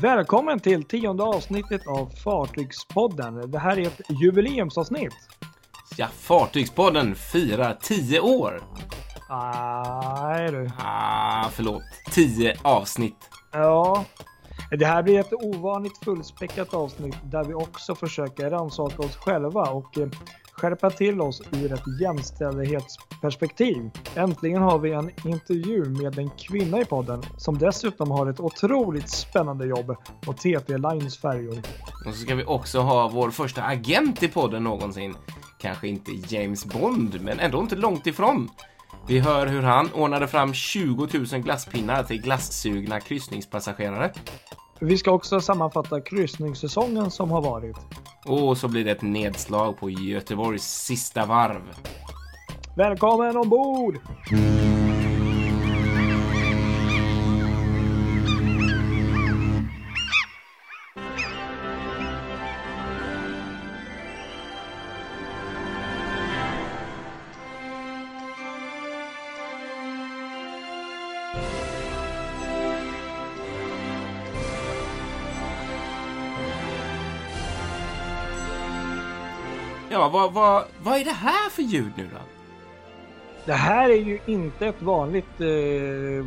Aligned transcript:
Välkommen 0.00 0.60
till 0.60 0.84
tionde 0.84 1.22
avsnittet 1.22 1.86
av 1.86 2.10
Fartygspodden. 2.24 3.50
Det 3.50 3.58
här 3.58 3.78
är 3.78 3.86
ett 3.86 4.00
jubileumsavsnitt. 4.08 5.14
Ja, 5.96 6.06
Fartygspodden 6.06 7.14
firar 7.14 7.78
10 7.82 8.20
år. 8.20 8.62
Nej 10.22 10.50
du. 10.50 10.70
Ah, 10.78 11.48
förlåt. 11.52 11.82
10 12.10 12.56
avsnitt. 12.62 13.30
Ja. 13.52 14.04
Det 14.70 14.86
här 14.86 15.02
blir 15.02 15.20
ett 15.20 15.32
ovanligt 15.32 16.04
fullspäckat 16.04 16.74
avsnitt 16.74 17.16
där 17.24 17.44
vi 17.44 17.54
också 17.54 17.94
försöker 17.94 18.50
rannsaka 18.50 19.02
oss 19.02 19.16
själva 19.16 19.62
och 19.62 19.98
eh, 19.98 20.08
skärpa 20.60 20.90
till 20.90 21.20
oss 21.20 21.42
ur 21.52 21.72
ett 21.72 22.00
jämställdhetsperspektiv. 22.00 23.90
Äntligen 24.14 24.62
har 24.62 24.78
vi 24.78 24.92
en 24.92 25.10
intervju 25.24 25.84
med 25.84 26.18
en 26.18 26.30
kvinna 26.30 26.80
i 26.80 26.84
podden 26.84 27.22
som 27.36 27.58
dessutom 27.58 28.10
har 28.10 28.26
ett 28.26 28.40
otroligt 28.40 29.10
spännande 29.10 29.66
jobb 29.66 29.96
på 30.20 30.32
TT 30.32 30.78
Lines 30.78 31.18
färjor. 31.18 31.58
Och 32.06 32.14
så 32.14 32.20
ska 32.20 32.34
vi 32.34 32.44
också 32.44 32.80
ha 32.80 33.08
vår 33.08 33.30
första 33.30 33.62
agent 33.62 34.22
i 34.22 34.28
podden 34.28 34.64
någonsin. 34.64 35.14
Kanske 35.58 35.88
inte 35.88 36.12
James 36.28 36.64
Bond, 36.64 37.20
men 37.20 37.40
ändå 37.40 37.60
inte 37.60 37.76
långt 37.76 38.06
ifrån. 38.06 38.48
Vi 39.08 39.18
hör 39.18 39.46
hur 39.46 39.62
han 39.62 39.92
ordnade 39.92 40.28
fram 40.28 40.54
20 40.54 41.08
000 41.12 41.42
glasspinnar 41.42 42.02
till 42.02 42.22
glassugna 42.22 43.00
kryssningspassagerare. 43.00 44.12
Vi 44.80 44.96
ska 44.96 45.10
också 45.10 45.40
sammanfatta 45.40 46.00
kryssningssäsongen 46.00 47.10
som 47.10 47.30
har 47.30 47.42
varit. 47.42 47.76
Och 48.26 48.58
så 48.58 48.68
blir 48.68 48.84
det 48.84 48.90
ett 48.90 49.02
nedslag 49.02 49.78
på 49.78 49.90
Göteborgs 49.90 50.64
sista 50.64 51.26
varv. 51.26 51.62
Välkommen 52.76 53.36
ombord! 53.36 53.98
Vad, 80.08 80.32
vad, 80.32 80.64
vad 80.82 80.96
är 81.00 81.04
det 81.04 81.10
här 81.10 81.50
för 81.50 81.62
ljud 81.62 81.92
nu 81.96 82.08
då? 82.12 82.20
Det 83.44 83.52
här 83.52 83.90
är 83.90 84.00
ju 84.00 84.18
inte 84.26 84.66
ett 84.66 84.82
vanligt 84.82 85.40
eh, 85.40 86.26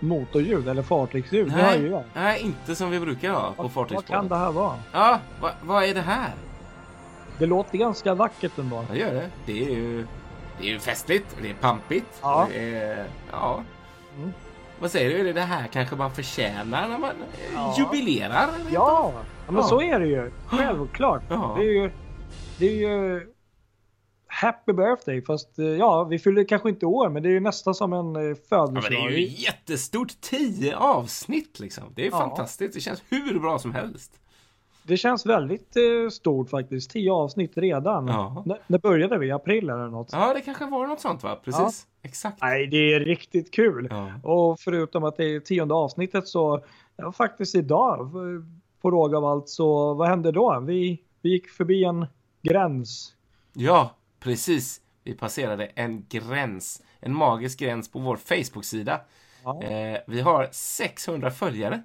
motorljud 0.00 0.68
eller 0.68 0.82
fartygsljud. 0.82 1.52
Det 1.52 1.62
har 1.62 1.74
ju 1.76 1.90
jag. 1.90 2.04
nej, 2.14 2.40
inte 2.40 2.74
som 2.74 2.90
vi 2.90 3.00
brukar 3.00 3.30
ha 3.32 3.52
på 3.56 3.70
Vad 3.74 4.06
kan 4.06 4.28
det 4.28 4.36
här 4.36 4.52
vara? 4.52 4.74
Ja, 4.92 5.18
vad, 5.40 5.52
vad 5.62 5.84
är 5.84 5.94
det 5.94 6.00
här? 6.00 6.30
Det 7.38 7.46
låter 7.46 7.78
ganska 7.78 8.14
vackert 8.14 8.58
ändå. 8.58 8.76
Ja, 8.76 8.84
det 8.92 8.98
gör 8.98 9.14
det. 9.14 9.30
Det 9.46 9.64
är 9.64 9.70
ju, 9.70 10.06
det 10.60 10.66
är 10.68 10.72
ju 10.72 10.78
festligt 10.78 11.36
det 11.42 11.50
är 11.50 11.54
pampigt. 11.54 12.18
Ja. 12.22 12.48
Är, 12.54 13.06
ja. 13.32 13.62
Mm. 14.16 14.32
Vad 14.80 14.90
säger 14.90 15.10
du? 15.10 15.20
Är 15.20 15.24
det 15.24 15.32
det 15.32 15.40
här 15.40 15.66
kanske 15.66 15.96
man 15.96 16.10
förtjänar 16.10 16.88
när 16.88 16.98
man 16.98 17.10
eh, 17.10 17.54
Ja. 17.54 17.74
jubilerar? 17.78 18.48
Ja, 18.70 19.12
ja 19.46 19.52
men 19.52 19.62
så 19.62 19.82
är 19.82 20.00
det 20.00 20.06
ju. 20.06 20.30
Självklart. 20.46 21.22
Ja. 21.28 21.54
Det 21.58 21.64
är 21.64 21.72
ju, 21.72 21.90
det 22.62 22.84
är 22.84 22.90
ju 22.90 23.26
Happy 24.26 24.72
birthday 24.72 25.22
fast 25.22 25.58
eh, 25.58 25.64
ja, 25.66 26.04
vi 26.04 26.18
fyller 26.18 26.44
kanske 26.44 26.68
inte 26.68 26.86
år 26.86 27.08
men 27.08 27.22
det 27.22 27.28
är 27.28 27.32
ju 27.32 27.40
nästan 27.40 27.74
som 27.74 27.92
en 27.92 28.16
eh, 28.16 28.22
Ja, 28.22 28.34
födelsedag. 28.48 28.82
det 28.90 28.96
är 29.14 29.18
ju 29.18 29.26
jättestort. 29.26 30.20
Tio 30.20 30.76
avsnitt 30.76 31.60
liksom. 31.60 31.84
Det 31.94 32.06
är 32.06 32.10
Ja. 32.10 32.18
fantastiskt. 32.18 32.74
Det 32.74 32.80
känns 32.80 33.02
hur 33.08 33.38
bra 33.40 33.58
som 33.58 33.72
helst. 33.74 34.12
Det 34.86 34.96
känns 34.96 35.26
väldigt 35.26 35.76
eh, 35.76 36.10
stort 36.10 36.50
faktiskt. 36.50 36.90
Tio 36.90 37.12
avsnitt 37.12 37.52
redan. 37.58 38.06
Ja. 38.08 38.44
När 38.66 38.78
började 38.78 39.18
vi? 39.18 39.30
April 39.30 39.70
eller 39.70 39.88
något? 39.88 40.08
Ja, 40.12 40.34
det 40.34 40.40
kanske 40.40 40.66
var 40.66 40.86
något 40.86 41.00
sånt 41.00 41.22
va? 41.22 41.38
Precis. 41.44 41.86
Exakt. 42.02 42.38
Nej, 42.42 42.66
det 42.66 42.92
är 42.94 43.00
riktigt 43.00 43.50
kul. 43.54 43.88
Ja. 43.90 44.12
Och 44.30 44.60
förutom 44.60 45.04
att 45.04 45.16
det 45.16 45.24
är 45.24 45.40
tionde 45.40 45.74
avsnittet 45.74 46.28
så 46.28 46.64
ja, 46.96 47.12
faktiskt 47.12 47.54
idag 47.54 48.10
på 48.82 48.90
råga 48.90 49.18
av 49.18 49.24
allt 49.24 49.48
så 49.48 49.94
vad 49.94 50.08
hände 50.08 50.32
då? 50.32 50.60
Vi, 50.66 51.02
vi 51.22 51.30
gick 51.30 51.48
förbi 51.48 51.84
en 51.84 52.06
gräns. 52.42 53.14
ja, 53.52 53.96
precis. 54.20 54.80
Vi 55.04 55.14
passerade 55.14 55.66
en 55.66 56.06
gräns. 56.08 56.82
En 57.00 57.14
magisk 57.14 57.58
gräns 57.58 57.90
på 57.90 57.98
vår 57.98 58.16
Facebook-sida. 58.16 59.00
Ja. 59.44 59.62
Eh, 59.62 59.98
vi 60.06 60.20
har 60.20 60.48
600 60.52 61.30
följare. 61.30 61.82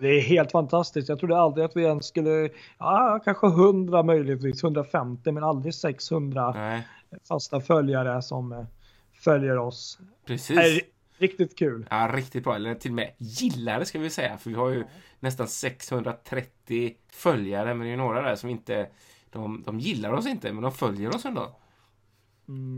Det 0.00 0.08
är 0.08 0.20
helt 0.20 0.50
fantastiskt. 0.52 1.08
Jag 1.08 1.18
trodde 1.18 1.38
aldrig 1.38 1.64
att 1.64 1.76
vi 1.76 1.82
ens 1.82 2.06
skulle, 2.06 2.50
ja 2.78 3.20
kanske 3.24 3.46
100 3.46 4.02
möjligtvis, 4.02 4.62
150 4.64 5.32
men 5.32 5.44
aldrig 5.44 5.74
600 5.74 6.52
Nej, 6.52 6.86
fasta 7.28 7.60
följare 7.60 8.22
som 8.22 8.52
eh, 8.52 8.64
följer 9.12 9.58
oss. 9.58 9.98
precis. 10.26 10.58
Är 10.58 10.80
riktigt 11.18 11.58
kul. 11.58 11.86
Ja, 11.90 12.10
riktigt 12.14 12.44
bra. 12.44 12.54
Eller 12.54 12.74
till 12.74 12.90
och 12.90 12.94
med 12.94 13.12
gillare 13.18 13.84
ska 13.84 13.98
vi 13.98 14.10
säga. 14.10 14.38
För 14.38 14.50
vi 14.50 14.56
har 14.56 14.68
ju 14.68 14.84
nästan 15.20 15.48
630 15.48 16.94
följare. 17.12 17.74
Men 17.74 17.78
det 17.78 17.86
är 17.86 17.90
ju 17.90 17.96
några 17.96 18.22
där 18.22 18.36
som 18.36 18.50
inte... 18.50 18.88
De, 19.32 19.62
de 19.66 19.80
gillar 19.80 20.12
oss 20.12 20.26
inte, 20.26 20.52
men 20.52 20.62
de 20.62 20.72
följer 20.72 21.14
oss 21.14 21.24
ändå. 21.24 21.50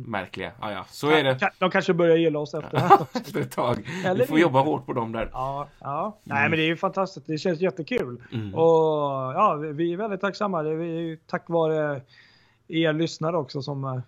Märkliga. 0.06 0.52
Ja, 0.60 0.72
ja, 0.72 0.84
så 0.88 1.10
är 1.10 1.24
det. 1.24 1.50
De 1.58 1.70
kanske 1.70 1.94
börjar 1.94 2.16
gilla 2.16 2.38
oss 2.38 2.54
efter. 2.54 2.76
Efter 3.16 3.40
ett 3.40 3.50
tag. 3.52 3.88
Eller 4.04 4.20
Vi 4.20 4.26
får 4.26 4.36
inte. 4.38 4.42
jobba 4.42 4.60
hårt 4.62 4.86
på 4.86 4.92
dem 4.92 5.12
där. 5.12 5.30
Ja, 5.32 5.68
ja. 5.80 6.18
Nej 6.24 6.42
men 6.48 6.58
det 6.58 6.64
är 6.64 6.66
ju 6.66 6.76
fantastiskt. 6.76 7.26
Det 7.26 7.38
känns 7.38 7.60
jättekul. 7.60 8.22
Mm. 8.32 8.54
Och 8.54 8.62
ja, 9.34 9.54
vi- 9.54 9.72
vi 9.72 9.92
är 9.92 9.96
väldigt 9.96 10.20
tacksamma. 10.20 10.62
Det 10.62 10.70
är 10.70 10.82
ju 10.82 11.16
tack 11.26 11.48
vare 11.48 12.00
er 12.68 12.92
lyssnare 12.92 13.36
också 13.36 13.62
som, 13.62 13.84
eh, 13.84 13.98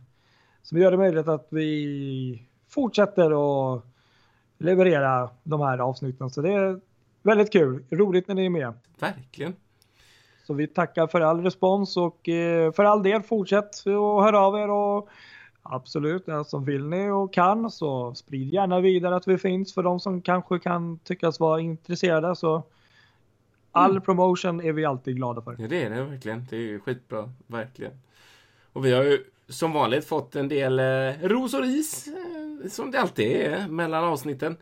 som 0.62 0.78
gör 0.78 0.90
det 0.90 0.96
möjligt 0.96 1.28
att 1.28 1.46
vi 1.50 2.42
fortsätter 2.68 3.30
att 3.74 3.82
leverera 4.58 5.30
de 5.42 5.60
här 5.60 5.78
avsnitten. 5.78 6.30
Så 6.30 6.42
det 6.42 6.52
är 6.52 6.80
väldigt 7.22 7.52
kul. 7.52 7.84
Roligt 7.90 8.28
när 8.28 8.34
ni 8.34 8.44
är 8.46 8.50
med. 8.50 8.72
Verkligen. 8.98 9.54
Så 10.52 10.56
vi 10.56 10.66
tackar 10.66 11.06
för 11.06 11.20
all 11.20 11.42
respons 11.42 11.96
och 11.96 12.28
eh, 12.28 12.72
för 12.72 12.84
all 12.84 13.02
del 13.02 13.22
fortsätt 13.22 13.86
att 13.86 14.24
höra 14.24 14.40
av 14.40 14.56
er 14.56 14.70
och 14.70 15.08
absolut, 15.62 16.28
alltså 16.28 16.58
vill 16.58 16.84
ni 16.84 17.10
och 17.10 17.32
kan 17.32 17.70
så 17.70 18.14
sprid 18.14 18.54
gärna 18.54 18.80
vidare 18.80 19.16
att 19.16 19.28
vi 19.28 19.38
finns 19.38 19.74
för 19.74 19.82
de 19.82 20.00
som 20.00 20.22
kanske 20.22 20.58
kan 20.58 20.98
tyckas 20.98 21.40
vara 21.40 21.60
intresserade 21.60 22.36
så 22.36 22.62
all 23.70 24.00
promotion 24.00 24.60
är 24.60 24.72
vi 24.72 24.84
alltid 24.84 25.16
glada 25.16 25.42
för. 25.42 25.56
Ja, 25.58 25.68
det 25.68 25.82
är 25.82 25.90
det 25.90 26.04
verkligen. 26.04 26.46
Det 26.50 26.56
är 26.56 26.60
ju 26.60 26.80
skitbra. 26.80 27.32
Verkligen. 27.46 27.92
Och 28.72 28.84
vi 28.84 28.92
har 28.92 29.02
ju 29.02 29.24
som 29.48 29.72
vanligt 29.72 30.06
fått 30.06 30.36
en 30.36 30.48
del 30.48 30.78
eh, 30.78 31.28
ros 31.28 31.54
och 31.54 31.62
ris. 31.62 32.08
Eh, 32.08 32.68
som 32.68 32.90
det 32.90 33.00
alltid 33.00 33.30
är 33.30 33.68
mellan 33.68 34.04
avsnitten. 34.04 34.56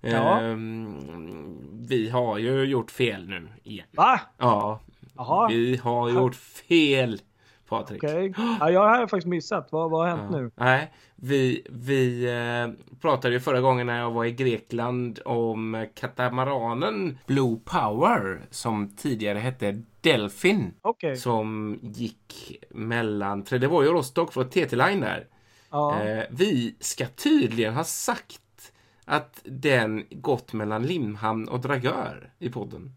Ja. 0.00 0.40
Ehm, 0.40 1.86
vi 1.88 2.08
har 2.10 2.38
ju 2.38 2.64
gjort 2.64 2.90
fel 2.90 3.28
nu 3.28 3.48
igen. 3.62 3.86
Va? 3.92 4.20
Ja, 4.38 4.80
Jaha, 5.16 5.48
vi 5.48 5.76
har 5.76 6.10
gjort 6.10 6.34
fel, 6.34 7.20
Patrik. 7.68 8.02
Ja, 8.60 8.70
jag 8.70 8.88
har 8.88 9.06
faktiskt 9.06 9.26
missat. 9.26 9.68
Vad, 9.72 9.90
vad 9.90 10.08
har 10.08 10.16
hänt 10.16 10.30
Ja. 10.32 10.38
nu? 10.40 10.50
Nej, 10.54 10.92
vi, 11.16 11.66
vi 11.70 12.24
eh, 12.24 12.96
pratade 13.00 13.34
ju 13.34 13.40
förra 13.40 13.60
gången 13.60 13.86
när 13.86 13.98
jag 14.00 14.10
var 14.10 14.24
i 14.24 14.32
Grekland 14.32 15.18
om 15.24 15.86
katamaranen 15.94 17.18
Blue 17.26 17.56
Power 17.64 18.40
som 18.50 18.88
tidigare 18.96 19.38
hette 19.38 19.82
Delfin. 20.00 20.74
Okej. 20.82 21.16
Som 21.16 21.78
gick 21.82 22.56
mellan 22.70 23.42
Trelleborg 23.44 23.88
och 23.88 23.94
Rostock 23.94 24.32
för 24.32 24.44
TT-line 24.44 25.00
där. 25.00 25.26
Ja. 25.70 26.02
Eh, 26.02 26.24
vi 26.30 26.76
ska 26.80 27.06
tydligen 27.06 27.74
ha 27.74 27.84
sagt 27.84 28.40
att 29.04 29.40
den 29.44 30.04
gått 30.10 30.52
mellan 30.52 30.82
Limhamn 30.86 31.48
och 31.48 31.60
Dragör 31.60 32.30
i 32.38 32.48
podden. 32.50 32.92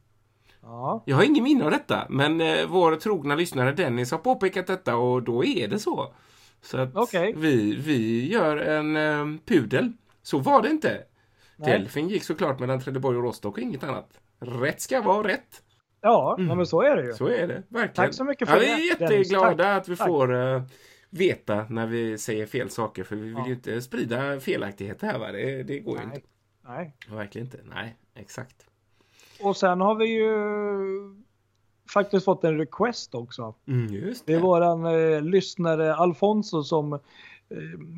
Ja. 0.62 1.04
Jag 1.06 1.16
har 1.16 1.24
ingen 1.24 1.44
minne 1.44 1.66
av 1.66 1.72
detta, 1.72 2.06
men 2.10 2.42
eh, 2.42 2.68
vår 2.68 2.96
trogna 2.96 3.36
lyssnare 3.36 3.72
Dennis 3.72 4.12
har 4.12 4.18
påpekat 4.18 4.68
detta 4.68 4.96
och 4.96 5.24
då 5.24 5.46
är 5.46 5.68
det 5.68 5.80
så. 5.80 6.14
Så 6.62 6.78
att 6.78 6.96
Okej. 6.96 7.34
vi, 7.38 7.76
vi 7.76 8.32
gör 8.32 8.58
en 8.58 8.96
eh, 8.98 9.40
pudel. 9.46 9.94
Så 10.22 10.38
var 10.40 10.62
det 10.62 10.70
inte. 10.70 11.02
Nej. 11.58 11.72
Delfin 11.72 12.10
gick 12.10 12.24
såklart 12.24 12.60
mellan 12.60 12.80
Trelleborg 12.80 13.18
och 13.18 13.24
Rostock 13.24 13.54
och 13.58 13.64
inget 13.64 13.84
annat. 13.84 14.20
Rätt 14.40 14.82
ska 14.82 15.02
vara 15.02 15.28
rätt. 15.28 15.64
Ja, 16.02 16.36
nej, 16.40 16.56
men 16.56 16.66
så 16.66 16.82
är 16.82 16.96
det 16.96 17.02
ju. 17.02 17.06
Mm. 17.06 17.18
Så 17.18 17.28
är 17.28 17.48
det, 17.48 17.64
verkligen. 17.68 17.94
Tack 17.94 18.14
så 18.14 18.24
mycket 18.24 18.50
för 18.50 18.56
ja, 18.56 18.62
det, 18.62 18.76
Vi 18.76 18.90
är 18.92 18.98
Dennis. 19.00 19.32
jätteglada 19.32 19.64
Tack. 19.64 19.82
att 19.82 19.88
vi 19.90 19.96
Tack. 19.96 20.08
får 20.08 20.36
eh, 20.56 20.62
veta 21.10 21.66
när 21.70 21.88
vi 21.88 22.18
säger 22.18 22.46
fel 22.46 22.70
saker, 22.70 23.04
för 23.04 23.16
vi 23.16 23.22
vill 23.22 23.34
Ja. 23.34 23.48
ju 23.48 23.54
inte 23.54 23.82
sprida 23.82 24.40
felaktigheter 24.40 25.08
här. 25.08 25.20
Va? 25.20 25.32
Det, 25.32 25.64
det 25.64 25.80
går 25.80 26.00
ju 26.00 26.06
Nej. 26.06 26.16
inte. 26.16 26.28
Nej. 26.68 26.96
Verkligen 27.10 27.48
inte. 27.48 27.60
Nej, 27.76 27.96
exakt. 28.16 28.66
Och 29.42 29.58
sen 29.58 29.82
har 29.82 29.96
vi 29.96 30.06
ju 30.06 30.34
faktiskt 31.94 32.26
fått 32.26 32.44
en 32.44 32.58
request 32.58 33.16
också. 33.16 33.56
Mm, 33.68 33.94
just 33.94 34.26
Det 34.26 34.34
är 34.34 34.40
våran 34.40 34.86
eh, 34.86 35.22
lyssnare 35.22 35.96
Alfonso 35.96 36.64
som 36.64 37.00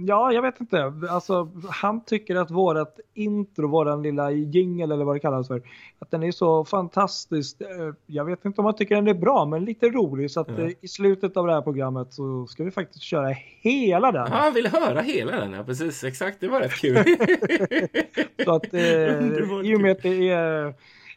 Ja, 0.07 0.31
jag 0.31 0.41
vet 0.41 0.59
inte. 0.59 0.93
Alltså, 1.09 1.51
han 1.69 2.05
tycker 2.05 2.35
att 2.35 2.51
vårat 2.51 2.99
intro, 3.13 3.67
våran 3.67 4.01
lilla 4.01 4.31
jingel 4.31 4.91
eller 4.91 5.05
vad 5.05 5.15
det 5.15 5.19
kallas 5.19 5.47
för, 5.47 5.61
att 5.99 6.11
den 6.11 6.23
är 6.23 6.31
så 6.31 6.65
fantastisk. 6.65 7.57
Jag 8.05 8.25
vet 8.25 8.45
inte 8.45 8.61
om 8.61 8.65
han 8.65 8.75
tycker 8.75 8.95
den 8.95 9.07
är 9.07 9.13
bra, 9.13 9.45
men 9.45 9.65
lite 9.65 9.89
rolig. 9.89 10.31
Så 10.31 10.39
att 10.39 10.49
mm. 10.49 10.73
i 10.81 10.87
slutet 10.87 11.37
av 11.37 11.47
det 11.47 11.53
här 11.53 11.61
programmet 11.61 12.13
så 12.13 12.47
ska 12.47 12.63
vi 12.63 12.71
faktiskt 12.71 13.03
köra 13.03 13.35
hela 13.61 14.11
den. 14.11 14.27
Ja, 14.31 14.37
han 14.37 14.53
vill 14.53 14.67
höra 14.67 15.01
hela 15.01 15.31
den, 15.31 15.53
ja 15.53 15.63
precis. 15.63 16.03
Exakt, 16.03 16.39
det 16.39 16.47
var 16.47 16.59
rätt 16.59 16.75
kul. 16.75 16.95
så 18.45 18.55
att 18.55 18.73
eh, 18.73 18.81
i 19.63 19.75
och 19.75 19.81
med 19.81 19.91
att 19.91 20.03
det 20.03 20.29
är 20.29 20.73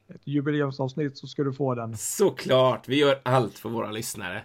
ett 0.09 0.27
jubileumsavsnitt 0.27 1.19
så 1.19 1.27
ska 1.27 1.43
du 1.43 1.53
få 1.53 1.75
den. 1.75 1.97
Såklart, 1.97 2.89
vi 2.89 2.99
gör 2.99 3.21
allt 3.23 3.59
för 3.59 3.69
våra 3.69 3.91
lyssnare. 3.91 4.43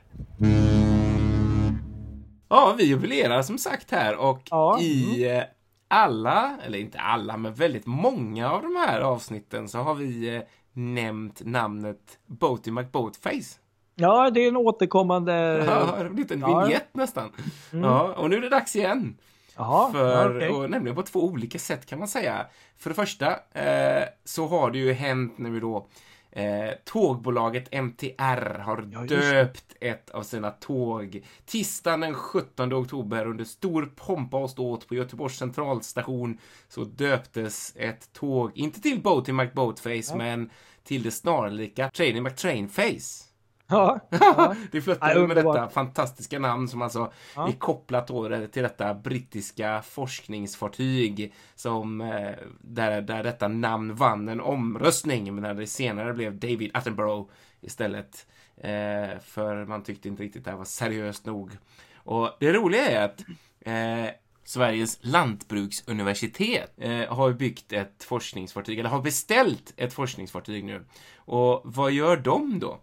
Ja, 2.50 2.76
vi 2.78 2.84
jubilerar 2.84 3.42
som 3.42 3.58
sagt 3.58 3.92
här 3.92 4.16
och 4.16 4.42
ja. 4.50 4.80
i 4.80 5.26
mm. 5.30 5.46
alla, 5.88 6.58
eller 6.66 6.80
inte 6.80 7.00
alla, 7.00 7.38
men 7.38 7.54
väldigt 7.54 7.86
många 7.86 8.52
av 8.52 8.62
de 8.62 8.76
här 8.76 9.02
avsnitten 9.02 9.68
så 9.70 9.78
har 9.78 9.96
vi 9.96 10.36
eh, 10.36 10.42
nämnt 10.74 11.42
namnet 11.46 12.20
Boaty 12.26 12.72
McBoatface. 12.72 13.60
Ja, 13.96 14.30
det 14.30 14.40
är 14.40 14.48
en 14.48 14.58
återkommande... 14.58 15.34
Ja, 15.68 15.98
en 15.98 16.16
liten 16.16 16.40
ja. 16.40 16.60
vignett 16.60 16.96
nästan. 16.96 17.32
Mm. 17.72 17.86
Ja, 17.86 18.14
och 18.14 18.30
nu 18.30 18.36
är 18.36 18.42
det 18.42 18.50
dags 18.50 18.76
igen. 18.76 19.18
Aha, 19.60 19.92
för, 19.92 20.36
okay. 20.36 20.50
och 20.50 20.70
nämligen 20.70 20.96
på 20.96 21.04
två 21.04 21.26
olika 21.26 21.60
sätt 21.60 21.86
kan 21.86 22.00
man 22.00 22.08
säga. 22.08 22.46
För 22.78 22.90
det 22.90 22.96
första 22.96 23.32
eh, 23.54 24.04
så 24.24 24.48
har 24.48 24.72
det 24.72 24.78
ju 24.78 24.94
hänt 24.94 25.38
nu 25.38 25.60
då 25.60 25.88
Eh, 26.32 26.72
tågbolaget 26.86 27.68
MTR 27.72 28.60
har 28.60 28.90
ja, 28.92 29.02
döpt 29.02 29.76
ett 29.82 30.10
av 30.10 30.24
sina 30.24 30.52
tåg 30.52 31.26
tisdagen 31.46 32.00
den 32.00 32.14
17 32.14 32.74
oktober 32.74 33.26
under 33.26 33.46
stor 33.46 33.92
pompa 33.96 34.38
och 34.38 34.50
ståt 34.50 34.88
på 34.88 34.96
Göteborgs 34.96 35.38
centralstation 35.38 36.38
så 36.68 36.84
döptes 36.84 37.74
ett 37.76 38.14
tåg, 38.14 38.52
inte 38.56 38.82
till 38.82 39.02
Boaty 39.02 39.32
McBoatface, 39.32 40.12
ja. 40.12 40.16
men 40.16 40.50
till 40.84 41.04
det 41.04 41.12
snarlika 41.12 41.90
Training 41.90 42.24
McTrainface. 42.24 43.29
Ja, 43.70 44.00
ja. 44.10 44.56
det 44.72 44.82
flöttar 44.82 45.28
med 45.28 45.38
detta 45.38 45.70
fantastiska 45.70 46.40
namn 46.40 46.68
som 46.68 46.82
alltså 46.82 47.12
ja. 47.36 47.48
är 47.48 47.52
kopplat 47.52 48.08
då 48.08 48.48
till 48.48 48.64
detta 48.64 48.94
brittiska 48.94 49.82
forskningsfartyg 49.82 51.34
som 51.56 52.02
eh, 52.02 52.32
där, 52.62 53.02
där 53.02 53.24
detta 53.24 53.48
namn 53.48 53.96
vann 53.96 54.30
en 54.30 54.42
omröstning 54.42 55.36
men 55.36 55.42
när 55.42 55.54
det 55.54 55.68
senare 55.68 56.14
blev 56.14 56.40
David 56.40 56.72
Attenborough 56.74 57.30
istället 57.62 58.28
eh, 58.58 59.20
för 59.22 59.66
man 59.66 59.84
tyckte 59.84 60.08
inte 60.08 60.24
riktigt 60.24 60.46
det 60.46 60.52
här 60.52 60.58
var 60.58 60.66
seriöst 60.66 61.26
nog. 61.26 61.52
Och 61.96 62.38
det 62.40 62.54
roliga 62.54 62.90
är 62.90 63.06
att 63.06 63.26
eh, 63.62 64.16
Sveriges 64.44 64.98
lantbruksuniversitet 65.02 66.74
eh, 66.78 67.14
har 67.14 67.34
byggt 67.34 67.74
ett 67.74 68.04
forskningsfartyg, 68.04 68.80
eller 68.80 68.90
har 68.90 69.02
beställt 69.02 69.74
ett 69.78 69.94
forskningsfartyg 69.94 70.64
nu. 70.64 70.86
Och 71.16 71.62
vad 71.64 71.92
gör 71.92 72.18
de 72.18 72.60
då? 72.60 72.80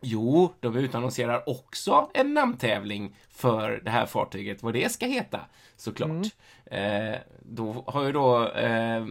Jo, 0.00 0.52
de 0.60 0.76
utannonserar 0.76 1.48
också 1.48 2.10
en 2.14 2.34
namntävling 2.34 3.16
för 3.28 3.80
det 3.84 3.90
här 3.90 4.06
fartyget, 4.06 4.62
vad 4.62 4.72
det 4.72 4.92
ska 4.92 5.06
heta, 5.06 5.40
såklart. 5.76 6.26
Mm. 6.70 7.12
Eh, 7.12 7.18
då 7.42 7.84
har 7.86 8.04
ju 8.04 8.12
då 8.12 8.48
eh, 8.48 9.04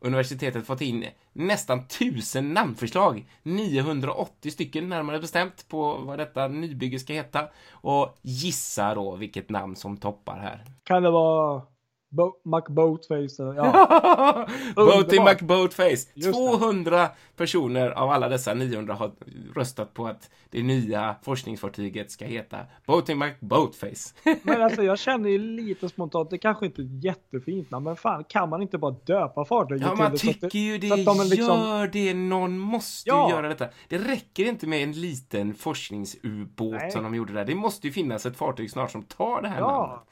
universitetet 0.00 0.66
fått 0.66 0.80
in 0.80 1.06
nästan 1.32 1.86
tusen 1.86 2.54
namnförslag, 2.54 3.28
980 3.42 4.50
stycken 4.50 4.88
närmare 4.88 5.18
bestämt, 5.18 5.68
på 5.68 5.94
vad 5.94 6.18
detta 6.18 6.48
nybygge 6.48 6.98
ska 6.98 7.12
heta. 7.12 7.48
Och 7.70 8.18
gissa 8.22 8.94
då 8.94 9.16
vilket 9.16 9.50
namn 9.50 9.76
som 9.76 9.96
toppar 9.96 10.38
här. 10.38 10.64
Kan 10.84 11.02
det 11.02 11.10
vara 11.10 11.62
Bo 12.10 12.32
McBoatface. 12.44 13.42
Ja. 13.56 14.48
Boaty 14.76 15.20
McBoatface. 15.20 16.32
200 16.32 17.08
personer 17.36 17.90
av 17.90 18.10
alla 18.10 18.28
dessa 18.28 18.54
900 18.54 18.94
har 18.94 19.12
röstat 19.54 19.94
på 19.94 20.06
att 20.06 20.30
det 20.50 20.62
nya 20.62 21.16
forskningsfartyget 21.22 22.10
ska 22.10 22.24
heta 22.24 22.58
Boaty 22.86 23.14
McBoatface. 23.14 24.14
men 24.42 24.62
alltså 24.62 24.82
jag 24.82 24.98
känner 24.98 25.30
ju 25.30 25.38
lite 25.56 25.88
spontant, 25.88 26.30
det 26.30 26.38
kanske 26.38 26.66
inte 26.66 26.82
är 26.82 26.84
ett 26.84 27.04
jättefint 27.04 27.70
namn, 27.70 27.84
men 27.84 27.96
fan 27.96 28.24
kan 28.24 28.48
man 28.48 28.62
inte 28.62 28.78
bara 28.78 28.96
döpa 29.04 29.44
fartyget 29.44 29.86
Ja, 29.86 29.94
man 29.94 30.16
tycker 30.16 30.48
det, 30.50 30.58
ju 30.58 30.78
det. 30.78 31.04
De 31.04 31.20
liksom... 31.20 31.60
Gör 31.60 31.86
det, 31.86 32.14
någon 32.14 32.58
måste 32.58 33.10
ja. 33.10 33.28
ju 33.28 33.34
göra 33.34 33.48
detta. 33.48 33.68
Det 33.88 33.98
räcker 33.98 34.44
inte 34.44 34.66
med 34.66 34.82
en 34.82 34.92
liten 34.92 35.54
forskningsubåt 35.54 36.92
som 36.92 37.02
de 37.02 37.14
gjorde 37.14 37.32
där. 37.32 37.44
Det 37.44 37.54
måste 37.54 37.86
ju 37.86 37.92
finnas 37.92 38.26
ett 38.26 38.36
fartyg 38.36 38.70
snart 38.70 38.90
som 38.90 39.02
tar 39.02 39.42
det 39.42 39.48
här 39.48 39.58
ja. 39.58 39.86
namnet. 39.86 40.08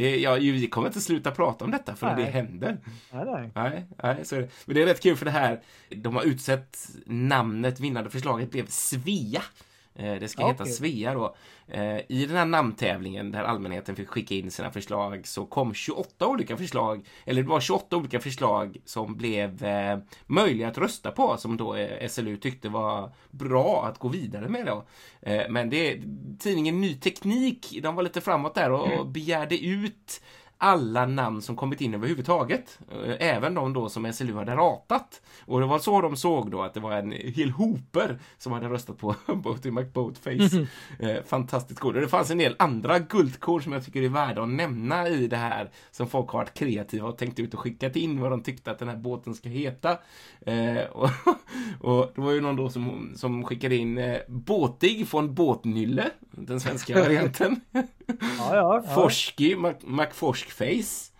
Det 0.00 0.16
ja, 0.16 0.34
vi 0.34 0.66
kommer 0.66 0.88
inte 0.88 1.00
sluta 1.00 1.30
prata 1.30 1.64
om 1.64 1.70
detta 1.70 1.96
förrän 1.96 2.18
det 2.18 2.24
händer. 2.24 2.78
Nej, 3.12 3.24
nej. 3.24 3.50
nej, 3.54 3.86
nej 4.02 4.24
så 4.24 4.36
är 4.36 4.40
det. 4.40 4.48
Men 4.64 4.74
det 4.74 4.82
är 4.82 4.86
rätt 4.86 5.02
kul 5.02 5.16
för 5.16 5.24
det 5.24 5.30
här, 5.30 5.60
de 5.88 6.16
har 6.16 6.22
utsett 6.22 6.88
namnet, 7.06 7.80
vinnande 7.80 8.10
förslaget 8.10 8.50
blev 8.50 8.66
Svea. 8.66 9.42
Eh, 9.94 10.14
det 10.14 10.28
ska 10.28 10.42
okay. 10.42 10.52
heta 10.52 10.64
Svea 10.64 11.14
då. 11.14 11.34
Eh, 11.68 11.98
I 12.08 12.26
den 12.26 12.36
här 12.36 12.44
namntävlingen 12.44 13.32
där 13.32 13.42
allmänheten 13.42 13.96
fick 13.96 14.08
skicka 14.08 14.34
in 14.34 14.50
sina 14.50 14.70
förslag 14.70 15.26
så 15.26 15.46
kom 15.46 15.74
28 15.74 16.26
olika 16.26 16.56
förslag, 16.56 17.06
eller 17.24 17.42
det 17.42 17.48
var 17.48 17.60
28 17.60 17.96
olika 17.96 18.20
förslag 18.20 18.76
som 18.84 19.16
blev 19.16 19.64
eh, 19.64 19.98
möjliga 20.26 20.68
att 20.68 20.78
rösta 20.78 21.10
på 21.10 21.36
som 21.36 21.56
då 21.56 21.76
SLU 22.08 22.36
tyckte 22.36 22.68
var 22.68 23.12
bra 23.30 23.86
att 23.86 23.98
gå 23.98 24.08
vidare 24.08 24.48
med 24.48 24.66
då. 24.66 24.84
Men 25.48 25.70
det, 25.70 26.02
tidningen 26.38 26.80
Ny 26.80 26.94
Teknik, 26.94 27.78
de 27.82 27.94
var 27.94 28.02
lite 28.02 28.20
framåt 28.20 28.54
där 28.54 28.72
och 28.72 28.92
mm. 28.92 29.12
begärde 29.12 29.58
ut 29.64 30.22
alla 30.62 31.06
namn 31.06 31.42
som 31.42 31.56
kommit 31.56 31.80
in 31.80 31.94
överhuvudtaget. 31.94 32.78
Eh, 33.04 33.14
även 33.18 33.54
de 33.54 33.72
då 33.72 33.88
som 33.88 34.12
SLU 34.12 34.34
hade 34.34 34.54
ratat. 34.56 35.22
Och 35.44 35.60
det 35.60 35.66
var 35.66 35.78
så 35.78 36.00
de 36.00 36.16
såg 36.16 36.50
då 36.50 36.62
att 36.62 36.74
det 36.74 36.80
var 36.80 36.92
en 36.92 37.12
hel 37.12 37.50
hoper 37.50 38.18
som 38.38 38.52
hade 38.52 38.68
röstat 38.68 38.98
på 38.98 39.14
Boaty 39.34 39.70
McBoatface. 39.70 40.56
Mm. 40.56 40.66
Eh, 40.98 41.22
fantastiskt 41.24 41.80
cool. 41.80 41.94
Och 41.94 42.00
det 42.00 42.08
fanns 42.08 42.30
en 42.30 42.38
del 42.38 42.56
andra 42.58 42.98
guldkorn 42.98 43.62
som 43.62 43.72
jag 43.72 43.84
tycker 43.84 44.02
är 44.02 44.08
värda 44.08 44.42
att 44.42 44.48
nämna 44.48 45.08
i 45.08 45.26
det 45.26 45.36
här. 45.36 45.70
Som 45.90 46.06
folk 46.06 46.30
har 46.30 46.38
varit 46.38 46.54
kreativa 46.54 47.08
och 47.08 47.18
tänkt 47.18 47.38
ut 47.38 47.54
och 47.54 47.60
skickat 47.60 47.96
in 47.96 48.20
vad 48.20 48.30
de 48.30 48.42
tyckte 48.42 48.70
att 48.70 48.78
den 48.78 48.88
här 48.88 48.96
båten 48.96 49.34
ska 49.34 49.48
heta. 49.48 49.98
Eh, 50.40 50.82
och, 50.92 51.10
och 51.80 52.12
det 52.14 52.20
var 52.20 52.32
ju 52.32 52.40
någon 52.40 52.56
då 52.56 52.68
som, 52.68 53.12
som 53.16 53.44
skickade 53.44 53.76
in 53.76 53.98
eh, 53.98 54.18
Båtig 54.28 55.08
från 55.08 55.34
Båtnylle, 55.34 56.10
den 56.30 56.60
svenska 56.60 56.94
varianten. 57.02 57.60
Ja, 58.20 58.56
ja, 58.56 58.82
ja. 58.86 58.94
Forski, 58.94 59.56
McForskface. 59.84 61.12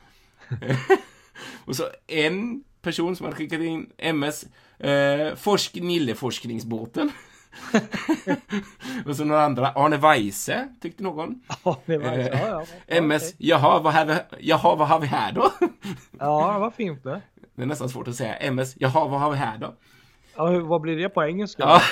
och 1.65 1.77
så 1.77 1.85
en 2.07 2.65
person 2.83 3.17
som 3.17 3.25
hade 3.25 3.37
skickat 3.37 3.61
in 3.61 3.91
MS 3.99 4.47
eh, 4.79 5.35
Forsk 5.35 5.75
Nille-forskningsbåten. 5.75 7.13
och 9.07 9.17
så 9.17 9.25
några 9.25 9.45
andra. 9.45 9.69
Arne 9.69 9.97
Weise, 9.97 10.69
tyckte 10.81 11.03
någon. 11.03 11.43
Arne 11.63 11.99
Weise, 11.99 12.31
eh, 12.31 12.41
ja, 12.41 12.65
ja. 12.87 12.97
MS, 12.97 13.23
okay. 13.23 13.35
jaha, 13.39 13.81
vad 13.81 13.93
har 13.95 14.05
vi, 14.05 14.15
jaha, 14.41 14.75
vad 14.77 14.89
har 14.89 15.01
vi 15.01 15.07
här 15.07 15.33
då? 15.33 15.53
ja, 16.19 16.59
vad 16.59 16.75
fint 16.75 17.05
det. 17.05 17.21
Det 17.55 17.63
är 17.63 17.67
nästan 17.67 17.89
svårt 17.89 18.09
att 18.09 18.17
säga. 18.17 18.37
MS, 18.37 18.75
jaha, 18.79 19.09
vad 19.09 19.21
har 19.21 19.31
vi 19.31 19.37
här 19.37 19.59
då? 19.59 19.75
Ja, 20.37 20.61
vad 20.61 20.81
blir 20.81 20.97
det 20.97 21.09
på 21.09 21.25
engelska? 21.25 21.63
Ja, 21.63 21.83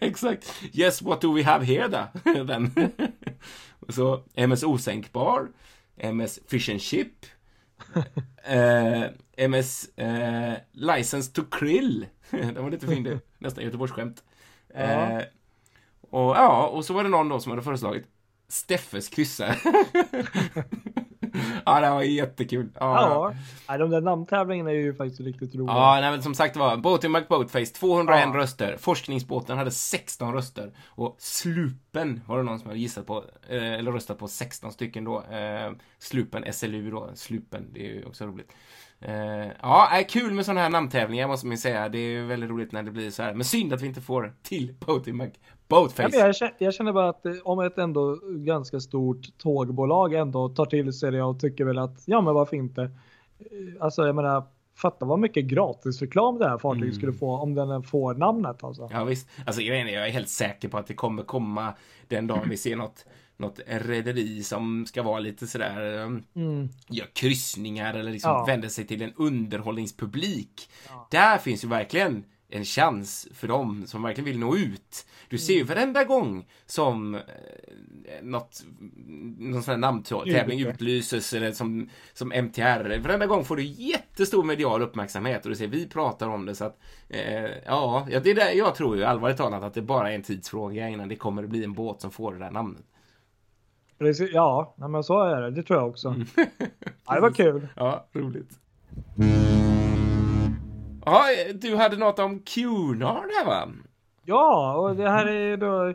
exakt. 0.00 0.62
Yes, 0.72 1.02
what 1.02 1.20
do 1.20 1.34
we 1.34 1.44
have 1.44 1.64
here 1.64 1.88
då? 1.88 2.44
Den. 2.44 2.72
Så 3.92 4.22
MS 4.34 4.62
osänkbar, 4.62 5.48
MS 5.96 6.38
fish 6.48 6.70
and 6.70 6.80
chip, 6.80 7.26
eh, 8.44 9.04
MS 9.36 9.88
eh, 9.96 10.54
license 10.72 11.32
to 11.32 11.42
krill. 11.50 12.06
Den 12.30 12.62
var 12.62 12.70
lite 12.70 12.86
fin 12.86 13.20
nästan 13.38 13.64
Göteborgsskämt. 13.64 14.24
Ja. 14.74 14.80
Eh, 14.80 15.22
och 16.00 16.36
ja, 16.36 16.66
och 16.66 16.84
så 16.84 16.94
var 16.94 17.02
det 17.02 17.08
någon 17.08 17.28
då 17.28 17.40
som 17.40 17.50
hade 17.50 17.62
föreslagit 17.62 18.04
Steffes 18.48 19.08
kryssare. 19.08 19.56
ja, 21.66 21.80
det 21.80 21.90
var 21.90 22.02
jättekul. 22.02 22.70
Ja, 22.80 23.34
ja. 23.68 23.78
de 23.78 23.90
där 23.90 24.00
namntävlingarna 24.00 24.70
är 24.70 24.74
ju 24.74 24.94
faktiskt 24.94 25.20
riktigt 25.20 25.54
roliga. 25.54 25.76
Ja, 25.76 25.98
nej, 26.00 26.10
men 26.10 26.22
som 26.22 26.34
sagt 26.34 26.56
var, 26.56 26.76
Boaty 26.76 27.08
McBoatface 27.08 27.74
201 27.74 28.20
ja. 28.24 28.38
röster. 28.40 28.76
Forskningsbåten 28.80 29.58
hade 29.58 29.70
16 29.70 30.32
röster. 30.32 30.72
Och 30.86 31.16
Slupen 31.18 32.20
var 32.26 32.36
det 32.36 32.42
någon 32.42 32.58
som 32.58 32.68
hade 32.68 32.80
gissat 32.80 33.06
på, 33.06 33.24
eh, 33.48 33.72
eller 33.72 33.92
röstat 33.92 34.18
på 34.18 34.28
16 34.28 34.72
stycken 34.72 35.04
då. 35.04 35.22
Eh, 35.22 35.72
slupen, 35.98 36.52
SLU 36.52 36.90
då, 36.90 37.10
Slupen, 37.14 37.66
det 37.72 37.86
är 37.86 37.94
ju 37.94 38.04
också 38.04 38.26
roligt. 38.26 38.52
Uh, 39.08 39.52
ja, 39.62 39.88
är 39.92 40.08
kul 40.08 40.32
med 40.32 40.44
sådana 40.44 40.60
här 40.60 40.70
namntävlingar 40.70 41.28
måste 41.28 41.46
man 41.46 41.58
säga. 41.58 41.88
Det 41.88 41.98
är 41.98 42.22
väldigt 42.22 42.50
roligt 42.50 42.72
när 42.72 42.82
det 42.82 42.90
blir 42.90 43.10
så 43.10 43.22
här. 43.22 43.34
Men 43.34 43.44
synd 43.44 43.72
att 43.72 43.82
vi 43.82 43.86
inte 43.86 44.00
får 44.00 44.34
till 44.42 44.74
Boaty 44.80 45.12
McBoatface. 45.70 46.16
Ja, 46.18 46.26
jag, 46.26 46.36
känner, 46.36 46.54
jag, 46.58 46.74
känner, 46.74 46.92
bara 46.92 47.08
att 47.08 47.26
eh, 47.26 47.32
om 47.44 47.60
ett 47.60 47.78
ändå 47.78 48.18
ganska 48.24 48.80
stort 48.80 49.38
tågbolag 49.38 50.14
ändå 50.14 50.48
tar 50.48 50.66
till 50.66 50.92
sig 50.92 51.10
det 51.10 51.22
och 51.22 51.40
tycker 51.40 51.64
väl 51.64 51.78
att 51.78 52.02
ja 52.06 52.20
men 52.20 52.34
varför 52.34 52.56
inte. 52.56 52.82
Eh, 52.82 52.88
alltså 53.80 54.06
jag 54.06 54.16
menar 54.16 54.44
Fatta 54.76 55.04
vad 55.06 55.18
mycket 55.18 55.44
gratisreklam 55.44 56.38
det 56.38 56.48
här 56.48 56.58
fartyget 56.58 56.82
Mm. 56.86 56.94
skulle 56.94 57.12
få 57.12 57.36
om 57.36 57.54
den 57.54 57.82
får 57.82 58.14
namnet 58.14 58.64
alltså. 58.64 58.88
Ja 58.92 59.04
visst. 59.04 59.28
Alltså 59.46 59.62
grejen 59.62 59.88
är, 59.88 59.92
jag 59.92 60.06
är 60.06 60.10
helt 60.12 60.28
säker 60.28 60.68
på 60.68 60.78
att 60.78 60.86
det 60.86 60.94
kommer 60.94 61.22
komma 61.22 61.74
den 62.08 62.26
dagen 62.26 62.48
vi 62.50 62.56
ser 62.56 62.76
något, 62.76 63.06
något 63.36 63.60
rederi 63.66 64.42
som 64.42 64.86
ska 64.86 65.02
vara 65.02 65.18
lite 65.20 65.46
sådär, 65.46 66.02
um, 66.04 66.22
Mm. 66.36 66.68
gör 66.88 67.06
kryssningar 67.12 67.94
eller 67.94 68.12
liksom 68.12 68.30
Ja. 68.30 68.44
vänder 68.46 68.68
sig 68.68 68.86
till 68.86 69.02
en 69.02 69.12
underhållningspublik. 69.16 70.70
Ja. 70.88 71.08
Där 71.10 71.38
finns 71.38 71.64
ju 71.64 71.68
verkligen 71.68 72.24
en 72.50 72.64
chans 72.64 73.28
för 73.34 73.48
dem 73.48 73.86
som 73.86 74.02
verkligen 74.02 74.24
vill 74.24 74.38
nå 74.38 74.56
ut. 74.56 75.06
Du 75.28 75.38
ser 75.38 75.52
Mm. 75.52 75.58
ju 75.68 75.74
varenda 75.74 76.04
gång 76.04 76.46
som 76.66 77.14
eh, 77.14 77.20
något, 78.22 78.62
någon 79.38 79.62
sån 79.62 79.72
här 79.72 79.78
namntävling 79.78 80.60
utlyses 80.60 81.32
eller 81.32 81.52
som, 81.52 81.88
som 82.12 82.32
MTR. 82.32 82.98
Varenda 82.98 83.26
gång 83.26 83.44
får 83.44 83.56
du 83.56 83.62
jättestor 83.62 84.44
medial 84.44 84.82
uppmärksamhet 84.82 85.44
och 85.44 85.50
du 85.50 85.56
ser 85.56 85.66
vi 85.68 85.88
pratar 85.88 86.28
om 86.28 86.46
det 86.46 86.54
så 86.54 86.64
att 86.64 86.78
eh, 87.08 87.44
ja, 87.66 88.06
det 88.08 88.30
är 88.30 88.34
där 88.34 88.50
jag 88.52 88.74
tror 88.74 88.96
ju 88.96 89.04
allvarligt 89.04 89.38
talat 89.38 89.62
att 89.62 89.74
det 89.74 89.82
bara 89.82 90.10
är 90.10 90.14
en 90.14 90.22
tidsfråga 90.22 90.88
innan 90.88 91.08
det 91.08 91.16
kommer 91.16 91.42
att 91.44 91.50
bli 91.50 91.64
en 91.64 91.72
båt 91.72 92.00
som 92.00 92.10
får 92.10 92.32
det 92.32 92.38
där 92.38 92.50
namnet. 92.50 92.82
Precis, 93.98 94.30
ja, 94.32 94.74
men 94.76 95.04
så 95.04 95.22
är 95.22 95.40
det. 95.42 95.50
Det 95.50 95.62
tror 95.62 95.78
jag 95.78 95.88
också. 95.88 96.08
Mm. 96.08 96.26
Ja, 97.06 97.14
det 97.14 97.20
var 97.20 97.30
kul. 97.34 97.68
Ja, 97.76 98.06
roligt. 98.12 98.50
Ja, 101.10 101.24
du 101.54 101.76
hade 101.76 101.96
något 101.96 102.18
om 102.18 102.40
Cunard 102.40 103.30
här 103.38 103.46
va? 103.46 103.68
Ja, 104.24 104.74
och 104.76 104.96
det 104.96 105.10
här 105.10 105.26
är 105.26 105.56
då 105.56 105.94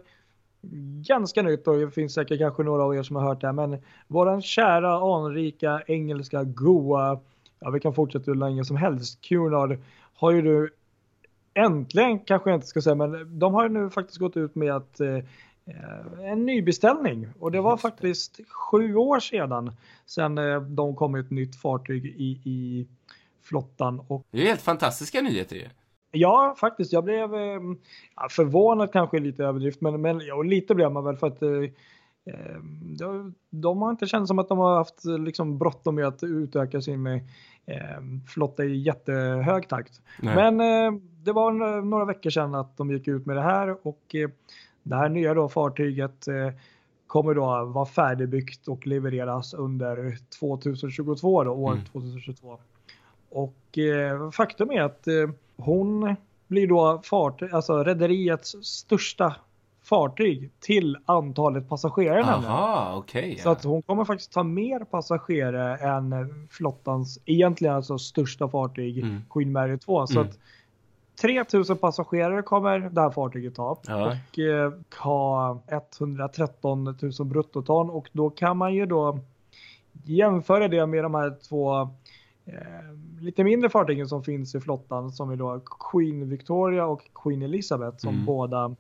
ganska 1.08 1.42
nytt 1.42 1.68
och 1.68 1.78
det 1.78 1.92
finns 1.92 2.14
säkert 2.14 2.40
kanske 2.40 2.64
några 2.64 2.84
av 2.84 2.96
er 2.96 3.04
som 3.04 3.16
har 3.16 3.24
hört 3.24 3.42
det 3.42 3.48
här, 3.48 3.54
men 3.54 3.78
våran 4.08 4.42
kära 4.42 5.16
anrika 5.16 5.82
engelska 5.88 6.44
goa, 6.44 7.20
ja 7.60 7.70
vi 7.70 7.80
kan 7.80 7.94
fortsätta 7.94 8.32
hur 8.32 8.36
länge 8.36 8.66
som 8.66 8.76
helst, 8.76 9.22
Cunard 9.22 9.78
har 10.14 10.32
ju 10.32 10.42
nu 10.42 10.70
äntligen 11.54 12.20
kanske 12.20 12.50
jag 12.50 12.58
inte 12.58 12.68
ska 12.68 12.82
säga, 12.82 12.96
men 12.96 13.40
de 13.40 13.54
har 13.54 13.64
ju 13.64 13.70
nu 13.70 13.90
faktiskt 13.90 14.20
gått 14.20 14.38
ut 14.38 14.56
med 14.56 14.76
att 14.76 15.00
eh, 15.00 15.20
en 16.24 16.46
nybeställning 16.46 17.28
och 17.40 17.52
det 17.52 17.62
var 17.62 17.72
Just 17.72 17.84
det. 17.84 17.90
faktiskt 17.90 18.40
sju 18.50 18.96
år 18.96 19.20
sedan 19.20 19.72
sedan 20.06 20.38
eh, 20.38 20.62
de 20.62 20.96
kom 20.96 21.12
med 21.12 21.22
ett 21.22 21.32
nytt 21.32 21.56
fartyg 21.62 22.06
i, 22.06 22.42
i 22.44 22.88
flottan 23.46 24.00
och 24.08 24.26
Det 24.32 24.42
är 24.42 24.46
helt 24.46 24.62
fantastiska 24.62 25.22
nyheter 25.22 25.56
ju. 25.56 25.66
Ja, 26.12 26.56
faktiskt. 26.60 26.94
Jag 26.94 27.04
blev 27.04 27.34
eh, 27.36 27.60
ja, 28.16 28.28
förvånad 28.30 28.92
kanske 28.92 29.20
lite 29.20 29.44
överdrift, 29.44 29.82
men, 29.82 30.02
men 30.02 30.20
ja, 30.20 30.42
lite 30.42 30.76
blev 30.76 30.92
man 30.92 31.04
väl 31.04 31.18
för 31.18 31.28
att 31.28 31.42
eh, 31.42 31.50
eh, 32.34 32.60
de, 33.00 33.36
de 33.50 33.82
har 33.82 33.90
inte 33.92 34.06
känt 34.08 34.28
som 34.28 34.40
att 34.40 34.50
de 34.50 34.58
har 34.58 34.76
haft 34.78 35.06
eh, 35.06 35.18
liksom, 35.18 35.58
bråttom 35.58 35.96
med 35.96 36.08
att 36.08 36.24
utöka 36.24 36.82
sin 36.82 37.08
eh, 37.08 37.22
flotta 38.28 38.64
i 38.64 38.78
jättehög 38.78 39.70
takt. 39.70 40.02
Nej. 40.22 40.36
Men 40.36 40.60
eh, 40.62 41.00
det 41.24 41.32
var 41.32 41.82
några 41.82 42.06
veckor 42.06 42.30
sedan 42.30 42.56
att 42.56 42.78
de 42.78 42.92
gick 42.92 43.08
ut 43.08 43.26
med 43.26 43.36
det 43.36 43.42
här 43.44 43.88
och 43.88 44.16
eh, 44.16 44.30
det 44.84 44.96
här 44.96 45.10
nya 45.10 45.34
då 45.34 45.50
fartyget 45.50 46.28
eh, 46.28 46.52
kommer 47.08 47.34
då 47.34 47.66
vara 47.66 47.86
färdigbyggt 47.86 48.68
och 48.68 48.88
levereras 48.88 49.54
under 49.54 50.18
2022 50.40 51.44
då, 51.44 51.52
år 51.52 51.72
Mm. 51.72 51.86
2022. 51.86 52.58
Och 53.36 53.78
eh, 53.78 54.32
faktum 54.32 54.72
är 54.72 54.82
att 54.82 55.08
eh, 55.08 55.14
hon 55.58 56.16
blir 56.48 56.68
då 56.68 57.02
fartyg, 57.04 57.54
alltså 57.54 57.84
rederiets 57.84 58.56
största 58.62 59.36
fartyg 59.84 60.50
till 60.60 60.98
antalet 61.06 61.70
passagerare. 61.70 62.26
nämligen. 62.26 62.44
Jaha, 62.44 62.96
okej. 62.98 63.38
Så 63.38 63.50
att 63.50 63.64
hon 63.64 63.82
kommer 63.82 64.06
faktiskt 64.06 64.32
ta 64.32 64.44
mer 64.44 64.80
passagerare 64.80 65.78
än 65.78 66.14
flottans 66.52 67.20
egentligen 67.26 67.76
alltså 67.76 67.98
största 67.98 68.50
fartyg 68.50 68.98
Mm. 69.00 69.22
Queen 69.30 69.52
Mary 69.52 69.78
2. 69.78 70.08
Så 70.08 70.20
Mm. 70.20 70.30
att 70.30 70.40
3000 71.22 71.78
passagerare 71.78 72.42
kommer 72.42 72.80
det 72.80 73.02
här 73.02 73.10
fartyget 73.10 73.58
ha 73.58 73.80
Ja. 73.88 74.06
och 74.34 74.40
eh, 74.40 74.72
ha 75.04 75.60
113 75.68 76.84
000 77.20 77.28
bruttoton 77.28 77.90
och 77.90 78.10
då 78.12 78.30
kan 78.30 78.58
man 78.58 78.74
ju 78.74 78.86
då 78.86 79.20
jämföra 80.04 80.68
det 80.68 80.86
med 80.86 81.04
de 81.04 81.16
här 81.16 81.36
två 81.50 81.90
eh, 82.46 83.24
lite 83.24 83.44
mindre 83.44 83.70
fartygen 83.70 84.08
som 84.08 84.24
finns 84.24 84.56
i 84.56 84.60
flottan 84.62 85.12
som 85.12 85.30
är 85.30 85.36
då 85.36 85.62
Queen 85.92 86.30
Victoria 86.30 86.86
och 86.86 87.02
Queen 87.24 87.42
Elizabeth 87.42 87.98
som 87.98 88.14
Mm. 88.14 88.26
båda 88.26 88.76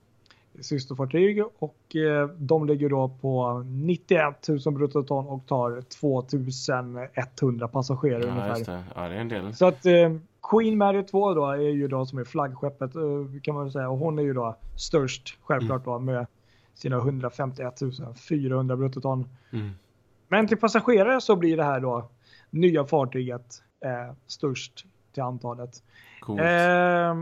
systerfartyg 0.61 1.43
och 1.59 1.95
eh, 1.95 2.27
de 2.27 2.65
ligger 2.67 2.89
då 2.89 3.09
på 3.21 3.63
91 3.65 4.47
000 4.65 4.73
bruttoton 4.73 5.27
och 5.27 5.47
tar 5.47 5.81
2100 5.81 7.67
passagerare 7.67 8.23
Ja, 8.23 8.29
ungefär. 8.29 8.71
det. 8.73 8.83
Ja, 8.95 9.07
det 9.09 9.15
är 9.15 9.19
en 9.19 9.29
del. 9.29 9.55
Så 9.55 9.65
att 9.65 9.85
eh, 9.85 10.15
Queen 10.51 10.77
Mary 10.77 11.03
2 11.03 11.33
då 11.33 11.45
är 11.51 11.57
ju 11.57 11.87
då 11.87 12.05
som 12.05 12.19
är 12.19 12.23
flaggskeppet 12.23 12.91
kan 13.43 13.55
man 13.55 13.71
säga 13.71 13.89
och 13.89 13.97
hon 13.97 14.19
är 14.19 14.23
ju 14.23 14.33
då 14.33 14.55
störst 14.77 15.37
självklart 15.43 15.85
då 15.85 15.99
med 15.99 16.27
sina 16.73 16.97
151 16.97 17.79
400 18.29 18.75
bruttoton. 18.77 19.29
Mm. 19.53 19.69
Men 20.27 20.47
till 20.47 20.57
passagerare 20.57 21.21
så 21.21 21.35
blir 21.35 21.57
det 21.57 21.63
här 21.63 21.79
då 21.79 22.09
nya 22.55 22.85
fartyget 22.85 23.63
eh, 23.85 24.13
störst 24.27 24.85
till 25.13 25.23
antalet. 25.23 25.83
Coolt. 26.19 26.41
Eh, 26.41 27.15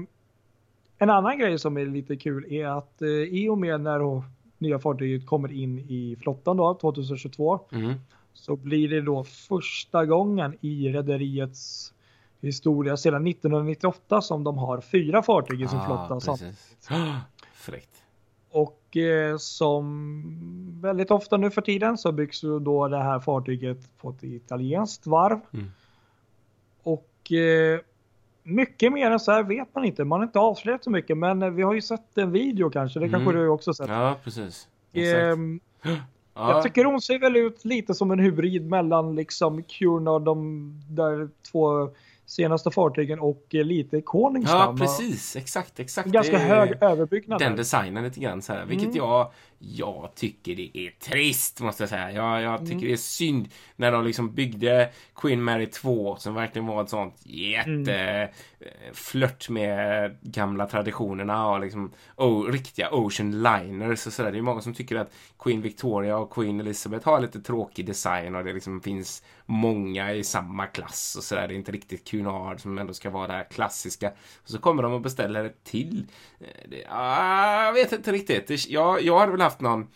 en 0.98 1.10
annan 1.10 1.38
grej 1.40 1.60
som 1.60 1.78
är 1.78 1.86
lite 1.86 2.16
kul 2.16 2.54
är 2.54 2.66
att 2.68 3.02
eh, 3.02 3.08
i 3.10 3.50
och 3.50 3.58
med 3.58 3.82
när 3.82 4.00
då 4.00 4.24
nya 4.58 4.80
fartyget 4.80 5.26
kommer 5.28 5.52
in 5.52 5.80
i 5.80 6.16
flottan 6.22 6.58
då 6.58 6.74
2022 6.82 7.60
Mm. 7.72 7.94
så 8.34 8.56
blir 8.56 8.90
det 8.90 9.02
då 9.02 9.24
första 9.24 10.06
gången 10.06 10.58
i 10.62 10.90
rederiets 10.90 11.94
historia 12.42 12.98
sedan 12.98 13.28
1998 13.28 14.22
som 14.22 14.44
de 14.44 14.58
har 14.58 14.82
fyra 14.82 15.22
fartyg 15.24 15.62
i 15.62 15.68
sin 15.68 15.80
Ah, 15.80 15.86
flotta. 16.10 16.38
Fräckt. 17.54 18.04
Och 18.52 18.80
eh, 18.98 19.38
som 19.38 20.24
väldigt 20.82 21.12
ofta 21.12 21.38
nu 21.38 21.52
för 21.52 21.62
tiden 21.62 21.98
så 21.98 22.12
byggs 22.12 22.42
då 22.62 22.88
det 22.88 23.04
här 23.04 23.20
fartyget 23.20 23.98
på 23.98 24.10
ett 24.10 24.24
italienskt 24.24 25.08
varv. 25.08 25.40
Mm. 25.54 25.72
Och 26.84 27.32
eh, 27.32 27.80
mycket 28.44 28.94
mer 28.94 29.12
än 29.12 29.20
så 29.20 29.32
här 29.32 29.44
vet 29.44 29.76
man 29.76 29.86
inte. 29.86 30.04
Man 30.04 30.20
har 30.20 30.26
inte 30.26 30.40
avslöjat 30.40 30.84
så 30.84 30.90
mycket 30.90 31.18
men 31.18 31.42
eh, 31.42 31.50
vi 31.50 31.62
har 31.64 31.74
ju 31.74 31.82
sett 31.82 32.18
en 32.18 32.32
video 32.32 32.70
kanske. 32.70 33.00
Det 33.00 33.10
kanske 33.10 33.30
Mm. 33.30 33.42
du 33.42 33.48
också 33.50 33.74
sett. 33.74 33.90
Ja, 33.90 34.18
precis. 34.24 34.68
Exakt. 34.94 35.22
Ehm, 35.24 35.60
Ja. 36.36 36.52
Jag 36.52 36.64
tycker 36.64 36.86
hon 36.86 37.02
ser 37.02 37.20
väl 37.20 37.36
ut 37.36 37.66
lite 37.66 37.94
som 37.94 38.12
en 38.12 38.20
hybrid 38.20 38.70
mellan 38.70 39.16
liksom 39.16 39.64
Cunard, 39.64 40.22
de 40.22 40.72
där 40.90 41.30
två 41.52 41.90
senaste 42.26 42.72
fartygen 42.72 43.20
och 43.20 43.46
eh, 43.54 43.64
lite 43.64 44.02
Koningsdam. 44.02 44.78
Ja, 44.78 44.86
precis. 44.86 45.36
Exakt, 45.36 45.80
exakt. 45.80 46.08
Ganska 46.10 46.38
hög 46.38 46.74
överbyggnad. 46.82 47.40
Den 47.40 47.56
designen 47.56 48.04
lite 48.04 48.20
grann 48.20 48.42
så 48.42 48.54
här, 48.54 48.66
vilket 48.66 48.86
Mm. 48.86 48.98
jag, 48.98 49.32
jag 49.66 50.12
tycker 50.16 50.56
det 50.56 50.78
är 50.78 50.90
trist 51.00 51.62
måste 51.62 51.84
jag 51.84 51.90
säga. 51.90 52.12
Jag, 52.12 52.42
jag 52.42 52.60
tycker 52.60 52.72
Mm. 52.74 52.86
det 52.88 52.92
är 52.94 52.98
synd 52.98 53.50
när 53.76 53.92
de 53.92 54.06
liksom 54.06 54.34
byggde 54.34 54.90
Queen 55.16 55.44
Mary 55.44 55.66
2 55.66 56.16
som 56.16 56.34
verkligen 56.34 56.66
var 56.68 56.84
ett 56.84 56.90
sånt 56.90 57.16
jätte 57.24 57.70
Mm. 57.94 58.30
eh, 58.60 59.50
med 59.50 60.18
gamla 60.22 60.66
traditionerna 60.68 61.48
och 61.50 61.60
liksom 61.60 61.92
oh, 62.16 62.52
riktiga 62.52 62.90
Ocean 62.92 63.32
Liners 63.44 64.08
och 64.08 64.14
sådär. 64.14 64.32
Det 64.32 64.38
är 64.38 64.42
många 64.42 64.62
som 64.62 64.74
tycker 64.74 64.96
att 64.96 65.14
Queen 65.40 65.62
Victoria 65.62 66.18
och 66.18 66.32
Queen 66.34 66.60
Elizabeth 66.60 67.06
har 67.10 67.22
lite 67.22 67.42
tråkig 67.42 67.86
design 67.86 68.36
och 68.36 68.44
det 68.44 68.54
liksom 68.54 68.82
finns 68.82 69.24
många 69.46 70.14
i 70.14 70.24
samma 70.24 70.66
klass 70.66 71.16
och 71.18 71.24
sådär. 71.24 71.48
Det 71.48 71.54
är 71.54 71.56
inte 71.56 71.72
riktigt 71.72 72.08
Cunard 72.08 72.60
som 72.60 72.78
ändå 72.78 72.94
ska 72.94 73.10
vara 73.10 73.28
det 73.28 73.34
här 73.34 73.44
klassiska. 73.52 74.10
Och 74.44 74.50
så 74.50 74.58
kommer 74.60 74.84
de 74.84 74.94
och 74.94 75.02
beställer 75.02 75.46
ett 75.46 75.64
till. 75.64 76.06
Eh, 76.40 76.70
det- 76.70 76.86
ah, 76.90 77.66
Jag 77.66 77.74
vet 77.74 77.92
inte 77.92 78.12
riktigt. 78.12 78.48
Det- 78.48 78.68
Jag, 78.70 79.02
jag 79.02 79.20
hade 79.20 79.32
väl 79.32 79.42
haft 79.42 79.53
någon 79.62 79.88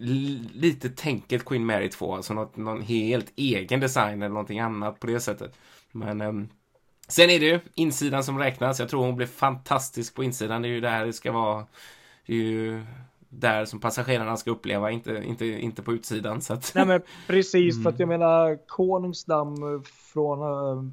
l- 0.00 0.48
lite 0.54 0.88
tänket 0.90 1.44
Queen 1.44 1.66
Mary 1.66 1.88
2, 1.90 2.14
alltså 2.14 2.34
något, 2.34 2.56
någon 2.56 2.82
helt 2.82 3.32
egen 3.36 3.80
design 3.80 4.22
eller 4.22 4.28
någonting 4.34 4.60
annat 4.60 5.00
på 5.00 5.06
det 5.06 5.20
sättet. 5.20 5.54
Men 5.92 6.20
ehm, 6.20 6.48
sen 7.08 7.30
är 7.30 7.40
det 7.40 7.46
ju 7.46 7.60
insidan 7.74 8.24
som 8.24 8.38
räknas. 8.38 8.80
Jag 8.80 8.88
tror 8.88 9.04
hon 9.06 9.16
blir 9.16 9.26
fantastisk 9.26 10.14
på 10.14 10.24
insidan. 10.24 10.62
Det 10.62 10.68
är 10.68 10.70
ju 10.70 10.80
där 10.80 11.06
det 11.06 11.12
ska 11.12 11.32
vara. 11.32 11.66
Det 12.26 12.32
är 12.32 12.36
ju 12.36 12.82
där 13.28 13.64
som 13.64 13.80
passagerarna 13.80 14.36
ska 14.36 14.50
uppleva, 14.50 14.90
inte, 14.90 15.22
inte, 15.26 15.46
inte 15.46 15.82
på 15.82 15.92
utsidan. 15.92 16.40
Så 16.40 16.52
att... 16.54 16.72
Nej 16.74 16.86
men 16.86 17.02
precis, 17.26 17.82
för 17.82 17.90
att 17.90 17.98
jag 17.98 18.06
Mm. 18.08 18.20
menar 18.20 18.58
Koningsdam 18.66 19.74
eh, 19.74 19.80
från 20.12 20.38
uh, 20.42 20.90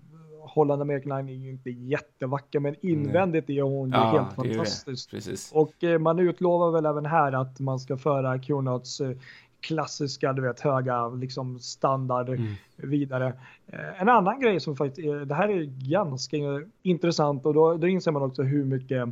Holland 0.48 0.82
American 0.82 1.18
Line 1.18 1.30
är 1.30 1.44
ju 1.46 1.50
inte 1.50 1.70
jättevacker 1.70 2.60
men 2.60 2.75
invändigt 2.82 3.50
är 3.50 3.62
hon 3.62 3.89
Ja, 3.89 4.12
helt 4.12 4.34
fantastisk. 4.36 5.10
Och 5.56 5.84
eh, 5.84 6.00
man 6.00 6.20
utlovar 6.20 6.72
väl 6.72 6.86
även 6.86 7.06
här 7.06 7.32
att 7.32 7.60
man 7.60 7.80
ska 7.80 7.98
föra 7.98 8.39
Cunards 8.39 9.01
eh, 9.01 9.12
klassiska, 9.60 10.34
du 10.34 10.42
vet, 10.42 10.60
höga 10.60 11.08
liksom 11.10 11.60
standard 11.60 12.30
Mm. 12.30 12.54
vidare. 12.75 13.34
Eh, 13.68 14.01
En 14.01 14.10
annan 14.10 14.39
grej 14.39 14.60
som 14.60 14.75
faktiskt 14.75 15.08
är, 15.08 15.25
det 15.25 15.36
här 15.36 15.50
är 15.50 15.63
ganska 15.89 16.38
intressant 16.84 17.46
och 17.46 17.54
då, 17.54 17.74
då 17.77 17.88
inser 17.88 18.12
man 18.12 18.22
också 18.22 18.44
hur 18.44 18.66
mycket 18.66 19.10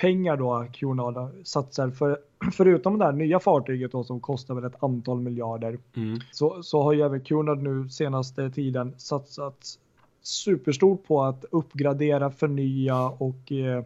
pengar 0.00 0.36
då 0.36 0.66
Cunard 0.72 1.30
satsar 1.44 1.90
för 1.90 2.18
förutom 2.52 2.98
det 2.98 3.04
här 3.04 3.12
nya 3.12 3.40
fartyget 3.40 3.92
då 3.92 4.04
som 4.04 4.20
kostar 4.20 4.54
väl 4.54 4.64
ett 4.64 4.82
antal 4.82 5.20
miljarder 5.20 5.78
Mm. 5.96 6.18
så, 6.32 6.62
så 6.62 6.82
har 6.82 6.92
ju 6.92 7.02
även 7.02 7.20
Cunard 7.20 7.58
nu 7.62 7.88
senaste 7.88 8.50
tiden 8.50 8.94
satsat 8.96 9.78
superstort 10.22 11.06
på 11.06 11.22
att 11.22 11.44
uppgradera, 11.50 12.30
förnya 12.30 13.04
och 13.04 13.52
eh, 13.52 13.84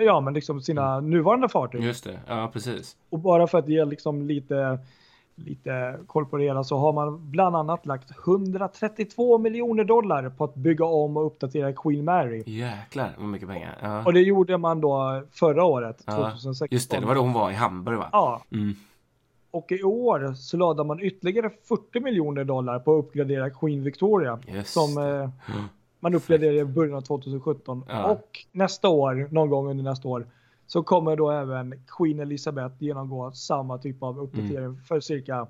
ja, 0.00 0.20
men 0.20 0.34
liksom 0.34 0.60
sina 0.60 1.00
nuvarande 1.00 1.48
fartyg. 1.48 1.82
Just 1.84 2.04
det, 2.04 2.18
ja 2.28 2.50
precis. 2.52 2.96
Och 3.10 3.18
bara 3.18 3.46
för 3.46 3.58
att 3.58 3.68
ge 3.68 3.84
liksom 3.84 4.22
lite, 4.22 4.78
lite 5.34 5.98
koll 6.06 6.26
på 6.26 6.36
det 6.36 6.44
hela 6.44 6.64
så 6.64 6.78
har 6.78 6.92
man 6.92 7.30
bland 7.30 7.56
annat 7.56 7.86
lagt 7.86 8.10
132 8.26 9.38
miljoner 9.38 9.84
dollar 9.84 10.28
på 10.30 10.44
att 10.44 10.54
bygga 10.54 10.84
om 10.84 11.16
och 11.16 11.26
uppdatera 11.26 11.72
Queen 11.72 12.04
Mary. 12.04 12.42
Jäklar 12.46 13.10
vad 13.18 13.28
mycket 13.28 13.48
pengar. 13.48 13.78
Ja. 13.82 14.04
Och 14.04 14.12
det 14.12 14.20
gjorde 14.20 14.58
man 14.58 14.80
då 14.80 15.22
förra 15.30 15.64
året, 15.64 16.02
Ja, 16.06 16.12
2016. 16.16 16.68
Just 16.70 16.90
det, 16.90 17.00
det 17.00 17.06
var 17.06 17.14
då 17.14 17.20
hon 17.20 17.32
var 17.32 17.50
i 17.50 17.54
Hamburg 17.54 17.98
va? 17.98 18.08
Ja, 18.12 18.42
Mm. 18.52 18.74
Och 19.54 19.72
i 19.72 19.82
år 19.82 20.34
så 20.34 20.56
lade 20.56 20.84
man 20.84 21.00
ytterligare 21.00 21.50
40 21.68 22.00
miljoner 22.00 22.44
dollar 22.44 22.78
på 22.78 22.98
att 22.98 23.04
uppgradera 23.04 23.50
Queen 23.50 23.82
Victoria. 23.82 24.38
Just 24.46 24.72
Som 24.72 24.98
eh, 24.98 25.30
man 26.00 26.14
uppgraderade 26.14 26.58
i 26.58 26.64
början 26.64 26.94
av 26.94 27.00
2017. 27.00 27.84
Ja. 27.88 28.04
Och 28.10 28.38
nästa 28.52 28.88
år, 28.88 29.28
någon 29.30 29.50
gång 29.50 29.70
under 29.70 29.84
nästa 29.84 30.08
år, 30.08 30.26
så 30.66 30.82
kommer 30.82 31.16
då 31.16 31.30
även 31.30 31.74
Queen 31.98 32.20
Elizabeth 32.20 32.74
genomgå 32.78 33.32
samma 33.32 33.78
typ 33.78 34.02
av 34.02 34.20
uppdatering 34.20 34.64
Mm. 34.64 34.76
för 34.76 35.00
cirka 35.00 35.46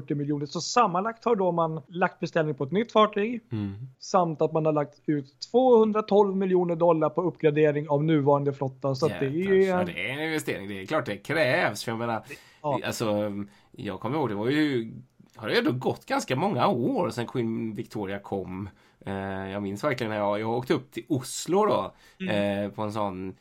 40 0.00 0.14
miljoner. 0.14 0.46
Så 0.46 0.60
sammanlagt 0.60 1.24
har 1.24 1.36
då 1.36 1.52
man 1.52 1.80
lagt 1.88 2.20
beställning 2.20 2.54
på 2.54 2.64
ett 2.64 2.72
nytt 2.72 2.92
fartyg 2.92 3.40
Mm. 3.52 3.74
samt 3.98 4.42
att 4.42 4.52
man 4.52 4.66
har 4.66 4.72
lagt 4.72 5.00
ut 5.06 5.26
212 5.50 6.36
miljoner 6.36 6.76
dollar 6.76 7.10
på 7.10 7.22
uppgradering 7.22 7.88
av 7.88 8.04
nuvarande 8.04 8.52
flotta. 8.52 8.94
Så 8.94 9.06
att 9.06 9.20
det 9.20 9.26
är 9.26 9.30
Jävlar, 9.30 9.84
det 9.84 10.10
är 10.10 10.12
en 10.18 10.22
investering. 10.24 10.68
Det 10.68 10.82
är 10.82 10.86
klart 10.86 11.06
det 11.06 11.16
krävs. 11.16 11.84
För 11.84 11.92
jag 11.92 11.98
menar, 11.98 12.22
Ja. 12.62 12.80
alltså, 12.86 13.32
jag 13.72 14.00
kommer 14.00 14.16
ihåg, 14.16 14.28
det 14.28 14.34
var 14.34 14.48
ju 14.48 14.92
har 15.36 15.48
det 15.48 15.58
ändå 15.58 15.72
gått 15.72 16.06
ganska 16.06 16.36
många 16.36 16.66
år 16.68 17.10
sedan 17.10 17.26
Queen 17.26 17.74
Victoria 17.74 18.18
kom. 18.18 18.68
Eh, 19.06 19.14
jag 19.50 19.62
minns 19.62 19.84
verkligen 19.84 20.10
när 20.10 20.18
jag, 20.18 20.40
jag 20.40 20.50
åkte 20.50 20.74
upp 20.74 20.92
till 20.92 21.04
Oslo 21.08 21.66
då. 21.66 21.92
Mm. 22.20 22.64
Eh, 22.64 22.70
på 22.70 22.82
en 22.82 22.92
sån 22.92 23.34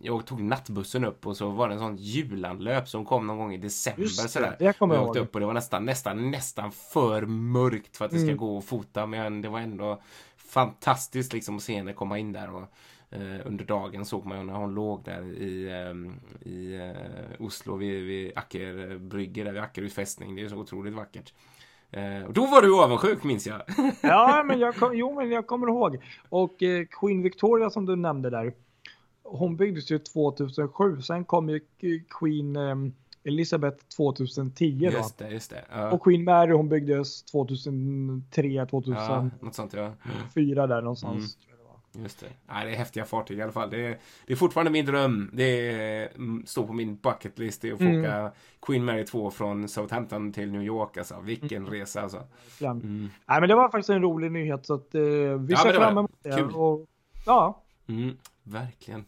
jag 0.00 0.26
tog 0.26 0.40
nattbussen 0.42 1.04
upp 1.04 1.26
och 1.26 1.36
så 1.36 1.50
var 1.50 1.68
det 1.68 1.74
en 1.74 1.80
sån 1.80 1.96
julanlöp 1.96 2.88
som 2.88 3.04
kom 3.04 3.26
någon 3.26 3.38
gång 3.38 3.54
i 3.54 3.58
december 3.58 4.02
Just 4.02 4.22
det, 4.22 4.28
sådär. 4.28 4.56
det 4.58 4.78
kommer 4.78 4.94
Och 4.94 4.98
jag 4.98 5.02
jag 5.04 5.08
åkte 5.08 5.20
upp 5.20 5.34
och 5.34 5.40
det 5.40 5.46
var 5.46 5.54
nästan, 5.54 5.84
nästan, 5.84 6.30
nästan 6.30 6.72
för 6.72 7.26
mörkt 7.26 7.96
för 7.96 8.04
att 8.04 8.10
det 8.10 8.16
ska 8.18 8.24
Mm. 8.26 8.36
gå 8.36 8.58
att 8.58 8.64
fota. 8.64 9.06
Men 9.06 9.42
det 9.42 9.48
var 9.48 9.60
ändå 9.60 10.00
fantastiskt 10.36 11.32
liksom 11.32 11.56
att 11.56 11.62
se 11.62 11.76
henne 11.76 11.92
komma 11.92 12.18
in 12.18 12.32
där. 12.32 12.54
Och, 12.54 12.62
eh, 13.10 13.40
under 13.46 13.64
dagen 13.64 14.04
såg 14.04 14.26
man 14.26 14.38
ju 14.38 14.44
när 14.44 14.54
hon 14.54 14.74
låg 14.74 15.04
där 15.04 15.22
i, 15.22 15.70
ehm, 15.72 16.14
i 16.42 16.74
eh, 16.76 17.46
Oslo 17.46 17.76
vid, 17.76 18.04
vid 18.04 18.32
Ackerbrygge, 18.38 19.44
där 19.44 19.52
vid 19.52 19.62
Ackeryds 19.62 19.94
fästning. 19.94 20.36
Det 20.36 20.42
är 20.42 20.48
så 20.48 20.56
otroligt 20.56 20.94
vackert. 20.94 21.32
Eh, 21.90 22.22
och 22.26 22.32
då 22.32 22.46
var 22.46 22.62
du 22.62 22.82
avundsjuk 22.82 23.24
minns 23.24 23.46
jag. 23.46 23.62
Ja, 24.00 24.42
men 24.46 24.58
jag, 24.60 24.76
kom, 24.76 24.96
jo, 24.96 25.14
men 25.14 25.30
jag 25.30 25.46
kommer 25.46 25.66
ihåg. 25.68 25.98
Och 26.28 26.62
eh, 26.62 26.84
Queen 27.00 27.22
Victoria 27.22 27.70
som 27.70 27.86
du 27.86 27.96
nämnde 27.96 28.30
där. 28.30 28.52
Hon 29.30 29.56
byggdes 29.56 29.90
ju 29.90 29.98
2007. 29.98 31.02
Sen 31.02 31.24
kom 31.24 31.48
ju 31.48 31.60
Queen 32.20 32.56
eh, 32.56 32.74
Elizabeth 33.24 33.84
2010 33.96 34.78
då. 34.92 34.96
just 34.98 35.18
det, 35.18 35.28
just 35.30 35.50
det. 35.50 35.64
Ja, 35.72 35.90
Och 35.92 36.02
Queen 36.02 36.24
Mary 36.24 36.52
hon 36.52 36.68
byggdes 36.68 37.22
2003, 37.22 38.66
2004 38.66 39.30
ja, 39.42 39.50
sånt 39.52 39.72
ja. 39.72 39.80
där 40.66 40.80
någonstans. 40.82 41.14
Mm. 41.14 41.48
det. 41.92 42.02
Just 42.02 42.20
det. 42.20 42.26
Nej, 42.46 42.66
det 42.66 42.72
är 42.72 42.76
häftiga 42.76 43.04
fartyg 43.04 43.38
i 43.38 43.42
alla 43.42 43.52
fall. 43.52 43.70
Det 43.70 43.86
är, 43.86 43.98
det 44.26 44.32
är 44.32 44.36
fortfarande 44.36 44.70
min 44.70 44.86
dröm. 44.86 45.30
Det 45.32 45.70
är, 45.70 46.08
mm, 46.16 46.46
står 46.46 46.66
på 46.66 46.72
min 46.72 46.96
bucket 46.96 47.38
list. 47.38 47.62
Det 47.62 47.68
är 47.68 47.72
att 47.72 47.78
få 47.78 47.84
Mm. 47.84 48.00
åka 48.00 48.32
Queen 48.62 48.84
Mary 48.84 49.04
2 49.04 49.30
från 49.30 49.68
Southampton 49.68 50.32
till 50.32 50.52
New 50.52 50.62
York. 50.62 50.96
Alltså. 50.96 51.20
Vilken 51.20 51.62
Mm. 51.62 51.72
resa 51.72 52.02
alltså. 52.02 52.22
Mm. 52.60 53.08
Nej, 53.26 53.40
men 53.40 53.48
det 53.48 53.54
var 53.54 53.68
faktiskt 53.70 53.90
en 53.90 54.02
rolig 54.02 54.32
nyhet 54.32 54.66
så 54.66 54.74
att 54.74 54.94
eh, 54.94 55.00
vi 55.38 55.56
ser 55.56 55.72
fram 55.72 55.98
emot 55.98 56.10
det. 56.22 56.30
Kul. 56.30 56.54
Och, 56.54 56.86
ja, 57.26 57.62
Mm, 57.88 58.16
verkligen. 58.42 59.04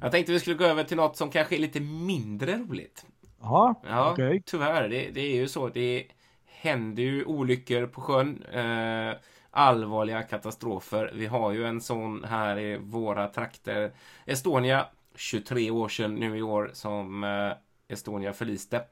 Jag 0.00 0.12
tänkte 0.12 0.32
vi 0.32 0.40
skulle 0.40 0.56
gå 0.56 0.64
över 0.64 0.84
till 0.84 0.96
något 0.96 1.16
som 1.16 1.30
kanske 1.30 1.56
är 1.56 1.60
lite 1.60 1.80
mindre 1.80 2.56
roligt. 2.56 3.06
ja, 3.40 3.82
Ja, 3.88 4.12
okej. 4.12 4.42
tyvärr. 4.46 4.88
Det, 4.88 5.10
det 5.10 5.20
är 5.20 5.36
ju 5.36 5.48
så. 5.48 5.68
Det 5.68 6.06
händer 6.46 7.02
ju 7.02 7.24
olyckor 7.24 7.86
på 7.86 8.00
sjön. 8.00 8.42
Eh, 8.52 9.14
allvarliga 9.50 10.22
katastrofer. 10.22 11.10
Vi 11.14 11.26
har 11.26 11.52
ju 11.52 11.66
en 11.66 11.80
sån 11.80 12.24
här 12.24 12.58
i 12.58 12.76
våra 12.76 13.26
trakter. 13.28 13.92
Estonia, 14.26 14.86
23 15.14 15.70
år 15.70 15.88
sedan 15.88 16.14
nu 16.14 16.38
i 16.38 16.42
år 16.42 16.70
som 16.72 17.24
eh, 17.24 17.52
Estonia 17.88 18.32
förliste. 18.32 18.82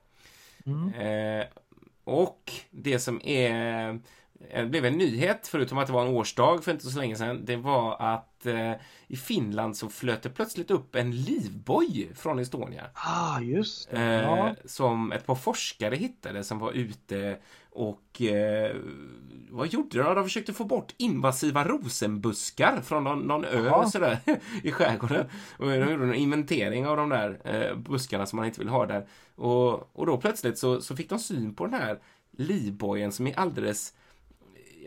Mm. 0.67 0.93
Eh, 0.95 1.47
och 2.05 2.53
det 2.71 2.99
som 2.99 3.21
är 3.25 4.01
eh, 4.51 4.67
blev 4.67 4.85
en 4.85 4.99
nyhet, 4.99 5.49
förutom 5.49 5.79
att 5.79 5.87
det 5.87 5.93
var 5.93 6.03
en 6.07 6.15
årsdag 6.15 6.65
för 6.65 6.73
inte 6.73 6.87
så 6.87 6.99
länge 6.99 7.17
sedan, 7.17 7.45
det 7.45 7.57
var 7.57 7.97
att 8.03 8.47
eh, 8.47 8.73
i 9.07 9.17
Finland 9.17 9.77
så 9.77 9.89
flöt 9.89 10.23
det 10.23 10.31
plötsligt 10.31 10.71
upp 10.71 10.95
en 10.95 11.11
livboj 11.17 12.11
från 12.15 12.39
Estonia. 12.39 12.85
Ah, 12.95 13.41
just 13.41 13.91
det. 13.91 13.97
Eh, 13.97 14.23
Ja. 14.23 14.55
Som 14.65 15.13
ett 15.13 15.27
par 15.27 15.35
forskare 15.35 15.97
hittade 15.97 16.45
som 16.45 16.59
var 16.59 16.73
ute 16.73 17.39
och 17.71 18.23
eh, 18.23 18.77
vad 19.51 19.69
gjorde 19.69 20.03
de? 20.03 20.15
De 20.15 20.25
försökte 20.25 20.53
få 20.53 20.65
bort 20.65 20.95
invasiva 20.97 21.65
rosenbuskar 21.65 22.81
från 22.81 23.05
någon, 23.05 23.19
någon 23.19 23.45
ö 23.45 23.87
sådär, 23.87 24.19
i 24.63 24.73
skärgården. 24.73 25.27
Och 25.59 25.67
de 25.67 25.75
gjorde 25.77 26.05
en 26.05 26.15
inventering 26.15 26.87
av 26.87 26.97
de 26.97 27.09
där 27.09 27.41
eh, 27.45 27.77
buskarna 27.77 28.27
som 28.27 28.37
man 28.37 28.47
inte 28.47 28.61
vill 28.61 28.69
ha 28.69 28.87
där. 28.87 29.07
Och, 29.35 29.97
och 29.97 30.07
då 30.07 30.17
plötsligt 30.17 30.59
så, 30.59 30.81
så 30.81 30.97
fick 30.97 31.09
de 31.11 31.19
syn 31.19 31.55
på 31.55 31.67
den 31.67 31.75
här 31.75 31.99
livbojen 32.37 33.13
som 33.13 33.27
är 33.27 33.39
alldeles 33.39 33.95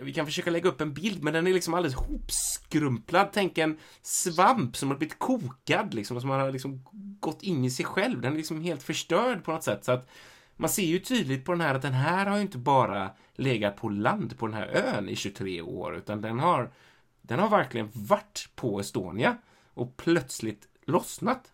vi 0.02 0.14
kan 0.14 0.26
försöka 0.26 0.52
lägga 0.52 0.70
upp 0.70 0.82
en 0.82 0.94
bild, 0.94 1.24
men 1.24 1.34
den 1.34 1.48
är 1.48 1.54
liksom 1.54 1.74
alldeles 1.74 1.96
hopskrumplad. 1.96 3.30
Tänk 3.34 3.58
en 3.58 3.78
svamp 4.02 4.76
som 4.78 4.90
har 4.90 4.98
blivit 4.98 5.20
kokad, 5.20 5.94
liksom, 5.94 6.22
som 6.22 6.30
har 6.30 6.52
liksom 6.52 6.86
gått 7.20 7.44
in 7.44 7.66
i 7.66 7.72
sig 7.72 7.86
själv. 7.86 8.22
Den 8.22 8.34
är 8.34 8.38
liksom 8.38 8.62
helt 8.62 8.84
förstörd 8.84 9.44
på 9.44 9.52
något 9.52 9.64
sätt. 9.64 9.86
Så 9.86 9.92
att 9.92 10.10
man 10.56 10.70
ser 10.70 10.86
ju 10.86 11.00
tydligt 11.00 11.46
på 11.46 11.52
den 11.52 11.62
här 11.62 11.76
att 11.76 11.82
den 11.82 11.94
här 11.94 12.26
har 12.26 12.36
ju 12.36 12.42
inte 12.42 12.58
bara 12.58 13.10
legat 13.36 13.76
på 13.76 13.90
land 13.90 14.38
på 14.38 14.48
den 14.48 14.56
här 14.56 14.68
ön 14.68 15.10
i 15.10 15.16
23 15.16 15.62
år, 15.62 15.96
utan 15.96 16.22
den 16.22 16.40
har, 16.40 16.72
den 17.22 17.40
har 17.40 17.50
verkligen 17.50 17.90
varit 17.94 18.50
på 18.56 18.80
Estonia 18.80 19.38
och 19.74 19.98
plötsligt 19.98 20.68
lossnat 20.86 21.52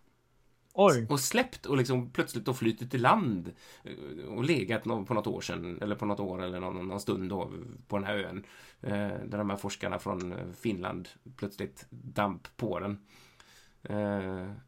Oj. 0.80 1.06
och 1.08 1.20
släppt 1.20 1.66
och 1.66 1.76
liksom 1.76 2.10
plötsligt 2.10 2.44
då 2.44 2.54
flytit 2.54 2.94
i 2.94 2.98
land 2.98 3.52
eh, 3.84 4.24
och 4.28 4.44
legat 4.44 4.82
på 4.84 5.14
något 5.14 5.26
år 5.26 5.40
sedan 5.40 5.78
eller 5.82 5.96
på 5.96 6.06
något 6.06 6.20
år 6.20 6.42
eller 6.42 6.60
någon, 6.60 6.88
någon 6.88 7.00
stund 7.00 7.30
då 7.30 7.50
på 7.88 7.96
den 7.98 8.06
här 8.06 8.16
ön 8.18 8.44
eh, 8.80 8.92
där 9.26 9.38
de 9.38 9.50
här 9.50 9.56
forskarna 9.56 9.98
från 9.98 10.32
eh, 10.32 10.38
Finland 10.60 11.08
plötsligt 11.36 11.86
damp 11.90 12.56
på 12.56 12.80
den. 12.80 12.98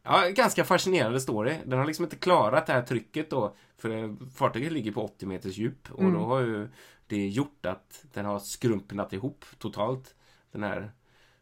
Ja, 0.03 0.29
ganska 0.35 0.64
fascinerande 0.64 1.20
story. 1.20 1.57
Den 1.66 1.79
har 1.79 1.87
liksom 1.87 2.05
inte 2.05 2.16
klarat 2.16 2.66
det 2.66 2.73
här 2.73 2.83
trycket 2.83 3.31
då 3.31 3.55
för 3.77 4.16
fartyget 4.35 4.73
ligger 4.73 4.92
på 4.92 5.05
80 5.05 5.27
meters 5.27 5.57
djup 5.57 5.90
och 5.92 6.01
Mm. 6.01 6.12
då 6.14 6.20
har 6.20 6.40
ju 6.40 6.68
det 7.07 7.29
gjort 7.29 7.66
att 7.66 8.05
den 8.12 8.25
har 8.25 8.38
skrumpnat 8.38 9.12
ihop 9.12 9.44
totalt 9.59 10.14
den 10.53 10.62
här 10.62 10.92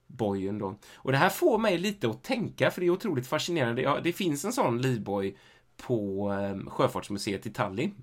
bojen 0.08 0.58
då. 0.58 0.74
Och 0.94 1.12
det 1.12 1.18
här 1.18 1.28
får 1.28 1.58
mig 1.58 1.78
lite 1.78 2.08
att 2.10 2.22
tänka 2.22 2.70
för 2.70 2.80
det 2.80 2.86
är 2.86 2.90
otroligt 2.90 3.26
fascinerande. 3.26 3.82
Ja, 3.82 4.00
det 4.04 4.12
finns 4.12 4.44
en 4.44 4.52
sån 4.52 4.82
livboj 4.82 5.36
på 5.76 6.30
eh, 6.32 6.70
Sjöfartsmuseet 6.70 7.46
i 7.46 7.50
Tallinn. 7.50 7.94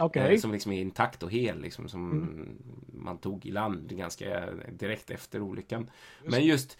Okej. 0.00 0.34
Eh, 0.34 0.38
som 0.40 0.52
liksom 0.52 0.72
är 0.72 0.80
intakt 0.80 1.22
och 1.22 1.30
hel, 1.32 1.60
liksom, 1.60 1.88
som 1.88 2.10
Mm. 2.12 2.48
man 2.92 3.18
tog 3.18 3.46
i 3.46 3.50
land 3.50 3.96
ganska 3.96 4.48
direkt 4.72 5.10
efter 5.10 5.40
olyckan. 5.42 5.90
Men 6.24 6.44
just 6.44 6.78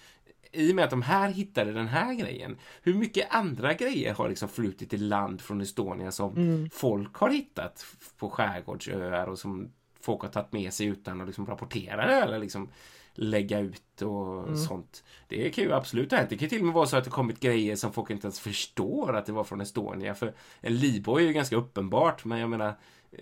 i 0.52 0.72
och 0.72 0.76
med 0.76 0.84
att 0.84 0.90
de 0.90 1.02
här 1.02 1.28
hittade 1.28 1.72
den 1.72 1.88
här 1.88 2.14
grejen, 2.14 2.56
hur 2.82 2.94
mycket 2.94 3.26
andra 3.34 3.74
grejer 3.74 4.14
har 4.14 4.28
liksom 4.28 4.48
flutit 4.48 4.92
i 4.94 4.96
land 4.96 5.40
från 5.40 5.60
Estonia 5.60 6.12
som 6.12 6.36
Mm. 6.36 6.70
folk 6.70 7.14
har 7.16 7.30
hittat 7.30 7.86
på 8.18 8.30
skärgårdsöar 8.30 9.26
och 9.26 9.38
som 9.38 9.72
folk 10.00 10.22
har 10.22 10.28
tagit 10.28 10.52
med 10.52 10.72
sig 10.72 10.86
utan 10.86 11.20
att 11.20 11.26
liksom 11.26 11.46
rapportera 11.46 12.06
det 12.06 12.14
eller 12.14 12.38
liksom 12.38 12.68
lägga 13.14 13.58
ut 13.58 14.02
och 14.02 14.42
Mm. 14.42 14.56
sånt. 14.56 15.04
Det 15.28 15.50
kan 15.50 15.64
ju 15.64 15.72
absolut 15.72 16.10
ha 16.10 16.18
hänt. 16.18 16.30
Det 16.30 16.36
kan 16.36 16.48
till 16.48 16.58
och 16.58 16.64
med 16.64 16.74
vara 16.74 16.86
så 16.86 16.96
att 16.96 17.04
det 17.04 17.10
kommit 17.10 17.40
grejer 17.40 17.76
som 17.76 17.92
folk 17.92 18.10
inte 18.10 18.26
ens 18.26 18.40
förstår 18.40 19.16
att 19.16 19.26
det 19.26 19.32
var 19.32 19.44
från 19.44 19.60
Estonia. 19.60 20.14
För 20.14 20.34
en 20.60 20.76
livboj 20.76 21.22
är 21.22 21.26
ju 21.26 21.32
ganska 21.32 21.56
uppenbart, 21.56 22.24
men 22.24 22.38
jag 22.38 22.50
menar 22.50 22.74
eh, 23.12 23.18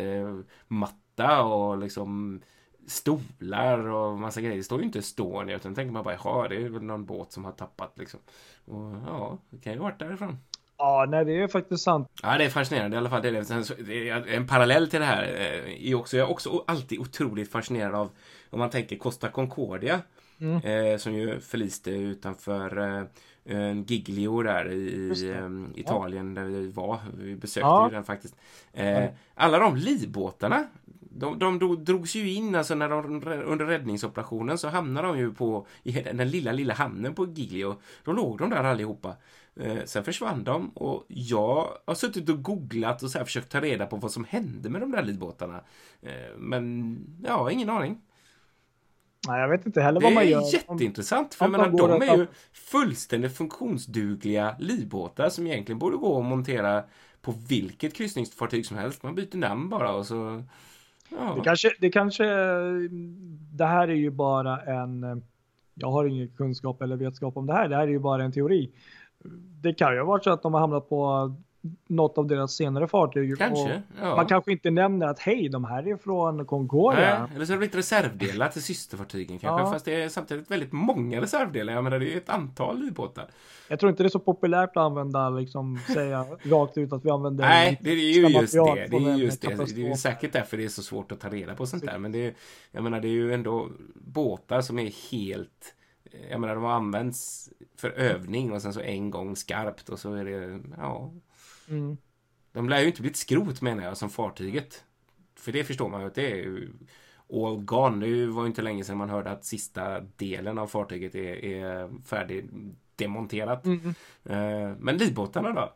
däcksmatta 0.00 1.42
och 1.42 1.78
liksom 1.78 2.40
stolar 2.86 3.78
och 3.88 4.18
massa 4.18 4.40
grejer. 4.40 4.56
Det 4.56 4.62
står 4.64 4.78
ju 4.78 4.84
inte 4.84 4.98
Estonia 4.98 5.56
utan 5.56 5.74
tänker 5.74 5.92
man 5.92 6.04
bara, 6.04 6.14
jaha, 6.24 6.48
det 6.48 6.56
är 6.56 6.68
väl 6.68 6.82
någon 6.82 7.04
båt 7.06 7.32
som 7.32 7.44
har 7.44 7.52
tappat 7.52 7.98
liksom. 7.98 8.20
Och 8.64 8.94
ja, 9.06 9.38
det 9.50 9.58
kan 9.58 9.72
ju 9.72 9.78
ha 9.78 9.84
varit 9.84 9.98
därifrån. 9.98 10.38
Ja, 10.76 11.06
nej, 11.08 11.24
det 11.24 11.42
är 11.42 11.48
faktiskt 11.48 11.84
sant. 11.84 12.08
Ja, 12.22 12.38
det 12.38 12.44
är 12.44 12.48
fascinerande 12.50 12.96
i 12.96 12.98
alla 12.98 13.10
fall. 13.10 13.24
Är, 13.24 13.82
det 13.84 14.08
är 14.08 14.26
en 14.26 14.46
parallell 14.46 14.90
till 14.90 15.00
det 15.00 15.06
här 15.06 15.22
eh, 15.22 15.90
är 15.90 15.94
också, 15.94 16.16
jag 16.16 16.26
är 16.28 16.32
också 16.32 16.64
alltid 16.66 16.98
otroligt 16.98 17.52
fascinerad 17.52 17.94
av 17.94 18.10
om 18.50 18.58
man 18.58 18.70
tänker 18.70 18.96
Costa 18.96 19.28
Concordia 19.28 20.00
Mm. 20.42 20.56
eh, 20.92 20.98
som 20.98 21.14
ju 21.14 21.40
förliste 21.40 21.90
utanför 21.90 22.78
eh, 23.44 23.72
Giglio 23.86 24.42
där 24.42 24.70
i, 24.72 25.10
eh, 25.30 25.80
Italien 25.80 26.34
där 26.34 26.44
vi 26.44 26.70
var. 26.70 26.98
Vi 27.18 27.36
besökte 27.36 27.66
Ja. 27.66 27.88
ju 27.88 27.94
den 27.94 28.04
faktiskt. 28.04 28.36
Eh, 28.72 29.04
alla 29.34 29.58
de 29.58 29.76
livbåtarna 29.76 30.66
de, 31.12 31.38
de 31.38 31.58
drog- 31.58 31.84
drogs 31.84 32.14
ju 32.14 32.32
in, 32.32 32.54
alltså 32.54 32.74
när 32.74 32.88
de, 32.88 33.04
under 33.44 33.66
räddningsoperationen 33.66 34.58
så 34.58 34.68
hamnade 34.68 35.08
de 35.08 35.18
ju 35.18 35.32
på 35.34 35.66
i 35.82 35.92
den 35.92 36.30
lilla, 36.30 36.52
lilla 36.52 36.74
hamnen 36.74 37.14
på 37.14 37.26
Giglio. 37.26 37.76
Då 38.04 38.12
låg 38.12 38.38
de 38.38 38.50
där 38.50 38.64
allihopa. 38.64 39.16
Eh, 39.56 39.76
sen 39.84 40.04
försvann 40.04 40.44
de 40.44 40.68
och 40.70 41.04
jag 41.08 41.68
har 41.86 41.94
suttit 41.94 42.28
och 42.28 42.42
googlat 42.42 43.02
och 43.02 43.10
så 43.10 43.18
här 43.18 43.24
försökt 43.24 43.52
ta 43.52 43.60
reda 43.60 43.86
på 43.86 43.96
vad 43.96 44.12
som 44.12 44.24
hände 44.24 44.68
med 44.70 44.80
de 44.80 44.90
där 44.90 45.02
livbåtarna. 45.02 45.60
Eh, 46.02 46.36
men, 46.38 46.98
ja, 47.26 47.50
ingen 47.50 47.70
aning. 47.70 48.00
Nej, 49.28 49.40
jag 49.40 49.48
vet 49.48 49.66
inte 49.66 49.80
heller 49.80 50.00
Det 50.00 50.04
vad 50.06 50.12
man 50.12 50.28
gör. 50.28 50.40
är 50.48 50.54
jätteintressant, 50.54 51.34
för 51.34 51.44
jag 51.44 51.52
menar, 51.52 51.98
de 51.98 52.02
är 52.02 52.16
ju 52.16 52.26
fullständigt 52.52 53.36
funktionsdugliga 53.36 54.56
livbåtar 54.58 55.28
som 55.28 55.46
egentligen 55.46 55.78
borde 55.78 55.96
gå 55.96 56.18
att 56.18 56.24
montera 56.24 56.82
på 57.22 57.34
vilket 57.48 57.94
kryssningsfartyg 57.94 58.66
som 58.66 58.76
helst. 58.76 59.02
Man 59.02 59.14
byter 59.14 59.36
namn 59.36 59.68
bara 59.68 59.92
och 59.92 60.06
så... 60.06 60.42
Ja. 61.08 61.34
Det 61.36 61.40
kanske, 61.44 61.70
det 61.80 61.90
kanske, 61.90 62.24
det 63.52 63.64
här 63.66 63.88
är 63.88 63.94
ju 63.94 64.10
bara 64.10 64.60
en, 64.60 65.22
jag 65.74 65.90
har 65.90 66.04
ingen 66.04 66.28
kunskap 66.28 66.82
eller 66.82 66.96
vetskap 66.96 67.36
om 67.36 67.46
det 67.46 67.52
här, 67.52 67.68
det 67.68 67.76
här 67.76 67.82
är 67.82 67.88
ju 67.88 67.98
bara 67.98 68.24
en 68.24 68.32
teori. 68.32 68.70
Det 69.62 69.74
kan 69.74 69.94
ju 69.94 70.04
vara 70.04 70.22
så 70.22 70.30
att 70.30 70.42
de 70.42 70.54
har 70.54 70.60
hamnat 70.60 70.88
på 70.88 71.34
något 71.86 72.18
av 72.18 72.26
deras 72.26 72.52
senare 72.52 72.88
fartyg. 72.88 73.38
Kanske, 73.38 73.82
ja. 74.00 74.16
Man 74.16 74.26
kanske 74.26 74.52
inte 74.52 74.70
nämner 74.70 75.06
att 75.06 75.18
hej, 75.18 75.48
de 75.48 75.64
här 75.64 75.88
är 75.88 75.96
från 75.96 76.46
Concordia. 76.46 77.18
Nej, 77.18 77.36
eller 77.36 77.44
så 77.44 77.52
har 77.52 77.56
det 77.56 77.58
blivit 77.58 77.74
reservdelar 77.74 78.48
till 78.48 78.62
systerfartygen 78.62 79.38
kanske, 79.38 79.66
Ja. 79.66 79.72
fast 79.72 79.84
det 79.84 80.02
är 80.02 80.08
samtidigt 80.08 80.50
väldigt 80.50 80.72
många 80.72 81.20
reservdelar. 81.20 81.72
Jag 81.72 81.84
menar, 81.84 81.98
det 81.98 82.12
är 82.12 82.16
ett 82.16 82.28
antal 82.28 82.78
livbåtar. 82.80 83.30
Jag 83.68 83.80
tror 83.80 83.90
inte 83.90 84.02
det 84.02 84.06
är 84.06 84.10
så 84.10 84.18
populärt 84.18 84.70
att 84.70 84.76
använda, 84.76 85.30
liksom 85.30 85.78
säga 85.94 86.26
rakt 86.42 86.78
ut 86.78 86.92
att 86.92 87.04
vi 87.04 87.10
använder 87.10 87.44
Nej, 87.44 87.78
det 87.80 87.90
är 87.90 87.94
ju 87.94 88.28
just 88.28 88.52
det. 88.52 88.86
Det 88.90 88.96
är 88.96 89.16
just 89.16 89.42
det. 89.42 89.48
Det 89.74 89.82
är 89.82 89.88
ju 89.88 89.96
säkert 89.96 90.32
därför 90.32 90.56
det 90.56 90.64
är 90.64 90.68
så 90.68 90.82
svårt 90.82 91.12
att 91.12 91.20
ta 91.20 91.28
reda 91.28 91.54
på 91.54 91.66
sånt 91.66 91.86
där. 91.86 91.98
Men 91.98 92.12
det 92.12 92.26
är, 92.26 92.34
jag 92.70 92.82
menar, 92.82 93.00
det 93.00 93.08
är 93.08 93.12
ju 93.12 93.34
ändå 93.34 93.68
båtar 93.94 94.60
som 94.60 94.78
är 94.78 95.10
helt... 95.10 95.74
Jag 96.30 96.40
menar, 96.40 96.54
de 96.54 96.64
har 96.64 96.72
använts 96.72 97.50
för 97.76 97.90
övning 97.90 98.52
och 98.52 98.62
sen 98.62 98.72
så 98.72 98.80
en 98.80 99.10
gång 99.10 99.36
skarpt 99.36 99.88
och 99.88 99.98
så 99.98 100.12
är 100.14 100.24
det... 100.24 100.60
Ja, 100.76 101.12
Mm. 101.70 101.96
De 102.52 102.68
lär 102.68 102.80
ju 102.80 102.86
inte 102.86 103.00
blivit 103.00 103.16
skrot 103.16 103.60
menar 103.62 103.84
jag, 103.84 103.96
som 103.96 104.10
fartyget. 104.10 104.84
För 105.38 105.52
det 105.52 105.64
förstår 105.64 105.88
man 105.88 106.00
ju 106.00 106.06
att 106.06 106.14
det 106.14 106.30
är 106.32 106.36
ju 106.36 106.68
all 107.32 107.56
gone. 107.60 108.06
Det 108.06 108.26
var 108.26 108.42
ju 108.42 108.46
inte 108.48 108.62
länge 108.62 108.84
sedan 108.84 108.96
man 108.96 109.10
hörde 109.10 109.30
att 109.30 109.44
sista 109.44 110.00
delen 110.00 110.58
av 110.58 110.66
fartyget 110.66 111.14
är, 111.14 111.44
är 111.44 111.90
färdigdemonterat. 112.06 113.64
Mm. 113.64 113.94
Eh, 114.24 114.76
Men 114.78 114.96
livbåtarna 114.96 115.52
då? 115.52 115.72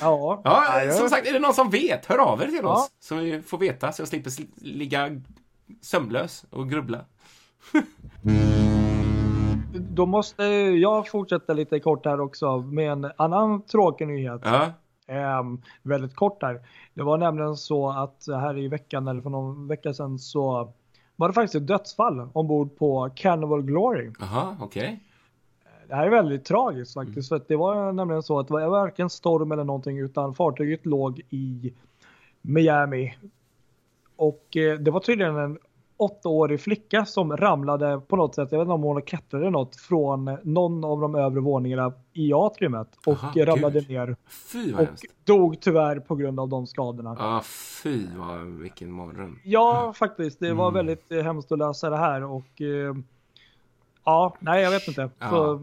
Ja, 0.00 0.40
ja, 0.84 0.92
som 0.92 1.08
sagt, 1.08 1.28
är 1.28 1.32
det 1.32 1.38
någon 1.38 1.54
som 1.54 1.70
vet? 1.70 2.06
Hör 2.06 2.18
av 2.18 2.42
er 2.42 2.46
till 2.46 2.60
Ja. 2.62 2.72
oss. 2.74 2.90
Så 3.00 3.14
vi 3.16 3.42
får 3.42 3.58
veta, 3.58 3.92
så 3.92 4.00
jag 4.02 4.08
slipper 4.08 4.30
sl- 4.30 4.48
ligga 4.56 5.20
sömnlös 5.80 6.44
och 6.50 6.70
grubbla. 6.70 7.04
Då 9.74 10.06
måste 10.06 10.42
jag 10.44 11.08
fortsätta 11.08 11.52
lite 11.52 11.80
kort 11.80 12.06
här 12.06 12.20
också 12.20 12.58
med 12.58 12.92
en 12.92 13.12
annan 13.16 13.62
tråkig 13.62 14.08
nyhet. 14.08 14.40
Ja, 14.44 14.72
väldigt 15.82 16.14
kort 16.14 16.42
här. 16.42 16.60
Det 16.94 17.02
var 17.02 17.18
nämligen 17.18 17.56
så 17.56 17.90
att 17.90 18.24
här 18.28 18.58
i 18.58 18.68
veckan 18.68 19.08
eller 19.08 19.22
för 19.22 19.30
någon 19.30 19.68
vecka 19.68 19.94
sedan 19.94 20.18
så 20.18 20.72
var 21.16 21.28
det 21.28 21.34
faktiskt 21.34 21.54
ett 21.54 21.66
dödsfall 21.66 22.28
ombord 22.32 22.78
på 22.78 23.10
Carnival 23.14 23.62
Glory. 23.62 24.10
jaha, 24.20 24.56
okej. 24.60 25.00
Det 25.88 25.94
här 25.94 26.06
är 26.06 26.10
väldigt 26.10 26.44
tragiskt 26.44 26.94
faktiskt 26.94 27.28
för 27.28 27.36
att 27.36 27.48
det 27.48 27.56
var 27.56 27.92
nämligen 27.92 28.22
så 28.22 28.38
att 28.38 28.46
det 28.46 28.52
var 28.52 28.68
varken 28.68 29.10
storm 29.10 29.52
eller 29.52 29.64
någonting 29.64 29.98
utan 29.98 30.34
fartyget 30.34 30.86
låg 30.86 31.20
i 31.30 31.72
Miami. 32.42 33.16
Och 34.16 34.56
eh, 34.56 34.78
det 34.78 34.90
var 34.90 35.00
tydligen 35.00 35.36
en 35.36 35.58
åttaårig 36.00 36.60
flicka 36.60 37.04
som 37.04 37.36
ramlade 37.36 38.00
på 38.08 38.16
något 38.16 38.34
sätt, 38.34 38.48
jag 38.52 38.58
vet 38.58 38.64
inte 38.64 38.72
om 38.74 38.82
hon 38.82 39.02
klättrade 39.02 39.44
eller 39.44 39.50
något, 39.50 39.76
från 39.76 40.36
någon 40.42 40.84
av 40.84 41.00
de 41.00 41.14
övre 41.14 41.40
våningarna 41.40 41.92
i 42.12 42.32
atriumet 42.32 42.88
och 43.06 43.12
Aha, 43.12 43.32
ramlade 43.36 43.80
gud. 43.80 43.88
ner 43.90 44.16
Fy 44.52 44.72
vad 44.72 44.80
och 44.80 44.86
hemskt. 44.86 45.04
dog 45.24 45.60
tyvärr 45.60 45.98
på 46.00 46.16
grund 46.16 46.40
av 46.40 46.48
de 46.48 46.66
skadorna. 46.66 47.16
Ja, 47.18 47.42
fy 47.82 48.06
vad, 48.16 48.40
vilken 48.46 48.92
mardröm. 48.92 49.38
Ja, 49.44 49.92
faktiskt. 49.96 50.40
Det 50.40 50.52
var 50.52 50.68
Mm. 50.68 50.74
väldigt 50.74 51.12
eh, 51.12 51.22
hemskt 51.22 51.52
att 51.52 51.58
läsa 51.58 51.90
det 51.90 51.96
här 51.96 52.24
och 52.24 52.60
eh, 52.60 52.94
ja, 54.04 54.36
nej, 54.40 54.62
jag 54.62 54.70
vet 54.70 54.88
inte. 54.88 55.10
Ja. 55.18 55.30
Så, 55.30 55.54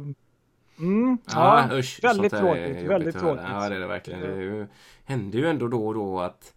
mm, 0.79 1.17
Ja, 1.33 1.67
ja, 1.71 1.77
usch. 1.77 1.99
väldigt 2.03 2.31
tråkigt. 2.33 2.81
Väldigt 2.89 3.19
tråkigt. 3.19 3.43
Ja, 3.51 3.69
det 3.69 3.75
är 3.75 3.79
det 3.79 3.87
verkligen. 3.87 4.19
Det 4.21 4.35
ju, 4.35 4.67
händer 5.05 5.39
ju 5.39 5.47
ändå 5.47 5.67
då 5.67 5.87
och 5.87 5.93
då 5.93 6.19
att 6.19 6.53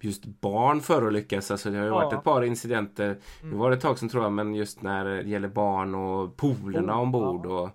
just 0.00 0.24
barn 0.26 0.80
förolyckas. 0.80 1.50
Alltså 1.50 1.70
det 1.70 1.76
har 1.76 1.84
ju 1.84 1.90
Ja. 1.90 1.94
varit 1.94 2.12
ett 2.12 2.24
par 2.24 2.42
incidenter. 2.42 3.18
Nu 3.42 3.46
Mm. 3.48 3.58
var 3.58 3.70
det 3.70 3.76
ett 3.76 3.82
tag 3.82 3.98
sedan 3.98 4.08
tror 4.08 4.22
jag, 4.22 4.32
men 4.32 4.54
just 4.54 4.82
när 4.82 5.04
det 5.04 5.22
gäller 5.22 5.48
barn 5.48 5.94
och 5.94 6.36
poolerna 6.36 6.94
Oh, 6.94 7.00
ombord. 7.00 7.46
ja. 7.46 7.50
Och, 7.60 7.68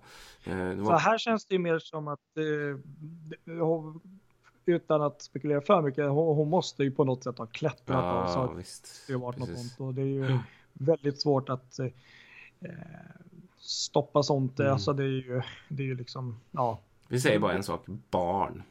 eh, 0.52 0.68
det 0.70 0.76
Så 0.76 0.82
var, 0.90 0.98
här 0.98 1.18
känns 1.18 1.46
det 1.46 1.54
ju 1.54 1.58
mer 1.58 1.78
som 1.78 2.08
att 2.08 2.20
eh, 2.36 3.54
utan 4.66 5.02
att 5.02 5.22
spekulera 5.22 5.60
för 5.60 5.82
mycket, 5.82 6.04
hon, 6.08 6.36
hon 6.36 6.48
måste 6.50 6.82
ju 6.84 6.90
på 6.90 7.04
något 7.04 7.24
sätt 7.24 7.38
ha 7.38 7.46
klättrat 7.46 8.04
av 8.04 8.20
ja, 8.26 8.28
saker. 8.34 8.54
visst. 8.56 9.04
Det 9.06 9.12
har 9.12 9.20
varit 9.20 9.38
något 9.38 9.48
sånt 9.58 9.74
och 9.80 9.94
det 9.94 10.02
är 10.02 10.06
ju 10.06 10.38
väldigt 10.72 11.20
svårt 11.20 11.48
att 11.48 11.78
eh, 11.78 11.86
stoppa 13.58 14.22
sånt. 14.22 14.60
Mm. 14.60 14.72
Alltså 14.72 14.92
det 14.92 15.02
är 15.02 15.06
ju, 15.08 15.42
det 15.68 15.82
är 15.82 15.86
ju 15.86 15.94
liksom, 15.96 16.40
ja. 16.50 16.78
Vi 17.08 17.20
säger 17.20 17.38
bara 17.38 17.52
en 17.52 17.62
sak. 17.62 17.84
Barn. 18.10 18.62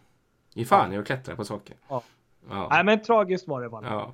Ge 0.54 0.66
fan 0.66 0.94
i 0.94 0.98
att 0.98 1.06
klättra 1.06 1.36
på 1.36 1.46
saker. 1.46 1.76
Ja. 1.90 2.04
Ja. 2.50 2.68
Nej 2.72 2.84
men 2.84 3.02
tragiskt 3.02 3.48
var 3.48 3.62
det 3.62 3.70
bara. 3.70 3.86
Ja. 3.86 4.14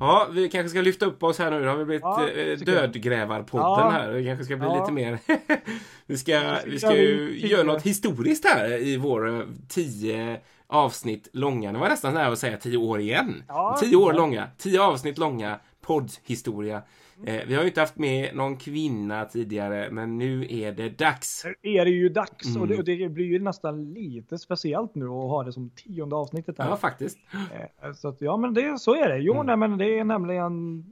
Ja, 0.00 0.26
vi 0.32 0.48
kanske 0.48 0.68
ska 0.68 0.80
lyfta 0.80 1.06
upp 1.06 1.22
oss 1.22 1.38
här 1.38 1.50
nu. 1.50 1.60
Nu 1.60 1.66
har 1.66 1.76
vi 1.76 1.84
blivit 1.84 2.02
Ja, 2.02 2.28
eh, 2.28 2.58
dödgrävarpodden 2.58 3.66
Ja. 3.66 3.90
här. 3.90 4.10
Vi 4.10 4.24
kanske 4.26 4.44
ska 4.44 4.56
bli 4.56 4.66
Ja. 4.66 4.80
lite 4.80 4.92
mer... 4.92 5.18
vi 6.06 6.18
ska, 6.18 6.56
vi 6.66 6.78
ska 6.78 6.96
ju 6.96 7.38
göra 7.46 7.62
något 7.62 7.82
historiskt 7.82 8.44
här 8.48 8.82
i 8.82 8.96
vår 8.96 9.28
eh, 9.38 9.42
tio 9.68 10.40
avsnitt 10.66 11.28
långa. 11.32 11.72
Det 11.72 11.78
var 11.78 11.88
nästan 11.88 12.14
nära 12.14 12.26
att 12.32 12.38
säga 12.38 12.56
tio 12.56 12.76
år 12.76 13.00
igen. 13.00 13.42
Ja. 13.48 13.76
Tio 13.80 13.96
år 13.96 14.12
långa. 14.12 14.46
Tio 14.58 14.82
avsnitt 14.82 15.18
långa 15.18 15.58
poddhistoria. 15.86 16.82
Eh, 17.26 17.40
vi 17.46 17.54
har 17.54 17.62
ju 17.62 17.68
inte 17.68 17.80
haft 17.80 17.98
med 17.98 18.36
någon 18.36 18.56
kvinna 18.56 19.24
tidigare, 19.24 19.88
men 19.90 20.18
nu 20.18 20.46
är 20.50 20.72
det 20.72 20.88
dags. 20.98 21.44
Nu 21.62 21.70
är 21.70 21.84
det 21.84 21.90
ju 21.90 22.08
dags 22.08 22.56
och, 22.56 22.62
Mm. 22.64 22.68
det, 22.68 22.76
och 22.78 22.84
det 22.84 23.08
blir 23.08 23.24
ju 23.26 23.38
nästan 23.38 23.92
lite 23.94 24.38
speciellt 24.38 24.94
nu 24.94 25.04
att 25.04 25.10
ha 25.10 25.42
det 25.42 25.52
som 25.52 25.70
tionde 25.70 26.16
avsnittet 26.16 26.58
här. 26.58 26.68
Ja, 26.68 26.76
faktiskt. 26.76 27.18
Eh, 27.82 27.92
Så 27.92 28.08
att, 28.08 28.20
ja 28.20 28.36
men 28.36 28.54
det, 28.54 28.78
så 28.80 28.94
är 28.94 29.08
det. 29.08 29.18
Jo 29.18 29.34
Mm. 29.34 29.46
nej, 29.46 29.56
men 29.56 29.78
det 29.78 29.98
är 29.98 30.04
nämligen 30.04 30.84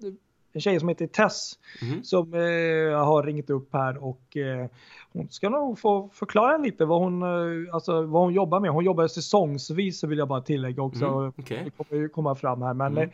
en 0.52 0.60
tjej 0.60 0.80
som 0.80 0.88
heter 0.88 1.06
Tess 1.06 1.52
Mhm. 1.82 2.02
som 2.02 2.34
eh, 2.34 3.04
har 3.04 3.22
ringt 3.22 3.50
upp 3.50 3.68
här 3.72 4.04
och 4.04 4.36
eh, 4.36 4.66
hon 5.12 5.28
ska 5.30 5.48
nog 5.48 5.78
få 5.78 6.08
förklara 6.12 6.56
lite 6.58 6.84
vad 6.84 7.00
hon, 7.00 7.22
eh, 7.22 7.74
alltså, 7.74 8.02
vad 8.02 8.22
hon 8.22 8.32
jobbar 8.32 8.60
med. 8.60 8.70
Hon 8.70 8.84
jobbar 8.84 9.06
säsongsvis 9.08 10.00
så 10.00 10.06
vill 10.06 10.18
jag 10.18 10.28
bara 10.28 10.40
tillägga 10.40 10.82
också. 10.82 11.04
Mm, 11.04 11.32
okej. 11.38 11.62
Det 11.64 11.70
kommer 11.84 12.02
ju 12.02 12.08
komma 12.08 12.34
fram 12.34 12.62
här 12.62 12.74
men 12.74 12.92
Mm. 12.98 13.10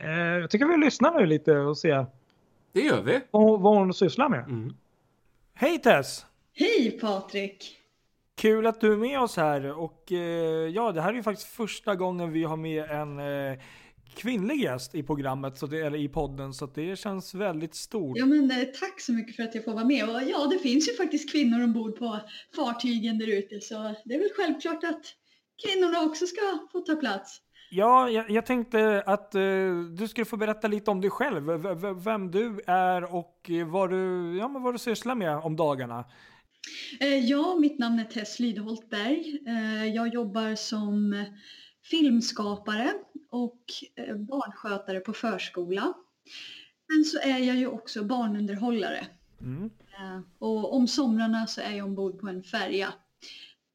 eh, 0.00 0.40
jag 0.40 0.50
tycker 0.50 0.66
vi 0.66 0.76
lyssnar 0.84 1.20
nu 1.20 1.26
lite 1.26 1.56
och 1.58 1.78
ser 1.78 2.06
Det 2.72 2.80
gör 2.80 3.02
vi. 3.02 3.20
hon, 3.30 3.62
vad 3.62 3.76
hon 3.76 3.94
sysslar 3.94 4.28
med. 4.28 4.44
Mm. 4.44 4.74
Hej 5.54 5.78
Tess! 5.78 6.26
Hej 6.54 6.90
Patrik! 6.90 7.78
Kul 8.34 8.66
att 8.66 8.80
du 8.80 8.92
är 8.92 8.96
med 8.96 9.20
oss 9.20 9.36
här 9.36 9.78
och 9.78 10.12
eh, 10.12 10.18
ja, 10.68 10.92
det 10.92 11.00
här 11.00 11.10
är 11.10 11.14
ju 11.14 11.22
faktiskt 11.22 11.48
första 11.48 11.94
gången 11.94 12.32
vi 12.32 12.44
har 12.44 12.56
med 12.56 12.90
en 12.90 13.18
eh, 13.18 13.58
kvinnlig 14.14 14.62
gäst 14.62 14.94
i 14.94 15.02
programmet, 15.02 15.58
så 15.58 15.66
det, 15.66 15.80
eller 15.80 15.98
i 15.98 16.08
podden, 16.08 16.54
så 16.54 16.64
att 16.64 16.74
det 16.74 16.98
känns 16.98 17.34
väldigt 17.34 17.74
stort. 17.74 18.18
Ja 18.18 18.26
men 18.26 18.50
eh, 18.50 18.64
tack 18.80 19.00
så 19.00 19.12
mycket 19.12 19.36
för 19.36 19.42
att 19.42 19.54
jag 19.54 19.64
får 19.64 19.72
vara 19.72 19.84
med. 19.84 20.08
Och 20.08 20.22
ja, 20.22 20.46
det 20.46 20.58
finns 20.58 20.88
ju 20.88 20.94
faktiskt 20.94 21.32
kvinnor 21.32 21.64
ombord 21.64 21.98
på 21.98 22.18
fartygen 22.56 23.18
där 23.18 23.38
ute 23.38 23.60
så 23.60 23.94
det 24.04 24.14
är 24.14 24.18
väl 24.18 24.30
självklart 24.36 24.84
att 24.84 25.04
kvinnorna 25.66 26.00
också 26.00 26.26
ska 26.26 26.68
få 26.72 26.80
ta 26.80 26.96
plats. 26.96 27.40
Ja, 27.74 28.10
jag, 28.10 28.30
jag 28.30 28.46
tänkte 28.46 29.02
att 29.06 29.34
eh, 29.34 29.40
du 29.98 30.08
skulle 30.08 30.24
få 30.24 30.36
berätta 30.36 30.68
lite 30.68 30.90
om 30.90 31.00
dig 31.00 31.10
själv, 31.10 31.44
v- 31.46 31.92
vem 32.04 32.30
du 32.30 32.60
är 32.66 33.14
och 33.14 33.50
vad 33.66 33.90
du, 33.90 34.36
ja, 34.38 34.48
men 34.48 34.62
vad 34.62 34.74
du 34.74 34.78
sysslar 34.78 35.14
med 35.14 35.36
om 35.36 35.56
dagarna. 35.56 36.04
Eh, 37.00 37.18
Ja, 37.18 37.56
mitt 37.60 37.78
namn 37.78 37.98
är 37.98 38.04
Tess 38.04 38.40
Lydholt 38.40 38.90
Berg. 38.90 39.38
Eh, 39.46 39.86
Jag 39.86 40.08
jobbar 40.14 40.54
som 40.54 41.24
filmskapare 41.90 42.92
och 43.30 43.60
barnskötare 44.28 45.00
på 45.00 45.12
förskola. 45.12 45.92
Men 46.88 47.04
så 47.04 47.18
är 47.18 47.38
jag 47.38 47.56
ju 47.56 47.66
också 47.66 48.04
barnunderhållare. 48.04 49.06
Mm. 49.40 49.70
Och 50.38 50.74
om 50.76 50.86
somrarna 50.88 51.46
så 51.46 51.60
är 51.60 51.70
jag 51.76 51.86
ombord 51.86 52.20
på 52.20 52.28
en 52.28 52.42
färja. 52.42 52.88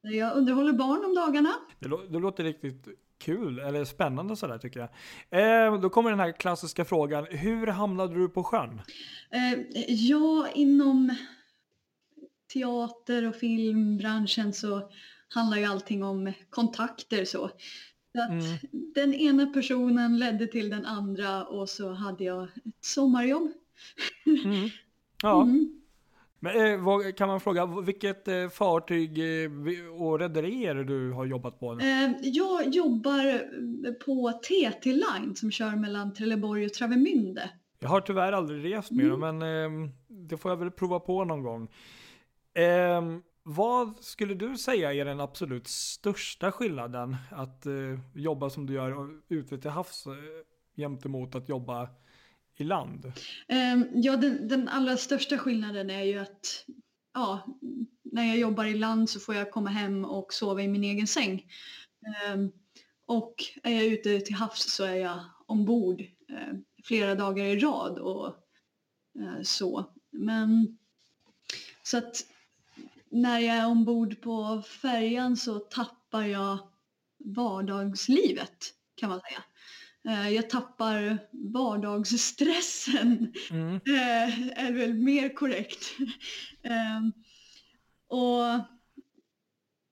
Jag 0.02 0.36
underhåller 0.36 0.72
barn 0.72 1.04
om 1.04 1.14
dagarna. 1.14 1.52
Det, 1.78 1.88
lå- 1.88 2.08
det 2.10 2.18
låter 2.18 2.44
riktigt 2.44 2.88
kul, 3.18 3.58
eller 3.58 3.84
spännande 3.84 4.36
sådär 4.36 4.58
tycker 4.58 4.80
jag. 4.80 5.66
Eh, 5.66 5.80
då 5.80 5.90
kommer 5.90 6.10
den 6.10 6.20
här 6.20 6.32
klassiska 6.32 6.84
frågan, 6.84 7.26
hur 7.30 7.66
hamnade 7.66 8.14
du 8.14 8.28
på 8.28 8.44
sjön? 8.44 8.80
Eh, 9.30 9.60
Ja, 9.88 10.48
inom 10.54 11.14
teater 12.52 13.28
och 13.28 13.36
filmbranschen 13.36 14.52
så 14.52 14.90
handlar 15.28 15.58
ju 15.58 15.64
allting 15.64 16.04
om 16.04 16.32
kontakter 16.50 17.24
så. 17.24 17.50
Så 18.12 18.22
att 18.22 18.30
mm. 18.30 18.58
Den 18.94 19.14
ena 19.14 19.46
personen 19.46 20.18
ledde 20.18 20.46
till 20.46 20.70
den 20.70 20.86
andra 20.86 21.44
och 21.44 21.68
så 21.68 21.92
hade 21.92 22.24
jag 22.24 22.42
ett 22.44 22.84
sommarjobb. 22.84 23.52
Mm. 24.44 24.68
Ja. 25.22 25.42
Mm. 25.42 25.77
Men, 26.40 26.72
eh, 26.72 26.80
vad, 26.84 27.16
kan 27.16 27.28
man 27.28 27.40
fråga, 27.40 27.66
vilket 27.66 28.28
eh, 28.28 28.48
fartyg 28.48 29.18
eh, 29.18 29.50
och 30.02 30.18
rederi 30.18 30.66
är 30.66 30.74
det 30.74 30.84
du 30.84 31.12
har 31.12 31.26
jobbat 31.26 31.60
på? 31.60 31.72
Eh, 31.72 32.10
jag 32.22 32.74
jobbar 32.74 33.38
på 33.92 34.32
TT 34.32 34.92
Line 34.92 35.36
som 35.36 35.50
kör 35.50 35.76
mellan 35.76 36.14
Trelleborg 36.14 36.66
och 36.66 36.72
Travemünde. 36.72 37.50
Jag 37.80 37.88
har 37.88 38.00
tyvärr 38.00 38.32
aldrig 38.32 38.74
rest 38.74 38.90
med 38.90 39.06
mm. 39.06 39.20
dem, 39.20 39.38
men 39.38 39.64
ehm, 39.64 39.90
det 40.08 40.36
får 40.36 40.50
jag 40.50 40.56
väl 40.56 40.70
prova 40.70 41.00
på 41.00 41.24
någon 41.24 41.42
gång. 41.42 41.68
Ehm, 42.54 43.22
vad 43.42 43.98
skulle 44.00 44.34
du 44.34 44.56
säga 44.56 44.94
är 44.94 45.04
den 45.04 45.20
absolut 45.20 45.66
största 45.68 46.52
skillnaden 46.52 47.16
att 47.30 47.66
jobba 48.14 48.50
som 48.50 48.66
du 48.66 48.74
gör 48.74 49.08
ute 49.28 49.58
till 49.58 49.70
havs 49.70 50.06
uh, 50.06 50.14
gentemot 50.76 51.34
att 51.34 51.48
jobba 51.48 51.88
i 52.60 52.64
land? 52.64 53.12
Ehm, 53.48 53.86
ja, 53.94 54.16
den, 54.16 54.48
den, 54.48 54.68
allra 54.68 54.96
största 54.96 55.38
skillnaden 55.38 55.90
är 55.90 56.02
ju 56.02 56.18
att 56.18 56.64
ja, 57.14 57.58
när 58.02 58.24
jag 58.24 58.38
jobbar 58.38 58.64
i 58.64 58.74
land 58.74 59.10
så 59.10 59.20
får 59.20 59.34
jag 59.34 59.50
komma 59.50 59.70
hem 59.70 60.04
och 60.04 60.32
sova 60.32 60.62
i 60.62 60.68
min 60.68 60.84
egen 60.84 61.06
säng. 61.06 61.46
Ehm, 62.06 62.50
och 63.06 63.34
är 63.62 63.70
jag 63.70 63.84
ute 63.84 64.20
till 64.20 64.34
havs 64.34 64.72
så 64.72 64.84
är 64.84 64.94
jag 64.94 65.20
ombord 65.46 66.00
ehm, 66.28 66.64
flera 66.84 67.14
dagar 67.14 67.44
i 67.44 67.58
rad 67.58 67.98
och 67.98 68.26
eh, 69.20 69.42
så. 69.42 69.92
Men 70.10 70.78
så 71.82 71.98
att 71.98 72.24
när 73.10 73.38
jag 73.38 73.56
är 73.56 73.66
ombord 73.66 74.20
på 74.20 74.62
färjan 74.62 75.36
så 75.36 75.58
tappar 75.58 76.22
jag 76.22 76.58
vardagslivet 77.24 78.74
kan 78.94 79.08
man 79.08 79.20
säga. 79.20 79.44
Eh, 80.04 80.28
jag 80.28 80.50
tappar 80.50 81.18
vardagsstressen, 81.32 83.32
mm. 83.50 83.74
Eh, 83.86 84.64
är 84.64 84.72
väl 84.72 84.94
mer 84.94 85.34
korrekt. 85.34 85.96
Ehm, 86.62 87.12
och 88.08 88.64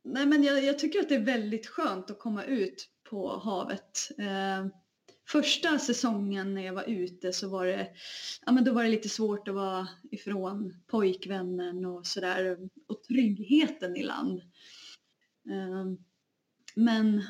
nej 0.05 0.27
men 0.27 0.43
jag, 0.43 0.65
jag, 0.65 0.79
tycker 0.79 1.01
att 1.01 1.09
det 1.09 1.15
är 1.15 1.25
väldigt 1.25 1.67
skönt 1.67 2.11
att 2.11 2.19
komma 2.19 2.45
ut 2.45 2.89
på 3.11 3.39
havet. 3.39 4.11
Ehm, 4.19 4.71
första 5.29 5.79
säsongen 5.79 6.55
när 6.55 6.63
jag 6.63 6.75
var 6.75 6.89
ute 6.89 7.33
så 7.33 7.49
var 7.49 7.67
det, 7.67 7.89
ja, 8.47 8.53
men 8.53 8.65
då 8.65 8.73
var 8.73 8.83
det 8.83 8.91
lite 8.91 9.09
svårt 9.09 9.49
att 9.49 9.55
vara 9.55 9.89
ifrån 10.11 10.75
pojkvännen 10.87 11.85
och 11.85 12.07
sådär 12.07 12.59
och 12.89 13.03
tryggheten 13.03 13.97
i 13.97 14.03
land. 14.03 14.43
Ehm, 15.51 15.99
men 16.75 17.23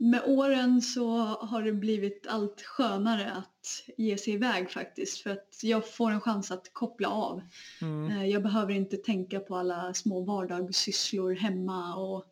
med 0.00 0.22
åren 0.26 0.82
så 0.82 1.18
har 1.24 1.62
det 1.62 1.72
blivit 1.72 2.26
allt 2.28 2.62
skönare 2.62 3.32
att 3.32 3.84
ge 3.96 4.16
sig 4.16 4.34
iväg 4.34 4.70
faktiskt 4.70 5.20
för 5.22 5.30
att 5.30 5.58
jag 5.62 5.94
får 5.94 6.10
en 6.10 6.20
chans 6.20 6.50
att 6.50 6.72
koppla 6.72 7.08
av. 7.08 7.42
Mm. 7.80 8.10
Eh, 8.10 8.26
jag 8.26 8.42
behöver 8.42 8.72
inte 8.72 8.96
tänka 8.96 9.40
på 9.40 9.56
alla 9.56 9.94
små 9.94 10.20
vardagssysslor 10.20 11.34
hemma 11.34 11.96
och 11.96 12.24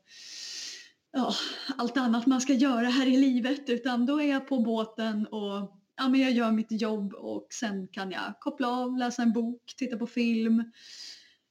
ja, 1.12 1.34
allt 1.76 1.96
annat 1.96 2.26
man 2.26 2.40
ska 2.40 2.52
göra 2.52 2.86
här 2.86 3.06
i 3.06 3.16
livet 3.16 3.68
utan 3.68 4.06
då 4.06 4.20
är 4.20 4.28
jag 4.28 4.48
på 4.48 4.58
båten 4.58 5.26
och 5.26 5.80
ja, 5.96 6.08
men 6.08 6.20
jag 6.20 6.32
gör 6.32 6.52
mitt 6.52 6.82
jobb 6.82 7.14
och 7.14 7.46
sen 7.50 7.88
kan 7.88 8.10
jag 8.10 8.34
koppla 8.40 8.68
av, 8.68 8.98
läsa 8.98 9.22
en 9.22 9.32
bok, 9.32 9.62
titta 9.76 9.96
på 9.96 10.06
film 10.06 10.60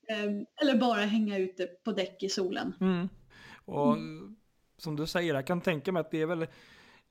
eh, 0.10 0.62
eller 0.62 0.78
bara 0.80 1.02
hänga 1.02 1.38
ute 1.38 1.66
på 1.66 1.92
däck 1.92 2.24
i 2.24 2.30
solen. 2.30 2.74
Mm. 2.82 3.10
Och 3.66 3.94
mm 3.94 4.36
som 4.78 4.96
du 4.96 5.08
säger, 5.08 5.34
jag 5.34 5.48
kan 5.48 5.62
tänka 5.62 5.92
mig 5.92 6.00
att 6.00 6.12
det 6.12 6.22
är 6.22 6.26
väl 6.26 6.48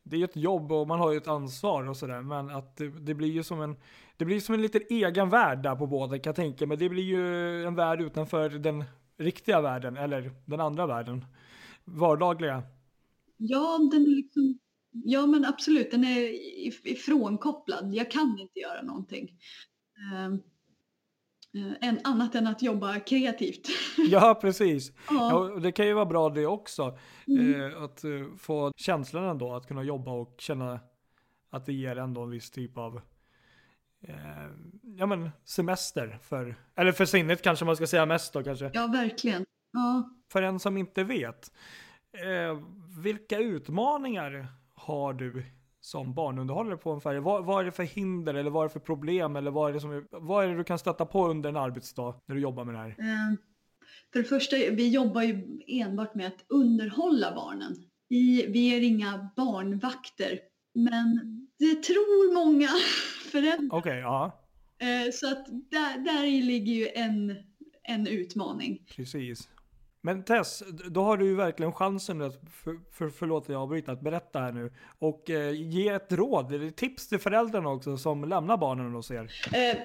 det 0.03 0.17
är 0.17 0.25
ett 0.25 0.37
jobb 0.37 0.73
och 0.73 0.89
man 0.89 0.99
har 0.99 1.13
ju 1.13 1.17
ett 1.17 1.29
ansvar 1.29 1.89
och 1.89 1.97
sådär. 1.97 2.23
Men 2.23 2.51
att 2.51 2.77
det, 2.77 2.89
det, 2.89 3.15
blir 3.15 3.29
ju 3.29 3.43
som 3.43 3.61
en, 3.61 3.77
det 4.17 4.25
blir 4.25 4.41
som 4.41 4.55
en 4.55 4.63
liten 4.63 4.83
egen 4.91 5.31
värld 5.31 5.63
där 5.63 5.77
på 5.77 5.87
båten 5.87 6.21
kan 6.21 6.31
jag 6.31 6.37
tänka 6.37 6.67
mig. 6.67 6.77
Det 6.77 6.89
blir 6.89 7.03
ju 7.03 7.65
en 7.65 7.75
värld 7.75 8.01
utanför 8.01 8.51
den 8.51 8.85
riktiga 9.19 9.61
världen, 9.61 9.97
eller 9.97 10.33
den 10.45 10.61
andra 10.61 10.87
världen 10.87 11.25
vardagliga? 11.87 12.63
Ja, 13.37 13.79
den 13.93 14.03
är 14.03 14.17
liksom, 14.17 14.59
ja 14.91 15.27
men 15.27 15.45
absolut, 15.45 15.91
den 15.91 16.05
är 16.05 16.33
ifrånkopplad. 16.85 17.95
Jag 17.95 18.11
kan 18.11 18.39
inte 18.41 18.61
göra 18.61 18.83
någonting. 18.83 19.31
Ehm, 20.15 20.41
än 21.81 22.01
annat 22.05 22.35
än 22.35 22.47
att 22.47 22.63
jobba 22.63 23.01
kreativt. 23.01 23.69
Ja, 24.11 24.39
precis. 24.41 24.93
Ja. 25.11 25.51
ja. 25.55 25.61
det 25.61 25.73
kan 25.73 25.87
ju 25.87 25.93
vara 25.93 26.07
bra 26.07 26.29
det 26.29 26.47
också. 26.47 26.99
Mm. 27.27 27.61
Eh, 27.61 27.83
att 27.83 28.05
uh, 28.05 28.37
få 28.37 28.73
känslan 28.77 29.25
ändå, 29.25 29.55
att 29.55 29.69
kunna 29.69 29.83
jobba 29.83 30.11
och 30.11 30.35
känna 30.39 30.81
att 31.51 31.67
det 31.67 31.73
ger 31.73 31.97
ändå 31.97 32.23
en 32.23 32.31
viss 32.31 32.51
typ 32.51 32.79
av 32.79 33.01
eh, 34.09 34.15
ja, 34.83 35.07
men 35.07 35.31
semester. 35.45 36.19
För, 36.23 36.57
eller 36.75 36.93
för 36.93 37.05
sinnet 37.05 37.43
kanske 37.43 37.65
man 37.65 37.77
ska 37.77 37.87
säga 37.87 38.07
mest 38.07 38.33
då 38.33 38.43
kanske. 38.43 38.71
Ja, 38.75 38.87
verkligen. 38.87 39.45
Ja. 39.73 40.11
För 40.33 40.43
en 40.43 40.59
som 40.59 40.77
inte 40.77 41.05
vet, 41.05 41.53
eh, 42.13 42.61
vilka 43.03 43.39
utmaningar 43.39 44.47
har 44.75 45.13
du 45.13 45.45
som 45.87 46.15
barnunderhållare 46.15 46.77
på 46.77 46.93
en 46.93 47.01
färja? 47.01 47.21
Vad, 47.21 47.45
vad, 47.45 47.61
är 47.61 47.65
det 47.65 47.73
för 47.73 47.83
hinder 47.83 48.35
eller 48.35 48.51
vad 48.51 48.65
är 48.65 48.69
det 48.69 48.73
för 48.73 48.81
problem 48.81 49.37
eller 49.37 49.51
vad 49.51 49.71
är 49.71 49.75
det, 49.75 49.81
som, 49.81 50.07
vad 50.11 50.45
är 50.45 50.49
det 50.49 50.57
du 50.57 50.65
kan 50.65 50.79
stöta 50.79 51.07
på 51.07 51.29
under 51.29 51.49
en 51.49 51.57
arbetsdag 51.57 52.21
när 52.27 52.35
du 52.35 52.41
jobbar 52.41 52.65
med 52.65 52.75
det 52.75 52.79
här? 52.79 52.89
Eh, 52.89 53.37
för 54.13 54.19
det 54.19 54.25
första, 54.25 54.57
vi 54.57 54.89
jobbar 54.89 55.23
ju 55.23 55.61
enbart 55.67 56.15
med 56.15 56.27
att 56.27 56.45
underhålla 56.49 57.35
barnen. 57.35 57.77
Vi, 58.09 58.47
vi 58.47 58.77
är 58.77 58.81
inga 58.81 59.31
barnvakter, 59.37 60.39
men 60.75 61.21
det 61.59 61.83
tror 61.83 62.35
många 62.35 62.69
föräldrar. 63.33 63.79
Okej, 63.79 63.79
okay, 63.79 63.99
ja. 63.99 64.43
Eh, 64.79 65.13
så 65.13 65.33
att 65.33 65.47
där, 65.47 65.99
där 66.05 66.43
ligger 66.43 66.73
ju 66.73 66.89
en, 66.89 67.37
en 67.83 68.07
utmaning. 68.07 68.83
Precis. 68.97 69.49
Men 70.07 70.25
Tess, 70.25 70.63
då 70.91 71.03
har 71.03 71.17
du 71.17 71.27
ju 71.27 71.35
verkligen 71.35 71.73
chansen 71.73 72.23
att, 72.23 72.41
för, 72.51 72.79
för, 72.93 73.11
förlåt 73.11 73.43
att 73.43 73.49
jag 73.49 73.63
avbryter, 73.63 73.93
att 73.93 74.01
berätta 74.01 74.39
här 74.39 74.53
nu. 74.53 74.73
Och 74.99 75.31
eh, 75.31 75.53
ge 75.53 75.89
ett 75.89 76.13
råd, 76.13 76.53
eller 76.53 76.71
tips 76.71 77.09
till 77.09 77.19
föräldrarna 77.19 77.69
också 77.69 77.97
som 77.97 78.25
lämnar 78.25 78.57
barnen 78.57 78.93
hos 78.93 79.11
er. 79.11 79.31
Eh, 79.55 79.77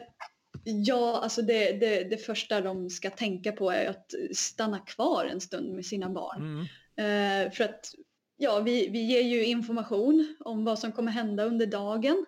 ja, 0.64 1.20
alltså 1.24 1.42
det, 1.42 1.72
det, 1.72 2.04
det, 2.04 2.18
första 2.18 2.62
de 2.62 2.90
ska 2.90 3.10
tänka 3.10 3.52
på 3.52 3.72
är 3.72 3.90
att 3.90 4.14
stanna 4.34 4.80
kvar 4.80 5.26
en 5.26 5.42
stund 5.42 5.76
med 5.76 5.86
sina 5.86 6.10
barn. 6.10 6.68
Mm. 6.98 7.46
Eh, 7.46 7.52
för 7.52 7.64
att 7.64 7.86
ja, 8.38 8.60
vi, 8.60 8.90
vi 8.90 9.02
ger 9.02 9.22
ju 9.22 9.46
information 9.46 10.36
om 10.40 10.66
vad 10.66 10.80
som 10.80 10.92
kommer 10.92 11.12
hända 11.12 11.44
under 11.44 11.66
dagen. 11.66 12.26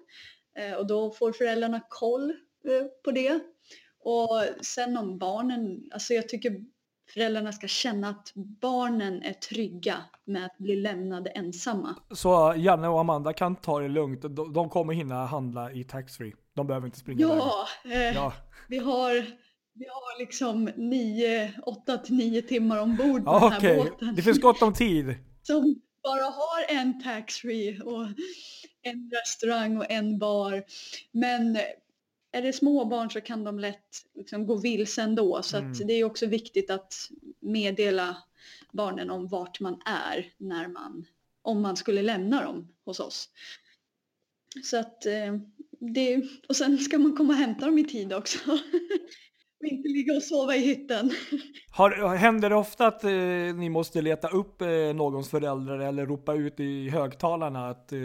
Eh, 0.59 0.73
och 0.73 0.87
då 0.87 1.11
får 1.11 1.31
föräldrarna 1.31 1.81
koll 1.89 2.29
eh, 2.29 2.85
på 3.03 3.11
det. 3.11 3.39
Och 3.99 4.43
sen 4.61 4.97
om 4.97 5.17
barnen, 5.17 5.89
alltså 5.91 6.13
jag 6.13 6.29
tycker 6.29 6.72
föräldrarna 7.13 7.51
ska 7.51 7.67
känna 7.67 8.09
att 8.09 8.31
barnen 8.61 9.23
är 9.23 9.33
trygga 9.33 9.97
med 10.25 10.45
att 10.45 10.57
bli 10.57 10.75
lämnade 10.75 11.29
ensamma. 11.29 11.95
Så 12.11 12.53
Janne 12.57 12.87
och 12.87 12.99
Amanda 12.99 13.33
kan 13.33 13.55
ta 13.55 13.79
det 13.79 13.89
lugnt. 13.89 14.21
De 14.53 14.69
kommer 14.69 14.93
hinna 14.93 15.25
handla 15.25 15.71
i 15.71 15.83
taxfree. 15.83 16.33
De 16.55 16.67
behöver 16.67 16.85
inte 16.85 16.99
springa 16.99 17.21
ja, 17.21 17.67
eh, 17.85 18.15
ja. 18.15 18.33
vi 18.67 18.77
har 18.77 19.25
vi 19.75 19.85
har 19.85 20.19
liksom 20.19 20.69
nio, 20.75 21.53
åtta 21.65 21.97
till 21.97 22.15
nio 22.15 22.41
timmar 22.41 22.81
ombord 22.81 23.25
på 23.25 23.31
ja, 23.31 23.39
den 23.39 23.51
här 23.51 23.57
okay. 23.57 23.77
båten. 23.77 24.15
Det 24.15 24.21
finns 24.21 24.41
gott 24.41 24.61
om 24.61 24.73
tid. 24.73 25.15
Som 25.41 25.81
bara 26.03 26.23
har 26.23 26.79
en 26.79 27.03
taxfree 27.03 27.81
och 27.81 28.07
en 28.81 29.11
restaurang 29.11 29.77
och 29.77 29.91
en 29.91 30.19
bar. 30.19 30.63
Men 31.11 31.57
är 32.33 32.41
det 32.41 32.53
småbarn 32.53 33.09
så 33.09 33.21
kan 33.21 33.43
de 33.43 33.59
lätt 33.59 34.05
liksom 34.15 34.47
gå 34.47 34.55
vilse 34.55 35.01
ändå. 35.01 35.41
Så 35.43 35.57
mm. 35.57 35.73
det 35.87 35.93
är 35.93 36.03
också 36.03 36.25
viktigt 36.25 36.69
att 36.69 37.09
meddela 37.39 38.17
barnen 38.71 39.09
om 39.09 39.27
vart 39.27 39.59
man 39.59 39.81
är 39.85 40.33
när 40.37 40.67
man, 40.67 41.05
om 41.41 41.61
man 41.61 41.77
skulle 41.77 42.01
lämna 42.01 42.43
dem 42.43 42.67
hos 42.85 42.99
oss. 42.99 43.29
Så 44.63 44.77
att 44.77 45.05
eh, 45.05 45.35
det, 45.79 46.23
och 46.47 46.55
sen 46.55 46.77
ska 46.77 46.97
man 46.97 47.17
komma 47.17 47.33
och 47.33 47.39
hämta 47.39 47.65
dem 47.65 47.77
i 47.77 47.85
tid 47.85 48.13
också. 48.13 48.39
och 49.59 49.65
inte 49.65 49.89
ligga 49.89 50.13
och 50.13 50.23
sova 50.23 50.55
i 50.55 50.59
hytten. 50.59 51.11
Har, 51.71 52.15
händer 52.15 52.49
det 52.49 52.55
ofta 52.55 52.87
att 52.87 53.03
eh, 53.03 53.11
ni 53.55 53.69
måste 53.69 54.01
leta 54.01 54.27
upp 54.27 54.61
eh, 54.61 54.67
någons 54.95 55.29
föräldrar 55.29 55.79
eller 55.79 56.05
ropa 56.05 56.33
ut 56.33 56.59
i 56.59 56.89
högtalarna 56.89 57.69
att 57.69 57.91
eh, 57.91 57.99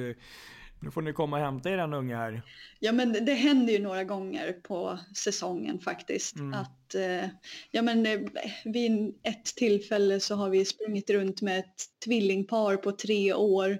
nu 0.80 0.90
får 0.90 1.02
ni 1.02 1.12
komma 1.12 1.36
och 1.36 1.42
hämta 1.42 1.70
er 1.70 1.78
en 1.78 1.94
unge 1.94 2.16
här. 2.16 2.42
Ja 2.80 2.92
men 2.92 3.24
det 3.24 3.34
händer 3.34 3.72
ju 3.72 3.78
några 3.78 4.04
gånger 4.04 4.52
på 4.52 4.98
säsongen 5.16 5.80
faktiskt. 5.80 6.36
Mm. 6.36 6.54
Att, 6.54 6.94
eh, 6.94 7.28
ja 7.70 7.82
men 7.82 8.06
eh, 8.06 8.20
vid 8.64 9.14
ett 9.22 9.44
tillfälle 9.44 10.20
så 10.20 10.34
har 10.34 10.50
vi 10.50 10.64
sprungit 10.64 11.10
runt 11.10 11.42
med 11.42 11.58
ett 11.58 12.00
tvillingpar 12.04 12.76
på 12.76 12.92
tre 12.92 13.34
år 13.34 13.78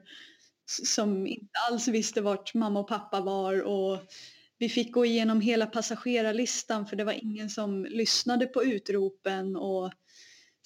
som 0.83 1.27
inte 1.27 1.59
alls 1.71 1.89
visste 1.89 2.21
vart 2.21 2.55
mamma 2.55 2.81
och 2.81 2.89
pappa 2.89 3.21
var 3.21 3.63
och 3.63 3.99
vi 4.59 4.69
fick 4.69 4.93
gå 4.93 5.05
igenom 5.05 5.41
hela 5.41 5.67
passagerarlistan 5.67 6.87
för 6.87 6.97
det 6.97 7.05
var 7.05 7.25
ingen 7.25 7.51
som 7.51 7.85
lyssnade 7.85 8.47
på 8.47 8.65
utropen 8.65 9.57
och 9.57 9.93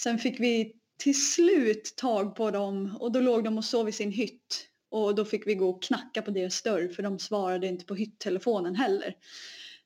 sen 0.03 0.18
fick 0.18 0.40
vi 0.40 0.73
till 0.99 1.33
slut 1.33 1.95
tag 1.97 2.37
på 2.37 2.51
dem 2.51 2.97
och 3.01 3.12
då 3.12 3.21
låg 3.21 3.45
de 3.45 3.59
och 3.59 3.64
sov 3.64 3.88
i 3.88 3.92
sin 3.92 4.12
hytt 4.12 4.71
och 4.92 5.14
då 5.14 5.24
fick 5.24 5.46
vi 5.46 5.55
gå 5.55 5.70
och 5.70 5.83
knacka 5.83 6.22
på 6.22 6.31
deras 6.31 6.62
dörr 6.62 6.88
för 6.88 7.02
de 7.02 7.18
svarade 7.18 7.66
inte 7.66 7.85
på 7.85 7.94
hyttelefonen 7.94 8.74
heller. 8.74 9.14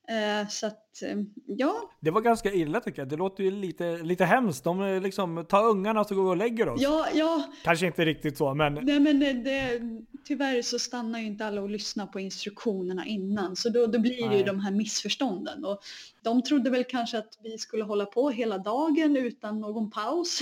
Eh, 0.09 0.47
så 0.49 0.67
att, 0.67 0.86
ja. 1.45 1.91
Det 1.99 2.11
var 2.11 2.21
ganska 2.21 2.51
illa 2.51 2.79
tycker 2.79 3.01
jag. 3.01 3.09
Det 3.09 3.15
låter 3.15 3.43
ju 3.43 3.51
lite, 3.51 3.97
lite 3.97 4.25
hemskt. 4.25 4.63
De 4.63 4.81
eh, 4.81 5.01
liksom 5.01 5.45
tar 5.49 5.63
ungarna 5.63 6.03
så 6.03 6.15
går 6.15 6.23
vi 6.23 6.29
och 6.29 6.37
lägger 6.37 6.69
oss. 6.69 6.81
Ja, 6.81 7.07
ja. 7.13 7.43
Kanske 7.63 7.85
inte 7.85 8.05
riktigt 8.05 8.37
så, 8.37 8.53
men... 8.53 8.73
Nej, 8.73 8.99
men 8.99 9.19
det, 9.19 9.33
det, 9.33 9.81
tyvärr 10.25 10.61
så 10.61 10.79
stannar 10.79 11.19
ju 11.19 11.25
inte 11.25 11.45
alla 11.45 11.61
och 11.61 11.69
lyssnar 11.69 12.07
på 12.07 12.19
instruktionerna 12.19 13.05
innan. 13.05 13.55
Så 13.55 13.69
då, 13.69 13.87
då 13.87 13.99
blir 13.99 14.29
det 14.29 14.37
ju 14.37 14.43
de 14.43 14.59
här 14.59 14.71
missförstånden. 14.71 15.65
Och 15.65 15.79
de 16.23 16.43
trodde 16.43 16.69
väl 16.69 16.83
kanske 16.83 17.17
att 17.17 17.37
vi 17.43 17.57
skulle 17.57 17.83
hålla 17.83 18.05
på 18.05 18.29
hela 18.29 18.57
dagen 18.57 19.17
utan 19.17 19.61
någon 19.61 19.91
paus. 19.91 20.41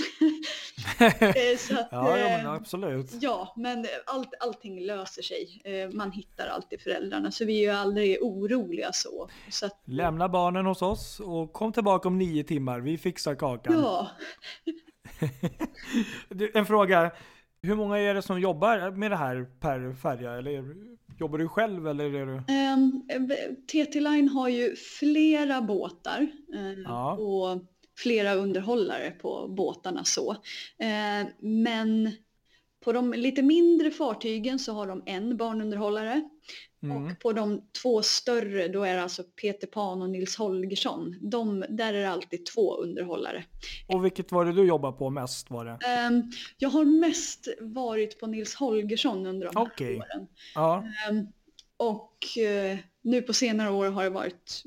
att, 0.98 1.88
ja, 1.90 2.18
ja, 2.18 2.54
absolut. 2.54 3.10
Ja, 3.20 3.54
men 3.56 3.86
allt, 4.06 4.34
allting 4.40 4.80
löser 4.80 5.22
sig. 5.22 5.62
Man 5.92 6.12
hittar 6.12 6.46
alltid 6.46 6.80
föräldrarna, 6.80 7.30
så 7.30 7.44
vi 7.44 7.58
är 7.58 7.62
ju 7.62 7.70
aldrig 7.70 8.22
oroliga 8.22 8.92
så. 8.92 9.28
så 9.50 9.66
att, 9.66 9.82
Lämna 9.84 10.28
barnen 10.46 10.66
hos 10.66 10.82
oss 10.82 11.20
och 11.20 11.52
kom 11.52 11.72
tillbaka 11.72 12.08
om 12.08 12.18
nio 12.18 12.44
timmar. 12.44 12.80
Vi 12.80 12.98
fixar 12.98 13.34
kakan. 13.34 13.74
Ja. 13.74 14.10
en 16.54 16.66
fråga. 16.66 17.10
Hur 17.62 17.74
många 17.74 17.98
är 17.98 18.14
det 18.14 18.22
som 18.22 18.40
jobbar 18.40 18.90
med 18.90 19.10
det 19.10 19.16
här 19.16 19.46
per 19.60 19.94
färja? 19.94 20.32
Eller 20.32 20.64
jobbar 21.18 21.38
du 21.38 21.48
själv 21.48 21.88
eller 21.88 22.04
är 22.04 22.26
du? 22.26 22.32
Um, 22.32 23.06
ehm, 23.08 23.28
TT 23.66 24.00
Line 24.00 24.28
har 24.28 24.48
ju 24.48 24.76
flera 24.76 25.62
båtar 25.62 26.26
uh, 26.54 26.80
ja. 26.84 27.12
och 27.12 27.62
flera 27.98 28.34
underhållare 28.34 29.10
på 29.10 29.48
båtarna 29.48 30.04
så. 30.04 30.32
Uh, 30.32 31.28
men 31.40 32.10
på 32.84 32.92
de 32.92 33.12
lite 33.12 33.42
mindre 33.42 33.90
fartygen 33.90 34.58
så 34.58 34.72
har 34.72 34.86
de 34.86 35.02
en 35.06 35.36
barnunderhållare. 35.36 36.28
Mm. 36.90 37.06
Och 37.06 37.20
på 37.20 37.32
de 37.32 37.62
två 37.82 38.02
större 38.02 38.68
då 38.68 38.84
är 38.84 38.94
det 38.94 39.02
alltså 39.02 39.22
Peter 39.22 39.66
Pan 39.66 40.02
och 40.02 40.10
Nils 40.10 40.36
Holgersson. 40.36 41.16
De, 41.20 41.64
där 41.68 41.94
är 41.94 42.00
det 42.00 42.10
alltid 42.10 42.46
två 42.46 42.76
underhållare. 42.76 43.44
Och 43.86 44.04
vilket 44.04 44.32
var 44.32 44.44
det 44.44 44.52
du 44.52 44.64
jobbar 44.64 44.92
på 44.92 45.10
mest? 45.10 45.50
Var 45.50 45.64
det? 45.64 45.70
Um, 46.08 46.32
jag 46.58 46.68
har 46.68 46.84
mest 46.84 47.48
varit 47.60 48.20
på 48.20 48.26
Nils 48.26 48.54
Holgersson 48.54 49.26
under 49.26 49.46
de 49.46 49.56
här 49.56 49.66
okay. 49.66 49.96
åren. 49.96 50.26
Ja. 50.54 50.84
Um, 51.10 51.26
och 51.76 52.26
uh, 52.38 52.78
nu 53.02 53.22
på 53.22 53.32
senare 53.32 53.70
år 53.70 53.90
har 53.90 54.04
det 54.04 54.10
varit 54.10 54.64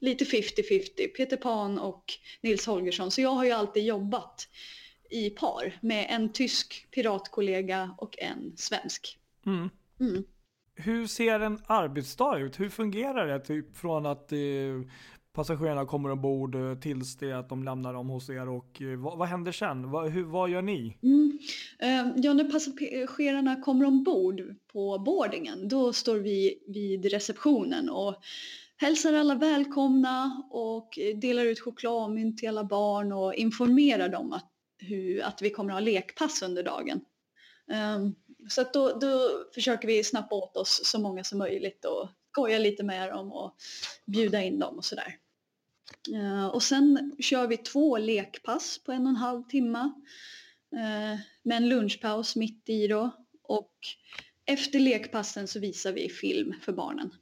lite 0.00 0.24
50-50, 0.24 1.06
Peter 1.16 1.36
Pan 1.36 1.78
och 1.78 2.04
Nils 2.40 2.66
Holgersson. 2.66 3.10
Så 3.10 3.20
jag 3.20 3.30
har 3.30 3.44
ju 3.44 3.50
alltid 3.50 3.84
jobbat 3.84 4.48
i 5.10 5.30
par 5.30 5.78
med 5.80 6.06
en 6.10 6.32
tysk 6.32 6.86
piratkollega 6.90 7.94
och 7.98 8.18
en 8.18 8.52
svensk. 8.56 9.18
Mm. 9.46 9.70
Mm. 10.00 10.24
Hur 10.84 11.06
ser 11.06 11.40
en 11.40 11.58
arbetsdag 11.66 12.38
ut? 12.38 12.60
Hur 12.60 12.68
fungerar 12.68 13.26
det? 13.26 13.40
Typ 13.40 13.76
från 13.76 14.06
att 14.06 14.32
eh, 14.32 14.38
passagerarna 15.32 15.86
kommer 15.86 16.10
ombord 16.10 16.54
eh, 16.54 16.74
tills 16.78 17.16
det 17.16 17.32
att 17.32 17.48
de 17.48 17.62
lämnar 17.62 17.92
dem 17.92 18.08
hos 18.08 18.30
er 18.30 18.48
och 18.48 18.82
eh, 18.82 18.98
vad, 18.98 19.18
vad, 19.18 19.28
händer 19.28 19.52
sen? 19.52 19.90
Vad, 19.90 20.10
hur, 20.10 20.24
vad 20.24 20.50
gör 20.50 20.62
ni? 20.62 20.98
Mm. 21.02 21.38
Eh, 21.78 22.12
ja, 22.16 22.32
när 22.32 22.50
passagerarna 22.52 23.60
kommer 23.60 23.84
ombord 23.84 24.42
på 24.72 24.98
boardingen 24.98 25.68
då 25.68 25.92
står 25.92 26.16
vi 26.16 26.58
vid 26.68 27.04
receptionen 27.04 27.90
och 27.90 28.14
hälsar 28.76 29.12
alla 29.12 29.34
välkomna 29.34 30.42
och 30.50 30.98
delar 31.14 31.44
ut 31.44 31.60
chokladmynt 31.60 32.38
till 32.38 32.48
alla 32.48 32.64
barn 32.64 33.12
och 33.12 33.34
informerar 33.34 34.08
dem 34.08 34.32
att, 34.32 34.50
hur, 34.78 35.22
att 35.22 35.42
vi 35.42 35.50
kommer 35.50 35.70
att 35.70 35.76
ha 35.76 35.80
lekpass 35.80 36.42
under 36.42 36.62
dagen. 36.62 37.00
Um, 37.66 38.14
så 38.48 38.60
att 38.60 38.74
då, 38.74 38.98
då 38.98 39.30
försöker 39.54 39.88
vi 39.88 40.04
snappa 40.04 40.34
åt 40.34 40.56
oss 40.56 40.80
så 40.84 40.98
många 40.98 41.24
som 41.24 41.38
möjligt 41.38 41.84
och 41.84 42.08
skoja 42.32 42.58
lite 42.58 42.82
med 42.82 43.08
dem 43.08 43.32
och 43.32 43.54
bjuda 44.06 44.42
in 44.42 44.58
dem 44.58 44.76
och 44.76 44.84
sådär. 44.84 45.16
Uh, 46.12 46.46
och 46.46 46.62
sen 46.62 47.16
kör 47.18 47.46
vi 47.46 47.56
två 47.56 47.98
lekpass 47.98 48.78
på 48.84 48.92
en 48.92 49.02
och 49.02 49.08
en 49.08 49.16
halv 49.16 49.42
timme 49.42 49.92
uh, 50.74 51.20
med 51.42 51.56
en 51.56 51.68
lunchpaus 51.68 52.36
mitt 52.36 52.68
i 52.68 52.86
då. 52.86 53.10
Och 53.42 53.76
efter 54.46 54.78
lekpassen 54.78 55.48
så 55.48 55.60
visar 55.60 55.92
vi 55.92 56.08
film 56.08 56.54
för 56.60 56.72
barnen. 56.72 57.14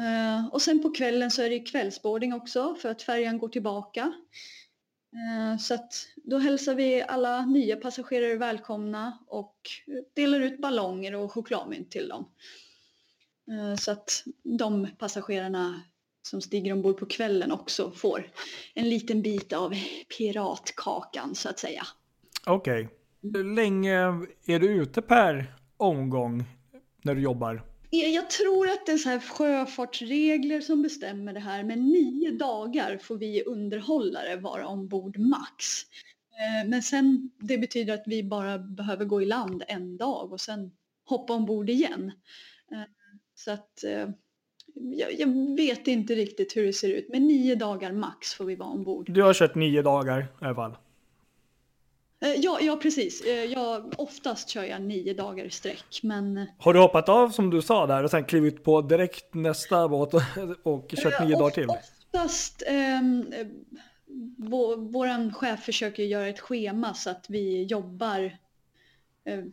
Uh, 0.00 0.46
och 0.54 0.62
sen 0.62 0.82
på 0.82 0.90
kvällen 0.90 1.30
så 1.30 1.42
är 1.42 1.50
det 1.50 1.60
kvällsboarding 1.60 2.32
också 2.32 2.74
för 2.74 2.88
att 2.88 3.02
färjan 3.02 3.38
går 3.38 3.48
tillbaka. 3.48 4.12
Eh, 5.12 5.58
så 5.58 5.74
att 5.74 6.06
då 6.24 6.38
hälsar 6.38 6.74
vi 6.74 7.02
alla 7.02 7.46
nya 7.46 7.76
passagerare 7.76 8.36
välkomna 8.36 9.18
och 9.26 9.56
delar 10.14 10.40
ut 10.40 10.60
ballonger 10.60 11.14
och 11.14 11.32
chokladmynt 11.32 11.90
till 11.90 12.08
dem. 12.08 12.28
Eh, 13.50 13.76
så 13.76 13.92
att 13.92 14.24
de 14.42 14.88
passagerarna 14.98 15.82
som 16.22 16.40
stiger 16.40 16.72
ombord 16.72 16.98
på 16.98 17.06
kvällen 17.06 17.52
också 17.52 17.90
får 17.90 18.30
en 18.74 18.88
liten 18.88 19.22
bit 19.22 19.52
av 19.52 19.74
piratkakan 20.18 21.34
så 21.34 21.48
att 21.48 21.58
säga. 21.58 21.82
Okej. 22.46 22.84
Okay. 22.84 22.96
Hur 23.22 23.54
länge 23.54 23.94
är 24.46 24.58
du 24.58 24.66
ute 24.66 25.02
per 25.02 25.54
omgång 25.76 26.44
när 27.02 27.14
du 27.14 27.20
jobbar? 27.20 27.69
Jag 27.90 28.30
tror 28.30 28.68
att 28.68 28.86
det 28.86 28.92
är 28.92 28.96
så 28.96 29.08
här 29.08 29.20
sjöfartsregler 29.20 30.60
som 30.60 30.82
bestämmer 30.82 31.32
det 31.32 31.40
här, 31.40 31.64
men 31.64 31.88
nio 31.88 32.30
dagar 32.30 32.98
får 32.98 33.16
vi 33.16 33.42
underhållare 33.44 34.36
vara 34.36 34.66
ombord 34.66 35.18
max. 35.18 35.82
Eh, 36.30 36.68
men 36.68 36.82
sen, 36.82 37.30
det 37.38 37.58
betyder 37.58 37.94
att 37.94 38.02
vi 38.06 38.22
bara 38.22 38.58
behöver 38.58 39.04
gå 39.04 39.22
i 39.22 39.26
land 39.26 39.62
en 39.68 39.96
dag 39.96 40.32
och 40.32 40.40
sen 40.40 40.70
hoppa 41.04 41.32
ombord 41.32 41.70
igen. 41.70 42.12
Eh, 42.72 42.82
så 43.34 43.50
att 43.50 43.84
eh, 43.84 44.08
jag, 45.18 45.56
vet 45.56 45.88
inte 45.88 46.14
riktigt 46.14 46.56
hur 46.56 46.66
det 46.66 46.72
ser 46.72 46.88
ut, 46.88 47.08
men 47.08 47.26
nio 47.26 47.54
dagar 47.54 47.92
max 47.92 48.34
får 48.34 48.44
vi 48.44 48.54
vara 48.54 48.68
ombord. 48.68 49.12
Du 49.12 49.22
har 49.22 49.34
kört 49.34 49.54
nio 49.54 49.82
dagar 49.82 50.20
i 50.20 50.44
alla 50.44 50.54
fall? 50.54 50.76
Eh, 52.20 52.34
ja, 52.34 52.58
ja 52.60 52.76
precis. 52.76 53.20
Eh, 53.20 53.44
jag, 53.44 53.94
oftast 53.98 54.48
kör 54.48 54.64
jag 54.64 54.82
nio 54.82 55.14
dagar 55.14 55.44
i 55.44 55.50
sträck. 55.50 56.00
Men... 56.02 56.36
Eh, 56.36 56.46
Har 56.58 56.74
du 56.74 56.80
hoppat 56.80 57.08
av 57.08 57.30
som 57.30 57.50
du 57.50 57.62
sa 57.62 57.86
där 57.86 58.04
och 58.04 58.10
sen 58.10 58.24
klivit 58.24 58.64
på 58.64 58.80
direkt 58.82 59.34
nästa 59.34 59.88
båt 59.88 60.14
och, 60.14 60.22
och 60.62 60.88
kört 60.90 61.26
nio 61.26 61.38
dagar 61.38 61.50
till? 61.50 61.68
Oftast, 61.68 62.62
eh, 62.66 63.00
vår, 64.38 64.76
våran 64.76 65.34
chef 65.34 65.64
försöker 65.64 66.02
göra 66.02 66.28
ett 66.28 66.40
schema 66.40 66.94
så 66.94 67.10
att 67.10 67.26
vi 67.28 67.64
jobbar 67.64 68.38
eh, 69.24 69.44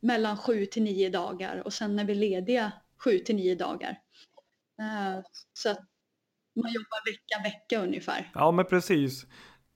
mellan 0.00 0.36
sju 0.36 0.66
till 0.66 0.82
nio 0.82 1.10
dagar 1.10 1.62
och 1.64 1.72
sen 1.72 1.98
är 1.98 2.04
vi 2.04 2.14
lediga 2.14 2.72
sju 3.04 3.18
till 3.18 3.36
nio 3.36 3.54
dagar. 3.54 4.00
Eh, 4.78 5.22
så 5.52 5.70
att 5.70 5.80
man 6.54 6.72
jobbar 6.72 7.12
vecka, 7.12 7.42
vecka 7.42 7.82
ungefär. 7.82 8.30
Ja, 8.34 8.50
men 8.50 8.64
precis. 8.64 9.26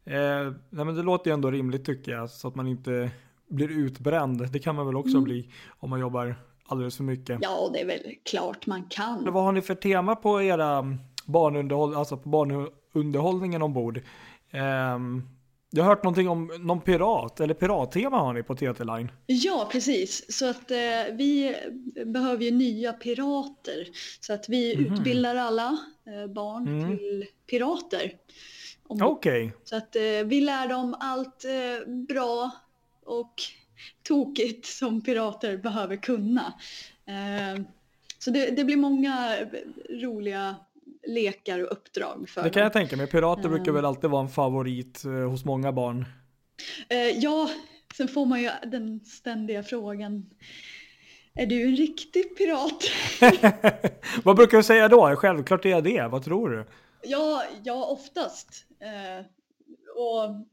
Eh, 0.08 0.52
nej 0.70 0.84
men 0.84 0.94
det 0.94 1.02
låter 1.02 1.30
ju 1.30 1.34
ändå 1.34 1.50
rimligt 1.50 1.84
tycker 1.84 2.12
jag, 2.12 2.30
så 2.30 2.48
att 2.48 2.54
man 2.54 2.66
inte 2.66 3.10
blir 3.48 3.68
utbränd. 3.68 4.52
Det 4.52 4.58
kan 4.58 4.74
man 4.74 4.86
väl 4.86 4.96
också 4.96 5.16
mm. 5.16 5.24
bli 5.24 5.50
om 5.78 5.90
man 5.90 6.00
jobbar 6.00 6.36
alldeles 6.66 6.96
för 6.96 7.04
mycket. 7.04 7.38
Ja, 7.42 7.70
det 7.72 7.80
är 7.80 7.86
väl 7.86 8.14
klart 8.24 8.66
man 8.66 8.84
kan. 8.90 9.32
Vad 9.32 9.44
har 9.44 9.52
ni 9.52 9.62
för 9.62 9.74
tema 9.74 10.16
på 10.16 10.42
era 10.42 10.96
barnunderhåll, 11.24 11.94
alltså 11.94 12.16
på 12.16 12.28
barnunderhållningen 12.28 13.62
ombord? 13.62 13.96
Eh, 14.50 14.98
jag 15.70 15.84
har 15.84 15.90
hört 15.90 16.04
någonting 16.04 16.28
om 16.28 16.50
någon 16.60 16.80
pirat, 16.80 17.40
eller 17.40 17.54
pirattema 17.54 18.18
har 18.18 18.32
ni 18.32 18.42
på 18.42 18.54
TT 18.54 18.84
Line. 18.84 19.10
Ja, 19.26 19.68
precis. 19.72 20.38
Så 20.38 20.50
att 20.50 20.70
eh, 20.70 20.76
vi 21.12 21.56
behöver 22.06 22.44
ju 22.44 22.50
nya 22.50 22.92
pirater. 22.92 23.88
Så 24.20 24.32
att 24.32 24.48
vi 24.48 24.74
mm. 24.74 24.92
utbildar 24.92 25.36
alla 25.36 25.78
eh, 26.06 26.32
barn 26.32 26.68
mm. 26.68 26.96
till 26.96 27.26
pirater. 27.50 28.12
Okej. 28.88 29.44
Okay. 29.44 29.50
Så 29.64 29.76
att 29.76 29.96
eh, 29.96 30.02
vi 30.24 30.40
lär 30.40 30.68
dem 30.68 30.96
allt 31.00 31.44
eh, 31.44 31.92
bra 32.08 32.50
och 33.04 33.34
tokigt 34.02 34.66
som 34.66 35.00
pirater 35.00 35.56
behöver 35.56 35.96
kunna. 35.96 36.54
Eh, 37.06 37.62
så 38.18 38.30
det, 38.30 38.50
det, 38.50 38.64
blir 38.64 38.76
många 38.76 39.36
roliga 39.90 40.56
lekar 41.06 41.58
och 41.64 41.72
uppdrag 41.72 42.28
för 42.28 42.42
Det 42.42 42.50
kan 42.50 42.60
dem. 42.60 42.62
jag 42.62 42.72
tänka 42.72 42.96
mig. 42.96 43.06
Pirater 43.06 43.48
brukar 43.48 43.72
väl 43.72 43.84
alltid 43.84 44.10
vara 44.10 44.22
en 44.22 44.28
favorit 44.28 45.02
hos 45.30 45.44
många 45.44 45.72
barn. 45.72 46.04
Ja, 47.14 47.50
sen 47.96 48.08
får 48.08 48.26
man 48.26 48.42
ju 48.42 48.50
den 48.66 49.00
ständiga 49.00 49.62
frågan. 49.62 50.26
Är 51.34 51.46
du 51.46 51.62
en 51.62 51.76
riktig 51.76 52.36
pirat? 52.36 52.84
Vad 54.24 54.36
brukar 54.36 54.56
du 54.56 54.62
säga 54.62 54.88
då? 54.88 55.16
Självklart 55.16 55.64
är 55.64 55.68
jag 55.68 55.84
det. 55.84 56.08
Vad 56.10 56.24
tror 56.24 56.50
du? 56.50 56.66
Ja, 57.02 57.42
ja 57.62 57.84
oftast. 57.84 58.67
Eh, 58.80 59.26
och 59.96 60.46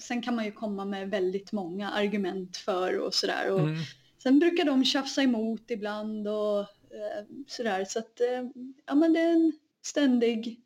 sen 0.00 0.22
kan 0.22 0.36
man 0.36 0.44
ju 0.44 0.52
komma 0.52 0.84
med 0.84 1.10
väldigt 1.10 1.52
många 1.52 1.90
argument 1.90 2.56
för 2.56 2.98
och 2.98 3.14
sådär. 3.14 3.52
Och 3.52 3.60
mm. 3.60 3.76
Sen 4.22 4.38
brukar 4.38 4.64
de 4.64 4.84
tjafsa 4.84 5.22
emot 5.22 5.70
ibland 5.70 6.28
och 6.28 6.58
eh, 6.60 7.24
sådär. 7.46 7.84
Så 7.84 7.98
att 7.98 8.20
eh, 8.20 8.44
ja, 8.86 8.94
men 8.94 9.12
det 9.12 9.20
är 9.20 9.32
en 9.32 9.52
ständig, 9.82 10.60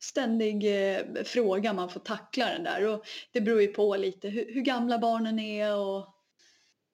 ständig 0.00 0.64
eh, 0.94 1.04
fråga 1.24 1.72
man 1.72 1.90
får 1.90 2.00
tackla 2.00 2.46
den 2.46 2.64
där. 2.64 2.86
Och 2.86 3.06
det 3.32 3.40
beror 3.40 3.60
ju 3.60 3.68
på 3.68 3.96
lite 3.96 4.28
hur, 4.28 4.54
hur 4.54 4.62
gamla 4.62 4.98
barnen 4.98 5.38
är 5.38 5.76
och 5.76 6.16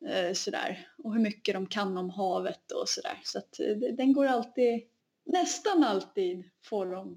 Eh, 0.06 0.32
sådär. 0.32 0.88
Och 0.98 1.12
hur 1.14 1.20
mycket 1.20 1.54
de 1.54 1.66
kan 1.66 1.98
om 1.98 2.10
havet 2.10 2.72
och 2.72 2.88
sådär. 2.88 3.20
Så 3.24 3.38
att 3.38 3.60
eh, 3.60 3.76
den 3.76 4.12
går 4.12 4.26
alltid, 4.26 4.82
nästan 5.24 5.84
alltid 5.84 6.44
får 6.64 6.86
de 6.86 7.16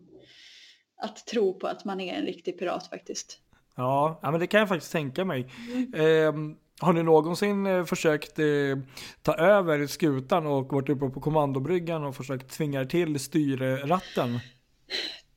att 0.97 1.25
tro 1.25 1.59
på 1.59 1.67
att 1.67 1.85
man 1.85 1.99
är 1.99 2.13
en 2.13 2.25
riktig 2.25 2.59
pirat 2.59 2.87
faktiskt. 2.87 3.39
Ja, 3.75 4.19
ja 4.21 4.31
men 4.31 4.39
det 4.39 4.47
kan 4.47 4.59
jag 4.59 4.69
faktiskt 4.69 4.91
tänka 4.91 5.25
mig. 5.25 5.47
Mm. 5.71 5.93
Eh, 5.93 6.55
har 6.79 6.93
ni 6.93 7.03
någonsin 7.03 7.65
eh, 7.65 7.85
försökt 7.85 8.39
eh, 8.39 8.45
ta 9.21 9.35
över 9.35 9.87
skutan 9.87 10.45
och 10.45 10.73
varit 10.73 10.89
uppe 10.89 11.09
på 11.09 11.21
kommandobryggan 11.21 12.03
och 12.03 12.15
försökt 12.15 12.51
tvinga 12.51 12.85
till 12.85 13.19
styrratten? 13.19 14.39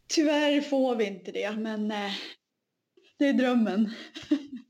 Tyvärr 0.09 0.61
får 0.61 0.96
vi 0.96 1.06
inte 1.06 1.32
det, 1.32 1.52
men 1.52 1.90
eh, 1.90 2.11
det 3.18 3.28
är 3.28 3.32
drömmen. 3.32 3.94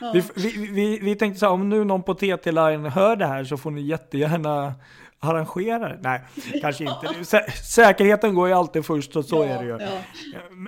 ja. 0.00 0.12
vi, 0.14 0.22
vi, 0.34 0.66
vi, 0.66 0.98
vi, 0.98 1.16
tänkte 1.16 1.40
så 1.40 1.46
här, 1.46 1.52
om 1.52 1.68
nu 1.68 1.84
någon 1.84 2.02
på 2.02 2.14
TT 2.14 2.52
Line 2.52 2.84
hör 2.84 3.16
det 3.16 3.26
här 3.26 3.44
så 3.44 3.56
får 3.56 3.70
ni 3.70 3.80
jättegärna 3.80 4.74
arrangera 5.20 5.96
Nej, 6.02 6.20
kanske 6.60 6.84
inte. 6.84 7.24
Sä 7.24 7.50
säkerheten 7.50 8.34
går 8.34 8.48
ju 8.48 8.54
alltid 8.54 8.86
först 8.86 9.16
och 9.16 9.24
så 9.24 9.36
ja, 9.36 9.44
är 9.44 9.62
det 9.62 9.64
ju. 9.64 10.00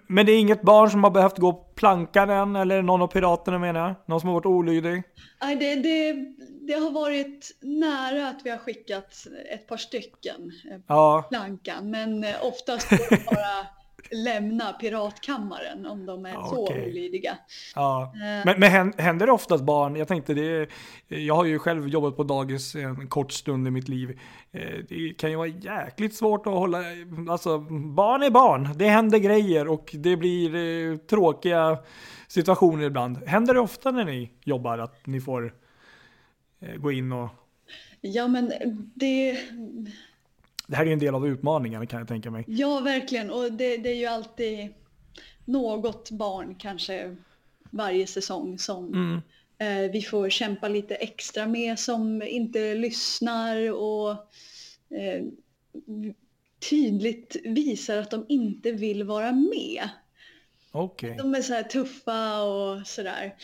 Men 0.07 0.27
det 0.27 0.33
är 0.33 0.39
inget 0.39 0.63
barn 0.63 0.91
som 0.91 1.05
har 1.05 1.11
behövt 1.11 1.39
gå 1.39 1.53
plankan 1.53 2.31
än, 2.31 2.57
eller 2.57 2.83
någon 2.83 3.03
av 3.03 3.07
piraterna 3.07 3.59
menar 3.59 3.81
jag? 3.81 3.95
Någon 4.07 4.21
som 4.21 4.29
har 4.29 4.35
varit 4.35 4.47
olydig? 4.47 5.03
Nej, 5.41 5.57
det, 5.57 5.75
det, 5.75 6.13
det 6.61 6.73
har 6.73 6.91
varit 6.91 7.59
nära 7.61 8.29
att 8.29 8.41
vi 8.45 8.51
har 8.51 8.59
skickat 8.59 9.27
ett 9.53 9.67
par 9.67 9.77
stycken 9.77 10.53
eh, 10.89 11.29
plankan, 11.29 11.91
men 11.91 12.25
eh, 12.25 12.35
oftast 12.43 12.91
bara 13.11 13.67
lämna 14.11 14.73
piratkammaren 14.73 15.87
om 15.87 16.07
de 16.07 16.27
är 16.27 16.37
okay. 16.37 16.51
så 16.51 16.69
olydiga. 16.73 17.39
Ja. 17.75 18.13
Uh, 18.15 18.21
men, 18.45 18.61
men 18.61 18.93
händer 18.99 19.27
det 19.27 19.33
oftast 19.33 19.65
barn? 19.65 19.97
Jag 19.97 20.09
tänkte 20.09 20.35
det, 20.35 20.69
jag 21.09 21.35
har 21.35 21.45
ju 21.45 21.59
själv 21.59 21.89
jobbat 21.89 22.17
på 22.17 22.25
dagis 22.25 22.75
en 22.75 23.09
kort 23.09 23.33
stund 23.33 23.69
i 23.69 23.71
mitt 23.71 23.89
liv. 23.89 24.21
Eh, 24.53 24.85
det 24.89 25.15
kan 25.19 25.31
ju 25.31 25.37
vara 25.37 25.47
jäkligt 25.47 26.15
svårt 26.15 26.47
att 26.47 26.53
hålla, 26.53 26.79
alltså 27.29 27.59
barn 27.95 28.23
är 28.23 28.31
barn. 28.31 28.69
Det 28.77 28.89
händer 28.89 29.19
grejer 29.19 29.69
och 29.69 29.91
det 29.99 30.17
blir 30.17 30.55
eh, 30.55 30.97
tråkiga 30.97 31.79
situationer 32.29 32.85
ibland. 32.85 33.27
Händer 33.27 33.55
det 33.55 33.61
ofta 33.61 33.91
när 33.91 34.05
ni 34.05 34.31
jobbar 34.45 34.79
att 34.79 35.07
ni 35.07 35.21
får 35.21 35.55
eh, 36.61 36.75
gå 36.75 36.93
in 36.93 37.13
och... 37.13 37.29
Ja 38.01 38.29
men 38.29 38.53
det 38.95 39.39
det 40.69 40.77
här 40.77 40.87
är 40.87 40.93
en 40.93 40.99
del 40.99 41.15
av 41.15 41.29
utmaningen 41.29 41.87
kan 41.87 41.99
jag 41.99 42.09
tänka 42.09 42.31
mig. 42.31 42.45
Ja, 42.47 42.81
verkligen. 42.81 43.31
Och 43.31 43.53
det, 43.53 43.77
det 43.77 43.89
är 43.89 43.95
ju 43.95 44.07
alltid 44.07 44.75
något 45.45 46.11
barn 46.11 46.55
kanske 46.55 47.17
varje 47.71 48.07
säsong 48.07 48.59
som 48.59 48.95
mm. 48.95 49.21
eh, 49.59 49.91
vi 49.91 50.03
får 50.03 50.31
kämpa 50.31 50.69
lite 50.69 50.95
extra 50.95 51.47
med 51.47 51.79
som 51.79 52.23
inte 52.23 52.75
lyssnar 52.75 53.73
och 53.73 54.11
eh, 54.91 55.25
tydligt 56.71 57.37
visar 57.45 57.97
att 57.97 58.11
de 58.11 58.27
inte 58.29 58.73
vill 58.73 59.05
vara 59.05 59.33
med. 59.33 59.89
Okay. 60.73 61.17
De 61.17 61.35
är 61.35 61.43
så 61.43 61.55
här 61.55 61.63
tuffa 61.63 62.43
och 62.43 62.87
sådär. 62.87 63.35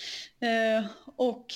Eh, 0.41 0.87
och 1.17 1.47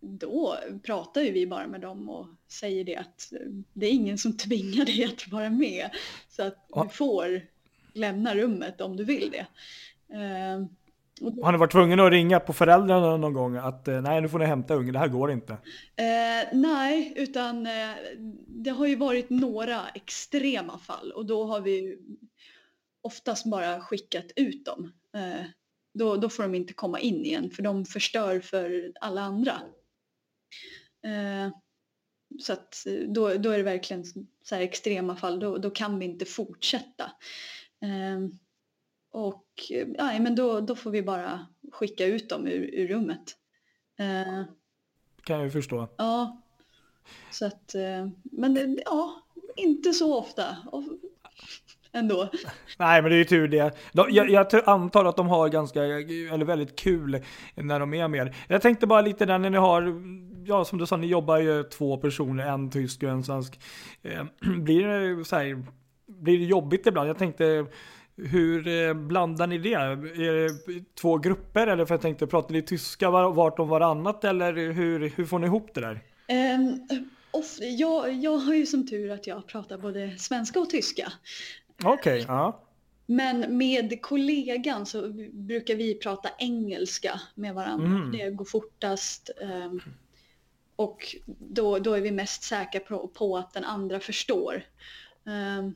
då 0.00 0.56
pratar 0.82 1.20
ju 1.20 1.32
vi 1.32 1.46
bara 1.46 1.66
med 1.66 1.80
dem 1.80 2.08
och 2.08 2.26
säger 2.48 2.84
det 2.84 2.96
att 2.96 3.32
det 3.72 3.86
är 3.86 3.90
ingen 3.90 4.18
som 4.18 4.36
tvingar 4.36 4.84
dig 4.84 5.04
att 5.04 5.32
vara 5.32 5.50
med. 5.50 5.90
Så 6.28 6.42
att 6.42 6.68
du 6.74 6.88
får 6.88 7.40
lämna 7.92 8.34
rummet 8.34 8.80
om 8.80 8.96
du 8.96 9.04
vill 9.04 9.30
det. 9.30 9.46
Eh, 10.16 10.66
då... 11.20 11.44
Har 11.44 11.52
ni 11.52 11.58
varit 11.58 11.72
tvungen 11.72 12.00
att 12.00 12.10
ringa 12.10 12.40
på 12.40 12.52
föräldrarna 12.52 13.16
någon 13.16 13.32
gång 13.32 13.56
att 13.56 13.88
eh, 13.88 14.00
nej 14.00 14.20
nu 14.20 14.28
får 14.28 14.38
ni 14.38 14.44
hämta 14.44 14.74
ungen, 14.74 14.92
det 14.92 14.98
här 14.98 15.08
går 15.08 15.30
inte? 15.30 15.52
Eh, 15.96 16.48
nej, 16.52 17.12
utan 17.16 17.66
eh, 17.66 17.90
det 18.46 18.70
har 18.70 18.86
ju 18.86 18.96
varit 18.96 19.30
några 19.30 19.88
extrema 19.88 20.78
fall 20.78 21.12
och 21.12 21.26
då 21.26 21.44
har 21.44 21.60
vi 21.60 21.98
oftast 23.02 23.46
bara 23.46 23.80
skickat 23.80 24.26
ut 24.36 24.64
dem. 24.64 24.92
Eh, 25.14 25.46
då, 25.94 26.16
då 26.16 26.28
får 26.28 26.42
de 26.42 26.54
inte 26.54 26.72
komma 26.72 27.00
in 27.00 27.24
igen 27.24 27.50
för 27.50 27.62
de 27.62 27.84
förstör 27.84 28.40
för 28.40 28.92
alla 29.00 29.20
andra. 29.20 29.60
Eh, 31.04 31.52
så 32.40 32.52
att 32.52 32.86
eh, 32.86 33.08
då, 33.08 33.34
då 33.34 33.50
är 33.50 33.56
det 33.56 33.64
verkligen 33.64 34.04
så 34.44 34.54
här 34.54 34.62
extrema 34.62 35.16
fall, 35.16 35.40
då, 35.40 35.58
då 35.58 35.70
kan 35.70 35.98
vi 35.98 36.04
inte 36.04 36.24
fortsätta. 36.24 37.04
Eh, 37.82 38.28
och 39.12 39.46
ja, 39.96 40.18
men 40.20 40.34
då, 40.34 40.60
då 40.60 40.76
får 40.76 40.90
vi 40.90 41.02
bara 41.02 41.46
skicka 41.72 42.06
ut 42.06 42.28
dem 42.28 42.46
ur, 42.46 42.74
ur 42.74 42.88
rummet. 42.88 43.36
Eh, 43.98 44.44
kan 45.24 45.36
jag 45.36 45.44
ju 45.44 45.50
förstå. 45.50 45.88
Ja. 45.98 46.42
Så 47.30 47.46
att, 47.46 47.74
eh, 47.74 48.08
men 48.22 48.54
det, 48.54 48.82
ja, 48.84 49.26
inte 49.56 49.92
så 49.92 50.18
ofta 50.18 50.56
ändå. 51.92 52.28
Nej, 52.78 53.02
men 53.02 53.10
det 53.10 53.16
är 53.16 53.18
ju 53.18 53.24
tur 53.24 53.48
det. 53.48 53.74
De, 53.92 54.06
jag, 54.10 54.30
jag, 54.30 54.68
antar 54.68 55.04
att 55.04 55.16
de 55.16 55.28
har 55.28 55.48
ganska, 55.48 55.82
eller 55.82 56.44
väldigt 56.44 56.78
kul 56.78 57.24
när 57.54 57.80
de 57.80 57.94
är 57.94 58.08
med. 58.08 58.34
Jag 58.48 58.62
tänkte 58.62 58.86
bara 58.86 59.00
lite 59.00 59.26
där 59.26 59.38
när 59.38 59.50
ni 59.50 59.58
har, 59.58 59.82
ja 60.44 60.64
som 60.64 60.78
du 60.78 60.86
sa, 60.86 60.96
ni 60.96 61.06
jobbar 61.06 61.38
ju 61.38 61.62
två 61.62 61.96
personer, 61.96 62.46
en 62.46 62.70
tysk 62.70 63.02
och 63.02 63.08
en 63.08 63.24
svensk. 63.24 63.60
Eh, 64.02 64.24
blir 64.58 64.86
det 64.86 65.24
så 65.24 65.36
här, 65.36 65.64
blir 66.06 66.38
det 66.38 66.44
jobbigt 66.44 66.86
ibland? 66.86 67.08
Jag 67.08 67.18
tänkte, 67.18 67.66
hur 68.16 68.68
eh, 68.68 68.94
blandar 68.94 69.46
ni 69.46 69.58
det? 69.58 69.74
Är 69.74 69.96
det 69.96 70.84
två 71.00 71.18
grupper 71.18 71.66
eller 71.66 71.84
för 71.84 71.94
jag 71.94 72.02
tänkte, 72.02 72.26
pratar 72.26 72.52
ni 72.52 72.62
tyska 72.62 73.10
vart 73.10 73.58
om 73.58 73.68
varannat 73.68 74.24
eller 74.24 74.72
hur, 74.72 75.08
hur 75.08 75.24
får 75.24 75.38
ni 75.38 75.46
ihop 75.46 75.74
det 75.74 75.80
där? 75.80 76.00
Um, 76.54 76.86
off, 77.30 77.58
jag, 77.60 78.12
jag 78.12 78.36
har 78.36 78.54
ju 78.54 78.66
som 78.66 78.86
tur 78.86 79.10
att 79.10 79.26
jag 79.26 79.46
pratar 79.46 79.78
både 79.78 80.18
svenska 80.18 80.60
och 80.60 80.70
tyska. 80.70 81.12
Okej, 81.84 81.94
okay, 81.94 82.24
ja. 82.28 82.66
Men 83.06 83.58
med 83.58 84.02
kollegan 84.02 84.86
så 84.86 85.08
brukar 85.32 85.74
vi 85.74 85.94
prata 85.94 86.28
engelska 86.38 87.20
med 87.34 87.54
varandra. 87.54 87.86
Mm. 87.86 88.12
Det 88.12 88.30
går 88.30 88.44
fortast. 88.44 89.30
Um, 89.40 89.80
och 90.80 91.16
då, 91.26 91.78
då 91.78 91.94
är 91.94 92.00
vi 92.00 92.10
mest 92.10 92.42
säkra 92.42 92.80
på, 92.80 93.08
på 93.08 93.36
att 93.36 93.52
den 93.52 93.64
andra 93.64 94.00
förstår. 94.00 94.62
Um, 95.24 95.74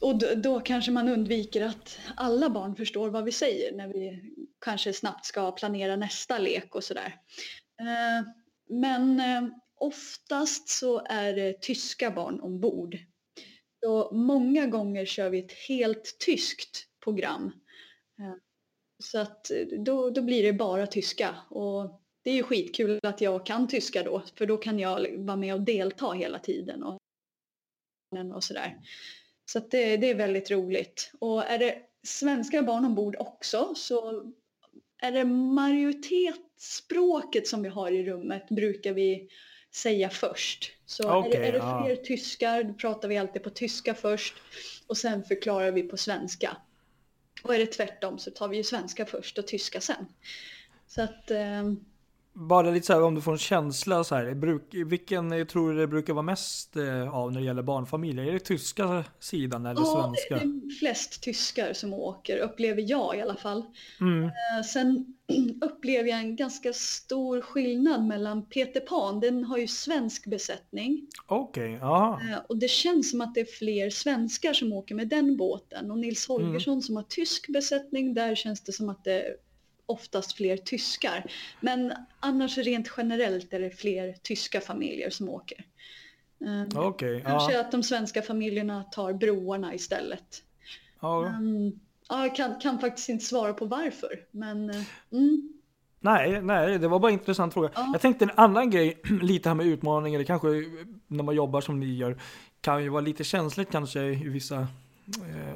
och 0.00 0.18
då, 0.18 0.34
då, 0.34 0.60
kanske 0.60 0.90
man 0.90 1.08
undviker 1.08 1.62
att 1.62 1.98
alla 2.16 2.50
barn 2.50 2.76
förstår 2.76 3.10
vad 3.10 3.24
vi 3.24 3.32
säger 3.32 3.76
när 3.76 3.88
vi 3.88 4.22
kanske 4.60 4.92
snabbt 4.92 5.26
ska 5.26 5.52
planera 5.52 5.96
nästa 5.96 6.38
lek 6.38 6.74
och 6.74 6.84
sådär. 6.84 7.16
Uh, 7.80 8.28
men 8.68 9.20
uh, 9.20 9.50
oftast 9.74 10.68
så 10.68 11.02
är 11.06 11.32
det 11.32 11.62
tyska 11.62 12.10
barn 12.10 12.40
ombord 12.40 12.98
så 13.80 14.10
många 14.12 14.66
gånger 14.66 15.06
kör 15.06 15.30
vi 15.30 15.38
ett 15.38 15.52
helt 15.68 16.18
tyskt 16.26 16.86
program. 17.04 17.44
Uh, 18.20 18.34
så 18.98 19.18
att 19.18 19.50
eh, 19.50 19.66
då, 19.78 20.10
då 20.10 20.22
blir 20.22 20.42
det 20.42 20.52
bara 20.52 20.86
tyska 20.86 21.36
och 21.50 22.02
det 22.28 22.32
är 22.32 22.36
ju 22.36 22.42
skitkul 22.42 23.00
att 23.02 23.20
jag 23.20 23.46
kan 23.46 23.68
tyska 23.68 24.02
då 24.02 24.22
för 24.34 24.46
då 24.46 24.56
kan 24.56 24.78
jag 24.78 25.18
vara 25.18 25.36
med 25.36 25.54
och 25.54 25.60
delta 25.60 26.12
hela 26.12 26.38
tiden 26.38 26.82
och, 26.82 26.98
och 28.34 28.44
sådär. 28.44 28.76
Så 29.50 29.58
att 29.58 29.70
det, 29.70 29.96
det 29.96 30.10
är 30.10 30.14
väldigt 30.14 30.50
roligt. 30.50 31.12
Och 31.18 31.44
är 31.44 31.58
det 31.58 31.78
svenska 32.06 32.62
barn 32.62 32.84
ombord 32.84 33.16
också 33.18 33.74
så 33.74 34.24
är 35.02 35.12
det 35.12 35.24
majoritetsspråket 35.24 37.46
som 37.46 37.62
vi 37.62 37.68
har 37.68 37.90
i 37.90 38.04
rummet 38.04 38.48
brukar 38.48 38.92
vi 38.92 39.28
säga 39.74 40.10
först. 40.10 40.72
Så 40.86 41.18
okay, 41.18 41.32
är, 41.32 41.40
det, 41.40 41.46
är 41.46 41.52
det 41.52 41.58
fler 41.58 41.96
ja. 41.96 42.04
tyskar, 42.04 42.62
då 42.62 42.74
pratar 42.74 43.08
vi 43.08 43.18
alltid 43.18 43.42
på 43.42 43.50
tyska 43.50 43.94
först 43.94 44.34
och 44.86 44.96
sen 44.96 45.24
förklarar 45.24 45.70
vi 45.70 45.82
på 45.82 45.96
svenska. 45.96 46.56
Och 47.42 47.54
är 47.54 47.58
det 47.58 47.66
tvärtom 47.66 48.18
så 48.18 48.30
tar 48.30 48.48
vi 48.48 48.56
ju 48.56 48.64
svenska 48.64 49.06
först 49.06 49.38
och 49.38 49.46
tyska 49.46 49.80
sen. 49.80 50.06
Så 50.86 51.02
att... 51.02 51.30
Eh, 51.30 51.72
bara 52.38 52.70
lite 52.70 52.86
så 52.86 52.92
här 52.92 53.02
om 53.02 53.14
du 53.14 53.20
får 53.20 53.32
en 53.32 53.38
känsla 53.38 54.04
så 54.04 54.14
här. 54.14 54.34
Bruk, 54.34 54.62
vilken 54.86 55.46
tror 55.46 55.72
du 55.72 55.78
det 55.78 55.86
brukar 55.86 56.12
vara 56.12 56.22
mest 56.22 56.76
eh, 56.76 57.14
av 57.14 57.32
när 57.32 57.40
det 57.40 57.46
gäller 57.46 57.62
barnfamiljer? 57.62 58.24
Är 58.24 58.32
det 58.32 58.38
tyska 58.38 59.04
sidan 59.20 59.66
eller 59.66 59.80
ja, 59.80 60.02
svenska? 60.02 60.46
Det 60.46 60.66
är 60.66 60.78
flest 60.78 61.22
tyskar 61.22 61.72
som 61.72 61.94
åker, 61.94 62.38
upplever 62.38 62.90
jag 62.90 63.16
i 63.16 63.20
alla 63.20 63.36
fall. 63.36 63.64
Mm. 64.00 64.24
Eh, 64.24 64.64
sen 64.72 65.14
upplever 65.60 66.08
jag 66.08 66.18
en 66.18 66.36
ganska 66.36 66.72
stor 66.72 67.40
skillnad 67.40 68.06
mellan 68.06 68.48
Peter 68.48 68.80
Pan, 68.80 69.20
den 69.20 69.44
har 69.44 69.58
ju 69.58 69.66
svensk 69.66 70.26
besättning. 70.26 71.06
Okej, 71.26 71.74
okay, 71.74 71.88
ja. 71.88 72.20
Eh, 72.30 72.38
och 72.48 72.58
det 72.58 72.68
känns 72.70 73.10
som 73.10 73.20
att 73.20 73.34
det 73.34 73.40
är 73.40 73.58
fler 73.58 73.90
svenskar 73.90 74.52
som 74.52 74.72
åker 74.72 74.94
med 74.94 75.08
den 75.08 75.36
båten. 75.36 75.90
Och 75.90 75.98
Nils 75.98 76.28
mm. 76.28 76.42
Holgersson 76.42 76.72
mm. 76.72 76.82
som 76.82 76.96
har 76.96 77.02
tysk 77.02 77.48
besättning, 77.48 78.14
där 78.14 78.34
känns 78.34 78.60
det 78.60 78.72
som 78.72 78.88
att 78.88 79.04
det 79.04 79.24
oftast 79.88 80.32
fler 80.32 80.56
tyskar. 80.56 81.30
Men 81.60 81.92
annars 82.20 82.58
rent 82.58 82.92
generellt 82.96 83.52
är 83.52 83.60
det 83.60 83.70
fler 83.70 84.14
tyska 84.22 84.60
familjer 84.60 85.10
som 85.10 85.28
åker. 85.28 85.64
Eh, 86.44 86.86
okay, 86.86 87.20
Kanske 87.20 87.52
ja. 87.52 87.60
att 87.60 87.72
de 87.72 87.82
svenska 87.82 88.22
familjerna 88.22 88.82
tar 88.82 89.12
broarna 89.12 89.74
istället. 89.74 90.42
Ja. 91.00 91.34
Um, 91.38 91.80
ja, 92.08 92.22
jag 92.22 92.36
kan, 92.36 92.60
kan, 92.60 92.78
faktiskt 92.78 93.08
inte 93.08 93.24
svara 93.24 93.52
på 93.52 93.64
varför. 93.64 94.20
Men, 94.30 94.70
uh, 94.70 94.82
mm. 95.12 95.52
Nej, 96.00 96.42
nej, 96.42 96.78
det 96.78 96.88
var 96.88 96.98
bara 96.98 97.12
en 97.12 97.18
intressant 97.18 97.54
fråga. 97.54 97.70
Ja. 97.74 97.88
Jag 97.92 98.00
tänkte 98.00 98.24
en 98.24 98.30
annan 98.34 98.70
grej, 98.70 99.02
lite 99.22 99.48
här 99.48 99.54
med 99.54 99.66
utmaningar, 99.66 100.22
kanske 100.22 100.48
när 101.06 101.24
man 101.24 101.34
jobbar 101.34 101.60
som 101.60 101.80
ni 101.80 101.96
gör, 101.96 102.18
kan 102.60 102.82
ju 102.82 102.88
vara 102.88 103.00
lite 103.00 103.24
känsligt 103.24 103.70
kanske 103.70 104.00
i 104.00 104.28
vissa 104.28 104.56
eh, 104.56 104.66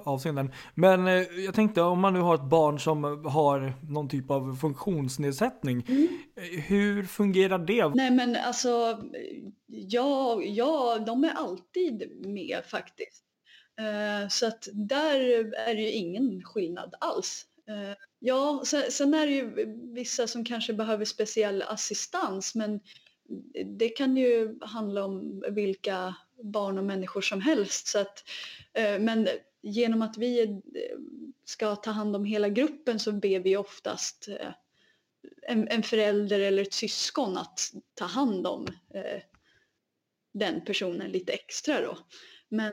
avseenden. 0.04 0.52
Men 0.74 1.06
eh, 1.06 1.22
jag 1.44 1.54
tänkte 1.54 1.82
om 1.82 2.00
man 2.00 2.12
nu 2.12 2.20
har 2.20 2.34
ett 2.34 2.50
barn 2.50 2.80
som 2.80 3.04
har 3.24 3.72
någon 3.92 4.08
typ 4.08 4.30
av 4.30 4.56
funktionsnedsättning, 4.60 5.86
eh, 6.36 6.60
hur 6.60 7.04
fungerar 7.04 7.58
det? 7.58 7.88
Nej 7.88 8.10
men 8.10 8.36
alltså, 8.36 8.98
ja, 9.66 10.42
ja, 10.42 10.98
de 11.06 11.24
är 11.24 11.30
alltid 11.30 12.26
med 12.26 12.62
faktiskt. 12.66 13.24
Eh, 13.80 14.28
så 14.28 14.46
att 14.46 14.68
där 14.72 15.20
är 15.68 15.74
det 15.74 15.82
ju 15.82 15.90
ingen 15.90 16.42
skillnad 16.44 16.94
alls. 17.00 17.46
Eh, 17.68 17.96
ja, 18.18 18.62
sen, 18.66 18.82
sen 18.90 19.14
är 19.14 19.26
det 19.26 19.32
ju 19.32 19.76
vissa 19.94 20.26
som 20.26 20.44
kanske 20.44 20.72
behöver 20.72 21.04
speciell 21.04 21.62
assistans 21.62 22.54
men 22.54 22.80
det 23.78 23.88
kan 23.88 24.16
ju 24.16 24.58
handla 24.60 25.04
om 25.04 25.44
vilka 25.50 26.14
barn 26.42 26.78
och 26.78 26.84
människor 26.84 27.20
som 27.20 27.40
helst. 27.40 27.86
Så 27.86 27.98
att, 27.98 28.24
eh, 28.72 28.98
men 28.98 29.28
genom 29.62 30.02
att 30.02 30.18
vi 30.18 30.42
eh, 30.42 30.50
ska 31.44 31.76
ta 31.76 31.90
hand 31.90 32.16
om 32.16 32.24
hela 32.24 32.48
gruppen 32.48 32.98
så 32.98 33.12
ber 33.12 33.40
vi 33.40 33.56
oftast 33.56 34.28
eh, 34.28 34.52
en, 35.42 35.68
en 35.68 35.82
förälder 35.82 36.40
eller 36.40 36.62
ett 36.62 36.72
syskon 36.72 37.36
att 37.36 37.60
ta 37.94 38.04
hand 38.04 38.46
om 38.46 38.66
den 40.32 40.64
personen 40.64 41.10
lite 41.10 41.32
extra 41.32 41.80
då. 41.80 41.98
Men 42.48 42.72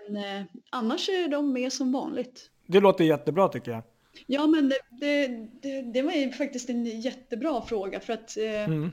annars 0.69 1.09
är 1.09 1.27
de 1.27 1.53
med 1.53 1.73
som 1.73 1.91
vanligt. 1.91 2.49
Det 2.67 2.79
låter 2.79 3.03
jättebra 3.03 3.47
tycker 3.47 3.71
jag. 3.71 3.83
Ja 4.27 4.47
men 4.47 4.69
det, 4.69 4.79
det, 4.89 5.27
det, 5.61 5.81
det 5.81 6.01
var 6.01 6.11
ju 6.11 6.31
faktiskt 6.31 6.69
en 6.69 7.01
jättebra 7.01 7.61
fråga 7.61 7.99
för 7.99 8.13
att 8.13 8.37
Mm. 8.37 8.91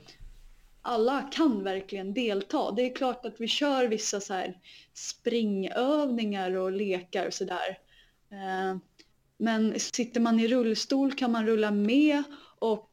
Alla 0.87 1.21
kan 1.21 1.63
verkligen 1.63 2.13
delta. 2.13 2.71
Det 2.71 2.81
är 2.81 2.95
klart 2.95 3.25
att 3.25 3.41
vi 3.41 3.47
kör 3.47 3.87
vissa 3.87 4.19
så 4.19 4.33
här 4.33 4.57
springövningar 4.93 6.55
och 6.55 6.71
lekar 6.71 7.27
och 7.27 7.33
sådär. 7.33 7.77
Eh, 8.31 8.77
men 9.37 9.79
sitter 9.79 10.19
man 10.19 10.39
i 10.39 10.47
rullstol 10.47 11.13
kan 11.13 11.31
man 11.31 11.45
rulla 11.45 11.71
med 11.71 12.23
och 12.59 12.89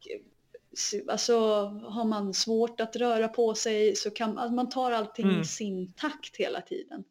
alltså, 1.09 1.39
har 1.85 2.05
man 2.05 2.35
svårt 2.35 2.81
att 2.81 2.97
röra 2.97 3.29
på 3.29 3.55
sig 3.55 3.97
så 3.97 4.11
kan 4.11 4.39
alltså, 4.39 4.55
man 4.55 4.69
tar 4.69 4.93
allting 4.93 5.27
Mm. 5.29 5.41
i 5.41 5.45
sin 5.45 5.93
takt 5.93 6.37
hela 6.37 6.61
tiden. 6.61 7.05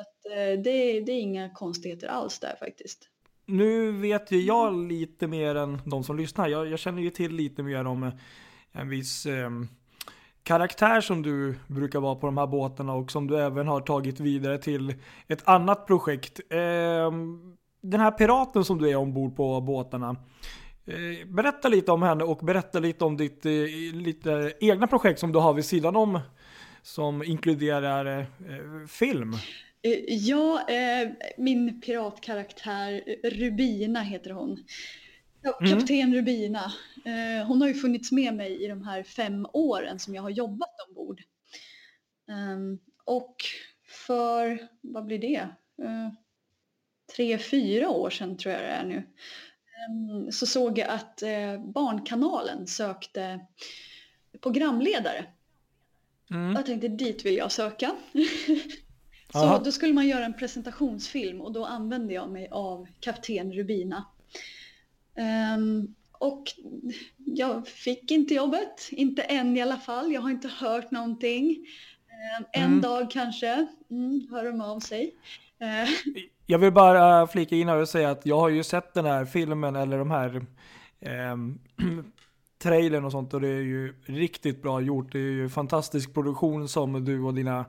Att, 0.00 0.32
eh, 0.32 0.62
det, 0.62 1.00
det 1.00 1.12
är 1.12 1.20
inga 1.20 1.50
konstigheter 1.50 2.06
alls 2.08 2.38
där 2.38 2.56
faktiskt. 2.58 3.08
Nu 3.46 3.92
vet 3.92 4.30
ju 4.30 4.40
jag 4.40 4.88
lite 4.88 5.26
mer 5.26 5.54
än 5.54 5.80
de 5.84 6.04
som 6.04 6.16
lyssnar. 6.16 6.48
Jag, 6.48 6.66
jag 6.70 6.78
känner 6.78 7.02
ju 7.02 7.10
till 7.10 7.32
lite 7.36 7.62
mer 7.62 7.84
om 7.84 8.02
eh, 8.02 8.12
en 8.72 8.88
viss 8.88 9.26
eh, 9.26 9.50
karaktär 10.44 11.00
som 11.00 11.22
du 11.22 11.54
brukar 11.66 12.00
vara 12.00 12.14
på 12.14 12.26
de 12.26 12.38
här 12.38 12.46
båtarna 12.46 12.92
och 12.92 13.10
som 13.10 13.26
du 13.26 13.40
även 13.40 13.68
har 13.68 13.80
tagit 13.80 14.20
vidare 14.20 14.58
till 14.58 14.94
ett 15.28 15.48
annat 15.48 15.86
projekt. 15.86 16.40
Ehm, 16.50 17.56
den 17.80 18.00
här 18.00 18.10
piraten 18.10 18.64
som 18.64 18.78
du 18.78 18.90
är 18.90 18.96
ombord 18.96 19.36
på 19.36 19.60
båtarna. 19.60 20.16
Eh, 20.86 21.28
berätta 21.28 21.68
lite 21.68 21.92
om 21.92 22.02
henne 22.02 22.24
och 22.24 22.38
berätta 22.38 22.78
lite 22.78 23.04
om 23.04 23.16
ditt 23.16 23.46
eh, 23.46 23.52
lite 23.92 24.52
egna 24.60 24.86
projekt 24.86 25.20
som 25.20 25.32
du 25.32 25.38
har 25.38 25.54
vid 25.54 25.64
sidan 25.64 25.96
om. 25.96 26.20
Som 26.82 27.22
inkluderar 27.22 28.20
eh, 28.20 28.86
film. 28.88 29.32
Ja, 30.08 30.60
min 31.36 31.80
piratkaraktär 31.80 33.02
Rubina 33.30 34.00
heter 34.00 34.30
hon. 34.30 34.58
Ja, 35.44 35.58
Mm. 35.60 35.78
Kapten 35.78 36.14
Rubina. 36.14 36.72
Eh, 37.04 37.46
hon 37.46 37.60
har 37.60 37.68
ju 37.68 37.74
funnits 37.74 38.12
med 38.12 38.34
mig 38.34 38.64
i 38.64 38.66
de 38.66 38.82
här 38.82 39.02
fem 39.02 39.46
åren 39.52 39.98
som 39.98 40.14
jag 40.14 40.22
har 40.22 40.30
jobbat 40.30 40.88
ombord. 40.88 41.22
Ehm, 42.28 42.78
och 43.04 43.36
för, 44.06 44.68
vad 44.80 45.04
blir 45.04 45.18
det? 45.18 45.48
Eh, 45.82 46.08
tre, 47.16 47.38
fyra 47.38 47.88
år 47.88 48.10
sedan 48.10 48.36
tror 48.36 48.54
jag 48.54 48.62
det 48.62 48.68
är 48.68 48.84
nu. 48.84 48.96
Ehm, 48.96 50.32
så 50.32 50.46
såg 50.46 50.78
jag 50.78 50.88
att 50.88 51.22
eh, 51.22 51.60
Barnkanalen 51.64 52.66
sökte 52.66 53.40
programledare. 54.40 55.24
Mm. 56.30 56.52
Jag 56.52 56.66
tänkte 56.66 56.88
dit 56.88 57.24
vill 57.26 57.36
jag 57.36 57.52
söka. 57.52 57.96
Så 59.32 59.38
Aha. 59.38 59.62
då 59.64 59.72
skulle 59.72 59.92
man 59.92 60.08
göra 60.08 60.24
en 60.24 60.34
presentationsfilm 60.34 61.40
och 61.40 61.52
då 61.52 61.64
använde 61.64 62.14
jag 62.14 62.30
mig 62.30 62.48
av 62.50 62.86
Kapten 63.00 63.52
Rubina. 63.52 64.04
Ehm, 65.16 65.94
och 66.12 66.44
jag 67.16 67.68
fick 67.68 68.10
inte 68.10 68.34
jobbet, 68.34 68.88
inte 68.90 69.22
än 69.22 69.56
i 69.56 69.62
alla 69.62 69.76
fall. 69.76 70.12
Jag 70.12 70.20
har 70.20 70.30
inte 70.30 70.48
hört 70.48 70.90
någonting. 70.90 71.56
Ehm, 72.38 72.44
en 72.52 72.64
Mm. 72.64 72.80
dag 72.80 73.10
kanske 73.10 73.66
mm, 73.90 74.26
hör 74.30 74.44
de 74.44 74.60
av 74.60 74.80
sig. 74.80 75.14
Ehm, 75.60 75.86
Jag 76.46 76.58
vill 76.58 76.72
bara 76.72 77.26
flika 77.26 77.56
in 77.56 77.68
här 77.68 77.76
och 77.76 77.88
säga 77.88 78.10
att 78.10 78.26
jag 78.26 78.40
har 78.40 78.48
ju 78.48 78.62
sett 78.62 78.94
den 78.94 79.04
här 79.04 79.24
filmen 79.24 79.76
eller 79.76 79.98
de 79.98 80.10
här 80.10 80.46
ehm, 81.00 81.58
trailern 82.62 83.04
och 83.04 83.12
sånt 83.12 83.34
och 83.34 83.40
det 83.40 83.48
är 83.48 83.60
ju 83.62 83.94
riktigt 84.06 84.62
bra 84.62 84.80
gjort. 84.80 85.12
Det 85.12 85.18
är 85.18 85.22
ju 85.32 85.48
fantastisk 85.48 86.14
produktion 86.14 86.68
som 86.68 87.04
du 87.04 87.20
och 87.22 87.34
dina 87.34 87.64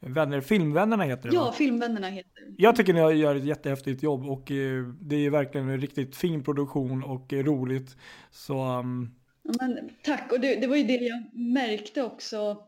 vänner, 0.00 0.40
filmvännerna 0.40 1.04
heter 1.04 1.28
det 1.28 1.34
ja, 1.34 1.44
va? 1.44 1.52
Filmvännerna 1.52 2.08
heter 2.08 2.54
Jag 2.56 2.76
tycker 2.76 2.92
ni 2.92 3.20
gör 3.20 3.34
ett 3.34 3.44
jättehäftigt 3.44 4.02
jobb 4.02 4.26
och 4.26 4.50
eh, 4.50 4.84
det 5.00 5.16
är 5.16 5.30
verkligen 5.30 5.68
en 5.68 5.80
riktigt 5.80 6.16
fin 6.16 6.44
produktion 6.44 7.04
och 7.04 7.32
eh, 7.32 7.44
roligt. 7.44 7.96
Så 8.30 8.78
um, 8.78 9.14
Men, 9.60 9.90
tack, 10.02 10.32
och 10.32 10.40
det, 10.40 10.60
det 10.60 10.66
var 10.66 10.76
ju 10.76 10.84
det 10.84 10.94
jag 10.94 11.34
märkte 11.34 12.02
också 12.02 12.62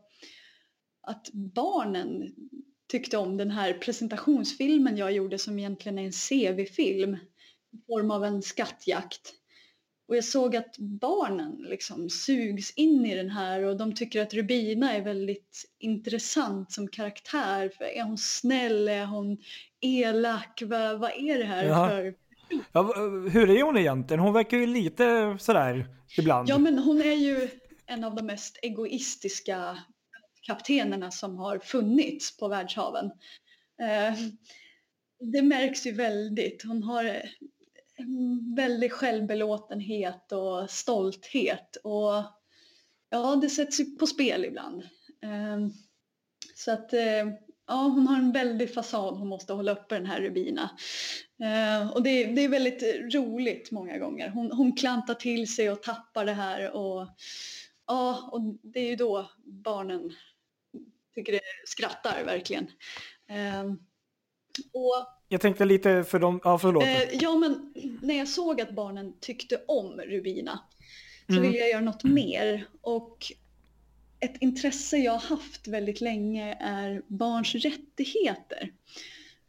att 1.07 1.29
barnen 1.33 2.35
tyckte 2.91 3.17
om 3.17 3.37
den 3.37 3.51
här 3.51 3.73
presentationsfilmen 3.73 4.97
jag 4.97 5.11
gjorde 5.11 5.37
som 5.37 5.59
egentligen 5.59 5.99
är 5.99 6.05
en 6.05 6.11
CV-film 6.11 7.17
i 7.73 7.85
form 7.87 8.11
av 8.11 8.25
en 8.25 8.41
skattjakt. 8.41 9.33
Och 10.11 10.17
jag 10.17 10.23
såg 10.23 10.55
att 10.55 10.77
barnen 10.77 11.65
liksom 11.69 12.09
sugs 12.09 12.71
in 12.71 13.05
i 13.05 13.15
den 13.15 13.29
här 13.29 13.63
och 13.63 13.77
de 13.77 13.95
tycker 13.95 14.21
att 14.21 14.33
Rubina 14.33 14.93
är 14.93 15.01
väldigt 15.01 15.65
intressant 15.79 16.71
som 16.71 16.87
karaktär. 16.87 17.71
För 17.77 17.85
är 17.85 18.03
hon 18.03 18.17
snäll? 18.17 18.87
Är 18.87 19.05
hon 19.05 19.37
elak? 19.81 20.63
Vad, 20.65 20.99
vad 20.99 21.11
är 21.11 21.37
det 21.37 21.43
här 21.43 21.63
Jaha. 21.63 21.89
för 21.89 22.13
ja, 22.71 22.93
hur 23.31 23.49
är 23.49 23.63
hon 23.63 23.77
egentligen? 23.77 24.19
Hon 24.19 24.33
verkar 24.33 24.57
ju 24.57 24.65
lite 24.67 25.37
sådär 25.39 25.87
ibland. 26.17 26.49
Ja, 26.49 26.57
men 26.57 26.79
hon 26.79 27.01
är 27.01 27.15
ju 27.15 27.49
en 27.85 28.03
av 28.03 28.15
de 28.15 28.25
mest 28.25 28.59
egoistiska 28.61 29.77
kaptenerna 30.41 31.11
som 31.11 31.37
har 31.37 31.59
funnits 31.59 32.37
på 32.37 32.47
världshaven. 32.47 33.05
Eh, 33.81 34.17
det 35.19 35.41
märks 35.41 35.87
ju 35.87 35.91
väldigt. 35.91 36.63
Hon 36.63 36.83
har 36.83 37.21
väldig 38.55 38.91
självbelåtenhet 38.91 40.31
och 40.31 40.69
stolthet 40.69 41.75
och 41.83 42.23
ja, 43.09 43.35
det 43.41 43.49
sätts 43.49 43.79
ju 43.79 43.85
på 43.85 44.07
spel 44.07 44.45
ibland. 44.45 44.83
Ehm, 45.21 45.71
så 46.55 46.71
att 46.71 46.93
eh, 46.93 47.27
ja, 47.67 47.75
hon 47.75 48.07
har 48.07 48.17
en 48.17 48.31
väldig 48.31 48.73
fasad 48.73 49.17
hon 49.17 49.27
måste 49.27 49.53
hålla 49.53 49.71
uppe 49.71 49.95
den 49.95 50.05
här 50.05 50.21
Rubina. 50.21 50.69
Ehm, 51.43 51.89
och 51.89 52.03
det, 52.03 52.25
det 52.25 52.41
är 52.41 52.49
väldigt 52.49 52.83
roligt 53.13 53.71
många 53.71 53.97
gånger. 53.97 54.29
Hon, 54.29 54.51
hon 54.51 54.75
klantar 54.75 55.13
till 55.13 55.55
sig 55.55 55.71
och 55.71 55.83
tappar 55.83 56.25
det 56.25 56.33
här 56.33 56.71
och 56.71 57.07
ja, 57.87 58.29
och 58.31 58.41
det 58.63 58.79
är 58.79 58.89
ju 58.89 58.95
då 58.95 59.31
barnen 59.45 60.11
tycker 61.15 61.31
det 61.31 61.41
skrattar 61.65 62.23
verkligen. 62.23 62.67
Ehm, 63.27 63.79
Eh, 64.59 64.81
och 64.81 64.93
Jag 65.27 65.41
tänkte 65.41 65.65
lite 65.65 66.03
för 66.03 66.19
dem, 66.19 66.39
ja 66.43 66.57
förlåt. 66.57 66.83
Eh, 66.83 67.03
ja, 67.13 67.35
men 67.35 67.73
när 68.01 68.17
jag 68.17 68.27
såg 68.27 68.61
att 68.61 68.71
barnen 68.71 69.13
tyckte 69.19 69.61
om 69.67 70.01
Rubina 70.01 70.59
så 71.27 71.33
Mm. 71.33 71.43
ville 71.43 71.57
jag 71.57 71.69
göra 71.69 71.81
något 71.81 72.03
mer. 72.03 72.67
Och 72.81 73.17
ett 74.19 74.33
intresse 74.41 74.97
jag 74.97 75.11
har 75.11 75.19
haft 75.19 75.67
väldigt 75.67 76.01
länge 76.01 76.57
är 76.59 77.01
barns 77.07 77.55
rättigheter. 77.55 78.71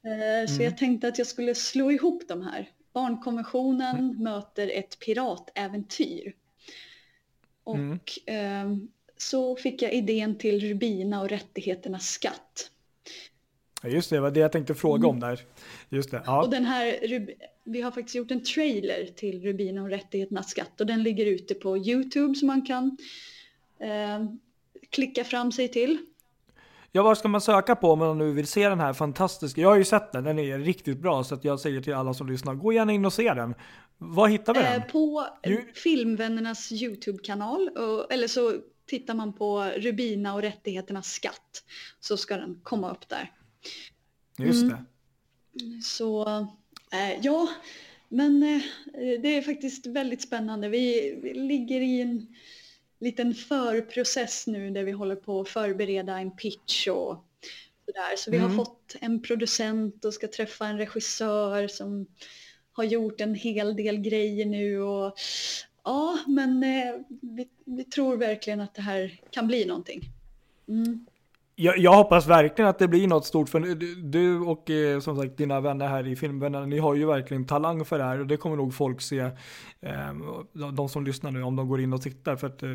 Eh, 0.04 0.46
Så 0.48 0.54
Mm. 0.54 0.64
jag 0.64 0.78
tänkte 0.78 1.08
att 1.08 1.18
jag 1.18 1.26
skulle 1.26 1.54
slå 1.54 1.90
ihop 1.92 2.22
de 2.28 2.42
här. 2.42 2.70
Barnkonventionen 2.92 4.22
möter 4.22 4.68
ett 4.68 4.98
piratäventyr. 4.98 6.32
Och 7.64 7.76
Mm. 7.76 7.98
ehm, 8.26 8.88
så 9.16 9.56
fick 9.56 9.82
jag 9.82 9.92
idén 9.92 10.38
till 10.38 10.60
Rubina 10.60 11.20
och 11.20 11.28
rättigheternas 11.28 12.06
skatt. 12.08 12.70
Ja, 13.82 13.88
just 13.88 14.10
det, 14.10 14.16
det 14.16 14.20
var 14.20 14.30
det 14.30 14.40
jag 14.40 14.52
tänkte 14.52 14.74
fråga 14.74 15.08
om 15.08 15.20
där. 15.20 15.40
Just 15.88 16.10
det, 16.10 16.18
Och 16.18 16.24
ja. 16.26 16.46
den 16.50 16.64
här, 16.64 16.96
vi 17.64 17.80
har 17.80 17.90
faktiskt 17.90 18.14
gjort 18.14 18.30
en 18.30 18.44
trailer 18.44 19.06
till 19.16 19.42
Rubina 19.42 19.82
och 19.82 19.88
rättigheternas 19.90 20.50
skatt 20.50 20.80
och 20.80 20.86
den 20.86 21.02
ligger 21.02 21.26
ute 21.26 21.54
på 21.54 21.76
Youtube 21.78 22.34
som 22.34 22.46
man 22.46 22.66
kan 22.66 22.96
eh, 23.80 24.26
klicka 24.90 25.24
fram 25.24 25.52
sig 25.52 25.68
till. 25.68 25.98
Ja, 26.94 27.02
vad 27.02 27.18
ska 27.18 27.28
man 27.28 27.40
söka 27.40 27.76
på 27.76 27.90
om 27.90 27.98
man 27.98 28.18
nu 28.18 28.32
vill 28.32 28.46
se 28.46 28.68
den 28.68 28.80
här 28.80 28.92
fantastiska? 28.92 29.60
Jag 29.60 29.68
har 29.68 29.76
ju 29.76 29.84
sett 29.84 30.12
den, 30.12 30.24
den 30.24 30.38
är 30.38 30.58
riktigt 30.58 30.98
bra 30.98 31.24
så 31.24 31.34
att 31.34 31.44
jag 31.44 31.60
säger 31.60 31.80
till 31.80 31.94
alla 31.94 32.14
som 32.14 32.28
lyssnar, 32.28 32.54
gå 32.54 32.72
gärna 32.72 32.92
in 32.92 33.04
och 33.04 33.12
se 33.12 33.34
den. 33.34 33.54
Var 33.98 34.28
hittar 34.28 34.54
vi 34.54 34.60
den? 34.60 34.72
Eh, 34.80 34.86
på 34.86 35.26
Ju- 35.46 35.72
Filmvännernas 35.74 36.72
YouTube-kanal, 36.72 37.68
och- 37.68 38.12
eller 38.12 38.26
så 38.28 38.52
tittar 38.86 39.14
man 39.14 39.32
på 39.32 39.64
Rubina 39.76 40.34
och 40.34 40.42
rättigheternas 40.42 41.06
skatt 41.06 41.64
så 42.00 42.16
ska 42.16 42.36
den 42.36 42.60
komma 42.62 42.90
upp 42.90 43.08
där. 43.08 43.30
Just 44.38 44.62
mm. 44.62 44.76
det. 44.76 44.84
Så 45.82 46.28
eh, 46.92 47.20
ja, 47.22 47.48
men 48.08 48.42
eh, 48.42 48.62
det 48.94 49.36
är 49.36 49.42
faktiskt 49.42 49.86
väldigt 49.86 50.22
spännande. 50.22 50.68
Vi, 50.68 51.18
vi 51.22 51.34
ligger 51.34 51.80
i 51.80 52.00
en 52.00 52.26
liten 53.00 53.34
förprocess 53.34 54.46
nu 54.46 54.70
där 54.70 54.84
vi 54.84 54.92
håller 54.92 55.16
på 55.16 55.40
att 55.40 55.48
förbereda 55.48 56.18
en 56.18 56.36
pitch 56.36 56.88
och 56.88 57.24
sådär. 57.86 58.16
Så 58.16 58.30
vi 58.30 58.38
har 58.38 58.46
Mm. 58.46 58.56
fått 58.56 58.96
en 59.00 59.22
producent 59.22 60.04
och 60.04 60.14
ska 60.14 60.28
träffa 60.28 60.66
en 60.66 60.78
regissör 60.78 61.68
som 61.68 62.06
har 62.72 62.84
gjort 62.84 63.20
en 63.20 63.34
hel 63.34 63.76
del 63.76 63.96
grejer 63.98 64.46
nu 64.46 64.82
och 64.82 65.14
ja, 65.84 66.18
men 66.26 66.62
eh, 66.62 66.94
vi, 67.22 67.48
vi 67.64 67.84
tror 67.84 68.16
verkligen 68.16 68.60
att 68.60 68.74
det 68.74 68.82
här 68.82 69.20
kan 69.30 69.46
bli 69.46 69.64
någonting. 69.64 70.02
Mm. 70.68 71.06
Jag, 71.62 71.78
jag 71.78 71.92
hoppas 71.92 72.26
verkligen 72.26 72.68
att 72.68 72.78
det 72.78 72.88
blir 72.88 73.08
något 73.08 73.26
stort 73.26 73.48
för 73.48 73.60
du- 74.10 74.40
och 74.40 74.70
eh, 74.70 75.00
som 75.00 75.16
sagt 75.16 75.36
dina 75.36 75.60
vänner 75.60 75.88
här 75.88 76.06
i 76.06 76.16
Filmvännerna, 76.16 76.66
ni 76.66 76.78
har 76.78 76.94
ju 76.94 77.06
verkligen 77.06 77.44
talang 77.44 77.84
för 77.84 77.98
det 77.98 78.04
här 78.04 78.20
och 78.20 78.26
det 78.26 78.36
kommer 78.36 78.56
nog 78.56 78.74
folk 78.74 79.00
se, 79.00 79.18
eh, 79.18 80.70
de, 80.72 80.88
som 80.88 81.04
lyssnar 81.04 81.30
nu, 81.30 81.42
om 81.42 81.56
de 81.56 81.68
går 81.68 81.80
in 81.80 81.92
och 81.92 82.02
tittar 82.02 82.36
för 82.36 82.46
att 82.46 82.62
eh, 82.62 82.70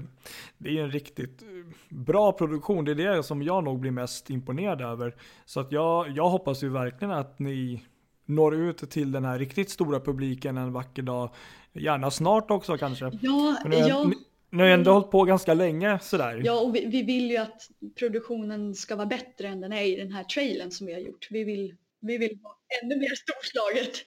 det 0.58 0.70
är 0.70 0.74
ju 0.74 0.80
en 0.80 0.92
riktigt 0.92 1.42
eh, 1.42 1.48
bra 1.96 2.32
produktion, 2.32 2.86
det 2.86 2.92
är 2.92 2.96
det 2.96 3.24
som 3.24 3.42
jag 3.44 3.64
nog 3.64 3.80
blir 3.80 3.92
mest 3.92 4.30
imponerad 4.30 4.82
över. 4.82 5.16
Så 5.46 5.60
att 5.60 5.72
jag, 5.72 6.10
jag 6.10 6.30
hoppas 6.30 6.64
ju 6.64 6.70
verkligen 6.70 7.12
att 7.12 7.40
ni 7.40 7.84
når 8.26 8.56
ut 8.56 8.90
till 8.90 9.12
den 9.12 9.26
här 9.26 9.40
riktigt 9.40 9.70
stora 9.70 10.00
publiken 10.00 10.58
en 10.58 10.74
vacker 10.74 11.02
dag, 11.02 11.30
gärna 11.74 12.12
snart 12.12 12.52
också 12.52 12.78
kanske. 12.78 13.06
Ja, 13.22 13.58
Men 13.64 13.72
nu, 13.72 13.82
har- 13.82 13.90
ja. 13.90 14.04
ni, 14.04 14.16
ni 14.50 14.60
har 14.60 14.68
ju 14.68 14.74
ändå 14.74 14.92
hållit 14.92 15.12
på 15.12 15.24
ganska 15.24 15.54
länge 15.54 16.00
sådär. 16.00 16.42
Ja, 16.44 16.60
och 16.62 16.76
vi, 16.76 16.86
vi 16.86 17.04
vill 17.04 17.32
ju 17.32 17.38
att 17.38 17.70
produktionen 17.96 18.76
ska 18.76 18.96
vara 18.96 19.08
bättre 19.08 19.48
än 19.48 19.62
den 19.62 19.74
är 19.74 19.84
i 19.84 19.96
den 19.96 20.12
här 20.12 20.24
trailern 20.24 20.72
som 20.72 20.88
vi 20.88 20.94
har 20.94 21.00
gjort. 21.00 21.28
Vi 21.32 21.44
vill, 21.44 21.76
vi 22.00 22.18
vill 22.18 22.40
ha 22.44 22.58
ännu 22.84 22.96
mer 22.96 23.16
storslaget. 23.16 23.98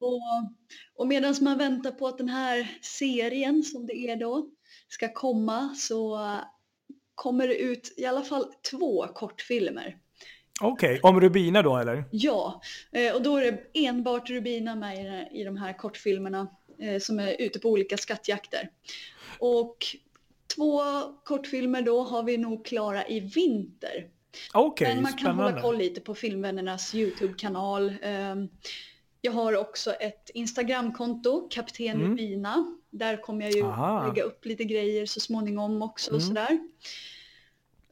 Och, 0.00 0.20
och 0.94 1.06
medan 1.06 1.34
man 1.40 1.58
väntar 1.58 1.90
på 1.90 2.06
att 2.06 2.18
den 2.18 2.28
här 2.28 2.78
serien, 2.80 3.62
som 3.62 3.86
det 3.86 3.94
är 3.94 4.16
då, 4.16 4.50
ska 4.88 5.12
komma 5.12 5.74
så 5.76 6.18
kommer 7.14 7.48
det 7.48 7.56
ut 7.56 7.94
i 7.96 8.06
alla 8.06 8.22
fall 8.22 8.44
två 8.70 9.06
kortfilmer. 9.14 9.96
Okej, 10.60 11.00
om 11.02 11.20
Rubina 11.20 11.62
då 11.62 11.76
eller? 11.76 12.04
Ja, 12.10 12.60
eh, 12.92 13.14
och 13.14 13.22
då 13.22 13.36
är 13.36 13.52
det 13.52 13.86
enbart 13.86 14.30
Rubina 14.30 14.74
med 14.74 15.28
i, 15.32 15.44
de 15.44 15.56
här 15.56 15.78
kortfilmerna 15.78 16.46
som 17.00 17.20
är 17.20 17.36
ute 17.40 17.58
på 17.58 17.68
olika 17.70 17.96
skattjakter. 17.96 18.70
Och 19.38 19.76
två 20.56 20.80
kortfilmer 21.24 21.82
då 21.82 22.02
har 22.02 22.22
vi 22.22 22.38
nog 22.38 22.64
klara 22.64 23.08
i 23.08 23.20
vinter. 23.20 24.08
Okej, 24.52 24.94
Men 24.94 25.02
man 25.02 25.12
kan 25.12 25.26
hålla 25.26 25.36
spännande. 25.48 25.62
koll 25.62 25.78
lite 25.78 26.00
på 26.00 26.14
Filmvännernas 26.14 26.94
YouTube-kanal. 26.94 27.94
Ehm, 28.02 28.48
Jag 29.24 29.32
har 29.32 29.56
också 29.56 29.92
ett 29.92 30.30
Instagramkonto, 30.34 31.48
Kapten 31.50 31.86
Mm. 31.88 32.10
Rubina. 32.10 32.76
Där 32.90 33.16
kommer 33.16 33.44
jag 33.44 33.52
ju 33.54 33.62
Aha. 33.64 34.06
lägga 34.08 34.22
upp 34.22 34.44
lite 34.46 34.64
grejer 34.64 35.06
så 35.06 35.20
småningom 35.20 35.82
också 35.82 36.10
och 36.14 36.20
Mm. 36.20 36.28
sådär. 36.28 36.58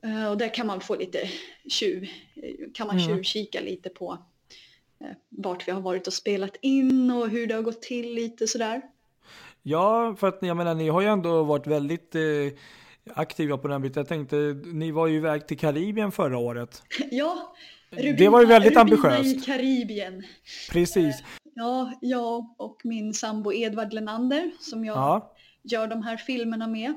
Eh, 0.02 0.30
Och 0.30 0.38
där 0.38 0.54
kan 0.54 0.66
man 0.66 0.80
få 0.80 0.96
lite 0.96 1.30
tjuv, 1.68 2.02
eh, 2.34 2.54
kan 2.74 2.86
man 2.86 2.98
Mm. 2.98 3.08
tjuvkika 3.08 3.60
lite 3.60 3.88
på 3.88 4.12
eh, 4.12 4.18
vart 5.28 5.68
vi 5.68 5.72
har 5.72 5.80
varit 5.80 6.06
och 6.06 6.12
spelat 6.12 6.56
in 6.60 7.10
och 7.10 7.28
hur 7.28 7.46
det 7.46 7.54
har 7.54 7.62
gått 7.62 7.82
till 7.82 8.14
lite 8.14 8.46
sådär. 8.46 8.82
Ja, 9.62 10.16
för 10.18 10.28
att 10.28 10.38
jag 10.40 10.56
menar, 10.56 10.74
ni 10.74 10.88
har 10.88 11.00
ju 11.00 11.06
ändå 11.06 11.42
varit 11.42 11.66
väldigt 11.66 12.14
eh, 12.14 12.22
aktiva 13.14 13.58
på 13.58 13.68
den 13.68 13.82
biten. 13.82 14.00
Jag 14.00 14.08
tänkte, 14.08 14.36
ni 14.72 14.90
var 14.90 15.06
ju 15.06 15.16
iväg 15.16 15.46
till 15.46 15.58
Karibien 15.58 16.12
förra 16.12 16.38
året. 16.38 16.82
Ja, 17.10 17.54
Det 18.18 18.28
var 18.28 18.40
ju 18.40 18.46
väldigt 18.46 18.76
Rubina 18.76 18.80
ambitiöst. 18.80 19.36
i 19.36 19.40
Karibien. 19.40 20.22
Precis. 20.70 21.22
Ja, 21.54 21.92
jag 22.00 22.54
och 22.58 22.80
min 22.84 23.14
sambo 23.14 23.52
Edvard 23.52 23.92
Lenander 23.92 24.50
som 24.60 24.84
jag 24.84 24.96
Ja. 24.96 25.34
gör 25.62 25.86
de 25.86 26.02
här 26.02 26.16
filmerna 26.16 26.66
med. 26.66 26.94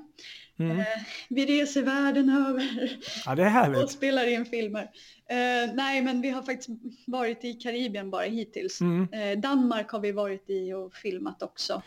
Mm. 0.60 0.80
Eh, 0.80 0.86
vi 1.30 1.46
reser 1.46 1.82
världen 1.82 2.30
över 2.30 2.98
ja, 3.26 3.36
det 3.36 3.42
är 3.42 3.46
och 3.46 3.52
härligt. 3.52 3.92
spelar 3.92 4.28
in 4.28 4.46
filmer. 4.46 4.90
Eh, 5.30 5.74
nej, 5.74 6.02
men 6.02 6.22
vi 6.22 6.30
har 6.30 6.42
faktiskt 6.42 6.70
varit 7.08 7.44
i 7.44 7.54
Karibien 7.54 8.10
bara 8.10 8.24
hittills. 8.24 8.82
Mm. 8.82 9.08
Eh, 9.14 9.40
Danmark 9.40 9.90
har 9.90 10.00
vi 10.00 10.12
varit 10.12 10.50
i 10.50 10.74
och 10.74 10.94
filmat 10.94 11.44
också. 11.44 11.82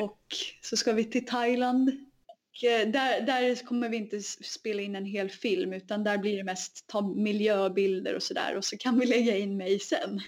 Och 0.00 0.20
så 0.60 0.76
ska 0.76 0.92
vi 0.92 1.04
till 1.04 1.26
Thailand. 1.26 1.88
Och, 2.56 2.90
där, 2.92 3.26
där 3.26 3.66
kommer 3.66 3.88
vi 3.88 3.96
inte 3.96 4.20
spela 4.20 4.82
in 4.82 4.96
en 4.96 5.04
hel 5.04 5.30
film 5.30 5.72
utan 5.72 6.04
där 6.04 6.18
blir 6.18 6.36
det 6.36 6.44
mest 6.44 6.86
ta 6.86 7.00
miljöbilder 7.00 8.14
och 8.16 8.22
sådär 8.22 8.56
och 8.56 8.64
så 8.64 8.76
kan 8.76 8.98
vi 8.98 9.06
lägga 9.06 9.36
in 9.36 9.56
mig 9.56 9.78
sen. 9.78 10.20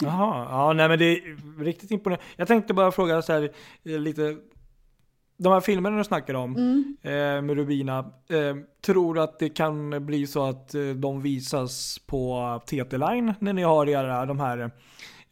Jaha, 0.00 0.48
ja, 0.50 0.72
nej 0.72 0.88
men 0.88 0.98
det 0.98 1.04
är 1.04 1.64
riktigt 1.64 1.90
imponerande. 1.90 2.24
Jag 2.36 2.48
tänkte 2.48 2.74
bara 2.74 2.92
fråga 2.92 3.22
så 3.22 3.32
här 3.32 3.50
lite. 3.84 4.36
De 5.36 5.52
här 5.52 5.60
filmerna 5.60 5.96
du 5.98 6.04
snackar 6.04 6.34
om 6.34 6.56
Mm. 6.56 6.96
eh, 7.02 7.42
med 7.42 7.56
Rubina. 7.56 7.98
Eh, 8.28 8.56
tror 8.86 9.18
att 9.18 9.38
det 9.38 9.48
kan 9.48 10.06
bli 10.06 10.26
så 10.26 10.44
att 10.44 10.74
eh, 10.74 10.82
de 10.82 11.22
visas 11.22 11.98
på 12.06 12.60
TT-line 12.66 13.34
när 13.40 13.52
ni 13.52 13.62
har 13.62 13.88
era 13.88 14.26
de 14.26 14.40
här 14.40 14.70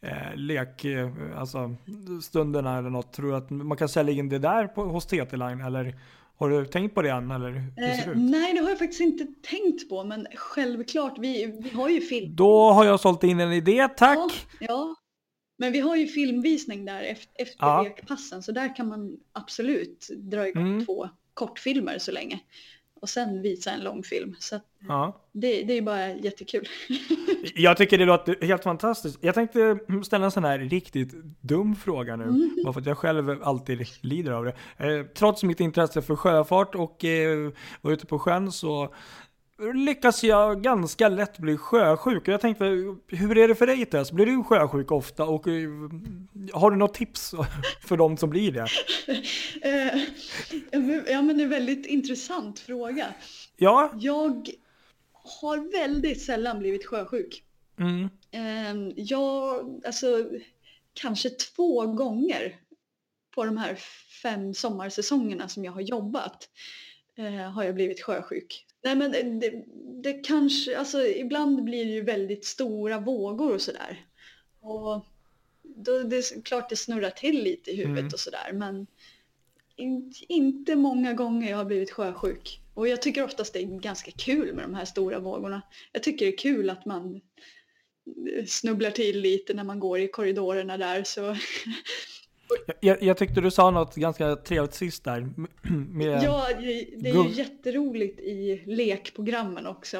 eh, 0.01 0.35
lek, 0.35 0.85
eh, 0.85 1.09
alltså 1.37 1.75
stunderna 2.23 2.77
eller 2.77 2.89
något. 2.89 3.13
Tror 3.13 3.29
du 3.29 3.35
att 3.35 3.49
man 3.49 3.77
kan 3.77 3.89
sälja 3.89 4.13
in 4.13 4.29
det 4.29 4.39
där 4.39 4.67
på, 4.67 4.83
hos 4.83 5.05
TT-line 5.05 5.61
eller 5.61 5.95
har 6.37 6.49
du 6.49 6.65
tänkt 6.65 6.95
på 6.95 7.01
det 7.01 7.09
än 7.09 7.31
eller 7.31 7.51
det 7.51 7.83
Eh, 8.11 8.15
nej, 8.15 8.53
det 8.53 8.59
har 8.59 8.69
jag 8.69 8.79
faktiskt 8.79 9.01
inte 9.01 9.25
tänkt 9.49 9.89
på 9.89 10.03
men 10.03 10.27
självklart, 10.35 11.13
vi, 11.19 11.59
vi 11.63 11.69
har 11.69 11.89
ju 11.89 12.01
film. 12.01 12.35
Då 12.35 12.71
har 12.71 12.85
jag 12.85 12.99
sålt 12.99 13.23
in 13.23 13.39
en 13.39 13.53
idé, 13.53 13.87
tack! 13.97 14.17
Ja, 14.59 14.65
ja. 14.67 14.95
Men 15.57 15.71
vi 15.71 15.79
har 15.79 15.95
ju 15.95 16.07
filmvisning 16.07 16.85
där 16.85 17.01
efter, 17.03 17.41
efter 17.41 17.65
Ja. 17.65 17.81
lekpassen 17.83 18.43
så 18.43 18.51
där 18.51 18.75
kan 18.75 18.87
man 18.87 19.17
absolut 19.33 20.07
dra 20.17 20.47
igång 20.47 20.67
Mm. 20.67 20.85
två 20.85 21.09
kortfilmer 21.33 21.97
så 21.99 22.11
länge. 22.11 22.39
Och 23.01 23.09
sen 23.09 23.41
visa 23.41 23.71
en 23.71 23.83
långfilm. 23.83 24.35
Så 24.39 24.59
Ja. 24.87 25.21
det, 25.31 25.63
det 25.63 25.73
är 25.73 25.81
bara 25.81 26.13
jättekul. 26.13 26.67
Jag 27.55 27.77
tycker 27.77 27.97
det 27.97 28.05
låter 28.05 28.45
helt 28.45 28.63
fantastiskt. 28.63 29.17
Jag 29.21 29.35
tänkte 29.35 29.79
ställa 30.05 30.25
en 30.25 30.31
sån 30.31 30.43
här 30.43 30.59
riktigt 30.59 31.13
dum 31.41 31.75
fråga 31.75 32.15
nu. 32.15 32.49
Bara 32.63 32.73
för 32.73 32.79
att 32.81 32.87
jag 32.87 32.97
själv 32.97 33.43
alltid 33.43 33.87
lider 34.01 34.31
av 34.31 34.45
det. 34.45 34.53
Eh, 34.77 35.05
trots 35.05 35.43
mitt 35.43 35.59
intresse 35.59 36.01
för 36.01 36.15
sjöfart 36.15 36.75
och 36.75 37.05
eh, 37.05 37.51
vara 37.81 37.93
ute 37.93 38.05
på 38.05 38.19
sjön 38.19 38.51
så 38.51 38.93
lyckas 39.59 40.23
jag 40.23 40.61
ganska 40.61 41.09
lätt 41.09 41.37
bli 41.37 41.57
sjösjuk. 41.57 42.21
Och 42.21 42.27
Jag 42.27 42.41
tänkte, 42.41 42.65
hur 43.07 43.37
är 43.37 43.47
det 43.47 43.55
för 43.55 43.67
dig 43.67 43.85
Tess? 43.85 44.11
Blir 44.11 44.25
du 44.25 44.43
sjösjuk 44.43 44.91
ofta? 44.91 45.25
Och 45.25 45.47
eh, 45.47 45.69
har 46.53 46.71
du 46.71 46.77
något 46.77 46.93
tips 46.93 47.33
för 47.87 47.97
de 47.97 48.17
som 48.17 48.29
blir 48.29 48.51
det? 48.51 48.67
Eh, 49.61 50.01
ja 51.07 51.21
men 51.21 51.37
det 51.37 51.41
är 51.41 51.43
en 51.43 51.49
väldigt 51.49 51.85
intressant 51.85 52.59
fråga. 52.59 53.13
Ja? 53.57 53.91
Jag 53.99 54.49
har 55.41 55.71
väldigt 55.71 56.21
sällan 56.21 56.59
blivit 56.59 56.85
sjösjuk. 56.85 57.43
Mm. 57.79 58.09
Eh, 58.31 58.93
jag, 58.95 59.81
alltså 59.85 60.29
kanske 60.93 61.29
två 61.29 61.85
gånger 61.85 62.55
på 63.35 63.45
de 63.45 63.57
här 63.57 63.75
fem 64.23 64.53
sommarsäsongerna 64.53 65.47
som 65.47 65.65
jag 65.65 65.71
har 65.71 65.81
jobbat 65.81 66.49
eh, 67.17 67.51
har 67.51 67.63
jag 67.63 67.75
blivit 67.75 68.01
sjösjuk. 68.01 68.64
Nej 68.85 68.95
men 68.95 69.39
det, 69.39 69.63
det 70.03 70.13
kanske, 70.13 70.77
alltså 70.77 71.05
ibland 71.05 71.63
blir 71.63 71.85
det 71.85 71.91
ju 71.91 72.01
väldigt 72.01 72.45
stora 72.45 72.99
vågor 72.99 73.53
och 73.53 73.61
sådär. 73.61 74.05
Och 74.59 75.05
då, 75.63 75.99
det 75.99 76.17
är 76.17 76.41
klart 76.41 76.69
det 76.69 76.75
snurrar 76.75 77.09
till 77.09 77.43
lite 77.43 77.71
i 77.71 77.75
huvudet 77.75 77.99
Mm. 77.99 78.13
och 78.13 78.19
sådär 78.19 78.51
men 78.53 78.87
in, 79.75 80.13
inte 80.27 80.75
många 80.75 81.13
gånger 81.13 81.49
jag 81.49 81.57
har 81.57 81.65
blivit 81.65 81.91
sjösjuk. 81.91 82.61
Och 82.73 82.87
jag 82.87 83.01
tycker 83.01 83.23
oftast 83.23 83.53
det 83.53 83.59
är 83.59 83.79
ganska 83.79 84.11
kul 84.11 84.53
med 84.53 84.63
de 84.63 84.75
här 84.75 84.85
stora 84.85 85.19
vågorna. 85.19 85.61
Jag 85.91 86.03
tycker 86.03 86.25
det 86.25 86.33
är 86.33 86.37
kul 86.37 86.69
att 86.69 86.85
man 86.85 87.21
eh, 88.33 88.45
snubblar 88.45 88.91
till 88.91 89.19
lite 89.19 89.53
när 89.53 89.63
man 89.63 89.79
går 89.79 89.99
i 89.99 90.07
korridorerna 90.07 90.77
där 90.77 91.03
så 91.03 91.35
Jag, 92.79 93.03
jag 93.03 93.17
tyckte 93.17 93.41
du 93.41 93.51
sa 93.51 93.71
något 93.71 93.95
ganska 93.95 94.35
trevligt 94.35 94.73
sist 94.73 95.03
där. 95.03 95.29
Med, 95.93 96.23
Ja, 96.23 96.47
det 96.97 97.09
är 97.09 97.23
ju 97.23 97.29
jätteroligt 97.29 98.19
i 98.19 98.63
lekprogrammen 98.65 99.67
också. 99.67 99.97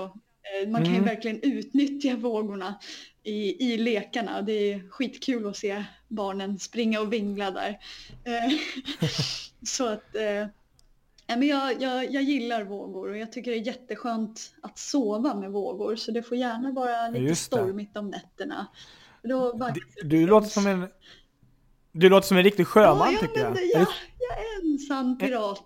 Eh, 0.63 0.69
Man 0.69 0.81
kan 0.83 0.91
ju 0.93 0.97
Mm. 0.99 1.05
verkligen 1.09 1.39
utnyttja 1.41 2.15
vågorna 2.15 2.79
i, 3.23 3.73
i 3.73 3.77
lekarna. 3.77 4.41
Det 4.41 4.51
är 4.73 4.89
skitkul 4.89 5.47
att 5.47 5.57
se 5.57 5.83
barnen 6.07 6.59
springa 6.59 7.01
och 7.01 7.13
vingla 7.13 7.51
där. 7.51 7.79
Eh, 8.23 8.53
Så 9.67 9.87
att, 9.87 10.15
eh, 10.15 10.47
men 11.27 11.47
jag, 11.47 11.81
jag, 11.81 12.11
jag 12.11 12.23
gillar 12.23 12.63
vågor 12.63 13.09
och 13.09 13.17
jag 13.17 13.31
tycker 13.31 13.51
det 13.51 13.57
är 13.57 13.67
jätteskönt 13.67 14.53
att 14.61 14.77
sova 14.77 15.35
med 15.35 15.51
vågor 15.51 15.95
så 15.95 16.11
det 16.11 16.23
får 16.23 16.37
gärna 16.37 16.71
vara 16.71 17.09
lite 17.09 17.35
stormigt 17.35 17.97
om 17.97 18.09
nätterna. 18.09 18.67
Då 19.23 19.71
Du, 19.73 20.07
du 20.07 20.27
låter 20.27 20.47
som 20.49 20.67
en... 20.67 20.87
Du 21.97 22.09
låter 22.09 22.27
som 22.27 22.37
en 22.37 22.43
riktig 22.43 22.67
sjöman 22.67 23.13
ja, 23.13 23.19
tycker 23.19 23.39
jag. 23.39 23.51
Är 23.57 23.73
jag, 23.73 23.87
jag 24.19 24.37
är 24.37 24.71
en 24.71 24.79
sann 24.79 25.17
pirat. 25.17 25.65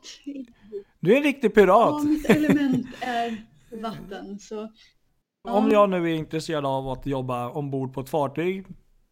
Du 1.00 1.14
är 1.14 1.18
en 1.18 1.24
riktig 1.24 1.56
pirat. 1.56 2.02
Ja, 2.04 2.04
mitt 2.04 2.30
element 2.30 2.88
är 3.02 3.38
vatten. 3.82 4.40
Så, 4.40 4.70
ja. 5.44 5.52
Om 5.52 5.72
jag 5.72 5.90
nu 5.90 6.12
är 6.12 6.16
intresserad 6.16 6.66
av 6.66 6.90
att 6.90 7.06
jobba 7.06 7.50
ombord 7.50 7.94
på 7.94 8.02
ett 8.02 8.10
fartyg, 8.10 8.66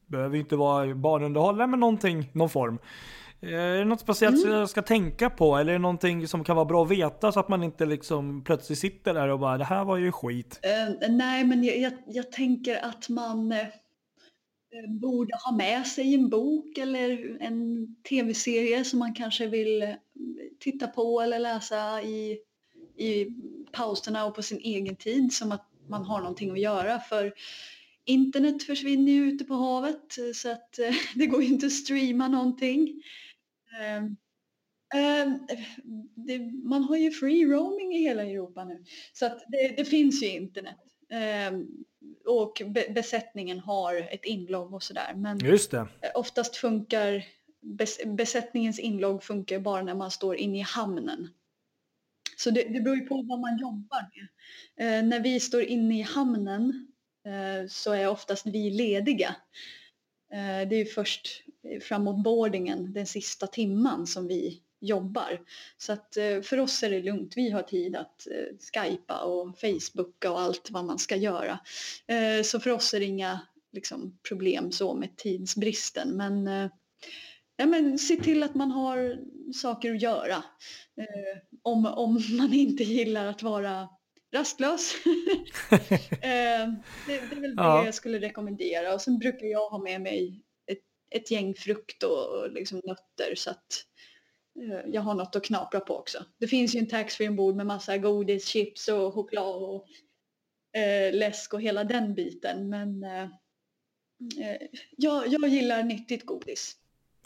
behöver 0.08 0.38
inte 0.38 0.56
vara 0.56 0.96
banunderhållare 0.96 1.68
men 1.68 1.80
någonting, 1.80 2.30
någon 2.34 2.50
form. 2.50 2.80
Eh, 3.42 3.50
Är 3.54 3.78
det 3.78 3.86
något 3.86 4.00
speciellt 4.00 4.46
Mm. 4.46 4.58
jag 4.58 4.70
ska 4.70 4.82
tänka 4.82 5.30
på 5.30 5.58
eller 5.58 5.70
är 5.72 5.76
det 5.78 5.82
någonting 5.82 6.28
som 6.28 6.44
kan 6.44 6.56
vara 6.56 6.66
bra 6.66 6.84
att 6.84 6.92
veta 6.92 7.32
så 7.32 7.40
att 7.40 7.50
man 7.50 7.64
inte 7.64 7.86
liksom 7.86 8.44
plötsligt 8.44 8.80
sitter 8.80 9.14
där 9.14 9.28
och 9.28 9.40
bara 9.40 9.58
det 9.58 9.64
här 9.66 9.86
var 9.86 9.98
ju 9.98 10.12
skit. 10.12 10.60
Eh, 10.64 11.10
nej, 11.10 11.44
men 11.44 11.64
jag, 11.64 11.78
jag, 11.78 11.94
jag 12.08 12.32
tänker 12.32 12.86
att 12.86 13.10
man 13.10 13.52
eh, 13.52 13.60
eh, 13.60 13.66
Eh, 14.72 14.90
borde 14.90 15.34
ha 15.46 15.56
med 15.56 15.88
sig 15.88 16.14
en 16.14 16.30
bok 16.30 16.78
eller 16.78 17.38
en 17.42 17.88
tv-serie 18.10 18.84
som 18.84 19.00
man 19.00 19.14
kanske 19.14 19.48
vill 19.48 19.82
eh, 19.82 19.96
titta 20.60 20.88
på 20.88 21.22
eller 21.22 21.40
läsa 21.40 22.02
i, 22.02 22.40
i 22.98 23.28
pauserna 23.72 24.26
och 24.26 24.36
på 24.36 24.42
sin 24.42 24.58
egen 24.58 24.96
tid 24.96 25.34
som 25.34 25.52
att 25.52 25.70
man 25.90 26.06
har 26.06 26.20
någonting 26.20 26.52
att 26.52 26.60
göra. 26.60 27.00
För 27.00 27.34
internet 28.06 28.64
försvinner 28.64 29.12
ju 29.12 29.24
ute 29.24 29.46
på 29.46 29.54
havet 29.54 30.18
eh, 30.18 30.32
så 30.34 30.52
att 30.52 30.80
det 31.16 31.26
går 31.26 31.44
ju 31.44 31.48
inte 31.48 31.66
att 31.66 31.72
streama 31.72 32.28
någonting. 32.28 33.04
Ehm, 33.82 34.16
ehm, 34.96 35.40
man 36.64 36.84
har 36.84 36.98
ju 36.98 37.12
free 37.12 37.46
roaming 37.46 37.94
i 37.94 38.02
hela 38.02 38.24
Europa 38.24 38.66
nu. 38.66 38.84
Så 39.14 39.26
att 39.26 39.44
det, 39.48 39.74
det 39.78 39.86
finns 39.86 40.24
ju 40.24 40.28
internet. 40.28 40.78
Ehm, 41.10 41.68
och 42.26 42.62
be, 42.66 42.86
besättningen 42.90 43.60
har 43.60 43.96
ett 43.96 44.26
inlogg 44.26 44.74
och 44.74 44.84
sådär. 44.84 45.14
Men 45.16 45.38
Just 45.38 45.72
det. 45.72 45.78
eh, 45.78 46.12
oftast 46.16 46.56
funkar 46.56 47.26
bes, 47.62 48.00
besättningens 48.06 48.80
inlogg 48.80 49.24
funkar 49.24 49.60
bara 49.60 49.84
när 49.84 49.96
man 49.96 50.12
står 50.12 50.36
inne 50.36 50.58
i 50.58 50.62
hamnen. 50.62 51.30
Så 52.38 52.50
det, 52.52 52.64
det 52.64 52.80
beror 52.82 52.96
ju 52.98 53.06
på 53.06 53.22
vad 53.22 53.40
man 53.40 53.58
jobbar 53.58 54.10
med. 54.14 54.28
Eh, 55.00 55.06
när 55.06 55.20
vi 55.20 55.40
står 55.40 55.62
inne 55.64 56.00
i 56.00 56.02
hamnen 56.02 56.88
eh, 57.26 57.68
så 57.70 57.92
är 57.94 58.08
oftast 58.08 58.46
vi 58.46 58.70
lediga. 58.70 59.36
Eh, 60.34 60.70
det 60.70 60.76
är 60.76 60.80
ju 60.80 60.86
först 60.86 61.44
framåt 61.82 62.24
boardingen, 62.24 62.94
den 62.94 63.06
sista 63.06 63.48
timman, 63.48 64.08
som 64.08 64.28
vi 64.28 64.62
jobbar. 64.80 65.42
Så 65.78 65.94
att 65.94 66.18
eh, 66.18 66.42
för 66.42 66.60
oss 66.60 66.84
är 66.84 66.90
det 66.90 67.02
lugnt. 67.02 67.34
Vi 67.36 67.50
har 67.50 67.62
tid 67.62 67.96
att 67.96 68.28
eh, 68.28 68.58
skypa 68.74 69.22
och 69.24 69.60
facebooka 69.60 70.32
och 70.32 70.42
allt 70.42 70.72
vad 70.72 70.86
man 70.86 71.00
ska 71.00 71.16
göra. 71.16 71.60
Eh, 72.08 72.44
så 72.44 72.60
för 72.60 72.70
oss 72.70 72.94
är 72.94 73.00
det 73.00 73.06
inga 73.06 73.40
liksom, 73.72 74.20
problem 74.28 74.72
så 74.72 74.94
med 74.94 75.18
tidsbristen. 75.18 76.18
Men, 76.18 76.48
ja, 77.58 77.66
men 77.66 78.00
se 78.00 78.16
till 78.16 78.44
att 78.44 78.56
man 78.56 78.72
har 78.72 79.20
saker 79.54 79.92
att 79.92 80.02
göra. 80.02 80.44
Om, 81.62 81.86
om 81.86 82.22
man 82.38 82.54
inte 82.54 82.84
gillar 82.84 83.26
att 83.26 83.44
vara 83.44 83.90
rastlös. 84.34 84.94
det, 86.22 86.78
det 87.08 87.14
är 87.14 87.42
väl 87.42 87.56
det 87.56 87.64
Ja. 87.64 87.86
jag 87.86 87.94
skulle 87.94 88.20
rekommendera. 88.20 88.94
Och 88.94 89.02
sen 89.02 89.18
brukar 89.18 89.48
jag 89.48 89.70
ha 89.70 89.78
med 89.78 90.02
mig 90.02 90.44
ett, 90.72 90.84
ett 91.16 91.32
gäng 91.32 91.54
frukt 91.54 92.04
och, 92.04 92.40
och 92.40 92.52
liksom 92.52 92.82
nötter 92.84 93.36
så 93.36 93.50
att 93.50 93.86
jag 94.86 95.02
har 95.02 95.14
något 95.14 95.36
att 95.36 95.44
knapra 95.44 95.80
på 95.80 95.98
också. 95.98 96.18
Det 96.40 96.48
finns 96.48 96.76
ju 96.76 96.80
en 96.80 96.88
taxfree 96.88 97.30
ombord 97.30 97.56
med 97.56 97.66
massa 97.66 97.98
godis, 97.98 98.48
chips 98.48 98.88
och 98.88 99.14
choklad 99.14 99.64
och 99.64 99.86
eh, 100.80 101.14
läsk 101.14 101.54
och 101.54 101.62
hela 101.62 101.84
den 101.84 102.14
biten. 102.14 102.70
Men 102.70 103.04
eh, 103.04 103.24
eh, 103.24 104.68
jag, 104.98 105.28
jag 105.28 105.48
gillar 105.48 105.84
nyttigt 105.84 106.26
godis. 106.26 106.76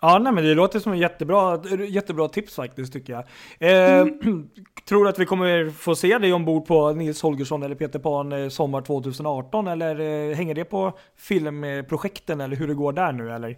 Ja, 0.02 0.20
nej, 0.20 0.34
men 0.34 0.44
det 0.44 0.54
låter 0.54 0.80
som 0.80 0.92
en 0.92 1.00
jättebra, 1.00 1.62
jättebra 1.88 2.28
tips 2.28 2.56
faktiskt 2.56 2.94
tycker 2.94 3.14
jag. 3.14 3.24
Eh, 3.60 4.06
Tror 4.88 5.04
du 5.04 5.10
att 5.10 5.20
vi 5.20 5.26
kommer 5.26 5.70
få 5.70 5.96
se 5.96 6.18
dig 6.18 6.34
ombord 6.34 6.66
på 6.66 6.94
Nils 6.94 7.22
Holgersson 7.22 7.64
eller 7.64 7.76
Peter 7.76 8.00
Pan 8.00 8.32
eh, 8.32 8.50
sommar 8.50 8.82
2018 8.82 9.68
eller 9.68 10.00
eh, 10.00 10.36
hänger 10.36 10.56
det 10.56 10.66
på 10.66 10.98
filmprojekten 11.18 12.42
eller 12.42 12.56
hur 12.56 12.68
det 12.68 12.74
går 12.74 12.94
där 12.94 13.12
nu 13.12 13.32
eller? 13.32 13.58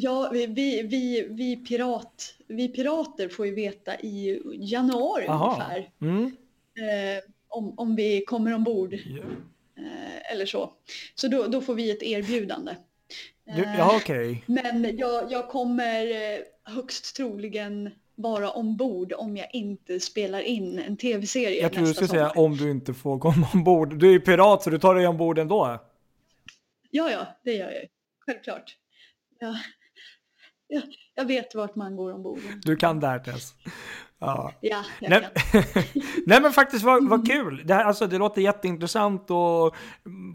Ja, 0.00 0.30
vi, 0.32 0.46
vi, 0.46 0.82
vi, 0.82 1.26
vi, 1.30 1.56
pirat, 1.56 2.34
vi 2.46 2.68
pirater 2.68 3.28
får 3.28 3.46
ju 3.46 3.54
veta 3.54 4.00
i 4.00 4.42
januari 4.60 5.26
Aha. 5.28 5.52
ungefär 5.52 5.90
Mm. 6.00 6.24
eh, 6.26 7.22
om, 7.48 7.78
om 7.78 7.96
vi 7.96 8.24
kommer 8.24 8.54
ombord 8.54 8.94
Ja. 8.94 9.22
eh, 9.82 10.32
eller 10.32 10.46
så. 10.46 10.72
Så 11.14 11.28
då, 11.28 11.46
då 11.46 11.60
får 11.60 11.74
vi 11.74 11.90
ett 11.90 12.02
erbjudande. 12.02 12.72
Eh, 13.50 13.76
ja, 13.78 13.96
okej. 13.96 14.44
Men 14.46 14.96
jag, 14.98 15.32
jag 15.32 15.48
kommer 15.48 16.06
eh, 16.06 16.38
högst 16.74 17.16
troligen 17.16 17.90
vara 18.14 18.50
ombord 18.50 19.12
om 19.12 19.36
jag 19.36 19.54
inte 19.54 20.00
spelar 20.00 20.40
in 20.40 20.78
en 20.78 20.96
tv-serie 20.96 21.62
Jag 21.62 21.72
tror 21.72 21.86
du 21.86 21.94
skulle 21.94 22.08
säga 22.08 22.30
om 22.30 22.56
du 22.56 22.70
inte 22.70 22.94
får 22.94 23.18
komma 23.18 23.48
ombord. 23.54 23.98
Du 23.98 24.08
är 24.08 24.12
ju 24.12 24.20
pirat 24.20 24.62
så 24.62 24.70
du 24.70 24.78
tar 24.78 24.94
dig 24.94 25.06
ombord 25.06 25.38
ändå. 25.38 25.78
Ja, 26.90 27.10
ja, 27.10 27.26
det 27.44 27.52
gör 27.52 27.70
jag. 27.70 27.84
Självklart. 28.26 28.76
Ja. 29.40 29.54
Ja, 30.68 30.80
jag 31.14 31.24
vet 31.24 31.54
vart 31.54 31.74
man 31.74 31.96
går 31.96 32.12
ombord. 32.14 32.38
Du 32.62 32.76
kan 32.76 33.00
där 33.00 33.18
Tess. 33.18 33.54
Ja. 34.20 34.52
Ja, 34.60 34.84
jag 35.00 35.10
Nej, 35.10 35.20
kan. 35.52 35.62
Nej 36.26 36.42
men 36.42 36.52
faktiskt 36.52 36.84
vad, 36.84 37.08
vad 37.08 37.26
kul. 37.28 37.62
Det, 37.66 37.74
här, 37.74 37.84
alltså, 37.84 38.06
det 38.06 38.18
låter 38.18 38.42
jätteintressant 38.42 39.30
och 39.30 39.76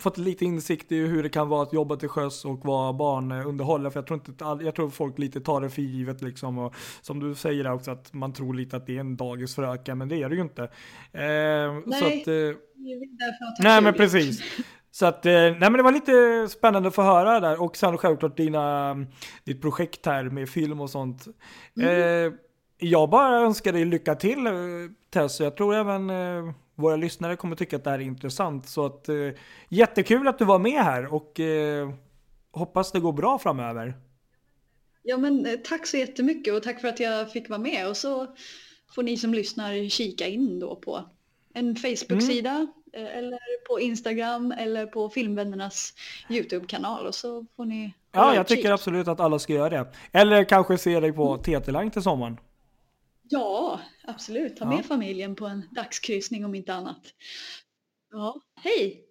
fått 0.01 0.17
lite 0.17 0.45
insikt 0.45 0.91
i 0.91 0.97
hur 0.97 1.23
det 1.23 1.29
kan 1.29 1.49
vara 1.49 1.63
att 1.63 1.73
jobba 1.73 1.95
till 1.95 2.09
sjöss 2.09 2.45
och 2.45 2.65
vara 2.65 2.93
barnunderhållare. 2.93 3.91
För 3.91 3.99
jag 3.99 4.07
tror, 4.07 4.19
inte, 4.19 4.31
att 4.31 4.41
all- 4.41 4.65
jag 4.65 4.75
tror 4.75 4.89
folk 4.89 5.19
lite 5.19 5.41
tar 5.41 5.61
det 5.61 5.69
för 5.69 5.81
givet 5.81 6.21
liksom. 6.21 6.57
Och 6.57 6.75
som 7.01 7.19
du 7.19 7.35
säger 7.35 7.71
också 7.71 7.91
att 7.91 8.13
man 8.13 8.33
tror 8.33 8.53
lite 8.53 8.77
att 8.77 8.85
det 8.85 8.95
är 8.95 8.99
en 8.99 9.17
dagisfröken 9.17 9.97
men 9.97 10.09
det 10.09 10.23
är 10.23 10.29
det 10.29 10.35
ju 10.35 10.41
inte. 10.41 10.63
Eh, 10.63 10.69
Nej. 11.85 12.21
att, 12.21 12.27
eh, 12.27 12.33
Vi 12.75 12.99
vill 12.99 13.17
därför 13.19 13.45
ha 13.45 13.55
Nej 13.59 13.81
men 13.81 13.93
precis. 13.93 14.41
Så 14.95 15.05
att, 15.05 15.25
eh, 15.25 15.31
nej 15.31 15.59
men 15.59 15.73
det 15.73 15.83
var 15.83 15.91
lite 15.91 16.47
spännande 16.49 16.87
att 16.87 16.95
få 16.95 17.01
höra 17.01 17.39
där 17.39 17.61
och 17.61 17.77
sen 17.77 17.97
självklart 17.97 18.37
dina, 18.37 18.95
ditt 19.43 19.61
projekt 19.61 20.05
här 20.05 20.23
med 20.23 20.49
film 20.49 20.81
och 20.81 20.89
sånt. 20.89 21.27
Mm. 21.77 21.89
Eh, 22.27 22.33
jag 22.77 23.09
bara 23.09 23.37
önskar 23.37 23.73
dig 23.73 23.85
lycka 23.85 24.15
till 24.15 24.47
eh, 24.47 24.53
Tess, 25.09 25.39
jag 25.39 25.57
tror 25.57 25.75
även 25.75 26.09
eh, 26.09 26.53
våra 26.75 26.95
lyssnare 26.95 27.35
kommer 27.35 27.55
tycka 27.55 27.75
att 27.75 27.83
det 27.83 27.89
här 27.89 27.99
är 27.99 28.03
intressant. 28.03 28.67
Så 28.67 28.85
att 28.85 29.09
eh, 29.09 29.15
jättekul 29.69 30.27
att 30.27 30.39
du 30.39 30.45
var 30.45 30.59
med 30.59 30.83
här 30.83 31.13
och 31.13 31.39
eh, 31.39 31.93
hoppas 32.51 32.91
det 32.91 32.99
går 32.99 33.13
bra 33.13 33.39
framöver. 33.39 33.93
Ja, 35.03 35.17
men 35.17 35.47
tack 35.63 35.87
så 35.87 35.97
jättemycket 35.97 36.53
och 36.53 36.63
tack 36.63 36.81
för 36.81 36.87
att 36.87 36.99
jag 36.99 37.31
fick 37.31 37.49
vara 37.49 37.59
med. 37.59 37.87
Och 37.87 37.97
så 37.97 38.35
får 38.95 39.03
ni 39.03 39.17
som 39.17 39.33
lyssnar 39.33 39.89
kika 39.89 40.27
in 40.27 40.59
då 40.59 40.75
på 40.75 41.09
en 41.53 41.75
Facebook-sida 41.75 42.55
eh, 42.55 42.82
eller 42.93 43.67
på 43.67 43.79
Instagram 43.79 44.51
eller 44.51 44.85
på 44.85 45.09
Filmvännernas 45.09 45.93
YouTube-kanal 46.29 47.05
och 47.05 47.15
så 47.15 47.45
får 47.55 47.65
ni 47.65 47.93
Ja, 48.11 48.35
jag 48.35 48.47
tycker 48.47 48.71
absolut 48.71 49.07
att 49.07 49.19
alla 49.19 49.39
ska 49.39 49.53
göra 49.53 49.69
det. 49.69 49.91
Eller 50.11 50.43
kanske 50.43 50.77
se 50.77 50.99
dig 50.99 51.13
på 51.13 51.37
TT-Line 51.37 51.91
till 51.91 52.01
sommaren. 52.01 52.37
Ja, 53.29 53.79
absolut. 54.03 54.57
Ta 54.57 54.65
Ja. 54.65 54.69
med 54.69 54.85
familjen 54.85 55.35
på 55.35 55.45
en 55.45 55.61
dagskryssning 55.71 56.45
om 56.45 56.55
inte 56.55 56.73
annat. 56.73 57.01
Ja, 58.11 58.35
hej! 58.55 59.05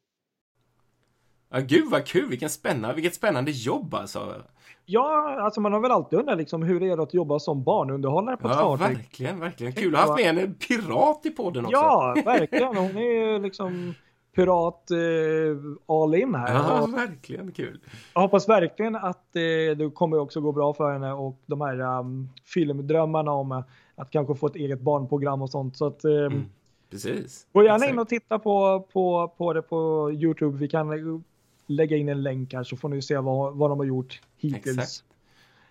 Ja, 1.51 1.61
gud 1.61 1.91
vad 1.91 2.07
kul, 2.07 2.29
vilken 2.29 2.51
spännande, 2.51 2.95
vilket 2.95 3.15
spännande 3.15 3.51
jobb 3.51 3.95
alltså. 3.95 4.43
Ja, 4.87 5.37
alltså 5.41 5.61
man 5.61 5.73
har 5.73 5.81
väl 5.81 5.91
alltid 5.91 6.19
undrat 6.19 6.39
liksom 6.39 6.63
hur 6.63 6.81
det 6.81 6.89
är 6.89 7.03
att 7.03 7.15
jobba 7.15 7.39
som 7.39 7.63
barnunderhållare 7.63 8.37
på 8.37 8.49
ett 8.49 8.55
Ja, 8.57 8.79
fartyg. 8.79 8.97
verkligen, 8.97 9.41
verkligen. 9.41 9.73
Kul 9.73 9.95
att 9.95 10.01
ha 10.01 10.09
haft 10.11 10.25
med 10.25 10.39
en 10.39 10.55
pirat 10.55 11.27
i 11.27 11.31
podden 11.31 11.65
också. 11.65 11.77
Ja, 11.77 12.15
verkligen. 12.25 12.77
Hon 12.77 12.97
är 12.97 13.13
ju 13.33 13.39
liksom 13.39 13.95
pirat 14.37 14.91
eh, 14.91 15.97
all 15.97 16.15
in 16.15 16.35
här. 16.35 16.55
Ja, 16.55 16.83
Och 16.83 16.95
verkligen 16.95 17.53
kul. 17.53 17.81
Jag 18.15 18.21
hoppas 18.21 18.49
verkligen 18.49 18.97
att 18.97 19.37
eh, 19.37 19.77
det 19.77 19.91
kommer 19.95 20.19
också 20.19 20.41
gå 20.41 20.53
bra 20.53 20.75
för 20.75 20.93
henne 20.93 21.13
och 21.13 21.41
de 21.47 21.61
här 21.61 21.99
um, 22.01 22.29
filmdrömmarna 22.55 23.33
om 23.33 23.63
att 23.97 24.11
kanske 24.11 24.35
få 24.35 24.47
ett 24.47 24.57
eget 24.57 24.81
barnprogram 24.81 25.43
och 25.43 25.51
sånt. 25.51 25.77
Så 25.77 25.87
att, 25.87 26.05
eh, 26.05 26.11
Mm, 26.13 26.45
Precis. 26.91 27.47
gå 27.53 27.63
gärna 27.63 27.75
Exakt. 27.77 27.93
in 27.93 27.99
och 27.99 28.09
titta 28.09 28.39
på, 28.39 28.87
på, 28.93 29.35
på 29.39 29.53
det 29.53 29.63
på 29.63 30.11
Youtube. 30.13 30.59
Vi 30.59 30.69
kan 30.69 30.91
eh, 30.93 31.21
lägga 31.67 31.97
in 31.97 32.09
en 32.09 32.23
länk 32.23 32.55
här 32.55 32.63
så 32.65 32.77
får 32.77 32.89
ni 32.89 33.03
se 33.03 33.17
vad, 33.19 33.55
vad 33.57 33.71
de 33.71 33.79
har 33.79 33.87
gjort 33.87 34.21
hittills. 34.37 34.79
Exakt. 34.79 35.05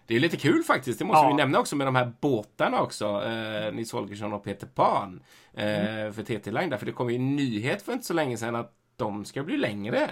Det 0.06 0.16
är 0.16 0.20
lite 0.20 0.38
kul 0.38 0.64
faktiskt, 0.64 1.00
det 1.00 1.06
måste 1.06 1.24
Ja. 1.24 1.28
vi 1.28 1.34
nämna 1.34 1.60
också 1.60 1.76
med 1.76 1.88
de 1.88 1.96
här 1.96 2.12
båtarna 2.22 2.82
också. 2.82 3.06
Eh, 3.26 3.74
Nils 3.74 3.92
Holgersson 3.92 4.34
och 4.34 4.44
Peter 4.44 4.68
Pan. 4.68 5.22
Eh, 5.54 5.66
Mm. 5.66 6.14
För 6.14 6.24
TT 6.24 6.52
Line 6.52 6.70
där, 6.70 6.78
för 6.78 6.86
det 6.86 6.92
kom 6.92 7.10
ju 7.10 7.16
en 7.16 7.36
nyhet 7.36 7.82
för 7.82 7.94
inte 7.94 8.06
så 8.06 8.14
länge 8.14 8.38
sedan 8.38 8.56
att 8.56 8.74
de 8.96 9.26
ska 9.26 9.44
bli 9.44 9.58
längre. 9.58 10.12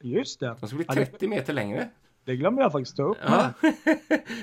Just 0.00 0.40
det. 0.40 0.56
De 0.60 0.66
ska 0.68 0.76
bli 0.76 0.84
Ja, 0.88 0.94
det- 0.94 1.06
30 1.06 1.28
meter 1.28 1.52
längre. 1.52 1.88
Det 2.24 2.36
glömde 2.36 2.62
jag 2.62 2.72
faktiskt 2.72 2.96
ta 2.96 3.02
upp. 3.02 3.16
Ja. 3.26 3.52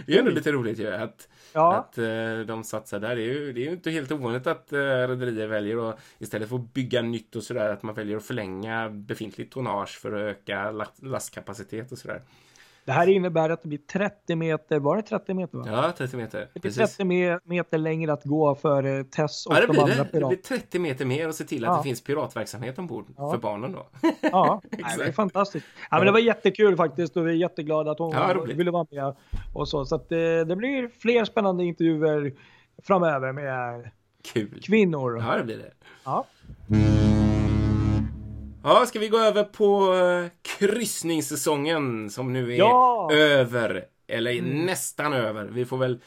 det 0.06 0.14
är 0.16 0.20
ändå 0.20 0.32
lite 0.32 0.52
roligt 0.52 0.80
ju 0.80 0.94
att, 0.94 1.28
Ja. 1.54 1.76
att 1.76 1.98
eh, 1.98 2.40
de 2.48 2.64
satsar 2.64 3.00
där. 3.00 3.16
Det 3.16 3.22
är, 3.22 3.26
ju, 3.26 3.54
det 3.54 3.62
är 3.62 3.66
ju 3.66 3.72
inte 3.72 3.92
helt 3.92 4.12
ovanligt 4.12 4.48
att 4.48 4.74
uh, 4.74 4.78
rederier 4.80 5.48
väljer 5.48 5.90
att 5.90 6.00
istället 6.20 6.50
för 6.50 6.56
att 6.56 6.74
bygga 6.74 7.02
nytt 7.02 7.36
och 7.36 7.44
sådär 7.44 7.70
att 7.70 7.84
man 7.84 7.96
väljer 7.96 8.18
att 8.18 8.24
förlänga 8.26 8.90
befintligt 8.90 9.54
tonnage 9.54 10.00
för 10.02 10.12
att 10.12 10.22
öka 10.38 10.72
la- 10.72 10.94
lastkapacitet 11.02 11.92
och 11.92 11.98
sådär. 11.98 12.22
Det 12.88 12.94
här 12.94 13.08
innebär 13.10 13.50
att 13.50 13.62
det 13.64 13.68
blir 13.70 13.80
30 13.80 14.36
meter, 14.36 14.80
var 14.80 14.96
det 14.96 15.02
30 15.02 15.34
meter? 15.34 15.58
Va? 15.58 15.64
Ja, 15.68 15.92
30 15.98 16.18
meter. 16.18 16.40
Det 16.54 16.60
blir 16.60 16.72
Precis. 16.72 16.98
30 16.98 17.04
me- 17.04 17.40
meter 17.44 17.78
längre 17.78 18.14
att 18.14 18.24
gå 18.24 18.56
för 18.56 18.84
eh, 18.98 19.04
Tess 19.04 19.46
och 19.46 19.56
Ja, 19.56 19.60
det 19.62 19.68
de 19.68 19.80
andra 19.80 19.86
det. 19.86 19.94
Det 19.96 20.04
piraterna. 20.04 20.28
blir 20.28 20.38
30 20.38 20.80
meter 20.80 21.06
mer 21.06 21.28
och 21.28 21.36
se 21.36 21.44
till 21.44 21.66
att 21.66 21.72
Ja. 21.72 21.78
det 21.78 21.84
finns 21.84 22.02
piratverksamhet 22.04 22.80
ombord 22.80 23.06
Ja. 23.18 23.32
för 23.32 23.38
barnen 23.38 23.72
då. 23.72 23.88
Ja, 24.22 24.62
nej, 24.72 24.96
det 24.98 25.04
är 25.04 25.12
fantastiskt. 25.12 25.66
Ja, 25.92 25.98
men 25.98 26.06
det 26.06 26.12
var 26.12 26.20
jättekul 26.20 26.76
faktiskt 26.78 27.18
och 27.18 27.28
vi 27.28 27.32
är 27.32 27.36
jätteglada 27.36 27.92
att 27.92 28.00
hon 28.00 28.12
Ja, 28.12 28.44
ville 28.44 28.72
vara 28.72 28.88
med. 28.92 29.16
Och 29.54 29.68
så 29.70 29.86
så 29.86 29.96
att 29.96 30.10
det, 30.10 30.44
det 30.44 30.56
blir 30.56 30.90
fler 31.00 31.26
spännande 31.26 31.64
intervjuer 31.64 32.34
framöver 32.84 33.32
med 33.32 33.90
Kul. 34.34 34.60
kvinnor. 34.64 35.18
Ja, 35.28 35.38
det 35.38 35.44
blir 35.44 35.58
det. 35.58 35.72
Ja. 36.06 36.26
Ja, 38.70 38.86
ska 38.86 39.00
vi 39.00 39.08
gå 39.10 39.18
över 39.20 39.44
på 39.44 39.94
eh, 39.94 40.32
kryssningssäsongen 40.60 42.10
som 42.10 42.34
nu 42.34 42.54
är 42.54 42.58
Ja! 42.58 43.10
över. 43.14 43.86
Eller 44.08 44.32
Mm. 44.32 44.66
nästan 44.66 45.14
över. 45.14 45.46
Vi 45.46 45.66
får 45.66 45.78
väl 45.78 46.00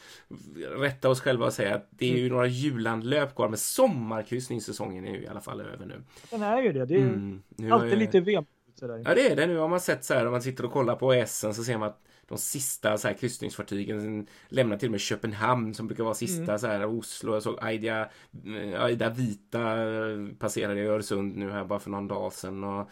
rätta 0.77 1.09
oss 1.09 1.21
själva 1.21 1.45
och 1.45 1.53
säga 1.53 1.75
att 1.75 1.87
det 1.89 2.05
är 2.05 2.13
ju 2.17 2.19
Mm. 2.19 2.31
några 2.33 2.47
julanlöp 2.47 3.35
kvar, 3.35 3.49
men 3.49 3.57
sommarkryssningssäsongen 3.57 5.05
är 5.05 5.11
ju 5.11 5.21
i 5.23 5.27
alla 5.27 5.41
fall 5.41 5.61
över 5.61 5.85
nu. 5.85 6.03
Den 6.31 6.41
är 6.41 6.61
ju 6.61 6.71
det. 6.73 6.85
Det 6.85 6.95
är 6.95 6.99
Mm. 6.99 7.41
Alltid 7.71 7.89
ju- 7.89 7.95
lite 7.95 8.19
VM. 8.19 8.45
Ja, 8.81 8.87
det 9.15 9.31
är 9.31 9.35
det. 9.35 9.47
Nu 9.47 9.57
har 9.57 9.67
man 9.67 9.79
sett 9.79 10.03
så 10.05 10.13
här, 10.13 10.25
om 10.25 10.31
man 10.31 10.41
sitter 10.41 10.65
och 10.65 10.71
kollar 10.71 10.95
på 10.95 11.13
Essen 11.13 11.53
så 11.53 11.63
ser 11.63 11.77
man 11.77 11.87
att 11.89 11.99
de 12.31 12.37
sista 12.37 12.97
så 12.97 13.07
här, 13.07 13.15
kryssningsfartygen 13.15 14.27
lämnar 14.49 14.77
till 14.77 14.87
och 14.87 14.91
med 14.91 15.01
Köpenhamn 15.01 15.73
som 15.73 15.87
brukar 15.87 16.03
vara 16.03 16.13
sista 16.13 16.43
Mm. 16.43 16.59
så 16.59 16.67
här, 16.67 16.85
Oslo. 16.85 17.33
Jag 17.33 17.43
såg 17.43 17.57
Aida, 17.61 18.09
eh, 18.45 18.83
Aida 18.83 19.09
Vita 19.09 19.61
eh, 19.61 20.27
passerade 20.39 20.79
i 20.79 20.85
Öresund 20.85 21.37
nu 21.37 21.51
här 21.51 21.65
bara 21.65 21.79
för 21.79 21.89
någon 21.89 22.07
dag 22.07 22.33
sedan. 22.33 22.63
Och 22.63 22.89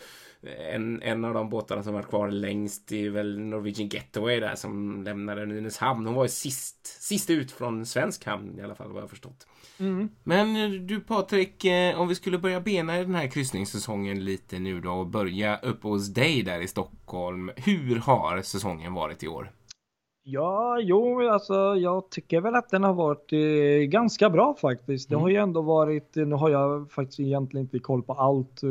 en, 0.71 1.01
en 1.01 1.25
av 1.25 1.33
de 1.33 1.49
båtarna 1.49 1.83
som 1.83 1.93
varit 1.93 2.09
kvar 2.09 2.31
längst 2.31 2.91
är 2.91 3.09
väl 3.09 3.39
Norwegian 3.39 3.89
Getaway 3.89 4.39
där 4.39 4.55
som 4.55 5.03
lämnade 5.03 5.45
Nynäshamn. 5.45 6.05
Hon 6.05 6.15
var 6.15 6.23
ju 6.23 6.29
sist, 6.29 7.01
sist 7.01 7.29
ut 7.29 7.51
från 7.51 7.85
svensk 7.85 8.25
hamn 8.25 8.59
i 8.59 8.61
alla 8.61 8.75
fall 8.75 8.91
vad 8.91 9.03
jag 9.03 9.09
förstått. 9.09 9.47
Mm. 9.79 10.09
Men 10.23 10.55
eh, 10.55 10.79
du 10.81 10.99
Patrik, 10.99 11.65
eh, 11.65 11.99
om 12.01 12.07
vi 12.07 12.15
skulle 12.15 12.37
börja 12.37 12.61
bena 12.61 12.99
i 12.99 13.03
den 13.03 13.15
här 13.15 13.27
kryssningssäsongen 13.27 14.25
lite 14.25 14.59
nu 14.59 14.81
då 14.81 14.91
och 14.91 15.07
börja 15.07 15.57
uppe 15.57 15.87
hos 15.87 16.07
dig 16.13 16.41
där 16.43 16.59
i 16.61 16.67
Stockholm. 16.67 17.51
Hur 17.55 17.95
har 17.99 18.41
säsongen 18.41 18.93
varit 18.93 19.23
i 19.23 19.27
år? 19.27 19.51
Ja, 20.23 20.79
jo, 20.81 21.29
alltså 21.29 21.53
jag 21.75 22.09
tycker 22.09 22.41
väl 22.41 22.55
att 22.55 22.69
den 22.69 22.83
har 22.83 22.93
varit 22.93 23.33
eh, 23.33 23.89
ganska 23.89 24.29
bra 24.29 24.55
faktiskt. 24.61 25.09
Det 25.09 25.15
Mm. 25.15 25.21
har 25.21 25.29
ju 25.29 25.35
ändå 25.35 25.61
varit, 25.61 26.15
nu 26.15 26.35
har 26.35 26.49
jag 26.49 26.91
faktiskt 26.91 27.19
egentligen 27.19 27.65
inte 27.65 27.79
koll 27.79 28.03
på 28.03 28.13
allt 28.13 28.63
eh, 28.63 28.69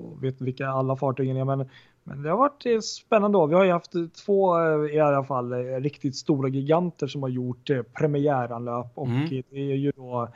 och 0.00 0.24
vet 0.24 0.40
vilka 0.40 0.68
alla 0.68 0.96
fartygen 0.96 1.36
är, 1.36 1.44
men, 1.44 1.68
men 2.08 2.22
det 2.22 2.30
har 2.30 2.36
varit 2.36 2.66
eh, 2.66 2.80
spännande. 2.80 3.38
Då. 3.38 3.46
Vi 3.46 3.54
har 3.54 3.64
ju 3.64 3.72
haft 3.72 3.92
två 4.24 4.58
eh, 4.60 4.94
i 4.96 5.00
alla 5.00 5.24
fall 5.24 5.52
eh, 5.52 5.56
riktigt 5.80 6.16
stora 6.16 6.48
giganter 6.48 7.06
som 7.06 7.22
har 7.22 7.28
gjort 7.28 7.70
eh, 7.70 7.82
premiäranlöp 7.82 8.86
och 8.94 9.06
Mm. 9.06 9.22
eh, 9.22 9.42
det 9.50 9.58
är 9.72 9.76
ju 9.76 9.92
då 9.96 10.28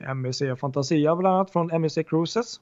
MSC 0.00 0.42
Fantasia 0.60 1.16
bland 1.16 1.36
annat 1.36 1.50
från 1.50 1.70
MSC 1.70 1.98
Cruises. 2.06 2.60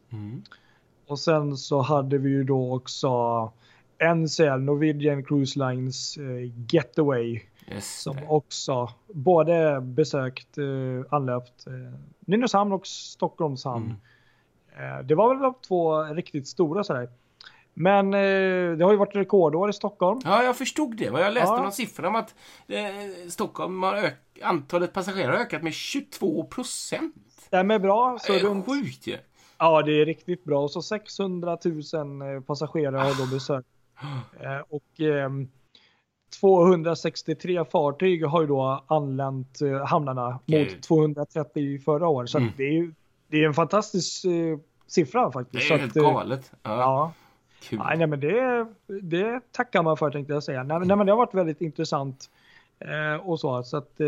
Och 1.07 1.19
sen 1.19 1.57
så 1.57 1.81
hade 1.81 2.19
vi 2.19 2.31
ju 2.31 2.45
då 2.45 2.75
också 2.77 3.09
NCL, 4.17 4.59
Norwegian 4.61 5.25
Cruise 5.25 5.59
Lines 5.59 6.17
eh, 6.17 6.53
Getaway 6.73 7.41
som 7.81 8.17
också 8.29 8.89
både 9.15 9.81
besökt, 9.81 10.59
eh, 10.59 10.65
anlöpt 11.15 11.67
eh, 11.67 11.73
Nynäshamn 12.21 12.73
och 12.73 12.87
Stockholms 12.87 13.65
hamn. 13.65 13.95
Mm. 14.77 14.99
Eh, 14.99 15.07
det 15.07 15.15
var 15.15 15.29
väl 15.35 15.43
de 15.43 15.55
två 15.69 16.03
riktigt 16.03 16.49
stora 16.49 16.85
sådär. 16.85 17.09
Men 17.75 18.15
eh, 18.15 18.77
det 18.77 18.85
har 18.85 18.91
ju 18.93 18.97
varit 18.99 19.17
rekordår 19.17 19.71
i 19.71 19.73
Stockholm. 19.73 20.21
Ja, 20.25 20.43
jag 20.43 20.57
förstod 20.57 20.97
det. 20.97 21.05
Jag 21.05 21.33
läste 21.35 21.55
Ja. 21.55 21.63
någon 21.63 21.73
siffra 21.73 22.09
om 22.09 22.15
att 22.17 22.35
eh, 22.69 23.29
Stockholm 23.29 23.83
har 23.83 24.11
antalet 24.43 24.93
passagerare 24.93 25.37
har 25.37 25.39
ökat 25.45 25.63
med 25.63 25.73
22 25.75 26.45
procent. 26.45 27.15
Stämmer 27.47 27.79
bra. 27.79 28.19
Så 28.21 28.33
Det 28.33 28.39
är 28.39 28.43
runt, 28.43 28.67
sjukt 28.67 29.07
ju. 29.07 29.17
ja, 29.59 29.83
det 29.83 30.01
är 30.01 30.07
riktigt 30.07 30.45
bra. 30.45 30.69
Så 30.69 30.83
600 30.83 31.59
000 31.65 32.35
eh, 32.37 32.41
passagerare 32.41 32.97
har 32.97 33.27
då 33.27 33.35
besökt. 33.35 33.69
Eh, 34.41 34.61
och 34.69 35.01
ehm, 35.01 35.49
263 36.41 37.65
fartyg 37.65 38.25
har 38.27 38.41
ju 38.41 38.47
då 38.47 38.85
anlänt 38.87 39.59
hamnarna 39.87 40.39
Gud. 40.47 40.73
mot 40.73 40.83
230 40.83 41.79
förra 41.85 42.09
året. 42.09 42.31
Så 42.31 42.39
Mm. 42.39 42.51
det 42.57 42.65
är 42.65 42.73
ju 42.73 42.93
det 43.29 43.37
är 43.43 43.47
en 43.47 43.55
fantastisk 43.55 44.25
siffra 44.87 45.27
Det 45.27 45.33
faktiskt. 45.33 45.65
är 45.65 45.69
Så 45.69 45.77
helt 45.77 45.95
galet. 45.95 46.53
Ja, 46.63 46.71
Ja, 46.81 47.13
Kul. 47.69 47.79
nej, 47.79 47.99
nej, 47.99 48.07
men 48.07 48.21
det, 48.21 48.67
det 49.03 49.41
tackar 49.53 49.83
man 49.83 49.97
för 49.97 50.11
tänkte 50.11 50.33
jag 50.33 50.43
säga. 50.43 50.63
Nej, 50.63 50.79
men- 50.79 50.89
nej, 50.89 50.97
men 50.97 51.07
det 51.07 51.13
har 51.13 51.17
varit 51.17 51.35
väldigt 51.35 51.61
intressant 51.61 52.31
eh, 52.79 53.29
och 53.29 53.41
så. 53.41 53.63
Så 53.63 53.77
att 53.77 54.01
eh, 54.01 54.07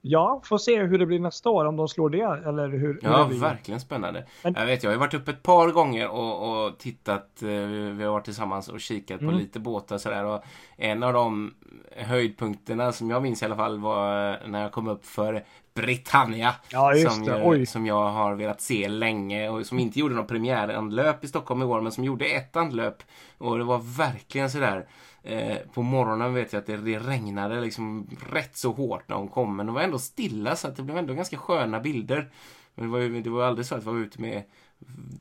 ja, 0.00 0.40
får 0.44 0.58
se 0.58 0.82
hur 0.82 0.98
det 0.98 1.06
blir 1.06 1.18
nästa 1.20 1.50
år 1.50 1.64
om 1.64 1.76
de 1.76 1.88
slår 1.88 2.10
det 2.10 2.20
eller 2.48 2.68
hur, 2.68 2.78
hur 2.78 3.00
Ja, 3.02 3.18
det 3.22 3.28
blir. 3.28 3.38
verkligen 3.40 3.80
spännande. 3.80 4.24
Men- 4.44 4.54
Jag 4.58 4.66
vet, 4.66 4.82
jag 4.82 4.90
har 4.90 4.94
ju 4.94 5.00
varit 5.00 5.14
uppe 5.14 5.30
ett 5.30 5.42
par 5.42 5.68
gånger 5.70 6.08
och, 6.08 6.64
och 6.66 6.78
tittat. 6.78 7.42
eh, 7.42 7.48
Vi 7.48 8.04
har 8.04 8.10
varit 8.12 8.24
tillsammans 8.24 8.68
och 8.68 8.80
kikat 8.80 9.18
på 9.18 9.24
Mm. 9.24 9.36
lite 9.38 9.60
båtar 9.60 9.98
sådär. 9.98 10.24
Och 10.24 10.42
en 10.76 11.02
av 11.02 11.12
de 11.12 11.54
höjdpunkterna 11.96 12.92
som 12.92 13.10
jag 13.10 13.22
minns 13.22 13.42
i 13.42 13.44
alla 13.44 13.56
fall 13.56 13.78
var 13.78 14.30
eh, 14.30 14.36
när 14.48 14.62
jag 14.62 14.72
kom 14.72 14.88
upp 14.88 15.06
för 15.06 15.44
Britannia. 15.82 16.54
Ja, 16.68 16.94
som, 17.10 17.40
Oj. 17.42 17.66
som 17.66 17.86
jag 17.86 18.10
har 18.10 18.34
velat 18.34 18.60
se 18.60 18.88
länge 18.88 19.48
och 19.48 19.66
som 19.66 19.78
inte 19.78 19.98
gjorde 19.98 20.14
någon 20.14 20.26
premiäranlöp 20.26 21.24
i 21.24 21.28
Stockholm 21.28 21.62
i 21.62 21.64
år 21.64 21.80
men 21.80 21.92
som 21.92 22.04
gjorde 22.04 22.24
ett 22.24 22.56
anlöp. 22.56 23.02
Och 23.38 23.58
det 23.58 23.64
var 23.64 23.78
verkligen 23.78 24.50
sådär. 24.50 24.88
Eh, 25.22 25.56
på 25.74 25.82
morgonen 25.82 26.34
vet 26.34 26.52
jag 26.52 26.60
att 26.60 26.66
det, 26.66 26.76
det 26.76 26.98
regnade 26.98 27.60
liksom 27.60 28.08
rätt 28.32 28.56
så 28.56 28.72
hårt 28.72 29.08
när 29.08 29.16
hon 29.16 29.28
kom 29.28 29.56
men 29.56 29.66
det 29.66 29.72
var 29.72 29.82
ändå 29.82 29.98
stilla 29.98 30.56
så 30.56 30.68
att 30.68 30.76
det 30.76 30.82
blev 30.82 30.98
ändå 30.98 31.14
ganska 31.14 31.36
sköna 31.36 31.80
bilder. 31.80 32.30
Men 32.74 32.84
det 32.84 32.92
var 32.92 32.98
ju 32.98 33.20
det 33.20 33.30
var 33.30 33.44
aldrig 33.44 33.66
så 33.66 33.74
att 33.74 33.84
jag 33.84 33.92
var 33.92 34.00
ute 34.00 34.20
med 34.20 34.42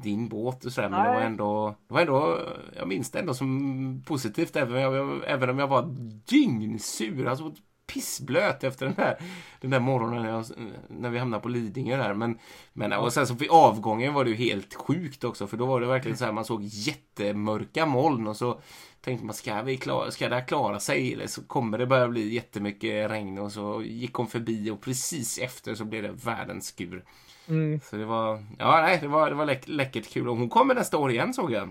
din 0.04 0.30
båt 0.30 0.66
och 0.66 0.72
sådär 0.72 0.90
men 0.90 1.04
det 1.04 1.10
var 1.10 1.22
ändå, 1.22 1.76
det 1.88 1.94
var 1.94 2.02
ändå, 2.02 2.40
jag 2.78 2.88
minns 2.88 3.12
det 3.12 3.20
ändå 3.20 3.34
som 3.34 4.04
positivt 4.08 4.56
även 4.56 4.82
jag, 4.82 5.22
även 5.28 5.50
om 5.50 5.60
jag 5.60 5.68
var 5.68 5.96
dyngsur. 6.26 7.28
Alltså 7.28 7.54
pissblöt 7.88 8.64
efter 8.64 8.86
den 8.86 8.96
där, 8.96 9.18
den 9.62 9.72
där 9.72 9.80
morgonen 9.80 10.24
när, 10.24 10.30
jag, 10.30 10.46
när 10.90 11.10
vi 11.10 11.20
hamnade 11.20 11.44
på 11.44 11.50
Lidingö 11.50 11.98
där. 11.98 12.14
Men, 12.14 12.40
men 12.74 12.94
och 12.94 13.14
sen 13.14 13.28
så 13.28 13.34
vid 13.34 13.50
avgången 13.50 14.14
var 14.14 14.24
det 14.24 14.30
ju 14.30 14.36
helt 14.36 14.74
sjukt 14.74 15.24
också 15.24 15.48
för 15.48 15.58
då 15.58 15.66
var 15.66 15.82
det 15.82 15.88
verkligen 15.88 16.18
så 16.18 16.26
här 16.26 16.32
man 16.32 16.46
såg 16.46 16.64
jättemörka 16.64 17.86
moln 17.86 18.28
och 18.28 18.38
så 18.38 18.62
tänkte 19.02 19.26
man 19.26 19.36
ska, 19.36 19.62
vi 19.62 19.78
klara, 19.78 20.12
ska 20.12 20.30
det 20.30 20.36
här 20.36 20.48
klara 20.48 20.80
sig 20.80 21.14
eller 21.14 21.28
så 21.28 21.44
kommer 21.44 21.78
det 21.78 21.88
börja 21.88 22.08
bli 22.08 22.34
jättemycket 22.34 23.12
regn 23.12 23.38
och 23.38 23.52
så 23.52 23.82
gick 23.84 24.14
hon 24.14 24.28
förbi 24.28 24.70
och 24.70 24.82
precis 24.82 25.38
efter 25.38 25.76
så 25.76 25.86
blev 25.86 26.04
det 26.04 26.12
världens 26.12 26.68
skur. 26.68 27.04
Mm. 27.48 27.80
Så 27.84 27.96
det 27.96 28.06
var, 28.06 28.46
ja 28.60 28.82
nej, 28.82 28.98
det 29.02 29.08
var, 29.08 29.30
det 29.30 29.36
var 29.36 29.46
läck, 29.46 29.68
läckert 29.68 30.10
kul 30.10 30.30
och 30.30 30.38
hon 30.38 30.50
kommer 30.50 30.76
nästa 30.76 30.98
år 30.98 31.12
igen 31.12 31.34
såg 31.34 31.52
jag. 31.52 31.70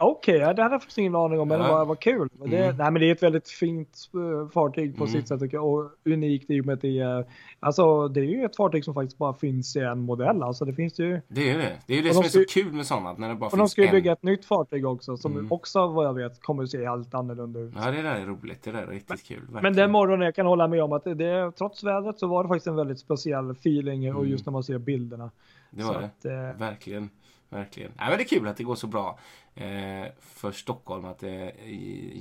Okej, 0.00 0.36
ja, 0.36 0.52
det 0.52 0.62
hade 0.62 0.74
jag 0.74 0.80
faktiskt 0.82 0.98
ingen 0.98 1.14
aning 1.14 1.40
om, 1.40 1.48
men 1.48 1.60
Ja. 1.60 1.66
det 1.66 1.72
var, 1.72 1.84
var 1.84 1.94
kul. 1.94 2.28
Det, 2.32 2.56
Mm. 2.64 2.76
nej, 2.76 2.90
men 2.90 2.94
det 2.94 3.06
är 3.08 3.12
ett 3.12 3.22
väldigt 3.22 3.48
fint 3.48 3.98
eh, 4.14 4.48
fartyg 4.50 4.96
på 4.96 5.04
Mm. 5.04 5.12
sitt 5.12 5.28
sätt 5.28 5.40
tycker 5.40 5.56
jag, 5.56 5.66
och 5.66 5.90
unikt 6.04 6.50
i 6.50 6.60
och 6.60 6.66
med 6.66 6.72
att 6.72 6.80
det 6.80 6.98
är, 7.00 7.24
alltså, 7.60 8.08
det 8.08 8.20
är 8.20 8.24
ju 8.24 8.44
ett 8.44 8.56
fartyg 8.56 8.84
som 8.84 8.94
faktiskt 8.94 9.18
bara 9.18 9.34
finns 9.34 9.76
i 9.76 9.80
en 9.80 9.98
modell. 9.98 10.42
Alltså, 10.42 10.64
det 10.64 10.72
finns 10.72 10.98
ju, 11.00 11.20
Det 11.28 11.50
är 11.50 11.58
det. 11.58 11.72
Det 11.86 11.92
är 11.92 11.96
ju 11.96 12.02
det 12.02 12.14
som 12.14 12.22
de 12.22 12.26
är 12.26 12.30
så 12.30 12.40
ska- 12.40 12.60
kul 12.62 12.72
med 12.72 12.86
sådana, 12.86 13.12
när 13.12 13.28
det 13.28 13.34
bara 13.34 13.46
och 13.46 13.50
de 13.50 13.58
finns 13.58 13.72
ska 13.72 13.80
ju 13.82 13.88
en. 13.88 13.94
bygga 13.94 14.12
ett 14.12 14.22
nytt 14.22 14.44
fartyg 14.44 14.86
också 14.86 15.16
som 15.16 15.32
Mm. 15.32 15.52
också 15.52 15.86
vad 15.86 16.06
jag 16.06 16.14
vet 16.14 16.42
kommer 16.42 16.62
att 16.62 16.70
se 16.70 16.84
helt 16.86 17.14
annorlunda 17.14 17.60
ut. 17.60 17.72
Ja, 17.84 17.90
det 17.90 18.02
där 18.02 18.14
är 18.16 18.26
roligt. 18.26 18.62
Det 18.62 18.70
där 18.72 18.82
är 18.82 18.86
riktigt 18.86 19.24
kul. 19.24 19.36
Men 19.44 19.52
verkligen. 19.54 19.74
den 19.76 19.90
morgonen 19.90 20.24
jag 20.24 20.34
kan 20.34 20.46
hålla 20.46 20.68
med 20.68 20.82
om 20.82 20.92
att 20.92 21.04
det, 21.04 21.14
det, 21.14 21.52
trots 21.58 21.84
vädret 21.84 22.18
så 22.18 22.26
var 22.26 22.42
det 22.42 22.48
faktiskt 22.48 22.66
en 22.66 22.76
väldigt 22.76 22.98
speciell 22.98 23.50
feeling 23.50 24.14
och 24.14 24.20
Mm. 24.20 24.30
just 24.30 24.46
när 24.46 24.52
man 24.52 24.62
ser 24.64 24.78
bilderna. 24.78 25.30
Det 25.70 25.82
var 25.84 25.94
så 25.94 26.00
det. 26.00 26.06
Att, 26.06 26.24
eh, 26.24 26.58
Verkligen. 26.58 27.10
Verkligen. 27.48 27.92
Nej, 27.96 28.08
men 28.08 28.18
det 28.18 28.24
är 28.24 28.28
kul 28.28 28.48
att 28.48 28.56
det 28.56 28.64
går 28.64 28.74
så 28.74 28.86
bra 28.86 29.18
eh, 29.54 30.06
för 30.20 30.52
Stockholm 30.52 31.04
att 31.04 31.18
det 31.18 31.52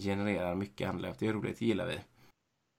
genererar 0.02 0.56
mycket 0.56 0.90
anlöp. 0.90 1.20
Det 1.20 1.28
är 1.28 1.34
roligt, 1.34 1.60
det 1.60 1.66
gillar 1.66 1.86
vi. 1.86 2.00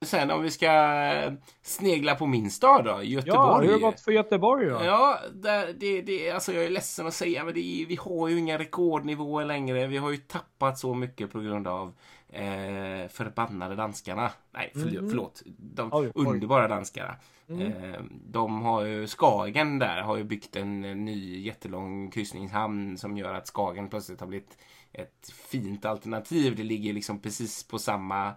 Sen 0.05 0.31
om 0.31 0.41
vi 0.41 0.51
ska 0.51 0.65
eh, 1.13 1.33
snegla 1.61 2.15
på 2.15 2.25
min 2.25 2.51
stad 2.51 2.85
då, 2.85 2.91
ja, 2.91 3.03
Göteborg. 3.03 3.65
hur 3.65 3.73
har 3.73 3.79
det 3.79 3.85
gått 3.85 3.99
för 3.99 4.11
Göteborg 4.11 4.65
då? 4.65 4.81
Ja, 4.83 5.19
där, 5.33 5.75
det, 5.79 6.01
det, 6.01 6.31
alltså 6.31 6.53
jag 6.53 6.65
är 6.65 6.69
ledsen 6.69 7.07
att 7.07 7.13
säga, 7.13 7.43
men 7.43 7.53
det, 7.53 7.85
vi 7.87 7.97
har 8.01 8.27
ju 8.27 8.39
inga 8.39 8.59
rekordnivåer 8.59 9.45
längre. 9.45 9.87
Vi 9.87 9.97
har 9.97 10.11
ju 10.11 10.17
tappat 10.17 10.77
så 10.77 10.93
mycket 10.93 11.31
på 11.31 11.39
grund 11.39 11.67
av 11.67 11.93
eh, 12.29 13.07
förbannade 13.09 13.75
danskarna. 13.75 14.31
Nej, 14.51 14.71
förl- 14.75 14.99
Mhm. 15.01 15.09
förlåt. 15.09 15.43
De 15.57 15.89
Oj, 15.93 16.11
oj. 16.15 16.25
underbara 16.27 16.67
danskarna. 16.67 17.15
Mm. 17.49 17.61
Eh, 17.93 18.01
de 18.25 18.61
har 18.61 18.81
ju, 18.85 19.07
Skagen 19.07 19.79
där 19.79 20.01
har 20.01 20.17
ju 20.17 20.23
byggt 20.23 20.55
en, 20.55 20.81
ny 20.81 21.41
jättelång 21.41 22.11
kryssningshamn 22.11 22.97
som 22.97 23.17
gör 23.17 23.33
att 23.33 23.47
Skagen 23.47 23.89
plötsligt 23.89 24.19
har 24.19 24.27
blivit 24.27 24.57
ett 24.93 25.31
fint 25.33 25.85
alternativ. 25.85 26.55
Det 26.55 26.63
ligger 26.63 26.93
liksom 26.93 27.19
precis 27.19 27.63
på 27.67 27.79
samma 27.79 28.27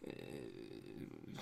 eh, 0.00 0.08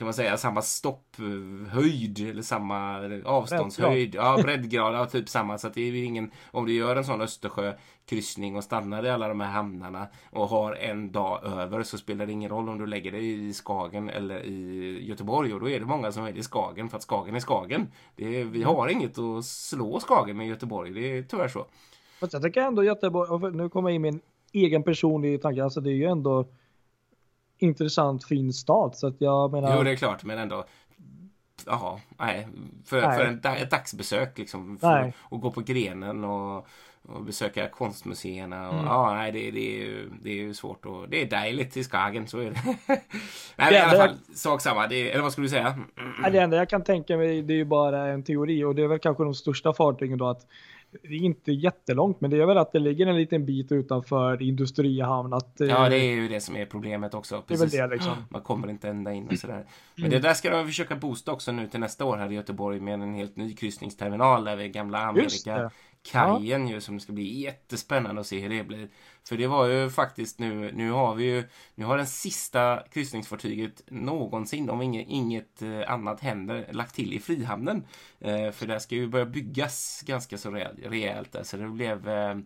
kan 0.00 0.06
man 0.06 0.14
säga, 0.14 0.36
samma 0.36 0.62
stopphöjd 0.62 2.30
eller 2.30 2.42
samma 2.42 3.00
avståndshöjd. 3.24 4.14
Ja, 4.14 4.38
breddgrad, 4.42 4.94
ja, 4.94 5.06
typ 5.06 5.28
samma. 5.28 5.58
Så 5.58 5.66
att 5.66 5.74
det 5.74 5.80
är 5.80 6.04
ingen, 6.04 6.30
om 6.50 6.66
du 6.66 6.72
gör 6.72 6.96
en 6.96 7.04
sån 7.04 7.20
Östersjökryssning 7.20 8.56
och 8.56 8.64
stannar 8.64 9.06
i 9.06 9.10
alla 9.10 9.28
de 9.28 9.40
här 9.40 9.50
hamnarna 9.50 10.06
och 10.30 10.48
har 10.48 10.72
en 10.72 11.12
dag 11.12 11.44
över 11.44 11.82
så 11.82 11.98
spelar 11.98 12.26
det 12.26 12.32
ingen 12.32 12.50
roll 12.50 12.68
om 12.68 12.78
du 12.78 12.86
lägger 12.86 13.12
dig 13.12 13.48
i 13.48 13.52
Skagen 13.52 14.10
eller 14.10 14.44
i 14.44 14.98
Göteborg. 15.08 15.54
Och 15.54 15.60
då 15.60 15.68
är 15.68 15.80
det 15.80 15.86
många 15.86 16.12
som 16.12 16.24
väljer 16.24 16.42
Skagen 16.42 16.88
för 16.88 16.96
att 16.96 17.02
Skagen 17.02 17.34
är 17.34 17.40
Skagen. 17.40 17.86
Det 18.16 18.40
är, 18.40 18.44
vi 18.44 18.62
har 18.62 18.88
inget 18.88 19.18
att 19.18 19.44
slå 19.44 20.00
Skagen 20.00 20.36
med 20.36 20.48
Göteborg. 20.48 20.90
Det 20.90 21.18
är 21.18 21.22
tyvärr 21.22 21.48
så. 21.48 21.66
Fast 22.20 22.32
jag 22.32 22.42
tycker 22.42 22.60
ändå 22.60 22.84
Göteborg, 22.84 23.56
nu 23.56 23.68
kommer 23.68 23.90
jag 23.90 23.94
in 23.94 24.02
min 24.02 24.20
egen 24.52 24.82
personliga 24.82 25.38
tanke, 25.38 25.64
alltså 25.64 25.80
det 25.80 25.90
är 25.90 25.94
ju 25.94 26.04
ändå 26.04 26.46
intressant 27.62 28.24
fin 28.24 28.52
stad 28.52 28.96
så 28.96 29.06
att 29.06 29.16
jag 29.18 29.52
menar. 29.52 29.76
Jo, 29.76 29.82
det 29.82 29.90
är 29.90 29.96
klart, 29.96 30.24
men 30.24 30.38
ändå. 30.38 30.64
Jaha, 31.66 32.00
nej. 32.18 32.48
För, 32.84 33.02
nej. 33.02 33.18
för 33.18 33.24
en, 33.24 33.56
ett 33.56 33.70
dagsbesök 33.70 34.38
liksom. 34.38 34.78
För, 34.78 35.12
och 35.18 35.40
gå 35.40 35.50
på 35.50 35.60
grenen 35.60 36.24
och, 36.24 36.66
och 37.02 37.22
besöka 37.22 37.68
konstmuseerna. 37.68 38.68
Och, 38.68 38.74
mm. 38.74 38.86
Ja, 38.86 39.14
nej, 39.14 39.32
det, 39.32 39.50
det, 39.50 39.76
är 39.76 39.78
ju, 39.78 40.10
det 40.22 40.30
är 40.30 40.34
ju 40.34 40.54
svårt. 40.54 40.86
Och, 40.86 41.08
det 41.08 41.22
är 41.22 41.26
dejligt 41.26 41.76
i 41.76 41.84
Skagen, 41.84 42.26
så 42.26 42.38
är 42.38 42.50
det. 42.50 42.60
nej, 43.56 43.70
det 43.70 43.74
i 43.74 43.78
alla 43.78 43.98
fall, 43.98 44.16
jag... 44.28 44.36
sak 44.36 44.60
samma. 44.60 44.86
Det, 44.86 45.10
eller 45.10 45.22
vad 45.22 45.32
skulle 45.32 45.44
du 45.44 45.50
säga? 45.50 45.78
Mm. 45.96 46.32
Det 46.32 46.38
enda 46.38 46.56
jag 46.56 46.68
kan 46.68 46.84
tänka 46.84 47.16
mig, 47.16 47.42
det 47.42 47.52
är 47.52 47.56
ju 47.56 47.64
bara 47.64 48.06
en 48.08 48.22
teori 48.22 48.64
och 48.64 48.74
det 48.74 48.82
är 48.82 48.88
väl 48.88 48.98
kanske 48.98 49.24
de 49.24 49.34
största 49.34 49.72
fartygen 49.72 50.18
då 50.18 50.28
att 50.28 50.46
det 51.02 51.14
är 51.14 51.22
inte 51.22 51.52
jättelångt, 51.52 52.20
men 52.20 52.30
det 52.30 52.40
är 52.40 52.46
väl 52.46 52.58
att 52.58 52.72
det 52.72 52.78
ligger 52.78 53.06
en 53.06 53.16
liten 53.16 53.46
bit 53.46 53.72
utanför 53.72 54.42
industrihamn. 54.42 55.32
Att, 55.32 55.54
ja, 55.58 55.88
det 55.88 55.96
är 55.96 56.14
ju 56.14 56.28
det 56.28 56.40
som 56.40 56.56
är 56.56 56.66
problemet 56.66 57.14
också. 57.14 57.42
Precis. 57.42 57.72
Det 57.72 57.82
det 57.82 57.94
liksom. 57.94 58.12
Man 58.30 58.42
kommer 58.42 58.70
inte 58.70 58.88
ända 58.88 59.12
in 59.12 59.28
och 59.28 59.38
sådär. 59.38 59.66
Men 59.94 60.04
mm. 60.06 60.10
det 60.10 60.28
där 60.28 60.34
ska 60.34 60.50
de 60.50 60.66
försöka 60.66 60.96
boosta 60.96 61.32
också 61.32 61.52
nu 61.52 61.66
till 61.66 61.80
nästa 61.80 62.04
år 62.04 62.16
här 62.16 62.32
i 62.32 62.34
Göteborg 62.34 62.80
med 62.80 62.94
en 62.94 63.14
helt 63.14 63.36
ny 63.36 63.54
kryssningsterminal 63.54 64.44
där 64.44 64.56
vid 64.56 64.72
gamla 64.72 64.98
Amerika 64.98 65.70
kajen 66.02 66.68
ja. 66.68 66.74
ju 66.74 66.80
som 66.80 67.00
ska 67.00 67.12
bli 67.12 67.40
jättespännande 67.40 68.20
att 68.20 68.26
se 68.26 68.40
hur 68.40 68.48
det 68.48 68.64
blir. 68.64 68.88
För 69.28 69.36
det 69.36 69.46
var 69.46 69.66
ju 69.66 69.90
faktiskt 69.90 70.38
nu, 70.38 70.72
nu 70.72 70.90
har 70.90 71.14
vi 71.14 71.24
ju, 71.24 71.44
nu 71.74 71.84
har 71.84 71.96
den 71.96 72.06
sista 72.06 72.82
kryssningsfartyget 72.92 73.82
någonsin, 73.86 74.70
om 74.70 74.82
inget, 74.82 75.08
inget 75.08 75.62
eh, 75.62 75.92
annat 75.92 76.20
händer, 76.20 76.68
lagt 76.72 76.94
till 76.94 77.12
i 77.12 77.18
Frihamnen. 77.18 77.84
Eh, 78.18 78.50
för 78.50 78.66
det 78.66 78.80
ska 78.80 78.94
ju 78.94 79.08
börja 79.08 79.26
byggas 79.26 80.02
ganska 80.06 80.38
så 80.38 80.50
rejält 80.50 81.32
där, 81.32 81.42
så 81.42 81.56
det 81.56 81.68
blev 81.68 82.08
eh, 82.08 82.38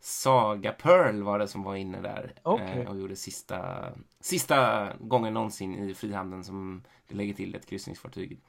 Saga 0.00 0.72
Pearl 0.72 1.22
var 1.22 1.38
det 1.38 1.48
som 1.48 1.62
var 1.62 1.76
inne 1.76 2.00
där 2.00 2.32
okay. 2.44 2.86
och 2.86 2.98
gjorde 2.98 3.16
sista, 3.16 3.88
sista 4.20 4.88
gången 5.00 5.34
någonsin 5.34 5.74
i 5.74 5.94
Frihamnen 5.94 6.44
som 6.44 6.82
det 7.08 7.14
lägger 7.14 7.34
till 7.34 7.54
ett 7.54 7.66
kryssningsfartyg. 7.66 8.40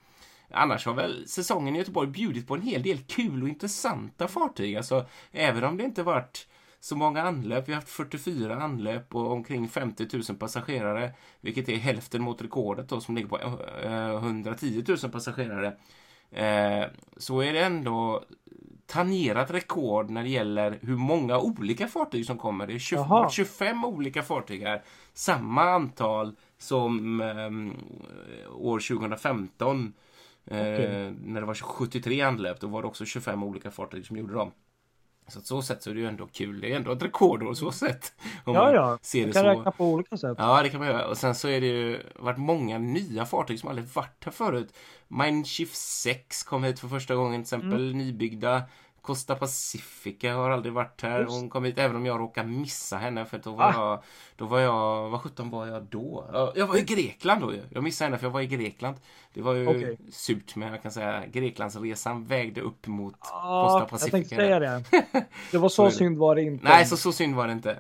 Annars 0.54 0.86
har 0.86 0.94
väl 0.94 1.28
säsongen 1.28 1.76
i 1.76 1.80
Göteborg 1.80 2.10
bjudit 2.10 2.48
på 2.48 2.56
en 2.56 2.62
hel 2.62 2.84
del 2.84 2.98
kul 2.98 3.44
och 3.44 3.50
intressanta 3.50 4.28
fartyg. 4.28 4.76
Alltså, 4.76 5.06
även 5.32 5.64
om 5.64 5.78
det 5.78 5.84
inte 5.84 6.04
varit 6.04 6.48
så 6.80 6.96
många 6.96 7.22
anlöp. 7.22 7.68
Vi 7.68 7.74
har 7.74 7.82
haft 7.82 7.90
44 7.90 8.56
anlöp 8.56 9.16
och 9.16 9.32
omkring 9.32 9.68
50 9.68 10.08
000 10.14 10.38
passagerare, 10.38 11.14
vilket 11.42 11.70
är 11.70 11.78
hälften 11.78 12.22
mot 12.22 12.42
rekordet 12.42 12.90
då, 12.90 13.02
som 13.02 13.16
ligger 13.16 13.30
på 13.30 13.40
110 14.18 14.84
000 14.88 15.12
passagerare. 15.12 15.74
Eh, 16.32 16.86
så 17.18 17.42
är 17.42 17.54
det 17.54 17.60
ändå 17.60 18.24
tangerat 18.86 19.52
rekord 19.52 20.10
när 20.10 20.24
det 20.24 20.30
gäller 20.30 20.80
hur 20.82 20.96
många 20.96 21.40
olika 21.40 21.88
fartyg 21.88 22.26
som 22.26 22.38
kommer. 22.38 22.68
Det 22.68 22.74
är 22.74 22.80
20, 22.80 23.30
25 23.32 23.86
olika 23.86 24.24
fartyg 24.24 24.62
här. 24.62 24.84
Samma 25.14 25.64
antal 25.64 26.36
som 26.58 27.22
eh, 27.22 28.56
år 28.56 28.80
2015 28.80 29.94
Okay. 30.46 30.86
Eh, 30.86 31.14
när 31.22 31.42
det 31.42 31.48
var 31.48 31.54
73 31.54 32.22
anlöp, 32.22 32.60
då 32.60 32.68
var 32.68 32.82
det 32.82 32.88
också 32.88 33.06
25 33.06 33.44
olika 33.44 33.72
fartyg 33.72 34.06
som 34.06 34.18
gjorde 34.18 34.34
dem. 34.34 34.52
Så 35.28 35.42
så 35.42 35.62
sätt 35.62 35.84
så 35.84 35.90
är 35.90 35.94
det 35.94 36.00
ju 36.00 36.08
ändå 36.08 36.28
kul. 36.28 36.62
Det 36.62 36.72
är 36.72 36.76
ändå 36.76 36.92
ett 36.92 37.04
rekordår 37.04 37.54
så 37.54 37.72
sätt. 37.72 38.14
Om 38.44 38.56
ja, 38.56 38.74
ja. 38.74 38.98
Ser 39.02 39.28
det 39.28 39.34
kan 39.34 39.44
så. 39.44 39.50
räkna 39.50 39.72
på 39.72 39.86
olika 39.86 40.18
sätt. 40.18 40.36
Ja, 40.38 40.64
det 40.64 40.70
kan 40.70 40.80
man 40.80 40.90
göra. 40.90 41.08
Och 41.08 41.18
sen 41.18 41.36
så 41.36 41.48
är 41.48 41.62
det 41.62 41.68
ju 41.68 42.00
varit 42.16 42.38
många 42.38 42.78
nya 42.78 43.26
fartyg 43.26 43.60
som 43.60 43.70
aldrig 43.70 43.88
varit 43.88 44.26
här 44.26 44.32
förut. 44.32 44.74
Mindshift 45.08 45.76
6 45.76 46.44
kom 46.44 46.64
hit 46.64 46.80
för 46.80 46.88
första 46.88 47.16
gången 47.16 47.34
till 47.34 47.42
exempel. 47.42 47.88
Mm. 47.88 47.98
Nybyggda 47.98 48.64
Costa 49.02 49.36
Pacifica 49.36 50.34
har 50.34 50.50
aldrig 50.50 50.74
varit 50.74 51.02
här. 51.02 51.26
Hon 51.30 51.50
kom 51.50 51.64
hit 51.64 51.78
även 51.78 51.96
om 51.96 52.06
jag 52.06 52.20
råkade 52.20 52.50
missa 52.50 52.98
henne 52.98 53.26
för 53.26 53.38
då 53.38 53.52
var 53.52 53.66
ah. 53.66 53.74
jag, 53.74 54.04
då 54.36 54.46
var 54.46 54.60
jag, 54.60 55.10
vad 55.10 55.22
sjutton 55.22 55.50
var 55.50 55.68
jag 55.68 55.84
då? 55.84 56.30
Jag 56.56 56.68
var 56.68 56.78
i 56.78 56.82
Grekland 56.82 57.42
då 57.42 57.54
ju. 57.54 57.62
Jag 57.70 57.84
missade 57.84 58.06
henne 58.08 58.18
för 58.18 58.26
jag 58.26 58.32
var 58.32 58.42
i 58.42 58.48
Grekland. 58.48 58.96
Det 59.34 59.42
var 59.42 59.54
ju 59.54 59.68
okay. 59.68 59.98
surt 60.12 60.56
men 60.56 60.72
jag 60.72 60.82
kan 60.82 60.92
säga 60.92 61.24
Greklandsresan 61.28 62.26
vägde 62.26 62.62
upp 62.62 62.88
mot 62.88 63.16
ah, 63.20 63.70
Costa 63.70 63.86
Pacifica. 63.86 64.18
Jag 64.18 64.30
tänkte 64.30 64.36
säga 64.36 64.60
det. 64.60 64.84
Det 65.52 65.58
var 65.58 65.70
så, 65.70 65.92
synd 65.92 66.18
var 66.18 66.36
det 66.36 66.42
inte. 66.42 66.64
Nej, 66.64 66.86
så, 66.86 66.98
så 66.98 67.12
synd 67.12 67.36
var 67.36 67.48
det 67.48 67.54
inte. 67.54 67.80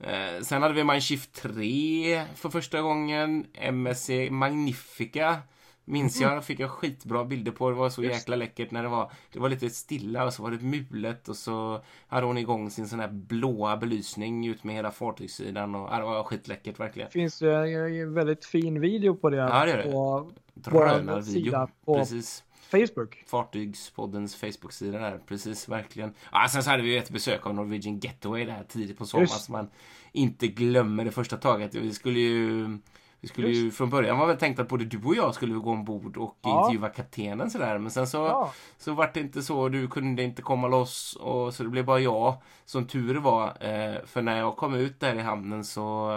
Eh, 0.00 0.40
sen 0.42 0.62
hade 0.62 0.74
vi 0.74 0.84
Mindshift 0.84 1.32
3 1.32 2.24
för 2.34 2.48
första 2.50 2.80
gången. 2.80 3.46
MSC 3.54 4.10
Magnifica 4.30 5.42
Minns 5.84 6.20
jag, 6.20 6.44
fick 6.44 6.60
jag 6.60 6.70
skitbra 6.70 7.24
bilder 7.24 7.52
på. 7.52 7.70
Det 7.70 7.76
var 7.76 7.90
så 7.90 8.02
Just. 8.02 8.14
jäkla 8.14 8.36
läckert 8.36 8.70
när 8.70 8.82
det 8.82 8.88
var. 8.88 9.12
Det 9.32 9.38
var 9.38 9.48
lite 9.48 9.70
stilla 9.70 10.24
och 10.24 10.32
så 10.32 10.42
var 10.42 10.50
det 10.50 10.60
mulet 10.60 11.28
och 11.28 11.36
så 11.36 11.84
hade 12.06 12.26
hon 12.26 12.38
igång 12.38 12.70
sin 12.70 12.88
sån 12.88 13.00
här 13.00 13.08
blåa 13.08 13.76
belysning 13.76 14.46
ut 14.46 14.64
med 14.64 14.74
hela 14.74 14.90
fartygssidan 14.90 15.74
och 15.74 15.88
ja, 15.92 15.98
det 15.98 16.04
var 16.04 16.24
skitläckert 16.24 16.80
verkligen. 16.80 17.08
Det 17.08 17.12
finns 17.12 17.42
en 17.42 18.14
väldigt 18.14 18.44
fin 18.44 18.80
video 18.80 19.14
på 19.14 19.30
det. 19.30 19.36
Ja, 19.36 19.64
det 19.64 19.72
är 19.72 19.76
det. 19.76 19.92
På 19.92 20.30
Drönarvideo. 20.54 21.68
På 21.84 21.94
Precis. 21.94 22.44
Facebook. 22.70 23.24
Fartygspoddens 23.26 24.36
Facebook-sida 24.36 24.98
där, 24.98 25.18
precis 25.26 25.68
verkligen. 25.68 26.14
Ja, 26.32 26.48
sen 26.50 26.62
så 26.62 26.70
hade 26.70 26.82
vi 26.82 26.96
ett 26.96 27.10
besök 27.10 27.46
av 27.46 27.54
Norwegian 27.54 27.98
Getaway 27.98 28.44
där 28.44 28.64
tidigt 28.68 28.98
på 28.98 29.06
sommaren 29.06 29.28
som 29.28 29.52
man 29.52 29.68
inte 30.12 30.46
glömmer 30.46 31.04
det 31.04 31.10
första 31.10 31.36
taget. 31.36 31.74
Vi 31.74 31.92
skulle 31.92 32.18
ju 32.18 32.78
vi 33.24 33.28
skulle 33.28 33.48
ju 33.48 33.70
från 33.70 33.90
början 33.90 34.18
var 34.18 34.26
väl 34.26 34.36
tänkt 34.36 34.58
att 34.58 34.68
både 34.68 34.84
du 34.84 35.00
och 35.04 35.14
jag 35.14 35.34
skulle 35.34 35.54
gå 35.54 35.70
ombord 35.70 36.16
och 36.16 36.36
ja. 36.42 36.60
intervjua 36.60 36.88
kaptenen 36.88 37.50
sådär. 37.50 37.78
Men 37.78 37.90
sen 37.90 38.06
så, 38.06 38.16
ja. 38.16 38.52
så 38.78 38.92
vart 38.92 39.14
det 39.14 39.20
inte 39.20 39.42
så. 39.42 39.68
Du 39.68 39.88
kunde 39.88 40.22
inte 40.22 40.42
komma 40.42 40.68
loss 40.68 41.16
och 41.20 41.54
så 41.54 41.62
det 41.62 41.68
blev 41.68 41.84
bara 41.84 42.00
jag. 42.00 42.34
Som 42.64 42.86
tur 42.86 43.14
var. 43.14 43.46
Eh, 43.46 44.04
för 44.06 44.22
när 44.22 44.38
jag 44.38 44.56
kom 44.56 44.74
ut 44.74 45.00
där 45.00 45.14
i 45.14 45.20
hamnen 45.20 45.64
så 45.64 46.10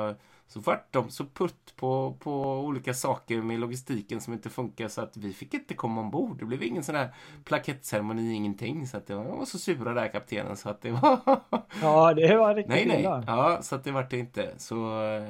så 0.48 0.60
vart 0.60 0.94
de 0.94 1.10
så 1.10 1.26
putt 1.26 1.74
på, 1.76 2.18
på 2.20 2.60
olika 2.60 2.94
saker 2.94 3.42
med 3.42 3.60
logistiken 3.60 4.22
som 4.22 4.34
inte 4.34 4.50
funkar 4.50 4.88
så 4.88 5.02
att 5.02 5.18
vi 5.18 5.34
fick 5.34 5.54
inte 5.54 5.74
komma 5.74 6.02
ombord. 6.02 6.40
Det 6.40 6.46
blev 6.46 6.64
ingen 6.64 6.84
sån 6.84 6.96
där 6.96 7.10
plakettceremoni, 7.44 8.34
ingenting. 8.34 8.88
Så 8.88 8.98
att 8.98 9.08
det 9.08 9.16
var, 9.16 9.24
de 9.24 9.38
var 9.38 9.46
så 9.46 9.60
sura 9.60 9.94
där 9.94 10.08
kaptenen 10.08 10.58
så 10.58 10.70
att 10.70 10.82
det 10.82 10.92
var... 10.92 11.20
ja, 11.82 12.14
det 12.14 12.38
var 12.38 12.56
riktigt 12.56 12.76
Nej, 12.76 12.86
nej. 12.86 13.24
Ja, 13.28 13.62
så 13.62 13.76
att 13.76 13.84
det 13.84 13.92
vart 13.92 14.10
det 14.10 14.18
inte. 14.18 14.54
Så, 14.58 14.76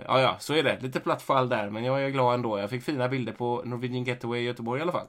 ja, 0.08 0.22
ja, 0.22 0.36
så 0.40 0.54
är 0.54 0.64
det. 0.64 0.80
Lite 0.82 1.00
platt 1.00 1.22
fall 1.22 1.50
där, 1.50 1.70
men 1.70 1.84
jag 1.84 2.04
är 2.04 2.10
glad 2.10 2.34
ändå. 2.34 2.60
Jag 2.60 2.70
fick 2.70 2.84
fina 2.84 3.08
bilder 3.08 3.34
på 3.34 3.62
Norwegian 3.66 4.04
Getaway 4.04 4.40
i 4.40 4.44
Göteborg 4.44 4.80
i 4.80 4.82
alla 4.82 4.92
fall. 4.92 5.08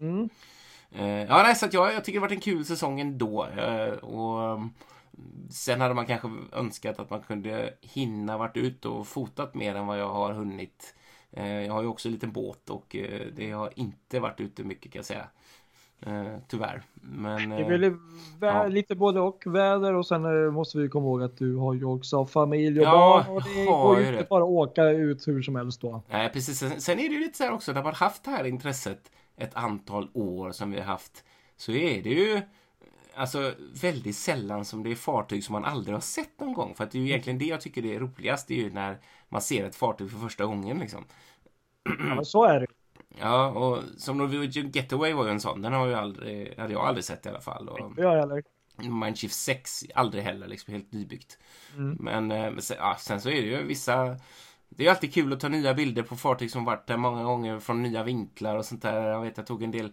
Mm. 0.00 0.28
Uh, 0.98 1.24
ja, 1.24 1.42
nej, 1.42 1.54
så 1.54 1.66
att 1.66 1.74
jag, 1.74 1.94
jag 1.94 2.04
tycker 2.04 2.18
det 2.18 2.22
varit 2.22 2.32
en 2.32 2.40
kul 2.40 2.64
säsong 2.64 3.00
ändå. 3.00 3.46
Uh, 3.46 4.04
och 4.04 4.60
Sen 5.50 5.80
hade 5.80 5.94
man 5.94 6.06
kanske 6.06 6.28
önskat 6.52 6.98
att 6.98 7.10
man 7.10 7.20
kunde 7.20 7.74
hinna 7.80 8.38
varit 8.38 8.56
ute 8.56 8.88
och 8.88 9.06
fotat 9.06 9.54
mer 9.54 9.74
än 9.74 9.86
vad 9.86 9.98
jag 9.98 10.08
har 10.08 10.32
hunnit. 10.32 10.94
Eh, 11.30 11.64
jag 11.66 11.72
har 11.72 11.82
ju 11.82 11.88
också 11.88 12.08
en 12.08 12.12
liten 12.12 12.32
båt 12.32 12.70
och 12.70 12.96
eh, 12.96 13.26
det 13.36 13.50
har 13.50 13.72
inte 13.76 14.20
varit 14.20 14.40
ute 14.40 14.64
mycket 14.64 14.92
kan 14.92 14.98
jag 14.98 15.06
säga. 15.06 15.26
Eh, 16.00 16.38
tyvärr. 16.48 16.82
Men, 16.94 17.50
det 17.50 17.56
är 17.56 17.68
väl 17.68 17.96
ja. 18.40 18.66
lite 18.66 18.94
både 18.94 19.20
och 19.20 19.42
väder 19.46 19.94
och 19.94 20.06
sen 20.06 20.52
måste 20.54 20.78
vi 20.78 20.88
komma 20.88 21.06
ihåg 21.06 21.22
att 21.22 21.38
du 21.38 21.56
har 21.56 21.74
ju 21.74 21.84
också 21.84 22.26
familj 22.26 22.80
och 22.80 22.86
ja, 22.86 23.24
barn 23.26 23.36
och 23.36 23.42
det 23.42 23.64
går 23.64 24.00
ju 24.00 24.06
inte 24.06 24.18
det. 24.18 24.28
bara 24.28 24.42
att 24.42 24.50
åka 24.50 24.84
ut 24.84 25.28
hur 25.28 25.42
som 25.42 25.56
helst 25.56 25.80
då. 25.80 26.02
Nej 26.10 26.30
precis. 26.32 26.84
Sen 26.84 26.98
är 26.98 27.08
det 27.08 27.14
ju 27.14 27.20
lite 27.20 27.38
så 27.38 27.44
här 27.44 27.52
också 27.52 27.72
när 27.72 27.82
man 27.82 27.94
haft 27.94 28.24
det 28.24 28.30
här 28.30 28.44
intresset 28.44 29.10
ett 29.36 29.54
antal 29.54 30.08
år 30.12 30.52
som 30.52 30.70
vi 30.70 30.78
har 30.78 30.86
haft 30.86 31.24
så 31.56 31.72
är 31.72 32.02
det 32.02 32.10
ju 32.10 32.42
alltså 33.16 33.54
väldigt 33.82 34.16
sällan 34.16 34.64
som 34.64 34.82
det 34.82 34.90
är 34.90 34.94
fartyg 34.94 35.44
som 35.44 35.52
man 35.52 35.64
aldrig 35.64 35.94
har 35.94 36.00
sett 36.00 36.40
någon 36.40 36.54
gång. 36.54 36.74
För 36.74 36.84
att 36.84 36.90
det 36.90 36.98
är 36.98 37.02
ju 37.02 37.08
egentligen 37.08 37.38
det 37.38 37.44
jag 37.44 37.60
tycker 37.60 37.82
det 37.82 37.94
är 37.94 38.00
roligast, 38.00 38.48
det 38.48 38.54
är 38.54 38.62
ju 38.62 38.72
när 38.72 38.98
man 39.28 39.40
ser 39.40 39.64
ett 39.64 39.76
fartyg 39.76 40.10
för 40.10 40.18
första 40.18 40.44
gången 40.44 40.78
liksom. 40.78 41.04
Ja, 41.84 42.14
men 42.14 42.24
så 42.24 42.44
är 42.44 42.60
det. 42.60 42.66
Ja, 43.20 43.48
och 43.48 43.82
som 43.96 44.18
Norwegian 44.18 44.70
Getaway 44.70 45.12
var 45.12 45.24
ju 45.24 45.30
en 45.30 45.40
sån. 45.40 45.62
Den 45.62 45.72
har 45.72 45.86
jag 45.86 45.98
aldrig, 46.00 46.58
hade 46.58 46.72
jag 46.72 46.82
aldrig 46.86 47.04
sett 47.04 47.26
i 47.26 47.28
alla 47.28 47.40
fall. 47.40 47.68
Och, 47.68 47.92
jag 47.96 48.20
heller. 48.20 48.42
Mindshift 48.76 49.34
6, 49.34 49.84
aldrig 49.94 50.24
heller, 50.24 50.46
liksom 50.46 50.74
helt 50.74 50.92
nybyggt. 50.92 51.38
Mm. 51.76 51.96
Men, 52.00 52.30
eh, 52.30 52.50
men 52.50 52.62
sen, 52.62 52.76
ja, 52.80 52.96
sen 52.98 53.20
så 53.20 53.28
är 53.28 53.42
det 53.42 53.48
ju 53.48 53.62
vissa 53.62 54.16
det 54.68 54.86
är 54.86 54.90
alltid 54.90 55.14
kul 55.14 55.32
att 55.32 55.40
ta 55.40 55.48
nya 55.48 55.74
bilder 55.74 56.02
på 56.02 56.16
fartyg 56.16 56.50
som 56.50 56.64
varit 56.64 56.86
där 56.86 56.96
många 56.96 57.22
gånger 57.22 57.58
från 57.58 57.82
nya 57.82 58.02
vinklar 58.02 58.56
och 58.56 58.64
sånt 58.64 58.82
där. 58.82 59.08
Jag 59.08 59.22
vet, 59.22 59.36
jag 59.36 59.46
tog 59.46 59.62
en 59.62 59.70
del 59.70 59.92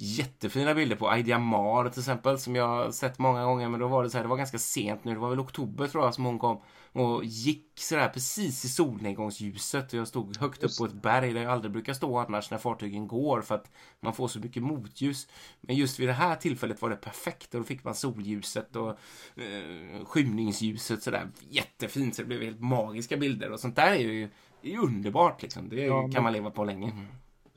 jättefina 0.00 0.74
bilder 0.74 0.96
på 0.96 1.10
Aida 1.10 1.38
Mar 1.38 1.88
till 1.88 2.00
exempel 2.00 2.38
som 2.38 2.56
jag 2.56 2.94
sett 2.94 3.18
många 3.18 3.44
gånger 3.44 3.68
men 3.68 3.80
då 3.80 3.88
var 3.88 4.02
det 4.02 4.10
så 4.10 4.16
här, 4.16 4.24
det 4.24 4.28
var 4.28 4.36
ganska 4.36 4.58
sent 4.58 5.04
nu, 5.04 5.12
det 5.12 5.18
var 5.18 5.30
väl 5.30 5.40
oktober 5.40 5.86
tror 5.86 6.04
jag 6.04 6.14
som 6.14 6.24
hon 6.24 6.38
kom 6.38 6.60
och 6.92 7.24
gick 7.24 7.72
sådär 7.74 8.08
precis 8.08 8.64
i 8.64 8.68
solnedgångsljuset. 8.68 9.92
Och 9.92 9.98
jag 9.98 10.08
stod 10.08 10.36
högt 10.36 10.64
upp 10.64 10.76
på 10.78 10.84
ett 10.84 11.02
berg 11.02 11.32
där 11.32 11.42
jag 11.42 11.52
aldrig 11.52 11.72
brukar 11.72 11.92
stå 11.92 12.18
annars 12.18 12.50
när 12.50 12.58
fartygen 12.58 13.08
går 13.08 13.42
för 13.42 13.54
att 13.54 13.70
man 14.00 14.12
får 14.12 14.28
så 14.28 14.38
mycket 14.38 14.62
motljus. 14.62 15.28
Men 15.60 15.76
just 15.76 16.00
vid 16.00 16.08
det 16.08 16.12
här 16.12 16.36
tillfället 16.36 16.82
var 16.82 16.90
det 16.90 16.96
perfekt 16.96 17.54
och 17.54 17.60
då 17.60 17.66
fick 17.66 17.84
man 17.84 17.94
solljuset 17.94 18.76
och 18.76 18.90
eh, 19.36 20.04
skymningsljuset 20.04 21.02
sådär 21.02 21.30
jättefint 21.50 22.14
så 22.14 22.22
det 22.22 22.28
blev 22.28 22.42
helt 22.42 22.60
magiska 22.60 23.16
bilder 23.16 23.52
och 23.52 23.60
sånt 23.60 23.76
där 23.76 23.92
är 23.92 23.96
ju 23.96 24.28
är 24.62 24.78
underbart 24.78 25.42
liksom. 25.42 25.68
Det 25.68 25.76
Ja, 25.76 26.10
kan 26.14 26.22
man 26.22 26.32
leva 26.32 26.50
på 26.50 26.64
länge. 26.64 26.92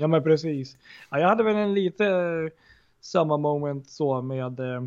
Ja 0.02 0.08
men 0.08 0.24
precis. 0.24 0.78
Ja, 1.10 1.20
jag 1.20 1.28
hade 1.28 1.44
väl 1.44 1.56
en 1.56 1.74
lite 1.74 2.06
eh, 2.06 2.52
samma 3.02 3.38
moment 3.38 3.90
så 3.90 4.22
med 4.22 4.60
eh, 4.60 4.84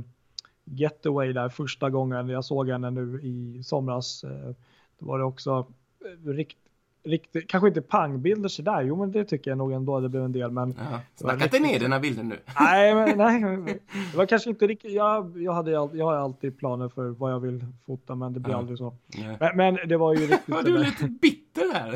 Getaway 0.65 1.33
där 1.33 1.49
första 1.49 1.91
gången 1.91 2.29
jag 2.29 2.45
såg 2.45 2.69
henne 2.69 2.91
nu 2.91 3.21
i 3.23 3.63
somras. 3.63 4.25
Eh, 4.25 4.51
då 4.99 5.07
var 5.07 5.19
det 5.19 5.25
också 5.25 5.67
eh, 6.05 6.29
rikt, 6.29 6.59
riktigt, 7.05 7.49
kanske 7.51 7.69
inte 7.69 7.83
pangbilder 7.83 8.49
sådär. 8.49 8.83
Jo 8.83 8.97
men 8.97 9.13
det 9.13 9.25
tycker 9.25 9.51
jag 9.51 9.59
nog 9.59 9.73
ändå 9.73 10.01
det 10.01 10.09
blev 10.09 10.25
en 10.25 10.33
del. 10.33 10.51
Men 10.51 10.75
Ja. 10.79 10.85
Var 10.91 11.01
Snacka 11.15 11.45
inte 11.45 11.59
ner 11.59 11.79
dina 11.79 12.01
bilder 12.01 12.23
nu. 12.23 12.39
nej, 12.61 12.95
men, 12.95 13.19
nej, 13.65 13.81
det 14.13 14.17
var 14.17 14.27
kanske 14.27 14.51
inte 14.51 14.67
riktigt. 14.67 14.93
Jag, 14.93 15.43
jag, 15.43 15.53
hade, 15.53 15.71
jag 15.71 16.05
har 16.05 16.15
alltid 16.15 16.59
planer 16.59 16.89
för 16.89 17.09
vad 17.09 17.33
jag 17.33 17.41
vill 17.41 17.65
fota 17.87 18.15
men 18.15 18.33
det 18.33 18.41
blir 18.41 18.53
Ja. 18.53 18.59
aldrig 18.59 18.79
så. 18.79 18.95
Ja. 19.09 19.37
Men, 19.41 19.57
men 19.57 19.89
det 19.89 19.97
var 19.97 20.15
ju 20.15 20.21
riktigt. 20.27 20.47
Det 20.47 20.63
du 20.63 20.79
lite 20.79 21.05
bitter 21.09 21.75
här. 21.75 21.91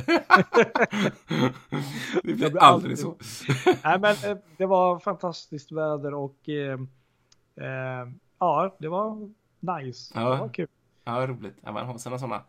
det 2.23 2.35
blir 2.35 2.51
blir 2.51 2.59
aldrig 2.63 2.99
så. 2.99 3.17
Nej, 3.85 3.99
men 3.99 4.15
eh, 4.31 4.37
det 4.57 4.67
var 4.67 4.99
fantastiskt 4.99 5.73
väder 5.73 6.15
och 6.15 6.49
eh, 6.49 6.73
eh, 7.67 8.09
ja, 8.39 8.77
det 8.79 8.89
var 8.89 9.31
nice. 9.61 10.13
Ja. 10.15 10.21
Det 10.31 10.41
var 10.41 10.49
kul. 10.49 10.69
Ja, 11.05 11.27
roligt. 11.27 11.55
Ja, 11.61 11.73
man 11.73 11.87
har 11.87 11.99
sina 11.99 12.19
sådana 12.19 12.43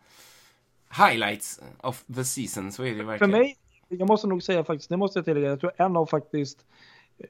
highlights 0.90 1.60
of 1.80 2.04
the 2.14 2.24
season, 2.24 2.72
så 2.72 2.82
är 2.82 2.90
det 2.90 2.96
För 2.96 3.04
verkligen. 3.04 3.30
mig, 3.30 3.56
jag 3.88 4.08
måste 4.08 4.26
nog 4.26 4.42
säga 4.42 4.64
faktiskt, 4.64 4.90
det 4.90 4.96
måste 4.96 5.18
jag 5.18 5.24
tillägga, 5.24 5.48
jag 5.48 5.60
tror 5.60 5.72
en 5.76 5.96
av 5.96 6.06
faktiskt 6.06 6.66
eh, 7.18 7.26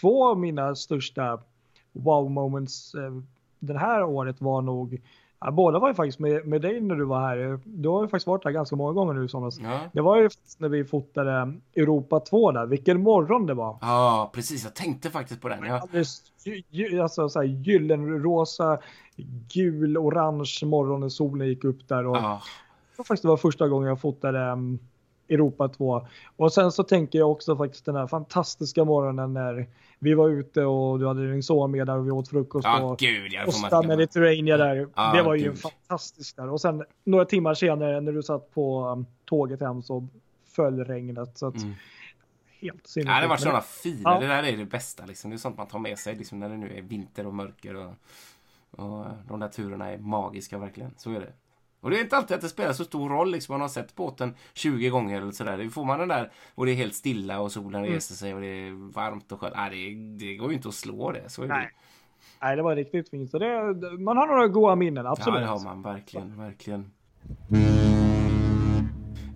två 0.00 0.24
av 0.28 0.38
mina 0.38 0.74
största 0.74 1.42
wow 1.92 2.30
moments 2.30 2.94
eh, 2.94 3.22
det 3.58 3.78
här 3.78 4.04
året 4.04 4.40
var 4.40 4.62
nog, 4.62 5.00
ja, 5.40 5.50
båda 5.50 5.78
var 5.78 5.88
ju 5.88 5.94
faktiskt 5.94 6.18
med, 6.18 6.46
med 6.46 6.62
dig 6.62 6.80
när 6.80 6.94
du 6.94 7.04
var 7.04 7.20
här. 7.20 7.60
Du 7.64 7.88
har 7.88 8.02
ju 8.02 8.08
faktiskt 8.08 8.26
varit 8.26 8.44
här 8.44 8.50
ganska 8.52 8.76
många 8.76 8.92
gånger 8.92 9.14
nu 9.14 9.28
somras. 9.28 9.58
Ja. 9.60 9.80
Det 9.92 10.00
var 10.00 10.16
ju 10.16 10.28
när 10.58 10.68
vi 10.68 10.84
fotade 10.84 11.52
Europa 11.76 12.20
2 12.20 12.52
där, 12.52 12.66
vilken 12.66 13.02
morgon 13.02 13.46
det 13.46 13.54
var. 13.54 13.78
ja, 13.80 14.30
precis. 14.34 14.64
Jag 14.64 14.74
tänkte 14.74 15.10
faktiskt 15.10 15.40
på 15.40 15.48
den. 15.48 15.64
Ja. 15.64 15.78
Alldeles 15.80 16.22
gy- 16.44 16.64
gy- 16.70 17.02
alltså, 17.02 17.28
så 17.28 17.38
här, 17.40 17.46
gyllenrosa, 17.46 18.78
gul, 19.54 19.98
orange 19.98 20.60
morgon 20.64 21.00
när 21.00 21.08
solen 21.08 21.48
gick 21.48 21.64
upp 21.64 21.88
där. 21.88 22.06
Och 22.06 22.16
Ja. 22.16 22.42
det 22.90 22.98
var 22.98 23.04
faktiskt 23.04 23.22
det 23.22 23.28
var 23.28 23.36
första 23.36 23.68
gången 23.68 23.88
jag 23.88 24.00
fotade 24.00 24.50
um, 24.52 24.78
Europa 25.30 25.68
2. 25.68 26.06
Och 26.36 26.52
sen 26.52 26.72
så 26.72 26.82
tänker 26.82 27.18
jag 27.18 27.30
också 27.30 27.56
faktiskt 27.56 27.84
den 27.84 27.96
här 27.96 28.06
fantastiska 28.06 28.84
morgonen 28.84 29.34
när 29.34 29.66
vi 29.98 30.14
var 30.14 30.28
ute 30.28 30.64
och 30.64 30.98
du 30.98 31.06
hade 31.06 31.32
din 31.32 31.42
son 31.42 31.70
med 31.70 31.86
där 31.86 31.98
och 31.98 32.06
vi 32.06 32.10
åt 32.10 32.28
frukost. 32.28 32.64
Ja, 32.64 32.82
och 32.82 32.98
gud, 32.98 33.32
ja, 33.32 33.44
inte 33.44 33.68
glömma. 33.68 33.86
Mediterranean 33.88 34.58
där. 34.58 34.88
Ja, 34.96 35.12
det 35.16 35.22
var 35.22 35.34
ju 35.34 35.42
gud. 35.44 35.58
fantastiskt 35.58 36.36
där. 36.36 36.48
Och 36.48 36.60
sen 36.60 36.84
några 37.04 37.24
timmar 37.24 37.54
senare 37.54 38.00
när 38.00 38.12
du 38.12 38.22
satt 38.22 38.54
på 38.54 38.86
um, 38.86 39.06
tåget 39.24 39.60
hem 39.60 39.82
så 39.82 40.08
föll 40.56 40.84
regnet. 40.84 41.38
Så 41.38 41.46
att, 41.46 41.56
Mm. 41.56 41.74
helt 42.60 42.80
Ja, 42.84 42.88
sinnessjukt. 42.88 43.22
det 43.22 43.28
var 43.28 43.36
sådana 43.36 43.60
fina. 43.60 44.00
Ja. 44.04 44.20
Det 44.20 44.26
där 44.26 44.42
är 44.42 44.56
det 44.56 44.64
bästa. 44.64 45.06
Liksom. 45.06 45.30
Det 45.30 45.36
är 45.36 45.38
sånt 45.38 45.56
man 45.56 45.66
tar 45.66 45.78
med 45.78 45.98
sig 45.98 46.16
liksom, 46.16 46.38
när 46.40 46.48
det 46.48 46.56
nu 46.56 46.78
är 46.78 46.82
vinter 46.82 47.26
och 47.26 47.34
mörker. 47.34 47.74
Och, 47.76 47.90
och 48.70 49.04
de 49.28 49.40
där 49.40 49.48
turerna 49.48 49.90
är 49.90 49.98
magiska 49.98 50.58
verkligen. 50.58 50.90
Så 50.96 51.10
är 51.10 51.20
det. 51.20 51.32
Och 51.80 51.90
det 51.90 51.96
är 51.98 52.00
inte 52.02 52.16
alltid 52.16 52.34
att 52.34 52.40
det 52.40 52.48
spelar 52.48 52.72
så 52.72 52.84
stor 52.84 53.08
roll. 53.08 53.30
Liksom. 53.30 53.52
Man 53.52 53.60
har 53.60 53.68
sett 53.68 53.94
båten 53.96 54.34
20 54.54 54.88
gånger 54.88 55.20
eller 55.20 55.32
sådär. 55.32 55.58
Det 55.58 55.70
får 55.70 55.84
man 55.84 55.98
den 55.98 56.08
där 56.08 56.30
och 56.54 56.66
det 56.66 56.72
är 56.72 56.76
helt 56.76 56.94
stilla 56.94 57.40
och 57.40 57.52
solen 57.52 57.80
Mm. 57.80 57.92
reser 57.94 58.14
sig 58.14 58.34
och 58.34 58.40
det 58.40 58.46
är 58.46 58.92
varmt 58.92 59.32
och 59.32 59.40
skönt. 59.40 59.54
Nej, 59.56 59.70
det, 59.94 60.24
det 60.26 60.36
går 60.36 60.48
ju 60.50 60.56
inte 60.56 60.68
att 60.68 60.74
slå 60.74 61.12
det. 61.12 61.28
Så 61.30 61.42
är 61.42 61.48
det. 61.48 61.54
Nej. 61.54 61.70
Nej, 62.42 62.56
det 62.56 62.62
var 62.62 62.76
riktigt 62.76 63.10
fint. 63.10 63.30
Så 63.30 63.38
det, 63.38 63.74
man 63.98 64.16
har 64.16 64.26
några 64.26 64.48
goda 64.48 64.74
minnen, 64.76 65.04
Ja, 65.04 65.10
absolut. 65.12 65.40
det 65.40 65.46
har 65.46 65.60
man 65.64 65.82
verkligen, 65.82 66.36
verkligen. 66.38 66.90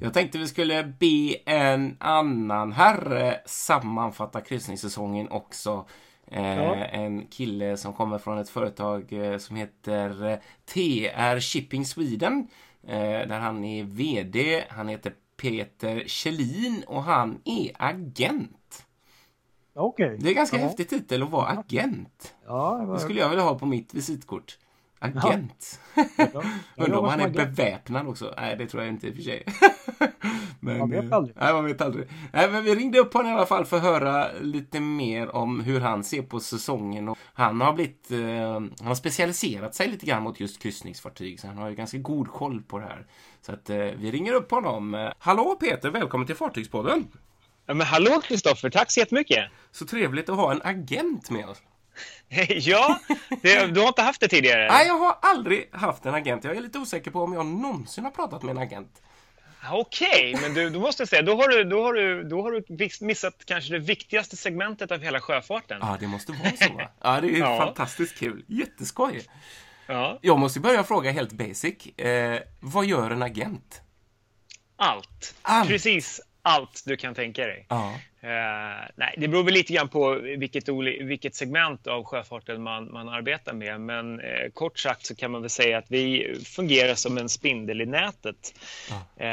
Jag 0.00 0.14
tänkte 0.14 0.38
vi 0.38 0.46
skulle 0.48 0.94
be 1.00 1.34
en 1.46 1.96
annan 2.00 2.72
herre 2.72 3.36
sammanfatta 3.46 4.40
kryssningssäsongen 4.40 5.28
också. 5.28 5.84
Eh, 6.26 6.56
Ja. 6.56 6.74
En 6.74 7.26
kille 7.26 7.76
som 7.76 7.92
kommer 7.92 8.18
från 8.18 8.38
ett 8.38 8.48
företag 8.48 9.12
eh, 9.12 9.38
som 9.38 9.56
heter 9.56 10.26
eh, 10.30 10.38
TR 10.64 11.40
Shipping 11.40 11.84
Sweden. 11.84 12.48
Där 12.86 13.40
han 13.40 13.64
är 13.64 13.84
VD. 13.84 14.64
Han 14.68 14.88
heter 14.88 15.12
Peter 15.36 16.02
Kjellin 16.06 16.84
och 16.86 17.02
han 17.02 17.40
är 17.44 17.70
agent. 17.78 18.86
Okej. 19.74 20.18
Det 20.20 20.30
är 20.30 20.34
ganska 20.34 20.56
ja. 20.56 20.62
häftig 20.62 20.88
titel 20.88 21.22
att 21.22 21.30
vara 21.30 21.46
agent. 21.46 22.34
Ja, 22.46 22.78
det 22.80 22.86
var, 22.86 22.94
Det 22.94 23.00
skulle 23.00 23.20
jag 23.20 23.28
vilja 23.28 23.44
ha 23.44 23.58
på 23.58 23.66
mitt 23.66 23.94
visitkort. 23.94 24.58
Agent. 25.04 25.80
ja. 26.16 26.42
Undrar 26.76 26.98
om 26.98 27.08
han 27.08 27.20
är 27.20 27.26
agent. 27.26 27.56
beväpnad 27.56 28.08
också. 28.08 28.34
Nej, 28.36 28.56
det 28.56 28.66
tror 28.66 28.82
jag 28.82 28.92
inte 28.92 29.06
i 29.06 29.10
och 29.10 29.14
för 29.14 29.22
sig. 29.22 29.44
men, 30.60 30.78
Man 30.78 30.90
vet 30.90 31.04
eh, 31.04 31.12
aldrig. 31.12 31.36
Nej, 31.40 31.52
man 31.52 31.64
vet 31.64 31.80
aldrig. 31.80 32.08
Nej, 32.32 32.50
men 32.50 32.64
vi 32.64 32.74
ringde 32.74 32.98
upp 32.98 33.14
honom 33.14 33.32
i 33.32 33.34
alla 33.34 33.46
fall 33.46 33.64
för 33.64 33.76
att 33.76 33.82
höra 33.82 34.28
lite 34.40 34.80
mer 34.80 35.36
om 35.36 35.60
hur 35.60 35.80
han 35.80 36.04
ser 36.04 36.22
på 36.22 36.40
säsongen. 36.40 37.08
Och 37.08 37.18
han 37.34 37.60
har 37.60 37.72
blivit, 37.72 38.10
eh, 38.10 38.18
han 38.52 38.72
har 38.82 38.94
specialiserat 38.94 39.74
sig 39.74 39.88
lite 39.88 40.06
grann 40.06 40.22
mot 40.22 40.40
just 40.40 40.62
kryssningsfartyg. 40.62 41.40
Så 41.40 41.46
han 41.46 41.58
har 41.58 41.68
ju 41.68 41.74
ganska 41.74 41.98
god 41.98 42.28
koll 42.28 42.62
på 42.62 42.78
det 42.78 42.84
här. 42.84 43.06
Så 43.40 43.52
att 43.52 43.70
eh, 43.70 43.76
vi 43.76 44.10
ringer 44.10 44.32
upp 44.32 44.50
honom. 44.50 45.10
Hallå 45.18 45.56
Peter, 45.60 45.90
välkommen 45.90 46.26
till 46.26 46.36
Fartygspodden. 46.36 47.06
Ja, 47.66 47.74
men 47.74 47.86
hallå 47.86 48.20
Kristoffer, 48.24 48.70
tack 48.70 48.90
så 48.90 49.00
jättemycket. 49.00 49.50
Så 49.70 49.86
trevligt 49.86 50.28
att 50.28 50.36
ha 50.36 50.52
en 50.52 50.62
agent 50.62 51.30
med 51.30 51.48
oss. 51.48 51.62
Ja, 52.48 52.98
det, 53.42 53.66
du 53.66 53.80
har 53.80 53.88
inte 53.88 54.02
haft 54.02 54.20
det 54.20 54.28
tidigare? 54.28 54.68
Nej, 54.72 54.86
jag 54.86 54.98
har 54.98 55.16
aldrig 55.22 55.68
haft 55.72 56.06
en 56.06 56.14
agent. 56.14 56.44
Jag 56.44 56.56
är 56.56 56.60
lite 56.60 56.78
osäker 56.78 57.10
på 57.10 57.22
om 57.22 57.32
jag 57.32 57.46
någonsin 57.46 58.04
har 58.04 58.10
pratat 58.10 58.42
med 58.42 58.56
en 58.56 58.62
agent. 58.62 59.02
Okej, 59.72 60.36
men 60.42 60.54
du, 60.54 60.70
då 60.70 60.80
måste 60.80 61.06
säga, 61.06 61.22
då 61.22 61.36
har 61.36 61.48
du, 61.48 61.64
då 61.64 61.82
har 61.82 61.92
du, 61.92 62.24
då 62.24 62.42
har 62.42 62.50
du 62.50 62.88
missat 63.06 63.34
kanske 63.44 63.72
det 63.72 63.78
viktigaste 63.78 64.36
segmentet 64.36 64.90
av 64.90 65.00
hela 65.00 65.20
sjöfarten. 65.20 65.78
Ja, 65.80 65.96
det 66.00 66.06
måste 66.06 66.32
vara 66.32 66.52
så. 66.68 66.72
va? 66.74 66.88
Ja, 67.00 67.20
det 67.20 67.28
är 67.28 67.38
Ja. 67.38 67.58
fantastiskt 67.58 68.18
kul. 68.18 68.44
Jätteskoj. 68.48 69.22
Ja, 69.86 70.18
Jag 70.22 70.38
måste 70.38 70.60
börja 70.60 70.84
fråga 70.84 71.10
helt 71.10 71.32
basic. 71.32 71.86
Eh, 71.86 72.40
vad 72.60 72.86
gör 72.86 73.10
en 73.10 73.22
agent? 73.22 73.80
allt. 74.76 75.34
Allt. 75.42 75.68
Precis 75.68 76.20
allt 76.42 76.82
du 76.86 76.96
kan 76.96 77.14
tänka 77.14 77.46
dig. 77.46 77.66
Ja. 77.68 77.94
Eh, 78.24 78.88
nej, 78.96 79.14
det 79.16 79.28
beror 79.28 79.42
väl 79.42 79.54
lite 79.54 79.72
grann 79.72 79.88
på 79.88 80.14
vilket, 80.14 80.68
vilket 81.00 81.34
segment 81.34 81.86
av 81.86 82.04
sjöfarten 82.04 82.62
man, 82.62 82.92
man 82.92 83.08
arbetar 83.08 83.52
med. 83.52 83.80
Men 83.80 84.20
eh, 84.20 84.50
kort 84.52 84.78
sagt 84.78 85.06
så 85.06 85.14
kan 85.14 85.30
man 85.30 85.40
väl 85.40 85.50
säga 85.50 85.78
att 85.78 85.84
vi 85.88 86.34
fungerar 86.44 86.94
som 86.94 87.18
en 87.18 87.28
spindel 87.28 87.80
i 87.80 87.86
nätet. 87.86 88.54
Eh, 89.16 89.26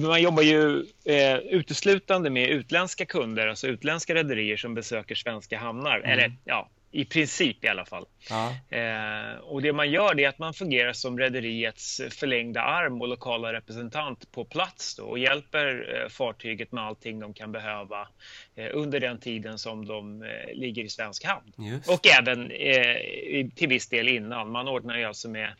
man 0.00 0.22
jobbar 0.22 0.42
ju 0.42 0.84
eh, 1.04 1.36
uteslutande 1.36 2.30
med 2.30 2.48
utländska 2.48 3.06
kunder, 3.06 3.46
alltså 3.46 3.66
utländska 3.66 4.14
rederier 4.14 4.56
som 4.56 4.74
besöker 4.74 5.14
svenska 5.14 5.58
hamnar. 5.58 6.00
Eller 6.00 6.32
ja, 6.44 6.68
i 6.90 7.04
princip 7.04 7.64
i 7.64 7.68
alla 7.68 7.84
fall. 7.84 8.06
ja. 8.30 8.54
Eh, 8.76 9.36
och 9.38 9.62
det 9.62 9.72
man 9.72 9.90
gör 9.90 10.14
det 10.14 10.24
är 10.24 10.28
att 10.28 10.38
man 10.38 10.54
fungerar 10.54 10.92
som 10.92 11.18
rederiets 11.18 12.00
förlängda 12.10 12.62
arm 12.62 13.00
och 13.00 13.08
lokala 13.08 13.52
representant 13.52 14.32
på 14.32 14.44
plats 14.44 14.96
då, 14.96 15.02
och 15.04 15.18
hjälper 15.18 15.96
eh, 16.02 16.08
fartyget 16.08 16.72
med 16.72 16.84
allting 16.84 17.20
de 17.20 17.34
kan 17.34 17.52
behöva 17.52 18.08
eh, 18.56 18.68
under 18.72 19.00
den 19.00 19.18
tiden 19.20 19.58
som 19.58 19.86
de 19.86 20.22
eh, 20.22 20.28
ligger 20.54 20.84
i 20.84 20.88
svensk 20.88 21.24
hamn. 21.24 21.52
Just. 21.58 21.90
Och 21.90 22.06
även 22.20 22.50
eh, 22.50 23.48
till 23.54 23.68
viss 23.68 23.88
del 23.88 24.08
innan. 24.08 24.50
Man 24.50 24.68
ordnar 24.68 24.98
ju 24.98 25.04
alltså 25.04 25.28
med, 25.28 25.52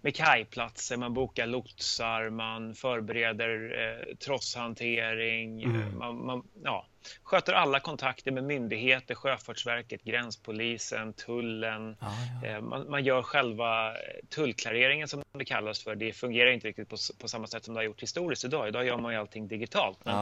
med 0.00 0.16
kajplatser, 0.16 0.96
man 0.96 1.14
bokar 1.14 1.46
lotsar, 1.46 2.30
man 2.30 2.74
förbereder 2.74 3.78
eh, 3.82 4.14
trosshantering, 4.16 5.62
Mm. 5.64 5.80
eh, 5.80 5.86
man, 5.94 6.26
man 6.26 6.42
ja, 6.64 6.86
sköter 7.22 7.52
alla 7.52 7.80
kontakter 7.80 8.32
med 8.32 8.44
myndigheter, 8.44 9.14
Sjöfartsverket, 9.14 10.02
Gränspolisen, 10.04 11.12
Tullen. 11.12 11.96
Ja, 12.00 12.06
ja. 12.42 12.48
Eh, 12.48 12.60
Man, 12.60 12.90
man 12.90 13.04
gör 13.04 13.22
själva 13.22 13.90
eh, 13.90 13.94
tullklareringen 14.34 15.08
som 15.08 15.22
det 15.38 15.44
kallas 15.44 15.82
för. 15.84 15.94
Det 15.94 16.12
fungerar 16.12 16.50
inte 16.50 16.68
riktigt 16.68 16.88
på, 16.88 16.96
på 17.18 17.28
samma 17.28 17.46
sätt 17.46 17.64
som 17.64 17.74
det 17.74 17.80
har 17.80 17.84
gjort 17.84 18.02
historiskt 18.02 18.44
idag. 18.44 18.68
Idag 18.68 18.86
gör 18.86 18.98
man 18.98 19.12
ju 19.12 19.18
allting 19.18 19.48
digitalt. 19.48 19.98
Men, 20.04 20.14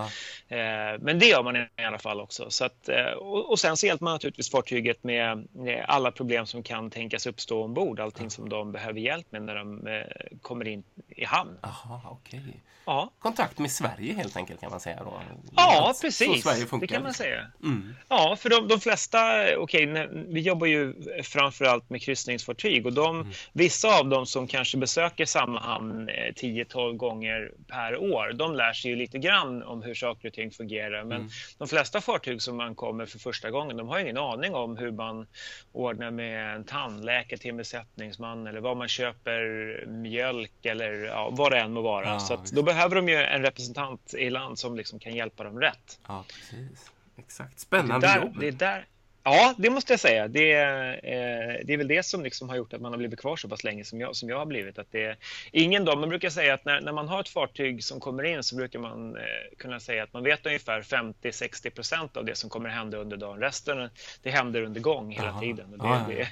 Ja. 0.48 0.56
eh, 0.56 0.98
men 1.00 1.18
det 1.18 1.26
gör 1.26 1.42
man 1.42 1.56
i 1.56 1.66
alla 1.86 1.98
fall 1.98 2.20
också. 2.20 2.50
Så 2.50 2.64
att, 2.64 2.88
eh, 2.88 3.04
och, 3.04 3.50
och 3.50 3.58
sen 3.60 3.76
så 3.76 3.86
hjälper 3.86 4.04
man 4.04 4.12
naturligtvis 4.12 4.50
fartyget 4.50 5.04
med 5.04 5.46
alla 5.88 6.10
problem 6.12 6.46
som 6.46 6.62
kan 6.62 6.90
tänkas 6.90 7.26
uppstå 7.26 7.64
ombord. 7.64 8.00
Allting 8.00 8.30
som 8.30 8.48
de 8.48 8.72
behöver 8.72 9.00
hjälp 9.00 9.26
med 9.32 9.42
när 9.42 9.54
de 9.54 9.86
eh, 9.86 10.02
kommer 10.42 10.68
in 10.68 10.82
i 11.08 11.24
hamn. 11.24 11.58
Aha, 11.62 12.00
okej. 12.20 12.40
Ja, 12.84 13.10
Kontakt 13.18 13.58
med 13.58 13.70
Sverige 13.70 14.12
helt 14.14 14.36
enkelt 14.36 14.60
kan 14.60 14.70
man 14.70 14.80
säga 14.80 15.04
då. 15.04 15.20
Ja, 15.56 15.92
Så 15.94 16.00
precis. 16.02 16.42
Sverige 16.42 16.66
funkar. 16.72 16.86
Det 16.86 16.94
kan 16.94 17.02
man 17.02 17.14
säga. 17.14 17.46
Mm. 17.62 17.94
Ja, 18.08 18.36
för 18.38 18.50
de, 18.50 18.68
de 18.68 18.80
flesta, 18.80 19.18
okej, 19.58 19.90
okay, 19.90 20.08
vi 20.28 20.40
jobbar 20.40 20.66
ju 20.66 20.94
framförallt 21.22 21.90
med 21.90 22.02
kryssningsfartyg 22.02 22.86
och 22.86 22.92
de, 22.92 23.20
mm. 23.20 23.32
vissa 23.52 23.98
av 23.98 24.08
dem 24.08 24.26
som 24.26 24.46
kanske 24.46 24.78
besöker 24.78 25.24
samma 25.24 25.60
hamn 25.60 26.08
10-12 26.08 26.88
eh, 26.88 26.92
gånger 26.92 27.52
per 27.68 27.96
år, 27.96 28.32
de 28.32 28.54
lär 28.54 28.72
sig 28.72 28.90
ju 28.90 28.96
lite 28.96 29.18
grann 29.18 29.62
om 29.62 29.82
hur 29.82 29.94
saker 29.94 30.28
och 30.28 30.34
ting 30.34 30.50
fungerar. 30.50 31.04
Men 31.04 31.18
mm. 31.18 31.30
de 31.58 31.68
flesta 31.68 32.00
fartyg 32.00 32.42
som 32.42 32.56
man 32.56 32.74
kommer 32.74 33.06
för 33.06 33.18
första 33.18 33.50
gången, 33.50 33.76
de 33.76 33.88
har 33.88 33.98
ingen 33.98 34.18
aning 34.18 34.54
om 34.54 34.76
hur 34.76 34.90
man 34.90 35.26
ordnar 35.72 36.10
med 36.10 36.56
en 36.56 36.64
tandläkare 36.64 37.38
till 37.38 37.50
en 37.50 37.56
besättningsman 37.56 38.46
eller 38.46 38.60
vad 38.60 38.76
man 38.76 38.88
köper 38.88 39.84
mjölk 39.86 40.66
eller 40.66 40.92
ja, 40.92 41.28
vad 41.32 41.52
det 41.52 41.58
än 41.58 41.72
må 41.72 41.82
vara. 41.82 42.06
Ja, 42.06 42.18
så 42.20 42.42
då 42.52 42.62
behöver 42.62 42.96
de 42.96 43.08
ju 43.08 43.16
en 43.16 43.42
representant 43.42 44.14
i 44.14 44.30
land 44.30 44.58
som 44.58 44.76
liksom 44.76 44.98
kan 44.98 45.14
hjälpa 45.14 45.44
dem 45.44 45.60
rätt. 45.60 45.98
Ja, 46.08 46.24
precis. 46.68 46.90
Exakt. 47.16 47.60
Spännande 47.60 48.06
det 48.06 48.12
där, 48.12 48.20
jobb. 48.20 48.40
Det 48.40 48.48
är 48.48 48.52
där, 48.52 48.86
Ja, 49.24 49.54
det 49.58 49.70
måste 49.70 49.92
jag 49.92 50.00
säga. 50.00 50.28
Det, 50.28 50.52
eh, 50.52 51.66
det 51.66 51.72
är 51.72 51.76
väl 51.76 51.88
det 51.88 52.06
som 52.06 52.22
liksom 52.22 52.48
har 52.48 52.56
gjort 52.56 52.72
att 52.72 52.80
man 52.80 52.92
har 52.92 52.98
blivit 52.98 53.20
kvar 53.20 53.36
så 53.36 53.48
pass 53.48 53.64
länge 53.64 53.84
som 53.84 54.00
jag, 54.00 54.16
som 54.16 54.28
jag 54.28 54.38
har 54.38 54.46
blivit. 54.46 54.78
Att 54.78 54.92
det, 54.92 55.16
ingen 55.52 55.84
dag, 55.84 55.98
man 55.98 56.08
brukar 56.08 56.30
säga 56.30 56.54
att 56.54 56.64
när, 56.64 56.80
när 56.80 56.92
man 56.92 57.08
har 57.08 57.20
ett 57.20 57.28
fartyg 57.28 57.84
som 57.84 58.00
kommer 58.00 58.22
in 58.22 58.42
så 58.42 58.56
brukar 58.56 58.78
man 58.78 59.16
eh, 59.16 59.22
kunna 59.58 59.80
säga 59.80 60.02
att 60.02 60.12
man 60.12 60.24
vet 60.24 60.46
ungefär 60.46 60.82
50-60 60.82 61.70
procent 61.70 62.16
av 62.16 62.24
det 62.24 62.34
som 62.34 62.50
kommer 62.50 62.68
hända 62.68 62.98
under 62.98 63.16
dagen. 63.16 63.40
Resten 63.40 63.90
det 64.22 64.30
händer 64.30 64.62
under 64.62 64.80
gång 64.80 65.10
hela 65.10 65.28
Aha. 65.28 65.40
tiden. 65.40 65.70
Det, 65.70 65.76
ja, 65.80 66.06
ja. 66.08 66.16
Det, 66.16 66.28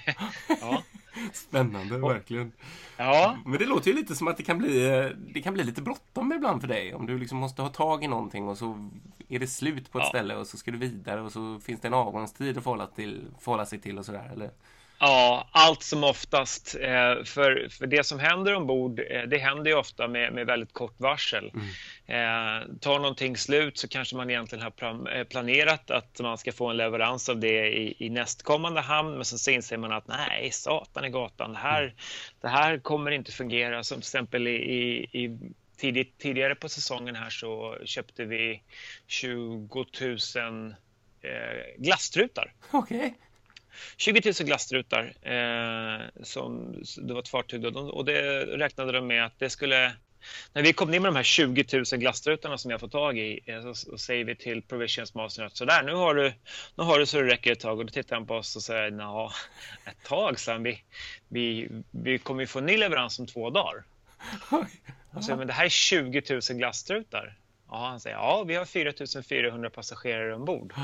ja. 0.60 0.82
Spännande, 1.32 1.98
verkligen. 1.98 2.52
Ja. 2.96 3.38
Men 3.46 3.58
det 3.58 3.66
låter 3.66 3.90
ju 3.90 3.96
lite 3.96 4.14
som 4.14 4.28
att 4.28 4.36
det 4.36 4.42
kan 4.42 4.58
bli, 4.58 5.10
det 5.34 5.42
kan 5.42 5.54
bli 5.54 5.64
lite 5.64 5.82
bråttom 5.82 6.32
ibland 6.32 6.60
för 6.60 6.68
dig. 6.68 6.94
Om 6.94 7.06
du 7.06 7.18
liksom 7.18 7.38
måste 7.38 7.62
ha 7.62 7.68
tag 7.68 8.04
i 8.04 8.08
någonting 8.08 8.48
och 8.48 8.58
så 8.58 8.90
är 9.30 9.38
det 9.38 9.46
slut 9.46 9.92
på 9.92 9.98
ett 9.98 10.04
ja. 10.04 10.08
ställe 10.08 10.36
och 10.36 10.46
så 10.46 10.56
ska 10.56 10.70
du 10.70 10.78
vidare 10.78 11.20
och 11.20 11.32
så 11.32 11.60
finns 11.60 11.80
det 11.80 11.88
en 11.88 11.94
avgångstid 11.94 12.58
att 12.58 12.64
förhålla, 12.64 12.86
till, 12.86 13.24
förhålla 13.40 13.66
sig 13.66 13.80
till 13.80 13.98
och 13.98 14.06
sådär, 14.06 14.30
eller? 14.32 14.50
Ja, 15.02 15.48
allt 15.52 15.82
som 15.82 16.04
oftast. 16.04 16.76
Eh, 16.80 17.24
för, 17.24 17.68
för 17.70 17.86
det 17.86 18.04
som 18.04 18.18
händer 18.18 18.54
ombord, 18.54 19.00
eh, 19.10 19.22
det 19.22 19.38
händer 19.38 19.70
ju 19.70 19.76
ofta 19.76 20.08
med, 20.08 20.32
med 20.32 20.46
väldigt 20.46 20.72
kort 20.72 20.94
varsel. 21.00 21.52
Mm. 21.54 21.66
Eh, 22.06 22.66
tar 22.80 22.98
någonting 22.98 23.36
slut 23.36 23.78
så 23.78 23.88
kanske 23.88 24.16
man 24.16 24.30
egentligen 24.30 24.64
har 24.64 25.24
planerat 25.24 25.90
att 25.90 26.20
man 26.20 26.38
ska 26.38 26.52
få 26.52 26.68
en 26.68 26.76
leverans 26.76 27.28
av 27.28 27.40
det 27.40 27.68
i, 27.68 27.96
i 27.98 28.10
nästkommande 28.10 28.80
hamn, 28.80 29.14
men 29.14 29.24
så 29.24 29.50
inser 29.50 29.76
man 29.76 29.92
att 29.92 30.08
nej, 30.08 30.50
satan 30.52 31.04
i 31.04 31.10
gatan, 31.10 31.52
det 31.52 31.58
här, 31.58 31.82
mm. 31.82 31.94
det 32.40 32.48
här 32.48 32.78
kommer 32.78 33.10
inte 33.10 33.32
fungera. 33.32 33.84
Som 33.84 33.96
till 33.96 34.00
exempel 34.00 34.46
i, 34.46 34.54
i, 34.54 35.24
i 35.24 35.38
tidigt, 35.80 36.18
tidigare 36.18 36.54
på 36.54 36.68
säsongen 36.68 37.14
här 37.16 37.30
så 37.30 37.78
köpte 37.84 38.24
vi 38.24 38.62
20 39.06 39.86
000 40.00 40.74
eh, 41.22 41.30
glasstrutar. 41.78 42.52
Okej. 42.70 42.98
Okay. 42.98 43.10
20 43.96 44.20
000 44.24 44.46
glasstrutar. 44.46 45.14
Eh, 45.22 46.22
som, 46.22 46.74
det 46.98 47.12
var 47.12 47.20
ett 47.20 47.28
fartyg 47.28 47.60
då, 47.60 47.80
och 47.80 48.04
det 48.04 48.44
räknade 48.44 48.92
de 48.92 49.06
med 49.06 49.24
att 49.24 49.38
det 49.38 49.50
skulle 49.50 49.92
när 50.52 50.62
vi 50.62 50.72
kom 50.72 50.90
ner 50.90 51.00
med 51.00 51.08
de 51.08 51.16
här 51.16 51.22
20 51.22 51.64
000 51.72 51.84
glasstrutarna 51.84 52.58
som 52.58 52.70
jag 52.70 52.80
fått 52.80 52.92
tag 52.92 53.18
i 53.18 53.40
eh, 53.46 53.62
så, 53.62 53.74
så 53.74 53.98
säger 53.98 54.24
vi 54.24 54.36
till 54.36 54.62
Provisions 54.62 55.14
Master 55.14 55.44
att 55.44 55.56
sådär, 55.56 55.82
nu 55.82 55.94
har, 55.94 56.14
du, 56.14 56.32
nu 56.74 56.84
har 56.84 56.98
du 56.98 57.06
så 57.06 57.20
det 57.20 57.26
räcker 57.26 57.52
ett 57.52 57.60
tag. 57.60 57.78
Och 57.78 57.86
då 57.86 57.92
tittar 57.92 58.16
han 58.16 58.26
på 58.26 58.34
oss 58.34 58.56
och 58.56 58.62
säger, 58.62 58.90
ja, 58.90 59.32
ett 59.84 60.04
tag, 60.04 60.40
sen 60.40 60.62
vi, 60.62 60.82
vi, 61.28 61.68
vi 61.90 62.18
kommer 62.18 62.40
ju 62.40 62.46
få 62.46 62.58
en 62.58 62.66
ny 62.66 62.76
leverans 62.76 63.18
om 63.18 63.26
två 63.26 63.50
dagar. 63.50 63.84
Och 65.12 65.24
säger, 65.24 65.38
men 65.38 65.46
det 65.46 65.52
här 65.52 65.64
är 65.64 65.68
20 65.68 66.22
000 66.30 66.40
glasstrutar. 66.58 67.36
Ja, 67.68 67.88
han 67.88 68.00
säger, 68.00 68.16
ja, 68.16 68.44
vi 68.44 68.54
har 68.54 68.64
4 68.64 69.22
400 69.22 69.70
passagerare 69.70 70.34
ombord. 70.34 70.74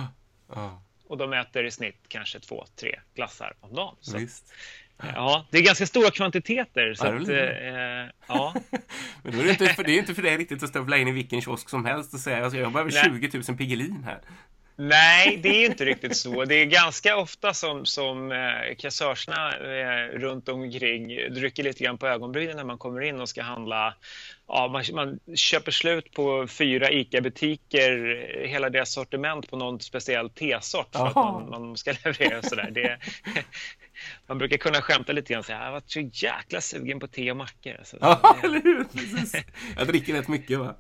Ja. 0.55 0.83
Och 1.07 1.19
de 1.19 1.33
äter 1.33 1.65
i 1.65 1.71
snitt 1.71 2.01
kanske 2.09 2.41
två, 2.41 2.67
tre 2.77 3.01
glassar 3.15 3.55
om 3.61 3.75
dagen. 3.75 3.97
Så 4.01 4.19
Visst. 4.19 4.55
Ja, 4.99 5.47
det 5.51 5.59
är 5.59 5.63
ganska 5.63 5.87
stora 5.87 6.11
kvantiteter. 6.11 6.95
Så 6.95 7.07
att, 7.07 7.29
eh, 7.29 7.37
ja. 8.29 8.55
Men 9.23 9.33
då 9.33 9.41
är 9.41 9.45
det, 9.45 9.51
inte 9.51 9.67
för, 9.67 9.85
det 9.85 9.93
är 9.93 9.99
inte 9.99 10.15
för 10.15 10.23
dig 10.23 10.37
riktigt 10.37 10.63
att 10.63 10.69
stövla 10.69 10.99
in 10.99 11.09
i 11.09 11.13
vilken 11.13 11.41
kiosk 11.41 11.69
som 11.69 11.85
helst 11.85 12.15
och 12.15 12.21
säga 12.21 12.45
alltså, 12.45 12.59
jag 12.59 12.73
behöver 12.73 12.91
20 12.91 13.43
000 13.49 13.59
Piggelin 13.59 14.05
här. 14.05 14.21
Nej, 14.77 15.37
det 15.43 15.49
är 15.49 15.67
inte 15.67 15.85
riktigt 15.85 16.17
så. 16.17 16.45
Det 16.45 16.55
är 16.55 16.65
ganska 16.65 17.17
ofta 17.17 17.55
som, 17.55 17.87
som 17.87 18.33
eh, 18.33 18.77
kassörsarna 18.79 19.57
eh, 19.57 20.19
runt 20.19 20.49
omkring 20.49 21.19
rycker 21.19 21.63
lite 21.63 21.85
grann 21.85 21.99
på 21.99 22.07
ögonbrynen 22.07 22.57
när 22.57 22.65
man 22.65 22.79
kommer 22.79 23.01
in 23.01 23.21
och 23.21 23.29
ska 23.29 23.43
handla. 23.43 23.95
Ja, 24.49 24.69
man, 24.69 24.85
man 24.95 25.37
köper 25.37 25.73
slut 25.73 26.13
på 26.13 26.47
fyra 26.47 26.91
ICA-butiker, 26.91 28.27
hela 28.47 28.71
deras 28.71 28.93
sortiment 28.93 29.51
på 29.51 29.57
någon 29.57 29.81
speciell 29.81 30.31
tesort 30.31 30.89
för 30.93 31.01
Aha. 31.01 31.09
att 31.09 31.51
man, 31.51 31.51
man 31.51 31.77
ska 31.77 31.93
leverera 32.05 32.43
sådär. 32.43 32.71
Det, 32.71 32.99
man 34.27 34.39
brukar 34.39 34.57
kunna 34.57 34.83
skämta 34.83 35.13
lite 35.13 35.33
grann 35.33 35.39
och 35.39 35.47
säga 35.47 35.65
jag 35.65 35.73
varit 35.73 35.91
så 35.91 36.01
jäkla 36.01 36.61
sugen 36.61 37.01
på 37.01 37.07
te 37.07 37.31
och 37.31 37.37
mackor. 37.37 37.81
Så 37.85 37.97
ja, 38.01 38.37
eller 38.43 38.63
hur? 38.63 38.85
Precis. 38.85 39.45
Jag 39.77 39.87
dricker 39.87 40.15
rätt 40.15 40.29
mycket 40.29 40.59
va? 40.59 40.75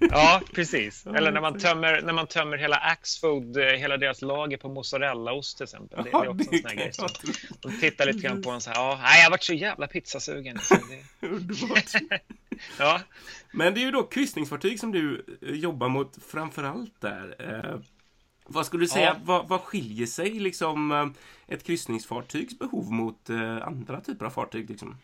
ja, 0.00 0.42
precis. 0.52 1.06
Eller 1.06 1.32
när 1.32 1.40
man 1.40 1.58
tömmer, 1.58 2.02
när 2.02 2.12
man 2.12 2.26
tömmer 2.26 2.56
hela 2.56 2.76
Axfood, 2.76 3.56
eh, 3.56 3.64
hela 3.64 3.96
deras 3.96 4.22
lager 4.22 4.56
på 4.56 4.68
mozzarellaost 4.68 5.56
till 5.56 5.64
exempel. 5.64 6.04
Det, 6.04 6.10
det 6.10 6.16
är 6.16 6.28
också 6.28 6.52
en 6.52 6.58
sån 6.58 6.70
här 6.70 6.76
grej. 6.76 6.92
Så 6.92 7.08
de 7.60 7.80
tittar 7.80 8.06
lite 8.06 8.18
grann 8.18 8.42
på 8.42 8.50
en 8.50 8.60
så 8.60 8.70
här, 8.70 8.76
ja, 8.76 9.16
jag 9.16 9.22
har 9.22 9.30
varit 9.30 9.42
så 9.42 9.54
jävla 9.54 9.86
pizzasugen. 9.86 10.58
Underbart. 11.20 11.92
ja. 12.78 13.00
Men 13.52 13.74
det 13.74 13.80
är 13.80 13.84
ju 13.84 13.90
då 13.90 14.02
kryssningsfartyg 14.02 14.80
som 14.80 14.92
du 14.92 15.24
eh, 15.42 15.54
jobbar 15.54 15.88
mot 15.88 16.18
framför 16.28 16.64
allt 16.64 17.00
där. 17.00 17.36
Vad 18.46 18.66
skulle 18.66 18.84
du 18.84 18.88
säga, 18.88 19.06
ja. 19.06 19.20
vad, 19.24 19.48
vad 19.48 19.60
skiljer 19.60 20.06
sig 20.06 20.30
liksom 20.30 20.92
eh, 20.92 21.54
ett 21.54 21.64
kryssningsfartygs 21.64 22.58
behov 22.58 22.92
mot 22.92 23.30
eh, 23.30 23.66
andra 23.66 24.00
typer 24.00 24.26
av 24.26 24.30
fartyg? 24.30 24.70
Liksom? 24.70 24.98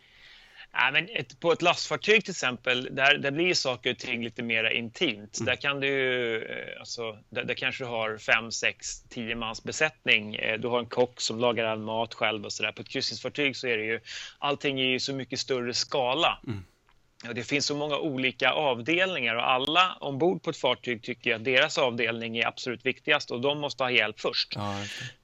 Ja, 0.71 0.89
men 0.93 1.09
ett, 1.09 1.39
på 1.39 1.51
ett 1.51 1.61
lastfartyg 1.61 2.23
till 2.23 2.31
exempel, 2.31 2.89
där, 2.91 3.17
där 3.17 3.31
blir 3.31 3.53
saker 3.53 3.91
och 3.91 3.97
ting 3.97 4.23
lite 4.23 4.43
mer 4.43 4.63
intimt. 4.63 5.39
Mm. 5.39 5.45
Där 5.45 5.55
kan 5.55 5.79
du, 5.79 6.35
eh, 6.45 6.79
alltså, 6.79 7.17
där, 7.29 7.43
där, 7.43 7.53
kanske 7.53 7.83
du 7.83 7.87
har 7.87 8.17
fem, 8.17 8.51
sex, 8.51 9.03
tio 9.03 9.35
mans 9.35 9.63
besättning. 9.63 10.37
Du 10.59 10.67
har 10.67 10.79
en 10.79 10.85
kock 10.85 11.21
som 11.21 11.39
lagar 11.39 11.65
all 11.65 11.79
mat 11.79 12.13
själv 12.13 12.45
och 12.45 12.53
sådär. 12.53 12.71
På 12.71 12.81
ett 12.81 12.89
kryssningsfartyg 12.89 13.55
så 13.55 13.67
är 13.67 13.77
det 13.77 13.85
ju, 13.85 13.99
allting 14.39 14.81
i 14.81 14.99
så 14.99 15.13
mycket 15.13 15.39
större 15.39 15.73
skala. 15.73 16.39
Mm. 16.47 16.63
Det 17.31 17.43
finns 17.43 17.65
så 17.65 17.75
många 17.75 17.97
olika 17.97 18.51
avdelningar 18.51 19.35
och 19.35 19.49
alla 19.49 19.97
ombord 19.99 20.43
på 20.43 20.49
ett 20.49 20.57
fartyg 20.57 21.01
tycker 21.03 21.35
att 21.35 21.43
deras 21.43 21.77
avdelning 21.77 22.37
är 22.37 22.47
absolut 22.47 22.85
viktigast 22.85 23.31
och 23.31 23.41
de 23.41 23.59
måste 23.59 23.83
ha 23.83 23.91
hjälp 23.91 24.19
först. 24.19 24.53
Ja, 24.55 24.75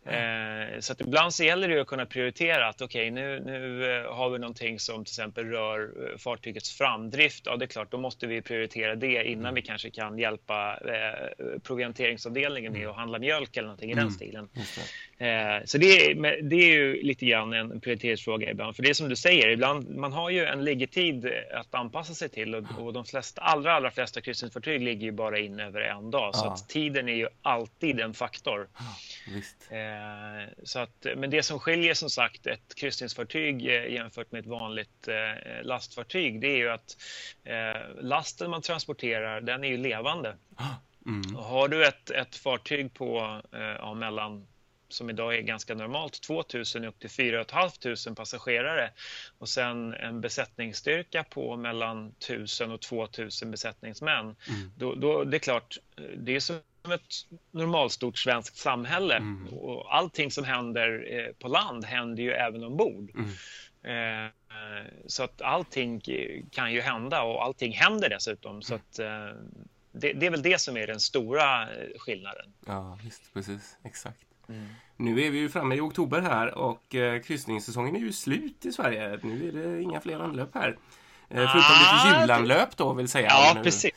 Eh, 0.09 0.79
så 0.79 0.93
att 0.93 1.01
ibland 1.01 1.33
så 1.33 1.43
gäller 1.43 1.67
det 1.67 1.81
att 1.81 1.87
kunna 1.87 2.05
prioritera 2.05 2.67
att 2.67 2.81
okej, 2.81 3.11
okay, 3.11 3.23
nu, 3.23 3.39
nu 3.45 3.91
eh, 3.97 4.13
har 4.13 4.29
vi 4.29 4.39
någonting 4.39 4.79
som 4.79 5.05
till 5.05 5.11
exempel 5.11 5.45
rör 5.45 5.81
eh, 5.81 6.17
fartygets 6.17 6.77
framdrift. 6.77 7.45
Ja, 7.45 7.57
det 7.57 7.65
är 7.65 7.67
klart, 7.67 7.91
då 7.91 7.97
måste 7.97 8.27
vi 8.27 8.41
prioritera 8.41 8.95
det 8.95 9.23
innan 9.23 9.45
mm. 9.45 9.55
vi 9.55 9.61
kanske 9.61 9.89
kan 9.89 10.19
hjälpa 10.19 10.79
eh, 10.85 11.59
provianteringsavdelningen 11.63 12.71
med 12.71 12.81
mm. 12.81 12.91
att 12.91 12.97
handla 12.97 13.19
mjölk 13.19 13.57
eller 13.57 13.67
någonting 13.67 13.89
i 13.89 13.93
mm. 13.93 14.03
den 14.03 14.13
stilen. 14.13 14.49
Eh, 15.17 15.65
så 15.65 15.77
det 15.77 16.11
är, 16.11 16.41
det 16.41 16.55
är 16.55 16.71
ju 16.71 17.03
lite 17.03 17.25
grann 17.25 17.53
en 17.53 17.81
prioriteringsfråga 17.81 18.51
ibland. 18.51 18.75
För 18.75 18.83
det 18.83 18.89
är 18.89 18.93
som 18.93 19.09
du 19.09 19.15
säger, 19.15 19.49
ibland, 19.49 19.95
man 19.95 20.13
har 20.13 20.29
ju 20.29 20.45
en 20.45 20.63
liggetid 20.63 21.31
att 21.53 21.75
anpassa 21.75 22.13
sig 22.13 22.29
till 22.29 22.55
och, 22.55 22.63
och 22.77 22.93
de 22.93 23.05
flesta, 23.05 23.41
allra, 23.41 23.73
allra 23.73 23.91
flesta 23.91 24.21
kryssningsfartyg 24.21 24.81
ligger 24.81 25.05
ju 25.05 25.11
bara 25.11 25.39
in 25.39 25.59
över 25.59 25.81
en 25.81 26.11
dag. 26.11 26.35
Så 26.35 26.47
att 26.47 26.69
tiden 26.69 27.09
är 27.09 27.13
ju 27.13 27.27
alltid 27.41 27.99
en 27.99 28.13
faktor. 28.13 28.67
Visst. 29.27 29.67
Eh, 29.71 30.53
så 30.63 30.79
att, 30.79 31.05
men 31.15 31.29
det 31.29 31.43
som 31.43 31.59
skiljer 31.59 31.93
som 31.93 32.09
sagt 32.09 32.47
ett 32.47 32.75
kryssningsfartyg 32.75 33.67
eh, 33.67 33.93
jämfört 33.93 34.31
med 34.31 34.39
ett 34.39 34.45
vanligt 34.45 35.07
eh, 35.07 35.63
lastfartyg 35.63 36.41
det 36.41 36.47
är 36.47 36.57
ju 36.57 36.69
att 36.69 36.97
lasten 38.01 38.49
man 38.49 38.61
transporterar 38.61 39.41
den 39.41 39.63
är 39.63 39.67
ju 39.67 39.77
levande. 39.77 40.37
Mm. 41.05 41.35
Och 41.35 41.43
har 41.43 41.67
du 41.67 41.85
ett, 41.85 42.09
ett 42.09 42.35
fartyg 42.35 42.93
på 42.93 43.41
ja, 43.51 43.93
mellan 43.93 44.47
som 44.89 45.09
idag 45.09 45.35
är 45.37 45.41
ganska 45.41 45.75
normalt, 45.75 46.21
2000 46.21 46.85
upp 46.85 46.99
till 46.99 47.09
4 47.09 47.45
500 47.45 48.15
passagerare 48.15 48.91
och 49.37 49.49
sen 49.49 49.93
en 49.93 50.21
besättningsstyrka 50.21 51.23
på 51.23 51.57
mellan 51.57 52.07
1000 52.07 52.71
och 52.71 52.81
2000 52.81 53.51
besättningsmän. 53.51 54.25
Mm. 54.25 54.71
Då, 54.77 54.95
då, 54.95 55.23
det 55.23 55.37
är 55.37 55.39
klart, 55.39 55.77
det 56.17 56.35
är 56.35 56.39
som 56.81 56.91
ett 56.91 57.13
normalstort 57.51 58.17
svenskt 58.17 58.57
samhälle 58.57 59.15
mm. 59.15 59.47
och 59.47 59.95
allting 59.95 60.31
som 60.31 60.43
händer 60.43 61.07
eh, 61.11 61.33
på 61.33 61.47
land 61.47 61.85
händer 61.85 62.23
ju 62.23 62.31
även 62.31 62.63
ombord. 62.63 63.11
Mm. 63.15 63.29
Eh, 63.83 64.31
så 65.07 65.23
att 65.23 65.41
allting 65.41 66.01
kan 66.51 66.73
ju 66.73 66.81
hända 66.81 67.21
och 67.21 67.43
allting 67.43 67.73
händer 67.73 68.09
dessutom. 68.09 68.61
Så 68.61 68.75
att, 68.75 68.99
eh, 68.99 69.07
det, 69.91 70.13
det, 70.13 70.25
är 70.25 70.31
väl 70.31 70.41
det 70.41 70.61
som 70.61 70.77
är 70.77 70.87
den 70.87 70.99
stora 70.99 71.67
skillnaden. 71.97 72.53
Ja, 72.65 72.99
visst, 73.03 73.33
precis. 73.33 73.77
Exakt. 73.83 74.25
Mm. 74.49 74.67
Nu 74.97 75.21
är 75.21 75.31
vi 75.31 75.37
ju 75.37 75.49
framme 75.49 75.75
i 75.75 75.79
oktober 75.79 76.21
här 76.21 76.53
och 76.57 76.95
kryssningssäsongen 77.25 77.95
är 77.95 77.99
ju 77.99 78.13
slut 78.13 78.65
i 78.65 78.71
Sverige. 78.71 79.19
Nu 79.23 79.47
är 79.47 79.51
det 79.51 79.81
inga 79.81 80.01
fler 80.01 80.19
anlöp 80.19 80.55
här. 80.55 80.77
Förutom 81.29 81.57
lite 81.59 82.15
Ah, 82.15 82.21
julanlöp 82.21 82.77
då 82.77 82.93
vill 82.93 83.07
säga. 83.07 83.27
Ja, 83.29 83.51
nu 83.55 83.63
precis. 83.63 83.91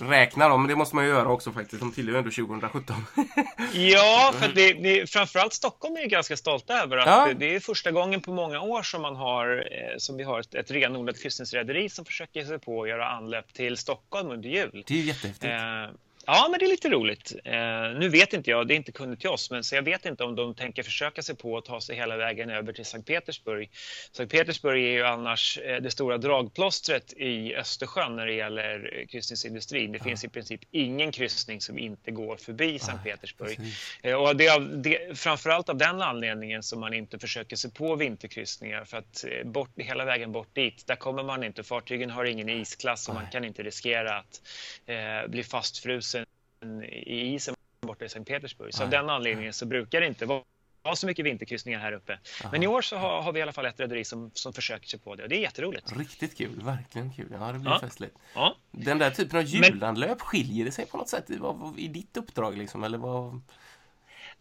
Räknar 0.00 0.50
dem, 0.50 0.62
men 0.62 0.68
det 0.68 0.76
måste 0.76 0.94
man 0.96 1.04
ju 1.04 1.10
göra 1.10 1.28
också 1.28 1.52
faktiskt. 1.52 1.80
De 1.80 1.92
tillhör 1.92 2.12
ju 2.12 2.18
ändå 2.18 2.30
2017. 2.30 2.96
Ja, 3.72 4.32
för 4.38 4.48
det, 4.54 4.72
det, 4.72 5.10
framförallt 5.10 5.52
Stockholm 5.52 5.96
är 5.96 6.00
ju 6.00 6.06
ganska 6.06 6.36
stolta 6.36 6.82
över 6.82 6.96
att 6.96 7.06
Ja. 7.06 7.26
det, 7.26 7.34
det 7.34 7.54
är 7.54 7.60
första 7.60 7.90
gången 7.90 8.20
på 8.20 8.32
många 8.32 8.60
år 8.60 8.82
som, 8.82 9.02
man 9.02 9.16
har, 9.16 9.56
eh, 9.56 9.96
som 9.98 10.16
vi 10.16 10.22
har 10.24 10.40
ett, 10.40 10.54
ett 10.54 10.70
renodlat 10.70 11.22
kryssningsrederi 11.22 11.88
som 11.88 12.04
försöker 12.04 12.44
sig 12.44 12.58
på 12.58 12.82
att 12.82 12.88
göra 12.88 13.08
anlöp 13.08 13.52
till 13.54 13.76
Stockholm 13.76 14.30
under 14.30 14.48
jul. 14.48 14.84
Det 14.86 14.94
är 14.94 14.98
ju 14.98 15.04
jättehäftigt. 15.04 15.44
Eh, 15.44 15.50
ja, 16.34 16.48
men 16.50 16.58
det 16.58 16.64
är 16.64 16.68
lite 16.70 16.88
roligt. 16.88 17.32
Eh, 17.44 17.52
nu 17.98 18.08
vet 18.08 18.32
inte 18.32 18.50
jag, 18.50 18.68
det 18.68 18.74
är 18.74 18.76
inte 18.76 18.92
kunnigt 18.92 19.20
till 19.20 19.30
oss, 19.30 19.50
men 19.50 19.64
så 19.64 19.74
jag 19.74 19.82
vet 19.82 20.06
inte 20.06 20.24
om 20.24 20.36
de 20.36 20.54
tänker 20.54 20.82
försöka 20.82 21.22
sig 21.22 21.36
på 21.36 21.56
att 21.56 21.64
ta 21.64 21.80
sig 21.80 21.96
hela 21.96 22.16
vägen 22.16 22.50
över 22.50 22.72
till 22.72 22.84
Sankt 22.84 23.08
Petersburg. 23.08 23.70
Sankt 24.12 24.32
Petersburg 24.32 24.84
är 24.84 24.90
ju 24.90 25.04
annars 25.04 25.58
eh, 25.58 25.82
det 25.82 25.90
stora 25.90 26.18
dragplåstret 26.18 27.12
i 27.12 27.54
Östersjön 27.54 28.16
när 28.16 28.26
det 28.26 28.32
gäller 28.32 29.04
kryssningsindustrin. 29.08 29.92
Det 29.92 29.98
finns 29.98 30.24
i 30.24 30.28
princip 30.28 30.60
ingen 30.70 31.12
kryssning 31.12 31.60
som 31.60 31.78
inte 31.78 32.10
går 32.10 32.36
förbi 32.36 32.78
Sankt 32.78 33.04
Petersburg. 33.04 33.58
Eh, 34.02 34.14
Och 34.14 34.36
det 34.36 34.46
är 34.46 34.54
av, 34.56 34.82
det, 34.82 35.18
framförallt 35.18 35.68
av 35.68 35.76
den 35.76 36.02
anledningen 36.02 36.62
som 36.62 36.80
man 36.80 36.94
inte 36.94 37.18
försöker 37.18 37.56
sig 37.56 37.70
på 37.72 37.96
vinterkryssningar 37.96 38.84
för 38.84 38.96
att 38.96 39.24
eh, 39.24 39.46
bort, 39.50 39.70
hela 39.76 40.04
vägen 40.04 40.32
bort 40.32 40.54
dit, 40.54 40.86
där 40.86 40.96
kommer 40.96 41.22
man 41.22 41.44
inte. 41.44 41.62
Fartygen 41.62 42.10
har 42.10 42.24
ingen 42.24 42.48
isklass 42.48 43.08
och 43.08 43.14
man 43.14 43.26
kan 43.32 43.44
inte 43.44 43.62
riskera 43.62 44.18
att 44.18 44.42
eh, 44.86 45.30
bli 45.30 45.44
fastfrusen 45.44 46.19
i 46.92 47.34
isen 47.34 47.54
borta 47.80 48.04
i 48.04 48.08
Sankt 48.08 48.28
Petersburg. 48.28 48.74
Så 48.74 48.82
av 48.82 48.88
Nej. 48.88 48.98
den 48.98 49.10
anledningen 49.10 49.52
så 49.52 49.66
brukar 49.66 50.00
det 50.00 50.06
inte 50.06 50.26
vara 50.26 50.42
så 50.94 51.06
mycket 51.06 51.24
vinterkryssningar 51.24 51.78
här 51.78 51.92
uppe. 51.92 52.18
Men 52.52 52.62
i 52.62 52.66
år 52.66 52.82
så 52.82 52.96
har, 52.96 53.22
har 53.22 53.32
vi 53.32 53.38
i 53.38 53.42
alla 53.42 53.52
fall 53.52 53.66
ett 53.66 53.80
rederi 53.80 54.04
som, 54.04 54.30
som 54.34 54.52
försöker 54.52 54.88
sig 54.88 54.98
på 55.00 55.14
det 55.14 55.22
och 55.22 55.28
det 55.28 55.36
är 55.36 55.40
jätteroligt. 55.40 55.96
Riktigt 55.96 56.38
kul, 56.38 56.62
verkligen 56.62 57.12
kul. 57.12 57.28
Ja, 57.32 57.52
det 57.52 57.58
blir 57.58 57.70
Ja. 57.70 57.80
festligt. 57.80 58.16
Ja. 58.34 58.56
Den 58.70 58.98
där 58.98 59.10
typen 59.10 59.38
av 59.38 59.44
julanlöp, 59.44 60.20
skiljer 60.20 60.64
det 60.64 60.72
sig 60.72 60.86
på 60.86 60.96
något 60.96 61.08
sätt 61.08 61.30
i, 61.30 61.38
i 61.76 61.88
ditt 61.88 62.16
uppdrag 62.16 62.58
liksom? 62.58 62.84
Eller 62.84 62.98
vad? 62.98 63.40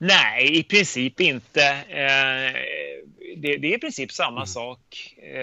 Nej, 0.01 0.57
i 0.59 0.63
princip 0.63 1.19
inte. 1.19 1.61
Eh, 1.89 2.53
det, 3.37 3.57
det 3.57 3.67
är 3.67 3.75
i 3.75 3.79
princip 3.79 4.11
samma 4.11 4.45
sak. 4.45 5.15
Eh, 5.17 5.41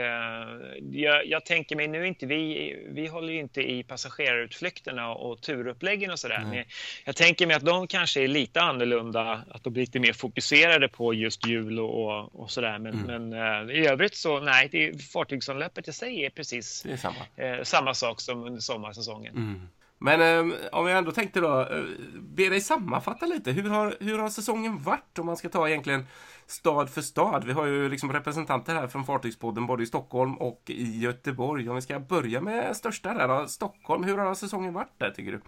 jag, 0.92 1.26
jag 1.26 1.44
tänker 1.44 1.76
mig, 1.76 1.88
nu 1.88 2.06
inte 2.06 2.26
vi, 2.26 2.76
vi 2.88 3.06
håller 3.06 3.32
ju 3.32 3.38
inte 3.40 3.60
i 3.62 3.82
passagerarutflykterna 3.82 5.08
och 5.14 5.40
turuppläggen 5.40 6.10
och 6.10 6.18
sådär. 6.18 6.40
Men 6.50 6.64
jag 7.04 7.16
tänker 7.16 7.46
mig 7.46 7.56
att 7.56 7.64
de 7.64 7.86
kanske 7.86 8.22
är 8.22 8.28
lite 8.28 8.60
annorlunda, 8.60 9.42
att 9.50 9.64
de 9.64 9.72
blir 9.72 9.82
lite 9.82 10.00
mer 10.00 10.12
fokuserade 10.12 10.88
på 10.88 11.14
just 11.14 11.46
jul 11.46 11.78
och, 11.80 12.40
och, 12.40 12.50
sådär. 12.50 12.78
Men, 12.78 12.96
men 13.30 13.32
eh, 13.68 13.76
i 13.76 13.86
övrigt 13.86 14.14
så, 14.16 14.40
nej, 14.40 14.68
det, 14.72 14.86
är- 14.86 14.98
fartygsanlöpet 15.12 15.88
i 15.88 15.92
sig 15.92 16.24
är 16.24 16.30
precis 16.30 16.84
är 16.84 16.96
samma. 16.96 17.16
samma 17.64 17.94
sak 17.94 18.20
som 18.20 18.44
under 18.44 18.60
sommarsäsongen. 18.60 19.68
Men 19.98 20.51
eh, 20.51 20.56
om 20.73 20.86
jag 20.86 20.98
ändå 20.98 21.12
tänkte 21.12 21.40
då, 21.40 21.60
eh, 21.60 21.85
be 22.20 22.48
dig 22.48 22.60
sammanfatta 22.60 23.27
lite. 23.27 23.52
Hur 23.52 23.70
har, 23.70 23.97
hur 24.01 24.18
har 24.18 24.28
säsongen 24.28 24.82
varit 24.82 25.18
om 25.18 25.27
man 25.27 25.36
ska 25.36 25.48
ta 25.48 25.68
egentligen 25.68 26.06
stad 26.47 26.90
för 26.90 27.02
stad? 27.02 27.44
Vi 27.44 27.52
har 27.52 27.66
ju 27.66 27.89
liksom 27.89 28.12
representanter 28.12 28.74
här 28.74 28.89
från 28.89 29.05
Fartygspodden 29.05 29.66
både 29.66 29.82
i 29.82 29.86
Stockholm 29.86 30.35
och 30.35 30.62
i 30.66 30.98
Göteborg. 30.98 31.68
Om 31.68 31.74
vi 31.74 31.82
ska 31.82 32.01
börja 32.01 32.40
med 32.40 32.77
största 32.77 33.14
där 33.14 33.28
då, 33.28 33.47
Stockholm. 33.48 34.05
Hur 34.05 34.18
har 34.18 34.35
säsongen 34.35 34.73
varit 34.74 34.98
där 34.98 35.10
tycker 35.10 35.32
du? 35.32 35.40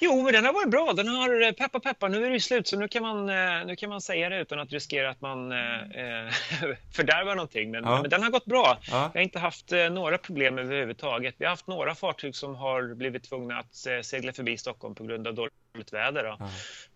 Jo, 0.00 0.22
men 0.22 0.32
den 0.32 0.44
har 0.44 0.52
varit 0.52 0.70
bra. 0.70 0.92
Den 0.92 1.08
har, 1.08 1.42
eh, 1.42 1.52
peppa 1.52 1.80
peppa, 1.80 2.08
nu 2.08 2.24
är 2.24 2.28
det 2.28 2.34
ju 2.34 2.40
slut 2.40 2.68
så 2.68 2.78
nu 2.78 2.88
kan 2.88 3.02
man, 3.02 3.28
eh, 3.28 3.66
nu 3.66 3.76
kan 3.76 3.90
man 3.90 4.00
säga 4.00 4.28
det 4.28 4.40
utan 4.40 4.58
att 4.60 4.72
riskera 4.72 5.10
att 5.10 5.20
man 5.20 5.52
eh, 5.52 5.80
eh, 5.80 6.28
fördärvar 6.96 7.34
någonting. 7.34 7.70
Men, 7.70 7.84
Ja. 7.84 8.00
men 8.02 8.10
den 8.10 8.22
har 8.22 8.30
gått 8.30 8.44
bra. 8.44 8.78
Ja. 8.90 9.10
Vi 9.12 9.18
har 9.18 9.24
inte 9.24 9.38
haft 9.38 9.72
några 9.90 10.18
problem 10.18 10.58
överhuvudtaget. 10.58 11.34
Vi 11.38 11.44
har 11.44 11.50
haft 11.50 11.66
några 11.66 11.94
fartyg 11.94 12.34
som 12.36 12.54
har 12.56 12.94
blivit 12.94 13.24
tvungna 13.24 13.58
att 13.58 14.04
segla 14.06 14.32
förbi 14.32 14.56
Stockholm 14.58 14.94
på 14.94 15.04
grund 15.04 15.26
av 15.26 15.34
dåligt 15.34 15.92
väder. 15.92 16.24
Då. 16.24 16.44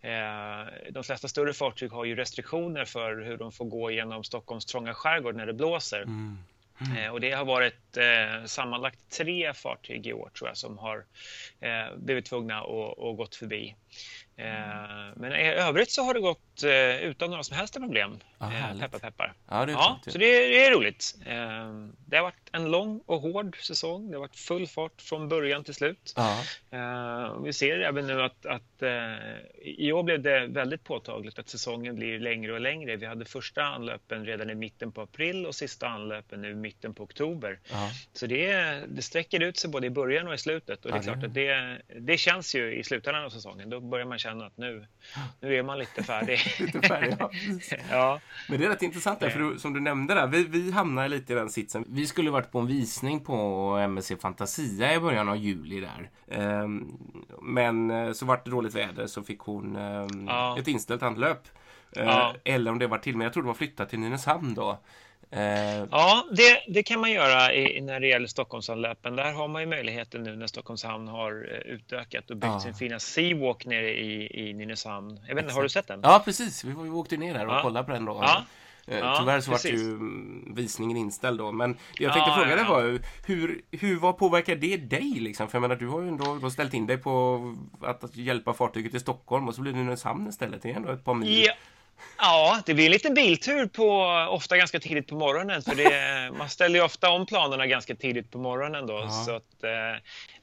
Eh, 0.08 0.92
de 0.92 1.04
flesta 1.04 1.28
större 1.28 1.52
fartyg 1.52 1.90
har 1.92 2.04
ju 2.04 2.14
restriktioner 2.16 2.84
för 2.84 3.16
hur 3.22 3.36
de 3.36 3.52
får 3.52 3.64
gå 3.64 3.90
genom 3.90 4.24
Stockholms 4.24 4.66
trånga 4.66 4.94
skärgård 4.94 5.36
när 5.36 5.46
det 5.46 5.52
blåser. 5.52 6.02
Mm. 6.02 6.38
Mm. 6.80 6.96
Eh, 6.96 7.10
och 7.10 7.20
det 7.20 7.32
har 7.32 7.44
varit 7.44 7.96
eh, 7.96 8.44
sammanlagt 8.44 8.98
tre 9.10 9.54
fartyg 9.54 10.06
i 10.06 10.12
år 10.12 10.30
tror 10.38 10.48
jag 10.48 10.56
som 10.56 10.78
har 10.78 11.04
eh, 11.60 11.96
blivit 11.96 12.24
tvungna 12.24 12.60
att 12.60 12.98
att 12.98 13.16
gått 13.16 13.34
förbi. 13.34 13.74
Eh, 14.36 14.44
men 15.16 15.32
i 15.32 15.48
övrigt 15.48 15.90
så 15.90 16.02
har 16.02 16.14
det 16.14 16.20
gått 16.20 16.62
eh, 16.62 16.96
utan 16.96 17.30
några 17.30 17.42
som 17.42 17.56
helst 17.56 17.74
problem. 17.74 18.18
Ah, 18.38 18.52
eh, 18.52 18.80
peppar 18.80 18.98
peppar. 18.98 19.34
Ja, 19.48 19.66
det 19.66 19.72
är 19.72 19.74
Ja, 19.74 20.00
så 20.06 20.18
det 20.18 20.26
är, 20.26 20.48
det 20.48 20.66
är 20.66 20.70
roligt. 20.70 21.14
Det 22.06 22.16
har 22.16 22.22
varit 22.22 22.48
en 22.52 22.70
lång 22.70 23.02
och 23.06 23.20
hård 23.20 23.56
säsong. 23.60 24.10
Det 24.10 24.16
har 24.16 24.20
varit 24.20 24.36
full 24.36 24.66
fart 24.66 25.02
från 25.02 25.28
början 25.28 25.64
till 25.64 25.74
slut. 25.74 26.14
Och 27.36 27.46
vi 27.46 27.52
ser 27.52 27.80
även 27.80 28.06
nu 28.06 28.22
att, 28.22 28.46
att 28.46 28.82
i 29.62 29.92
år 29.92 30.02
blev 30.02 30.22
det 30.22 30.46
väldigt 30.46 30.84
påtagligt 30.84 31.38
att 31.38 31.48
säsongen 31.48 31.94
blir 31.94 32.18
längre 32.18 32.52
och 32.52 32.60
längre. 32.60 32.96
Vi 32.96 33.06
hade 33.06 33.24
första 33.24 33.62
anlöpen 33.62 34.26
redan 34.26 34.50
i 34.50 34.54
mitten 34.54 34.92
på 34.92 35.00
april 35.00 35.46
och 35.46 35.54
sista 35.54 35.88
anlöpen 35.88 36.42
nu 36.42 36.50
i 36.50 36.54
mitten 36.54 36.94
på 36.94 37.02
oktober. 37.02 37.60
Ja. 37.70 37.90
Så 38.12 38.26
det, 38.26 38.52
det 38.88 39.02
sträcker 39.02 39.40
ut 39.40 39.56
sig 39.56 39.70
både 39.70 39.86
i 39.86 39.90
början 39.90 40.28
och 40.28 40.34
i 40.34 40.38
slutet. 40.38 40.84
Och 40.84 40.92
det 40.92 40.98
är 40.98 41.02
klart 41.02 41.24
att 41.24 41.34
det, 41.34 41.82
det 42.00 42.18
känns 42.18 42.54
ju 42.54 42.74
i 42.74 42.84
slutändan 42.84 43.24
av 43.24 43.30
säsongen. 43.30 43.70
Då 43.70 43.80
börjar 43.90 44.06
man 44.06 44.18
känna 44.18 44.46
att 44.46 44.56
nu, 44.56 44.86
nu 45.40 45.54
är 45.56 45.62
man 45.62 45.78
lite 45.78 46.02
färdig. 46.02 46.38
Lite 46.60 46.80
färdig, 46.88 47.16
ja. 47.18 47.30
ja. 47.90 48.20
Men 48.48 48.58
det 48.60 48.66
är 48.66 48.68
rätt 48.68 48.82
intressant 48.82 49.20
där, 49.20 49.30
för 49.30 49.40
du, 49.40 49.58
som 49.58 49.72
du 49.72 49.80
nämnde 49.80 50.14
där, 50.14 50.26
vi, 50.26 50.44
vi 50.44 50.70
hamnar 50.70 51.08
lite 51.08 51.32
i 51.32 51.36
den 51.36 51.50
sitsen. 51.50 51.84
Vi 51.88 52.06
skulle 52.06 52.30
varit 52.30 52.50
på 52.52 52.58
en 52.58 52.66
visning 52.66 53.20
på 53.20 53.76
MSC 53.88 54.12
Fantasia 54.20 54.94
i 54.94 55.00
början 55.00 55.28
av 55.28 55.36
juli 55.36 55.80
där. 55.80 56.10
Ehm, 56.28 56.92
men 57.42 57.90
eh, 57.90 58.12
så 58.12 58.26
vart 58.26 58.44
det 58.44 58.50
dåligt 58.50 58.74
väder 58.74 59.06
så 59.06 59.22
fick 59.22 59.40
hon 59.40 59.76
ehm, 59.76 60.26
Ja. 60.26 60.58
ett 60.58 60.68
inställt 60.68 61.02
anlöp. 61.02 61.48
Eh, 61.96 62.04
Ja. 62.04 62.34
Eller 62.44 62.70
om 62.70 62.78
det 62.78 62.86
var 62.86 62.98
till, 62.98 63.16
men 63.16 63.24
jag 63.24 63.32
tror 63.32 63.42
det 63.42 63.46
var 63.46 63.54
flyttat 63.54 63.88
till 63.88 63.98
Nynäshamn 63.98 64.54
då. 64.54 64.78
Eh, 65.32 65.84
Ja, 65.90 66.24
det, 66.32 66.62
det 66.74 66.82
kan 66.82 67.00
man 67.00 67.10
göra 67.12 67.54
i, 67.54 67.80
när 67.80 68.00
det 68.00 68.06
gäller 68.06 68.26
Stockholmsanlöpen. 68.26 69.16
Där 69.16 69.32
har 69.32 69.48
man 69.48 69.62
ju 69.62 69.68
möjligheten 69.68 70.22
nu 70.22 70.36
när 70.36 70.46
Stockholms 70.46 70.84
hamn 70.84 71.08
har 71.08 71.48
eh, 71.52 71.72
utökat 71.72 72.30
och 72.30 72.36
byggt 72.36 72.52
Ja. 72.52 72.60
sin 72.60 72.74
fina 72.74 72.98
Seawalk 72.98 73.66
nere 73.66 73.90
i, 74.00 74.40
i 74.48 74.52
Nynäshamn. 74.54 75.20
Jag 75.28 75.34
vet 75.34 75.44
inte, 75.44 75.54
har 75.54 75.62
du 75.62 75.68
sett 75.68 75.86
den? 75.88 76.00
ja, 76.02 76.22
precis. 76.24 76.64
Vi, 76.64 76.74
vi 76.82 76.90
åkte 76.90 77.16
ner 77.16 77.34
där 77.34 77.46
och 77.46 77.54
Ja. 77.54 77.62
kollade 77.62 77.86
på 77.86 77.92
den 77.92 78.04
då. 78.04 78.18
Ja. 78.22 78.44
Eh, 78.86 78.98
Ja, 78.98 79.16
Tyvärr 79.20 79.40
så 79.40 79.50
var 79.50 79.58
precis. 79.58 79.80
ju 79.80 79.84
mm, 79.90 80.52
visningen 80.56 80.96
inställd 80.96 81.38
då. 81.38 81.52
Men 81.52 81.72
det 81.72 81.78
jag 82.04 82.12
tänkte 82.12 82.30
Ja, 82.30 82.36
fråga 82.36 82.56
dig 82.56 82.64
ja. 82.68 82.70
var 82.74 82.98
hur, 83.26 83.60
hur, 83.70 83.96
vad 83.96 84.18
påverkar 84.18 84.56
det 84.56 84.76
dig 84.76 85.10
liksom? 85.20 85.48
För 85.48 85.56
jag 85.56 85.60
menar, 85.62 85.76
du 85.76 85.88
har 85.88 86.00
ju 86.02 86.08
ändå 86.08 86.38
då 86.42 86.50
ställt 86.50 86.74
in 86.74 86.86
dig 86.86 86.98
på 86.98 87.40
att, 87.82 88.04
att 88.04 88.16
hjälpa 88.16 88.52
fartyget 88.54 88.90
till 88.90 89.00
Stockholm 89.00 89.48
och 89.48 89.54
så 89.54 89.60
blir 89.60 89.72
det 89.72 89.78
Nynäshamn 89.78 90.28
istället. 90.28 90.62
Det 90.62 90.70
är 90.70 90.74
ändå 90.74 90.92
ett 90.92 91.04
par 91.04 91.14
mil. 91.14 91.44
Ja. 91.46 91.52
Ja, 92.18 92.62
det 92.66 92.74
blir 92.74 92.84
en 92.84 92.90
liten 92.90 93.14
biltur 93.14 93.66
på, 93.66 94.02
ofta 94.30 94.56
ganska 94.56 94.80
tidigt 94.80 95.08
på 95.08 95.14
morgonen. 95.14 95.62
För 95.62 95.74
det, 95.74 96.30
man 96.38 96.48
ställer 96.48 96.78
ju 96.78 96.84
ofta 96.84 97.10
om 97.10 97.26
planerna 97.26 97.66
ganska 97.66 97.94
tidigt 97.94 98.30
på 98.30 98.38
morgonen. 98.38 98.86
Då, 98.86 98.92
Ja. 98.92 99.10
så 99.10 99.36
att, 99.36 99.64
eh, 99.64 99.92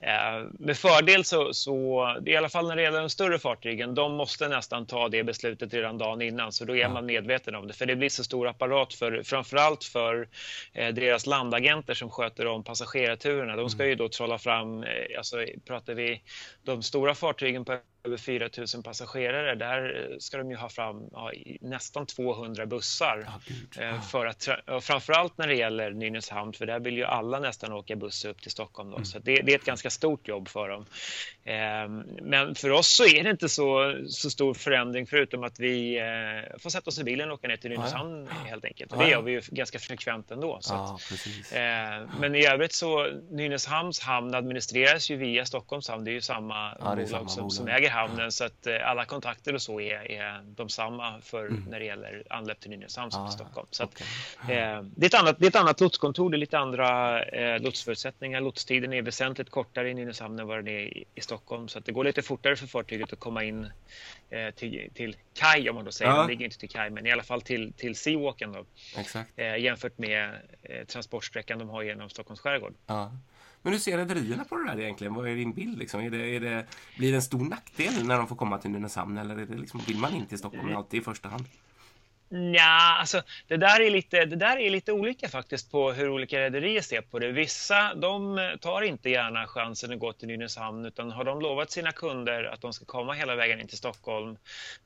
eh, 0.09 0.43
med 0.59 0.77
fördel 0.77 1.25
så, 1.25 1.53
så, 1.53 2.07
i 2.25 2.35
alla 2.35 2.49
fall 2.49 2.67
när 2.67 2.75
det 2.75 2.81
gäller 2.81 2.99
de 2.99 3.09
större 3.09 3.39
fartygen, 3.39 3.95
de 3.95 4.13
måste 4.15 4.47
nästan 4.47 4.85
ta 4.85 5.09
det 5.09 5.23
beslutet 5.23 5.73
redan 5.73 5.97
dagen 5.97 6.21
innan. 6.21 6.51
Så 6.51 6.65
då 6.65 6.75
är 6.75 6.89
man 6.89 7.05
medveten 7.05 7.55
om 7.55 7.67
det. 7.67 7.73
För 7.73 7.85
det 7.85 7.95
blir 7.95 8.09
så 8.09 8.23
stor 8.23 8.47
apparat, 8.47 8.93
för, 8.93 9.23
framförallt 9.23 9.83
för 9.83 10.27
eh, 10.73 10.87
deras 10.93 11.25
landagenter 11.25 11.93
som 11.93 12.09
sköter 12.09 12.47
om 12.47 12.63
passagerarturerna. 12.63 13.55
De 13.55 13.69
ska 13.69 13.85
ju 13.85 13.95
då 13.95 14.09
trolla 14.09 14.37
fram, 14.37 14.83
eh, 14.83 15.17
alltså 15.17 15.45
pratar 15.67 15.93
vi 15.93 16.21
de 16.63 16.83
stora 16.83 17.15
fartygen 17.15 17.65
på 17.65 17.77
över 18.03 18.17
4 18.17 18.49
000 18.75 18.83
passagerare, 18.83 19.55
där 19.55 20.09
eh, 20.11 20.17
ska 20.19 20.37
de 20.37 20.51
ju 20.51 20.55
ha 20.57 20.69
fram 20.69 21.09
ja, 21.11 21.31
nästan 21.61 22.05
200 22.05 22.65
bussar. 22.65 23.27
Ja. 23.79 24.01
För 24.01 24.25
att, 24.25 24.47
framförallt 24.81 25.37
när 25.37 25.47
det 25.47 25.55
gäller 25.55 25.91
Nynäshamn, 25.91 26.53
för 26.53 26.65
där 26.65 26.79
vill 26.79 26.97
ju 26.97 27.03
alla 27.05 27.39
nästan 27.39 27.71
åka 27.73 27.95
buss 27.95 28.25
upp 28.25 28.41
till 28.41 28.51
Stockholm. 28.51 28.89
Då, 28.89 28.99
Mm. 28.99 29.05
Så 29.05 29.19
det, 29.19 29.41
det 29.41 29.51
är 29.53 29.55
ett 29.57 29.65
ganska 29.65 29.89
stort 29.89 30.27
jobb 30.27 30.47
för 30.47 30.69
dem. 30.69 30.85
Eh, 31.43 31.89
Men 32.21 32.55
för 32.55 32.69
oss 32.69 32.87
så 32.87 33.05
är 33.05 33.23
det 33.23 33.29
inte 33.29 33.49
så, 33.49 33.95
så 34.07 34.29
stor 34.29 34.53
förändring 34.53 35.07
förutom 35.07 35.43
att 35.43 35.59
vi 35.59 35.97
eh, 35.99 36.57
får 36.59 36.69
sätta 36.69 36.87
oss 36.89 36.99
i 36.99 37.03
bilen 37.03 37.29
och 37.31 37.33
åka 37.33 37.47
ner 37.47 37.57
till 37.57 37.69
Nynäshamn 37.69 38.27
helt 38.45 38.65
enkelt. 38.65 38.91
Och 38.91 38.97
det 38.99 39.09
gör 39.09 39.21
vi 39.21 39.31
ju 39.31 39.41
ganska 39.47 39.79
frekvent 39.79 40.31
ändå. 40.31 40.57
Så 40.61 40.73
att, 40.73 40.79
Ja, 40.79 40.99
precis. 41.09 41.51
Eh, 41.53 42.09
Men 42.19 42.35
i 42.35 42.45
övrigt 42.45 42.73
så 42.73 43.07
Nynäshamns 43.29 43.99
hamn 43.99 44.35
administreras 44.35 45.09
ju 45.11 45.15
via 45.15 45.45
Stockholms 45.45 45.87
hamn. 45.89 46.03
Det 46.03 46.11
är 46.11 46.13
ju 46.13 46.21
samma 46.21 46.73
det 46.73 46.85
är 46.85 46.95
bolag 46.95 47.07
samma 47.09 47.29
som, 47.29 47.41
bolag. 47.41 47.53
som 47.53 47.67
äger 47.67 47.88
hamnen 47.89 48.31
så 48.31 48.43
att 48.43 48.67
eh, 48.67 48.89
alla 48.89 49.05
kontakter 49.05 49.53
och 49.53 49.61
så 49.61 49.81
är, 49.81 50.11
är 50.11 50.41
de 50.55 50.69
samma 50.69 51.21
för 51.21 51.45
mm. 51.45 51.65
när 51.69 51.79
det 51.79 51.85
gäller 51.85 52.23
anlöp 52.29 52.59
till 52.59 52.69
Nynäshamn 52.69 53.11
som 53.11 53.23
ah, 53.23 53.29
Stockholm. 53.29 53.67
Så 53.71 53.83
att, 53.83 54.03
okay. 54.43 54.55
eh, 54.55 54.81
det, 54.81 55.05
är 55.05 55.07
ett 55.07 55.13
annat, 55.13 55.39
det 55.39 55.45
är 55.45 55.49
ett 55.49 55.55
annat 55.55 55.81
lotskontor, 55.81 56.29
det 56.29 56.37
är 56.37 56.39
lite 56.39 56.57
andra 56.57 57.23
eh, 57.23 57.61
lotsförutsättningar. 57.61 58.41
Lotstiden 58.41 58.93
är 58.93 59.01
väsentligt 59.01 59.49
kortare 59.49 59.89
i 59.89 59.93
Nynäshamn 59.93 60.39
än 60.39 60.47
vad 60.47 60.57
den 60.57 60.67
är 60.67 60.79
i, 60.79 61.05
i, 61.15 61.21
Stockholm 61.21 61.67
så 61.67 61.79
att 61.79 61.85
det 61.85 61.91
går 61.91 62.03
lite 62.03 62.21
fortare 62.21 62.55
för 62.55 62.67
fartyget 62.67 63.13
att 63.13 63.19
komma 63.19 63.43
in 63.43 63.71
eh, 64.29 64.49
till, 64.55 64.89
till 64.93 65.15
kaj 65.33 65.69
om 65.69 65.75
man 65.75 65.85
då 65.85 65.91
säger. 65.91 66.11
Ja. 66.11 66.21
Det 66.21 66.27
ligger 66.27 66.45
inte 66.45 66.57
till 66.57 66.69
kaj 66.69 66.89
men 66.89 67.05
i 67.05 67.11
alla 67.11 67.23
fall 67.23 67.41
till, 67.41 67.73
till 67.73 67.95
Seawalken 67.95 68.51
då. 68.51 68.65
Exakt. 68.97 69.31
Eh, 69.35 69.57
jämfört 69.57 69.97
med 69.97 70.35
eh, 70.63 70.85
transportsträckan 70.85 71.59
de 71.59 71.69
har 71.69 71.83
genom 71.83 72.09
Stockholms 72.09 72.39
skärgård. 72.39 72.73
Ja. 72.87 73.11
Men 73.61 73.73
hur 73.73 73.79
ser 73.79 73.97
rederierna 73.97 74.43
på 74.43 74.57
det 74.57 74.65
där 74.65 74.79
egentligen? 74.79 75.13
Vad 75.13 75.27
är 75.27 75.35
din 75.35 75.53
bild? 75.53 75.77
Liksom? 75.77 76.01
Är 76.01 76.09
det, 76.09 76.35
är 76.35 76.39
det, 76.39 76.65
blir 76.97 77.11
det 77.11 77.15
en 77.17 77.21
stor 77.21 77.45
nackdel 77.45 78.07
när 78.07 78.17
de 78.17 78.27
får 78.27 78.35
komma 78.35 78.57
till 78.57 78.71
Nynäshamn 78.71 79.17
eller 79.17 79.37
är 79.37 79.45
det 79.45 79.57
liksom, 79.57 79.81
vill 79.87 79.97
man 79.97 80.13
in 80.13 80.25
till 80.25 80.37
Stockholm 80.37 80.75
alltid 80.75 80.99
i 80.99 81.03
första 81.03 81.29
hand? 81.29 81.45
Ja, 82.31 82.97
alltså 82.99 83.21
det 83.47 83.57
där, 83.57 83.81
är 83.81 83.89
lite, 83.89 84.25
det 84.25 84.35
där 84.35 84.57
är 84.57 84.69
lite 84.69 84.91
olika 84.91 85.29
faktiskt 85.29 85.71
på 85.71 85.91
hur 85.91 86.09
olika 86.09 86.39
rederier 86.39 86.81
ser 86.81 87.01
på 87.01 87.19
det. 87.19 87.31
Vissa 87.31 87.93
de 87.95 88.39
tar 88.61 88.81
inte 88.81 89.09
gärna 89.09 89.47
chansen 89.47 89.93
att 89.93 89.99
gå 89.99 90.13
till 90.13 90.27
Nynäshamn 90.27 90.85
utan 90.85 91.11
har 91.11 91.23
de 91.23 91.41
lovat 91.41 91.71
sina 91.71 91.91
kunder 91.91 92.43
att 92.43 92.61
de 92.61 92.73
ska 92.73 92.85
komma 92.85 93.13
hela 93.13 93.35
vägen 93.35 93.59
in 93.59 93.67
till 93.67 93.77
Stockholm 93.77 94.37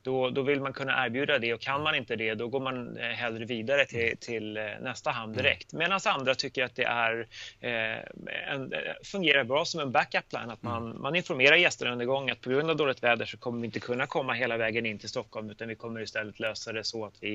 då, 0.02 0.30
då 0.30 0.42
vill 0.42 0.62
man 0.62 0.74
kunna 0.74 1.06
erbjuda 1.06 1.40
det 1.40 1.54
och 1.54 1.62
kan 1.62 1.84
man 1.84 1.96
inte 1.96 2.16
det 2.16 2.34
då 2.34 2.48
går 2.48 2.60
man 2.60 2.98
eh, 2.98 3.04
hellre 3.04 3.46
vidare 3.46 3.86
till, 3.86 4.18
till 4.18 4.58
eh, 4.58 4.64
nästa 4.82 5.12
hamn 5.12 5.34
mm. 5.34 5.44
direkt. 5.44 5.74
Medan 5.74 6.00
andra 6.06 6.36
tycker 6.36 6.64
att 6.64 6.76
det 6.76 6.84
är, 6.84 7.28
eh, 7.62 8.54
en, 8.54 8.74
fungerar 9.04 9.44
bra 9.44 9.66
som 9.66 9.80
en 9.80 9.92
backup 9.92 10.30
plan 10.30 10.50
att 10.50 10.64
man, 10.64 10.86
mm. 10.86 11.02
man 11.02 11.16
informerar 11.16 11.56
gästerna 11.56 11.92
under 11.92 12.06
gång 12.06 12.30
att 12.30 12.42
på 12.42 12.50
grund 12.50 12.70
av 12.70 12.76
dåligt 12.76 13.04
väder 13.04 13.26
så 13.26 13.38
kommer 13.38 13.60
vi 13.60 13.66
inte 13.66 13.80
kunna 13.80 14.08
komma 14.08 14.34
hela 14.34 14.58
vägen 14.58 14.86
in 14.86 15.00
till 15.00 15.10
Stockholm 15.10 15.50
utan 15.50 15.68
vi 15.68 15.76
kommer 15.76 16.02
istället 16.02 16.40
lösa 16.40 16.74
det 16.74 16.84
så 16.84 17.06
att 17.06 17.16
vi 17.20 17.33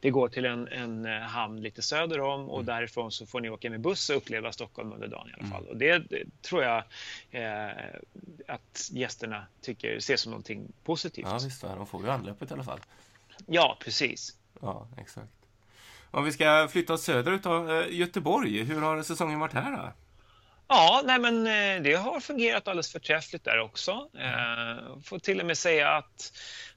vi, 0.00 0.10
går 0.10 0.28
till 0.28 0.44
en, 0.44 0.68
en 0.68 1.06
eh, 1.06 1.20
hamn 1.20 1.60
lite 1.60 1.82
söder 1.82 2.20
om 2.20 2.48
och 2.48 2.60
mm. 2.60 2.66
därifrån 2.66 3.12
så 3.12 3.26
får 3.26 3.40
ni 3.40 3.50
åka 3.50 3.70
med 3.70 3.80
buss 3.80 4.10
och 4.10 4.16
uppleva 4.16 4.52
Stockholm 4.52 4.92
under 4.92 5.08
dagen 5.08 5.28
i 5.28 5.32
alla 5.32 5.46
mm. 5.46 5.50
fall. 5.50 5.66
Och 5.66 5.76
det, 5.76 5.98
det 5.98 6.42
tror 6.42 6.62
jag 6.62 6.84
eh, 7.30 7.70
att 8.46 8.88
gästerna 8.92 9.46
tycker 9.60 10.00
ser 10.00 10.16
som 10.16 10.30
någonting 10.30 10.72
positivt. 10.84 11.26
Ja 11.30 11.38
visst, 11.44 11.60
de 11.60 11.86
får 11.86 12.02
ju 12.02 12.10
anlöpet 12.10 12.50
i 12.50 12.54
alla 12.54 12.64
fall. 12.64 12.80
Ja, 13.46 13.76
precis. 13.80 14.36
Ja, 14.60 14.88
exakt. 14.96 15.32
Om 16.10 16.24
vi 16.24 16.32
ska 16.32 16.68
flytta 16.70 16.92
oss 16.92 17.02
söderut 17.02 17.42
då, 17.42 17.72
eh, 17.72 17.86
Göteborg, 17.90 18.62
hur 18.62 18.80
har 18.80 19.02
säsongen 19.02 19.38
varit 19.38 19.52
här 19.52 19.76
då? 19.76 19.92
Ja, 20.68 21.02
nej 21.04 21.18
men 21.18 21.44
det 21.82 21.94
har 21.94 22.20
fungerat 22.20 22.68
alldeles 22.68 22.92
förträffligt 22.92 23.44
där 23.44 23.58
också. 23.60 24.08
Eh, 24.18 25.00
får 25.04 25.18
till 25.18 25.40
och 25.40 25.46
med 25.46 25.58
säga 25.58 25.88
att 25.88 26.32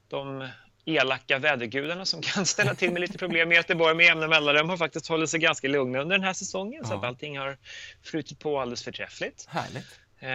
de 0.08 0.48
elaka 0.84 1.38
vädergudarna 1.38 2.04
som 2.04 2.22
kan 2.22 2.46
ställa 2.46 2.74
till 2.74 2.92
med 2.92 3.00
lite 3.00 3.18
problem 3.18 3.52
i 3.52 3.54
Göteborg 3.54 3.94
med 3.94 4.06
jämna 4.06 4.28
mellanrum 4.28 4.68
har 4.68 4.76
faktiskt 4.76 5.08
hållit 5.08 5.30
sig 5.30 5.40
ganska 5.40 5.68
lugna 5.68 5.98
under 5.98 6.18
den 6.18 6.26
här 6.26 6.32
säsongen 6.32 6.80
ja. 6.82 6.88
så 6.88 6.94
att 6.94 7.04
allting 7.04 7.38
har 7.38 7.56
flutit 8.02 8.38
på 8.38 8.60
alldeles 8.60 8.84
förträffligt. 8.84 9.46
Härligt. 9.48 9.98
Eh, 10.24 10.30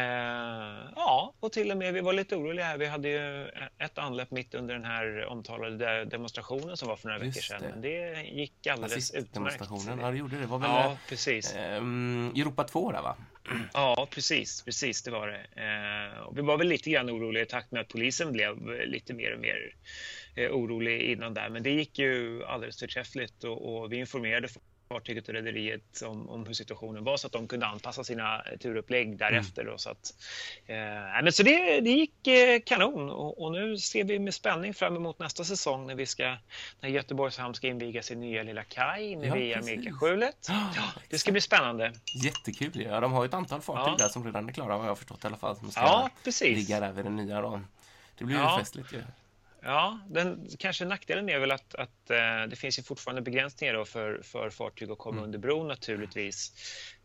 ja, 0.95 1.33
och 1.39 1.51
till 1.51 1.71
och 1.71 1.77
med 1.77 1.93
vi 1.93 2.01
var 2.01 2.13
lite 2.13 2.35
oroliga 2.35 2.65
här. 2.65 2.77
Vi 2.77 2.85
hade 2.85 3.09
ju 3.09 3.47
ett 3.77 3.97
anlopp 3.97 4.31
mitt 4.31 4.53
under 4.53 4.73
den 4.73 4.85
här 4.85 5.25
omtalade 5.25 6.05
demonstrationen 6.05 6.77
som 6.77 6.87
var 6.87 6.95
för 6.95 7.07
några 7.07 7.19
veckor 7.19 7.41
sedan. 7.41 7.61
Det. 7.61 7.69
Men 7.69 7.81
det 7.81 8.21
gick 8.21 8.67
alldeles 8.67 9.11
utmärkt. 9.11 9.33
demonstrationen, 9.33 9.99
ja 9.99 10.11
det 10.11 10.17
gjorde 10.17 10.39
det. 10.39 10.45
var 10.45 10.59
väl 10.59 10.69
ja, 10.69 10.97
precis. 11.09 11.55
Eh, 11.55 11.75
Europa 12.35 12.63
2 12.63 12.91
där 12.91 13.01
va? 13.01 13.15
Ja, 13.73 14.07
precis, 14.11 14.61
precis 14.61 15.03
det 15.03 15.11
var 15.11 15.27
det. 15.27 15.37
Eh, 15.37 16.31
vi 16.35 16.41
var 16.41 16.57
väl 16.57 16.67
lite 16.67 16.89
grann 16.89 17.09
oroliga 17.09 17.43
i 17.43 17.45
takt 17.45 17.71
med 17.71 17.81
att 17.81 17.87
polisen 17.87 18.31
blev 18.31 18.71
lite 18.85 19.13
mer 19.13 19.33
och 19.33 19.39
mer 19.39 19.57
eh, 19.57 20.26
orolig 20.37 21.01
innan 21.01 21.33
där. 21.33 21.49
Men 21.49 21.63
det 21.63 21.69
gick 21.69 21.99
ju 21.99 22.43
alldeles 22.45 22.79
förträffligt 22.79 23.43
och, 23.43 23.81
och 23.81 23.91
vi 23.91 23.97
informerade 23.97 24.47
fartyget 24.89 25.27
och 25.27 25.33
rederiet 25.33 26.01
om, 26.01 26.29
om 26.29 26.45
hur 26.45 26.53
situationen 26.53 27.03
var 27.03 27.17
så 27.17 27.27
att 27.27 27.33
de 27.33 27.47
kunde 27.47 27.65
anpassa 27.65 28.03
sina 28.03 28.43
turupplägg 28.59 29.17
därefter. 29.17 29.61
Mm. 29.61 29.71
Då, 29.71 29.77
så 29.77 29.89
att, 29.89 30.13
eh, 30.65 31.23
men 31.23 31.31
så 31.31 31.43
det, 31.43 31.81
det 31.81 31.89
gick 31.89 32.27
eh, 32.27 32.59
kanon 32.65 33.09
och, 33.09 33.41
och, 33.41 33.51
nu 33.51 33.77
ser 33.77 34.03
vi 34.03 34.19
med 34.19 34.33
spänning 34.33 34.73
fram 34.73 34.95
emot 34.95 35.19
nästa 35.19 35.43
säsong 35.43 35.87
när 35.87 35.95
vi 35.95 36.05
ska 36.05 36.35
när 36.79 36.89
Göteborgs 36.89 37.37
hamn 37.37 37.55
ska 37.55 37.67
inviga 37.67 38.01
sin 38.01 38.19
nya 38.19 38.43
lilla 38.43 38.63
kaj 38.63 39.11
inne 39.11 39.27
ja, 39.27 39.33
vid 39.33 39.57
Amerikaskjulet. 39.57 40.45
Ja, 40.49 40.83
det 41.09 41.19
ska 41.19 41.31
bli 41.31 41.41
spännande. 41.41 41.93
Jättekul. 42.23 42.81
Ja, 42.81 42.99
de 42.99 43.11
har 43.11 43.25
ett 43.25 43.33
antal 43.33 43.61
fartyg 43.61 43.93
ja. 43.93 43.97
där 43.97 44.09
som 44.09 44.25
redan 44.25 44.49
är 44.49 44.53
klara 44.53 44.77
vad 44.77 44.85
jag 44.85 44.91
har 44.91 44.95
förstått 44.95 45.23
i 45.23 45.27
alla 45.27 45.37
fall. 45.37 45.55
Som 45.55 45.71
ska 45.71 45.81
ja, 45.81 46.09
precis. 46.23 46.57
ligga 46.57 46.79
där 46.79 46.91
vid 46.91 47.05
den 47.05 47.15
nya. 47.15 47.41
Då. 47.41 47.61
Det 48.17 48.25
blir 48.25 48.35
ja. 48.35 48.53
ju 48.57 48.59
festligt 48.59 48.93
ju. 48.93 49.01
Ja, 49.67 49.99
den 50.09 50.47
kanske 50.59 50.85
nackdelen 50.85 51.29
är 51.29 51.39
väl 51.39 51.51
att, 51.51 51.75
att 51.75 52.09
eh, 52.09 52.49
det 52.49 52.55
finns 52.55 52.79
ju 52.79 52.83
fortfarande 52.83 53.21
begränsningar 53.21 53.85
för, 53.85 54.21
för 54.23 54.49
fartyg 54.49 54.91
att 54.91 54.97
komma 54.97 55.13
mm. 55.13 55.23
under 55.23 55.39
bron 55.39 55.67
naturligtvis. 55.67 56.51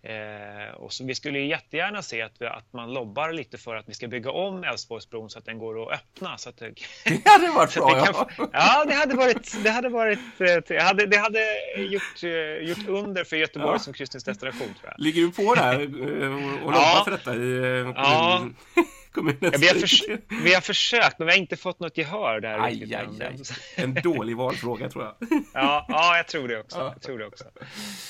Eh, 0.02 0.74
och 0.74 0.92
så 0.92 1.04
vi 1.04 1.14
skulle 1.14 1.38
ju 1.38 1.46
jättegärna 1.46 2.02
se 2.02 2.22
att, 2.22 2.32
vi, 2.38 2.46
att 2.46 2.72
man 2.72 2.94
lobbar 2.94 3.32
lite 3.32 3.58
för 3.58 3.76
att 3.76 3.88
vi 3.88 3.94
ska 3.94 4.08
bygga 4.08 4.30
om 4.30 4.64
Älvsborgsbron 4.64 5.30
så 5.30 5.38
att 5.38 5.44
den 5.44 5.58
går 5.58 5.82
att 5.82 6.00
öppna. 6.00 6.38
Så 6.38 6.48
att 6.48 6.56
det, 6.56 6.74
det 7.04 7.28
hade 7.30 7.48
varit 7.48 7.74
bra, 7.74 7.96
ja. 7.96 8.48
ja. 8.52 8.84
det 8.84 8.94
hade 8.94 9.14
varit, 9.14 9.64
det 9.64 9.70
hade 9.70 9.88
varit, 9.88 10.40
eh, 10.40 10.84
hade, 10.84 11.06
det 11.06 11.16
hade 11.16 11.44
gjort, 11.76 12.22
eh, 12.22 12.68
gjort 12.68 12.88
under 12.88 13.24
för 13.24 13.36
Göteborg 13.36 13.74
ja. 13.74 13.78
som 13.78 13.92
kryssningsdestination 13.92 14.74
tror 14.80 14.90
jag. 14.90 14.94
Ligger 14.98 15.22
du 15.22 15.32
på 15.32 15.54
där 15.54 15.84
och 16.64 16.72
lobbar 16.72 16.80
ja. 16.80 17.02
för 17.04 17.10
detta 17.10 17.34
i 17.34 17.92
ja 17.96 18.46
kommunens 19.12 19.38
ja, 19.40 19.58
vi, 19.58 19.68
har 19.68 19.74
förs- 19.74 20.20
vi 20.44 20.54
har 20.54 20.60
försökt, 20.60 21.18
men 21.18 21.26
vi 21.26 21.32
har 21.32 21.38
inte 21.38 21.56
fått 21.56 21.80
något 21.80 21.98
gehör 21.98 22.40
där. 22.40 22.58
Aj, 22.58 22.94
aj, 22.94 23.06
aj. 23.20 23.36
En 23.76 23.94
dålig 23.94 24.36
valfråga, 24.36 24.88
tror 24.88 25.04
jag. 25.04 25.14
ja, 25.54 25.86
ja, 25.88 26.16
jag 26.16 26.28
tror 26.28 26.48
det 26.48 26.60
också. 26.60 26.78
Ja. 26.78 26.92
Jag 26.92 27.02
tror 27.02 27.18
det 27.18 27.26
också. 27.26 27.44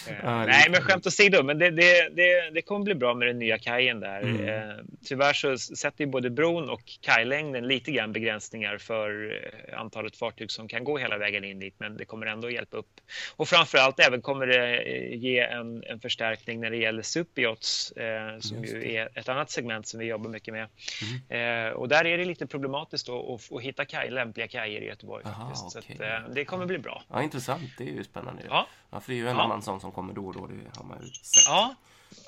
Eh, 0.09 0.45
nej, 0.47 0.66
men 0.70 0.81
skämt 0.83 1.07
åsido, 1.07 1.43
men 1.43 1.59
det, 1.59 1.70
det, 1.70 2.09
det, 2.09 2.51
det 2.55 2.62
kommer 2.62 2.85
bli 2.85 2.95
bra 2.95 3.15
med 3.15 3.29
den 3.29 3.39
nya 3.39 3.59
kajen 3.59 4.01
där. 4.01 4.20
Mm. 4.20 4.49
Eh, 4.49 4.74
tyvärr 5.05 5.33
så 5.33 5.59
sätter 5.59 6.05
ju 6.05 6.11
både 6.11 6.31
bron 6.31 6.70
och 6.70 6.83
kajlängden 7.01 7.69
lite 7.69 7.93
grann 7.93 8.12
begränsningar 8.12 8.79
för 8.79 9.41
eh, 9.73 9.81
antalet 9.81 10.16
fartyg 10.16 10.51
som 10.51 10.69
kan 10.69 10.85
gå 10.85 10.99
hela 10.99 11.19
vägen 11.19 11.45
in 11.45 11.59
dit, 11.59 11.74
men 11.79 11.97
det 11.97 12.05
kommer 12.05 12.27
ändå 12.27 12.51
hjälpa 12.51 12.77
upp. 12.77 13.01
Och 13.37 13.49
framför 13.49 13.79
allt 13.79 14.01
även 14.01 14.23
kommer 14.23 14.47
det 14.47 14.83
ge 15.16 15.39
en, 15.39 15.85
en 15.85 16.01
förstärkning 16.01 16.61
när 16.61 16.70
det 16.70 16.77
gäller 16.77 17.03
superyachts, 17.03 17.93
eh, 17.93 18.39
som 18.39 18.65
ju 18.65 18.95
är 18.95 19.09
ett 19.15 19.29
annat 19.29 19.51
segment 19.51 19.87
som 19.87 20.01
vi 20.01 20.07
jobbar 20.07 20.31
mycket 20.31 20.55
med. 20.55 20.69
Mm. 21.02 21.69
Eh, 21.69 21.73
och 21.73 21.89
där 21.89 22.06
är 22.06 22.19
det 22.19 22.24
lite 22.24 22.47
problematiskt 22.47 23.06
då, 23.06 23.35
att, 23.35 23.56
att 23.56 23.62
hitta 23.62 23.85
kaj, 23.85 24.10
lämpliga 24.10 24.48
kajer 24.48 24.81
i 24.81 24.86
Göteborg. 24.86 25.24
Aha, 25.27 25.55
Så 25.55 25.78
att, 25.78 25.90
eh, 26.01 26.35
det 26.35 26.44
kommer 26.44 26.66
bli 26.66 26.78
bra. 26.78 27.02
Ja, 27.09 27.23
intressant. 27.23 27.70
Det 27.78 27.85
är 27.85 27.93
ju 27.93 28.05
spännande. 28.05 28.43
Ja. 28.48 28.66
ja 28.90 29.01
för 29.01 29.12
det 29.12 29.19
är 29.19 29.23
ju 29.23 29.28
en 29.28 29.36
ja. 29.36 29.43
annan 29.43 29.62
sån 29.62 29.81
som 29.81 29.93
kommer 29.93 30.14
då 30.14 30.27
och 30.27 30.35
då. 30.35 30.47
Det 30.47 30.78
har 30.78 30.85
man 30.85 30.98
ju 31.02 31.09
sett. 31.09 31.44
Ja, 31.47 31.74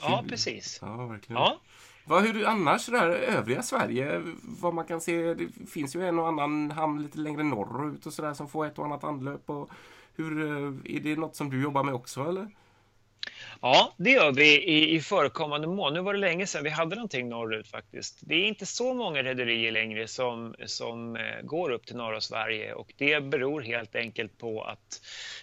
ja 0.00 0.24
precis. 0.28 0.78
Ja, 0.82 1.06
verkligen. 1.06 1.42
Ja. 1.42 1.58
Vad, 2.06 2.22
hur 2.22 2.46
annars 2.46 2.86
där 2.86 3.08
övriga 3.08 3.62
Sverige, 3.62 4.22
vad 4.42 4.74
man 4.74 4.84
kan 4.84 5.00
se, 5.00 5.34
det 5.34 5.48
finns 5.70 5.96
ju 5.96 6.08
en 6.08 6.18
och 6.18 6.28
annan 6.28 6.70
hamn 6.70 7.02
lite 7.02 7.18
längre 7.18 7.42
norrut 7.42 8.06
och 8.06 8.12
sådär 8.12 8.34
som 8.34 8.48
får 8.48 8.66
ett 8.66 8.78
och 8.78 8.84
annat 8.84 9.04
anlöp. 9.04 9.50
Och 9.50 9.70
hur, 10.16 10.42
eh, 10.42 10.96
är 10.96 11.00
det 11.00 11.16
något 11.16 11.36
som 11.36 11.50
du 11.50 11.62
jobbar 11.62 11.82
med 11.82 11.94
också 11.94 12.28
eller? 12.28 12.50
Ja, 13.60 13.94
det 13.96 14.10
gör 14.10 14.32
vi 14.32 14.62
i, 14.62 14.94
i 14.94 15.00
förekommande 15.00 15.66
mån. 15.66 15.94
Nu 15.94 16.00
var 16.00 16.14
det 16.14 16.20
länge 16.20 16.46
sedan 16.46 16.64
vi 16.64 16.70
hade 16.70 16.96
någonting 16.96 17.28
norrut 17.28 17.68
faktiskt. 17.68 18.18
Det 18.22 18.34
är 18.34 18.46
inte 18.46 18.66
så 18.66 18.94
många 18.94 19.22
rederier 19.22 19.72
längre 19.72 20.08
som, 20.08 20.54
som 20.66 21.16
eh, 21.16 21.40
går 21.42 21.70
upp 21.70 21.86
till 21.86 21.96
norra 21.96 22.20
Sverige 22.20 22.74
och 22.74 22.92
det 22.96 23.20
beror 23.20 23.60
helt 23.60 23.96
enkelt 23.96 24.38
på 24.38 24.62
att 24.62 25.00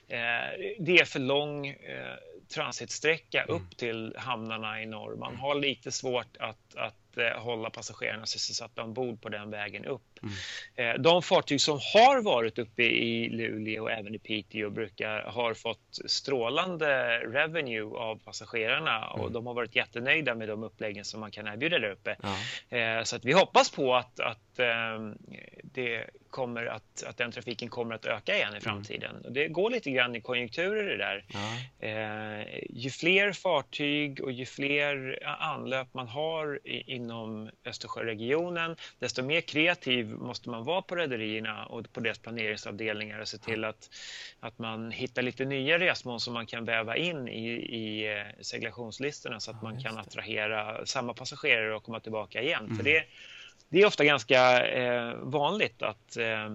eh, 0.07 0.73
det 0.79 0.99
är 0.99 1.05
för 1.05 1.19
lång 1.19 1.67
eh, 1.67 2.15
transitsträcka 2.53 3.43
mm. 3.43 3.55
upp 3.55 3.77
till 3.77 4.15
hamnarna 4.17 4.81
i 4.81 4.85
norr. 4.85 5.15
Man 5.15 5.35
har 5.35 5.55
lite 5.55 5.91
svårt 5.91 6.37
att, 6.39 6.75
att 6.75 7.10
eh, 7.17 7.41
hålla 7.41 7.69
passagerarna 7.69 8.25
sysselsatta 8.25 8.83
ombord 8.83 9.21
på 9.21 9.29
den 9.29 9.51
vägen 9.51 9.85
upp. 9.85 10.19
Mm. 10.23 10.95
Eh, 10.95 11.01
de 11.01 11.21
fartyg 11.21 11.61
som 11.61 11.79
har 11.93 12.21
varit 12.21 12.59
uppe 12.59 12.83
i 12.83 13.29
Luleå 13.29 13.83
och 13.83 13.91
även 13.91 14.15
i 14.15 14.19
Piteå 14.19 14.69
brukar 14.69 15.21
har 15.21 15.53
fått 15.53 15.99
strålande 16.05 17.19
revenue 17.19 17.97
av 17.97 18.15
passagerarna 18.15 19.07
och 19.07 19.19
mm. 19.19 19.33
de 19.33 19.47
har 19.47 19.53
varit 19.53 19.75
jättenöjda 19.75 20.35
med 20.35 20.47
de 20.47 20.63
uppläggen 20.63 21.05
som 21.05 21.19
man 21.19 21.31
kan 21.31 21.47
erbjuda 21.47 21.79
där 21.79 21.91
uppe. 21.91 22.15
Ja. 22.21 22.77
Eh, 22.77 23.03
så 23.03 23.15
att 23.15 23.25
vi 23.25 23.33
hoppas 23.33 23.71
på 23.71 23.95
att, 23.95 24.19
att 24.19 24.59
ehm, 24.59 25.17
det 25.63 26.05
kommer 26.29 26.65
att, 26.65 27.03
att 27.03 27.17
den 27.17 27.31
trafiken 27.31 27.69
kommer 27.69 27.95
att 27.95 28.05
öka 28.05 28.35
igen 28.35 28.47
i 28.47 28.51
mm. 28.51 28.61
framtiden. 28.61 29.15
Mm. 29.15 29.33
det 29.33 29.47
går 29.47 29.69
lite 29.69 29.91
grann 29.91 30.15
i 30.15 30.21
konjunkturer 30.21 30.83
det 30.83 30.97
där. 30.97 31.25
Ja. 31.27 31.41
Ju 32.69 32.89
fler 32.89 33.31
fartyg 33.31 34.21
och 34.21 34.31
ju 34.31 34.45
fler 34.45 35.19
anlöp 35.39 35.93
man 35.93 36.07
har 36.07 36.59
i, 36.63 36.93
inom 37.01 37.49
Östersjöregionen, 37.65 38.75
desto 38.99 39.23
mer 39.23 39.41
kreativ 39.41 40.09
måste 40.09 40.49
man 40.49 40.63
vara 40.63 40.81
på 40.81 40.95
rederierna 40.95 41.65
och 41.65 41.93
på 41.93 41.99
deras 41.99 42.19
planeringsavdelningar 42.19 43.19
och 43.19 43.27
se 43.27 43.37
till 43.37 43.63
att, 43.63 43.89
att 44.39 44.59
man 44.59 44.91
hittar 44.91 45.21
lite 45.21 45.45
nya 45.45 45.79
resmål 45.79 46.19
som 46.19 46.33
man 46.33 46.45
kan 46.45 46.65
väva 46.65 46.97
in 46.97 47.27
i, 47.27 47.49
i 47.51 48.17
eh, 48.17 48.25
seglationslistorna 48.41 49.39
så 49.39 49.51
att 49.51 49.57
ja, 49.61 49.69
man 49.69 49.83
kan 49.83 49.97
attrahera 49.97 50.85
samma 50.85 51.13
passagerare 51.13 51.75
och 51.75 51.83
komma 51.83 51.99
tillbaka 51.99 52.41
igen. 52.41 52.65
Mm. 52.65 52.77
För 52.77 52.83
det 52.83 53.03
det 53.71 53.81
är 53.81 53.85
ofta 53.85 54.05
ganska 54.05 54.67
eh, 54.67 55.15
vanligt 55.15 55.81
att 55.81 56.17
eh, 56.17 56.45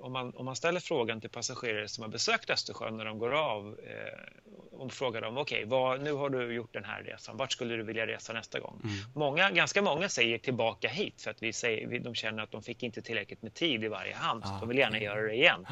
om, 0.00 0.12
man, 0.12 0.32
om 0.36 0.44
man 0.44 0.56
ställer 0.56 0.80
frågan 0.80 1.20
till 1.20 1.30
passagerare 1.30 1.88
som 1.88 2.02
har 2.02 2.08
besökt 2.08 2.50
Östersjön 2.50 2.96
när 2.96 3.04
de 3.04 3.18
går 3.18 3.34
av 3.34 3.78
eh, 3.86 4.78
och 4.78 4.92
frågar 4.92 5.20
dem 5.20 5.38
okej, 5.38 5.64
okay, 5.64 6.04
nu 6.04 6.12
har 6.12 6.30
du 6.30 6.54
gjort 6.54 6.72
den 6.72 6.84
här 6.84 7.02
resan, 7.02 7.36
vart 7.36 7.52
skulle 7.52 7.76
du 7.76 7.82
vilja 7.82 8.06
resa 8.06 8.32
nästa 8.32 8.60
gång? 8.60 8.80
Mm. 8.84 8.96
Många, 9.14 9.50
ganska 9.50 9.82
många 9.82 10.08
säger 10.08 10.38
tillbaka 10.38 10.88
hit 10.88 11.22
för 11.22 11.30
att 11.30 11.42
vi 11.42 11.52
säger, 11.52 12.00
de 12.00 12.14
känner 12.14 12.42
att 12.42 12.50
de 12.50 12.62
fick 12.62 12.82
inte 12.82 13.02
tillräckligt 13.02 13.42
med 13.42 13.54
tid 13.54 13.84
i 13.84 13.88
varje 13.88 14.14
hamn, 14.14 14.42
så 14.42 14.48
ah, 14.48 14.60
de 14.60 14.68
vill 14.68 14.78
gärna 14.78 15.00
göra 15.00 15.22
det 15.22 15.34
igen. 15.34 15.66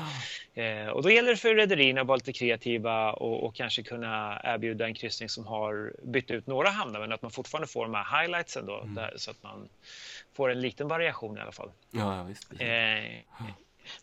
Eh, 0.55 0.89
och 0.89 1.03
då 1.03 1.11
gäller 1.11 1.31
det 1.31 1.37
för 1.37 1.55
rederierna 1.55 2.01
att 2.01 2.07
vara 2.07 2.17
lite 2.17 2.33
kreativa 2.33 3.13
och, 3.13 3.45
och, 3.45 3.55
kanske 3.55 3.83
kunna 3.83 4.41
erbjuda 4.45 4.87
en 4.87 4.95
kryssning 4.95 5.29
som 5.29 5.47
har 5.47 5.93
bytt 6.03 6.31
ut 6.31 6.47
några 6.47 6.69
hamnar 6.69 7.01
men 7.01 7.13
att 7.13 7.23
man 7.23 7.31
fortfarande 7.31 7.69
får 7.69 7.85
de 7.85 7.95
här 7.95 8.21
highlightsen 8.21 8.67
då, 8.67 8.81
mm. 8.81 8.95
där, 8.95 9.15
så 9.17 9.31
att 9.31 9.43
man 9.43 9.69
får 10.37 10.51
en 10.51 10.61
liten 10.61 10.89
variation 10.89 11.39
i 11.39 11.41
alla 11.41 11.53
fall. 11.53 11.71
Ja, 11.91 12.23
visst. 12.23 12.53
Eh, 12.59 12.69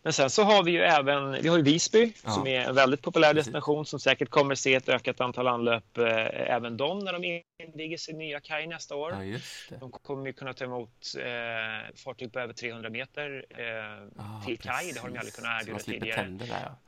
men 0.02 0.12
sen 0.12 0.30
så 0.30 0.42
har 0.42 0.62
vi 0.62 0.70
ju 0.70 0.80
även 0.80 1.32
vi 1.42 1.48
har 1.48 1.56
ju 1.56 1.62
Visby 1.62 2.12
ja. 2.24 2.30
som 2.30 2.46
är 2.46 2.60
en 2.60 2.74
väldigt 2.74 3.02
populär 3.02 3.34
destination 3.34 3.86
som 3.86 4.00
säkert 4.00 4.30
kommer 4.30 4.54
se 4.54 4.74
ett 4.74 4.88
ökat 4.88 5.20
antal 5.20 5.48
anlöp 5.48 5.98
eh, 5.98 6.52
även 6.52 6.76
de 6.76 6.98
när 6.98 7.12
de 7.12 7.42
inviger 7.62 7.96
sin 7.96 8.18
nya 8.18 8.40
kaj 8.40 8.66
nästa 8.66 8.96
år. 8.96 9.24
Ja, 9.24 9.38
de 9.80 9.90
kommer 9.90 10.26
ju 10.26 10.32
kunna 10.32 10.52
ta 10.52 10.64
emot 10.64 11.14
eh, 11.18 11.94
fartyg 11.96 12.32
på 12.32 12.40
över 12.40 12.52
300 12.52 12.90
meter 12.90 13.46
eh, 13.48 14.24
ah, 14.24 14.44
till 14.44 14.58
kaj. 14.58 14.92
Det 14.92 15.00
har 15.00 15.08
de 15.08 15.18
aldrig 15.18 15.34
kunnat 15.34 15.62
erbjuda 15.62 15.78
tidigare. 15.78 16.22
Tänder 16.22 16.46
där, 16.46 16.62
ja. 16.64 16.83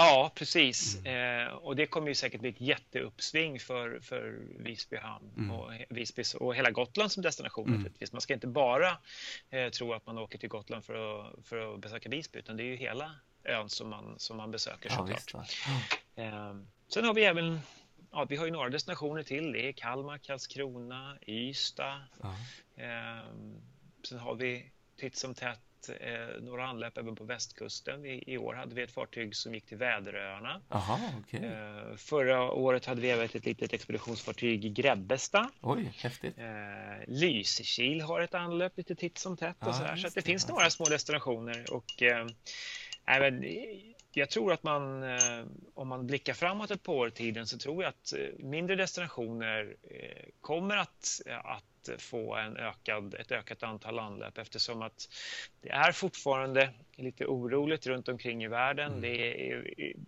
Ja, 0.00 0.32
precis. 0.34 0.96
Mm. 0.96 1.46
Eh, 1.46 1.52
och 1.52 1.76
det 1.76 1.86
kommer 1.86 2.08
ju 2.08 2.14
säkert 2.14 2.40
bli 2.40 2.50
ett 2.50 2.60
jätteuppsving 2.60 3.60
för, 3.60 4.00
för 4.00 4.38
Visby 4.58 4.96
hamn 4.96 5.32
mm. 5.36 5.50
och, 5.50 5.72
Visby, 5.88 6.22
och 6.40 6.54
hela 6.54 6.70
Gotland 6.70 7.12
som 7.12 7.22
destination. 7.22 7.74
Mm. 7.74 7.92
Man 8.12 8.20
ska 8.20 8.34
inte 8.34 8.46
bara 8.46 8.98
eh, 9.50 9.68
tro 9.68 9.92
att 9.92 10.06
man 10.06 10.18
åker 10.18 10.38
till 10.38 10.48
Gotland 10.48 10.84
för 10.84 11.20
att, 11.20 11.46
för 11.46 11.74
att 11.74 11.80
besöka 11.80 12.08
Visby, 12.08 12.38
utan 12.38 12.56
det 12.56 12.62
är 12.62 12.66
ju 12.66 12.76
hela 12.76 13.14
ön 13.44 13.68
som 13.68 13.88
man, 13.88 14.14
som 14.18 14.36
man 14.36 14.50
besöker 14.50 14.88
såklart. 14.88 15.56
Ja, 16.14 16.22
eh, 16.22 16.54
sen 16.88 17.04
har 17.04 17.14
vi 17.14 17.24
även 17.24 17.60
Ja, 18.12 18.26
vi 18.28 18.36
har 18.36 18.44
ju 18.44 18.50
några 18.50 18.68
destinationer 18.68 19.22
till. 19.22 19.52
Det 19.52 19.68
är 19.68 19.72
Kalmar, 19.72 20.18
Karlskrona, 20.18 21.18
Ystad. 21.26 22.00
Ja. 22.22 22.34
Eh, 22.76 23.24
sen 24.08 24.18
har 24.18 24.34
vi 24.34 24.70
titt 24.96 25.16
som 25.16 25.34
tätt 25.34 25.60
eh, 25.88 26.42
några 26.42 26.66
anlöp 26.66 26.98
även 26.98 27.16
på 27.16 27.24
västkusten. 27.24 28.06
I, 28.06 28.24
I, 28.26 28.38
år 28.38 28.54
hade 28.54 28.74
vi 28.74 28.82
ett 28.82 28.90
fartyg 28.90 29.36
som 29.36 29.54
gick 29.54 29.66
till 29.66 29.76
Väderöarna. 29.76 30.60
Aha, 30.68 30.98
okay. 31.20 31.40
eh, 31.44 31.96
förra 31.96 32.52
året 32.52 32.86
hade 32.86 33.00
vi 33.00 33.10
även 33.10 33.24
ett 33.24 33.46
litet 33.46 33.72
expeditionsfartyg 33.72 34.64
i 34.64 34.68
Grebbestad. 34.68 35.48
Oj, 35.60 35.92
häftigt. 35.96 36.38
Eh, 36.38 36.44
Lysekil 37.06 38.00
har 38.00 38.20
ett 38.20 38.34
anlöp 38.34 38.76
lite 38.76 38.94
titt 38.94 39.18
som 39.18 39.36
tätt. 39.36 39.56
Och 39.60 39.68
ah, 39.68 39.96
så 39.96 40.08
så 40.08 40.14
det, 40.14 40.22
finns 40.22 40.48
några 40.48 40.70
små 40.70 40.84
destinationer. 40.84 41.72
Och, 41.72 42.02
eh, 42.02 42.26
även, 43.06 43.44
jag 44.12 44.30
tror 44.30 44.52
att 44.52 44.62
man, 44.62 45.02
eh, 45.02 45.44
om 45.74 45.88
man 45.88 46.06
blickar 46.06 46.34
framåt 46.34 46.70
ett 46.70 46.82
par 46.82 46.92
år 46.92 47.08
i 47.08 47.10
tiden 47.10 47.46
så 47.46 47.58
tror 47.58 47.82
jag 47.82 47.88
att 47.88 48.12
eh, 48.12 48.44
mindre 48.44 48.76
destinationer 48.76 49.76
eh, 49.82 50.28
kommer 50.40 50.76
att, 50.76 51.20
att 51.44 51.64
få 51.98 52.34
en 52.34 52.56
ökad, 52.56 53.14
ett 53.14 53.32
ökat 53.32 53.62
antal 53.62 53.98
anlöp 53.98 54.38
eftersom 54.38 54.82
att 54.82 55.08
det 55.62 55.70
är 55.70 55.92
fortfarande 55.92 56.72
lite 56.96 57.26
oroligt 57.26 57.86
runt 57.86 58.08
omkring 58.08 58.44
i 58.44 58.48
världen. 58.48 58.88
Mm. 58.88 59.00
Det 59.00 59.50
är 59.50 59.64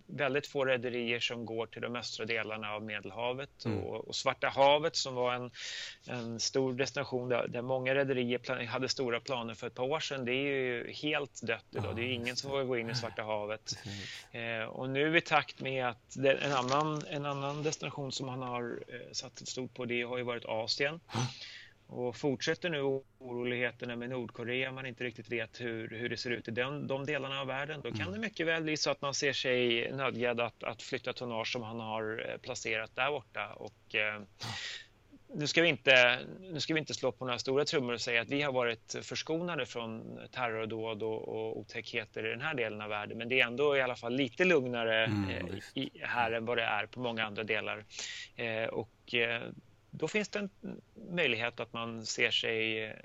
väldigt 0.07 0.47
få 0.47 0.65
rederier 0.65 1.19
som 1.19 1.45
går 1.45 1.65
till 1.65 1.81
de 1.81 1.95
östra 1.95 2.25
delarna 2.25 2.71
av 2.71 2.83
Medelhavet 2.83 3.65
mm. 3.65 3.79
och, 3.79 4.07
och, 4.07 4.15
Svarta 4.15 4.49
havet 4.49 4.95
som 4.95 5.15
var 5.15 5.33
en, 5.33 5.51
en 6.07 6.39
stor 6.39 6.73
destination 6.73 7.29
där, 7.29 7.47
där 7.47 7.61
många 7.61 7.95
rederier 7.95 8.65
hade 8.65 8.89
stora 8.89 9.19
planer 9.19 9.53
för 9.53 9.67
ett 9.67 9.75
par 9.75 9.83
år 9.83 9.99
sedan. 9.99 10.25
Det 10.25 10.31
är 10.31 10.55
ju 10.55 10.91
helt 10.91 11.41
dött 11.41 11.65
idag. 11.71 11.85
Ja, 11.85 11.93
det 11.93 12.01
är 12.01 12.11
ingen 12.11 12.35
som 12.35 12.51
vågar 12.51 12.63
gå 12.63 12.77
in 12.77 12.89
i 12.89 12.95
Svarta 12.95 13.23
havet. 13.23 13.77
Eh, 14.31 14.63
och 14.63 14.89
nu 14.89 15.17
i 15.17 15.21
takt 15.21 15.61
med 15.61 15.87
att 15.87 16.15
en, 16.15 16.53
annan, 16.53 17.03
en 17.09 17.25
annan 17.25 17.63
destination 17.63 18.11
som 18.11 18.25
man 18.25 18.41
har 18.41 18.83
eh, 18.87 19.11
satt 19.11 19.47
stort 19.47 19.73
på 19.73 19.85
det 19.85 20.01
har 20.01 20.17
ju 20.17 20.23
varit 20.23 20.45
Asien. 20.45 20.99
Och 21.87 22.15
fortsätter 22.15 22.69
nu 22.69 23.01
oroligheterna 23.19 23.95
med 23.95 24.09
Nordkorea, 24.09 24.71
man 24.71 24.85
inte 24.85 25.03
riktigt 25.03 25.31
vet 25.31 25.61
hur, 25.61 25.89
hur 25.89 26.09
det 26.09 26.17
ser 26.17 26.31
ut 26.31 26.47
i 26.47 26.51
den, 26.51 26.87
de 26.87 27.05
delarna 27.05 27.41
av 27.41 27.47
världen, 27.47 27.81
då 27.83 27.89
kan 27.89 28.01
mm. 28.01 28.13
det 28.13 28.19
mycket 28.19 28.47
väl 28.47 28.63
bli 28.63 28.77
så 28.77 28.91
att 28.91 29.01
man 29.01 29.13
ser 29.13 29.33
sig 29.33 29.91
nödgad 29.91 30.39
att, 30.39 30.63
att 30.63 30.81
flytta 30.81 31.13
tonnage 31.13 31.51
som 31.51 31.61
han 31.61 31.79
har 31.79 32.29
eh, 32.29 32.37
placerat 32.37 32.95
där 32.95 33.11
borta. 33.11 33.53
Och, 33.53 33.95
eh, 33.95 34.21
nu 35.35 35.47
ska, 35.47 35.61
vi 35.61 35.67
inte, 35.67 36.19
nu 36.39 36.59
ska 36.59 36.73
vi 36.73 36.79
inte 36.79 36.93
slå 36.93 37.11
på 37.11 37.25
några 37.25 37.39
stora 37.39 37.65
trummor 37.65 37.93
och 37.93 38.01
säga 38.01 38.21
att 38.21 38.29
vi 38.29 38.41
har 38.41 38.51
varit 38.51 38.95
förskonade 39.01 39.65
från 39.65 40.19
terrordåd 40.31 41.03
och, 41.03 41.27
och 41.27 41.59
otäckheter 41.59 42.25
i 42.25 42.29
den 42.29 42.41
här 42.41 42.53
delen 42.53 42.81
av 42.81 42.89
världen, 42.89 43.17
men 43.17 43.29
det 43.29 43.41
är 43.41 43.47
ändå 43.47 43.77
i 43.77 43.81
alla 43.81 43.95
fall 43.95 44.15
lite 44.15 44.45
lugnare 44.45 45.05
mm, 45.05 45.29
eh, 45.29 45.55
i, 45.73 45.89
här 46.01 46.31
än 46.31 46.45
vad 46.45 46.57
det 46.57 46.63
är 46.63 46.85
på 46.85 46.99
många 46.99 47.25
andra 47.25 47.43
delar. 47.43 47.85
Eh, 48.35 48.65
och 48.65 49.13
eh, 49.13 49.41
då 49.97 50.07
finns 50.07 50.29
det 50.29 50.39
en 50.39 50.49
möjlighet 51.11 51.59
att 51.59 51.73
man 51.73 52.05
ser 52.05 52.31
sig 52.31 52.83
eh, 52.83 52.95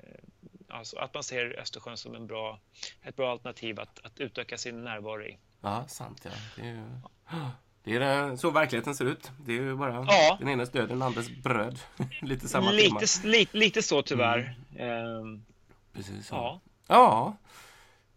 alltså 0.67 0.97
att 0.97 1.13
man 1.13 1.23
ser 1.23 1.59
Östersjön 1.59 1.97
som 1.97 2.15
en 2.15 2.27
bra, 2.27 2.59
ett 3.01 3.15
bra 3.15 3.31
alternativ 3.31 3.79
att, 3.79 3.99
att 4.05 4.19
utöka 4.19 4.57
sin 4.57 4.83
närvaro 4.83 5.23
i. 5.23 5.37
Ja, 5.61 5.85
sant. 5.87 6.21
Ja. 6.25 6.31
Det 6.55 6.61
är, 6.61 6.73
ju, 6.73 6.83
det 7.99 8.05
är 8.05 8.35
så 8.35 8.51
verkligheten 8.51 8.95
ser 8.95 9.05
ut. 9.05 9.31
Det 9.45 9.51
är 9.51 9.55
ju 9.61 9.75
bara 9.75 10.05
ja. 10.07 10.37
den 10.39 10.49
enes 10.49 10.69
död, 10.69 10.89
den 10.89 11.01
andres 11.01 11.29
bröd. 11.29 11.79
lite 12.21 12.47
samma 12.47 12.71
lite, 12.71 12.89
tema. 12.89 13.31
Lite, 13.31 13.57
lite 13.57 13.81
så 13.81 14.01
tyvärr. 14.01 14.55
Mm. 14.77 15.15
Um, 15.15 15.45
Precis 15.93 16.27
så. 16.27 16.35
Ja. 16.35 16.59
ja. 16.87 17.37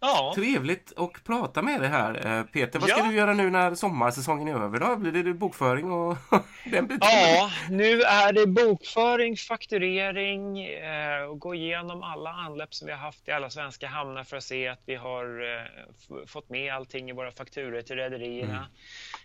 Ja. 0.05 0.33
Trevligt 0.35 0.93
att 0.97 1.25
prata 1.25 1.63
med 1.63 1.81
dig 1.81 1.89
här. 1.89 2.39
Eh, 2.39 2.45
Peter, 2.45 2.79
vad 2.79 2.89
ska 2.89 2.99
ja. 2.99 3.07
du 3.07 3.17
göra 3.17 3.33
nu 3.33 3.51
när 3.51 3.75
sommarsäsongen 3.75 4.49
är 4.49 4.55
över? 4.55 4.81
Då? 4.81 4.97
Blir 4.97 5.25
det 5.25 5.35
bokföring 5.35 5.93
och 5.93 6.17
den 6.65 6.87
biten? 6.87 6.99
Ja, 7.01 7.51
nu 7.71 8.03
är 8.03 8.33
det 8.33 8.47
bokföring, 8.47 9.37
fakturering 9.37 10.65
eh, 10.65 11.23
och 11.23 11.39
gå 11.39 11.55
igenom 11.55 12.03
alla 12.03 12.31
anläpp 12.31 12.75
som 12.75 12.87
vi 12.87 12.93
har 12.93 13.01
haft 13.01 13.29
i 13.29 13.31
alla 13.31 13.51
svenska 13.51 13.89
hamnar 13.89 14.25
för 14.25 14.37
att 14.37 14.45
se 14.45 14.69
att 14.69 14.83
vi 14.87 14.95
har 14.95 15.25
eh, 15.25 16.27
fått 16.27 16.51
med 16.51 16.75
allting 16.75 17.11
i 17.11 17.13
våra 17.13 17.31
fakturor 17.31 17.83
till 17.83 17.97
rederierna. 17.97 18.57
Mm. 18.57 18.71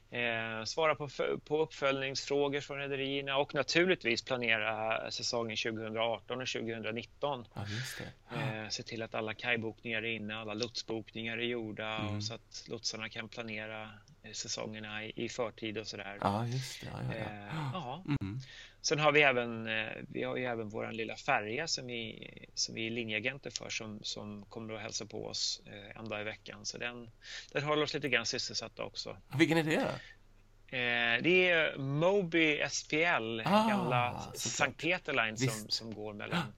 Eh, 0.09 0.63
svara 0.63 0.95
på, 0.95 1.09
på 1.45 1.61
uppföljningsfrågor 1.61 2.61
från 2.61 2.77
rederierna 2.77 3.37
och 3.37 3.55
naturligtvis 3.55 4.21
planera 4.21 5.11
säsongen 5.11 5.57
2018 5.57 6.41
och 6.41 6.47
2019. 6.47 7.45
Ja, 7.53 7.61
eh, 8.35 8.69
se 8.69 8.83
till 8.83 9.01
att 9.01 9.15
alla 9.15 9.33
kajbokningar 9.33 9.97
är 9.97 10.11
inne, 10.11 10.37
alla 10.37 10.53
lotsbokningar 10.53 11.37
är 11.37 11.41
gjorda 11.41 11.95
mm. 11.95 12.15
och 12.15 12.23
så 12.23 12.33
att 12.33 12.65
lotsarna 12.67 13.09
kan 13.09 13.29
planera 13.29 13.89
eh, 14.23 14.31
säsongerna 14.31 15.05
i, 15.05 15.11
i 15.15 15.29
förtid 15.29 15.77
och 15.77 15.87
sådär. 15.87 16.17
Ja, 16.21 16.47
just 16.47 16.81
det. 16.81 16.87
Ja, 16.91 17.15
ja, 17.15 17.69
ja. 17.73 18.03
Eh, 18.05 18.15
mm. 18.21 18.39
Sen 18.87 18.99
har 18.99 19.11
vi 19.11 19.21
även, 19.21 19.67
eh, 19.67 19.87
vi 20.09 20.23
har 20.23 20.35
ju 20.37 20.45
även 20.45 20.69
vår 20.69 20.91
lilla 20.91 21.15
färja 21.15 21.67
som 21.67 21.87
vi, 21.87 22.29
som 22.53 22.75
vi 22.75 22.87
är 22.87 22.91
linjeagenter 22.91 23.49
för 23.49 23.69
som, 23.69 23.99
som 24.03 24.45
kommer 24.45 24.73
att 24.73 24.81
hälsa 24.81 25.05
på 25.05 25.25
oss 25.25 25.61
eh, 25.65 25.99
en 25.99 26.09
dag 26.09 26.21
i 26.21 26.23
veckan. 26.23 26.65
Så 26.65 26.77
den, 26.77 27.09
den 27.51 27.63
håller 27.63 27.83
oss 27.83 27.93
lite 27.93 28.09
grann 28.09 28.25
sysselsatta 28.25 28.83
också. 28.83 29.17
Vilken 29.37 29.57
är 29.57 29.63
det? 29.63 29.75
Eh, 30.77 31.23
det 31.23 31.49
är 31.49 31.77
Moby 31.77 32.61
SPL, 32.69 33.41
ah, 33.45 33.69
gamla 33.69 34.31
Sankt 34.35 34.81
Peter 34.81 35.13
Line 35.13 35.37
som, 35.37 35.69
som 35.69 35.93
går 35.93 36.13
mellan 36.13 36.53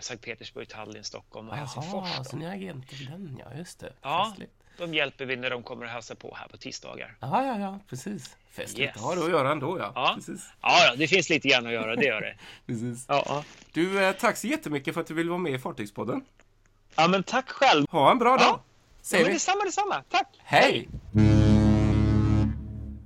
Sankt 0.00 0.24
Petersburg, 0.24 0.68
Tallinn, 0.68 1.04
Stockholm 1.04 1.48
och 1.48 1.56
Helsingfors. 1.56 2.26
Så 2.26 2.36
ni 2.36 2.44
är 2.44 2.52
agenter 2.52 2.96
för 2.96 3.04
den, 3.04 3.40
ja 3.44 3.58
just 3.58 3.80
det. 3.80 3.92
Ja, 4.02 4.26
Festligt. 4.30 4.59
De 4.80 4.94
hjälper 4.94 5.26
vi 5.26 5.36
när 5.36 5.50
de 5.50 5.62
kommer 5.62 5.86
att 5.86 5.92
hälsa 5.92 6.14
på 6.14 6.36
här 6.40 6.48
på 6.48 6.56
tisdagar. 6.56 7.16
Ja, 7.20 7.46
ja, 7.46 7.58
ja, 7.58 7.78
precis. 7.88 8.36
Festligt 8.50 8.96
yes. 8.96 9.04
har 9.04 9.16
det 9.16 9.24
att 9.24 9.30
göra 9.30 9.52
ändå, 9.52 9.78
ja. 9.78 9.92
Ja. 9.94 10.12
Precis. 10.14 10.52
ja, 10.60 10.94
det 10.96 11.08
finns 11.08 11.30
lite 11.30 11.48
grann 11.48 11.66
att 11.66 11.72
göra, 11.72 11.96
det 11.96 12.04
gör 12.04 12.20
det. 12.20 12.34
Precis. 12.66 13.04
Ja, 13.08 13.24
ja. 13.26 13.44
Du, 13.72 14.04
eh, 14.04 14.12
tack 14.12 14.36
så 14.36 14.46
jättemycket 14.46 14.94
för 14.94 15.00
att 15.00 15.06
du 15.06 15.14
ville 15.14 15.30
vara 15.30 15.38
med 15.38 15.52
i 15.52 15.58
Fartygspodden. 15.58 16.24
Ja, 16.96 17.08
men 17.08 17.22
tack 17.22 17.48
själv. 17.48 17.86
Ha 17.90 18.10
en 18.10 18.18
bra 18.18 18.36
dag. 18.36 18.60
Ja, 19.10 19.18
ja 19.18 19.22
men 19.22 19.32
detsamma, 19.32 19.64
detsamma. 19.64 20.02
Tack. 20.08 20.26
Hej. 20.38 20.88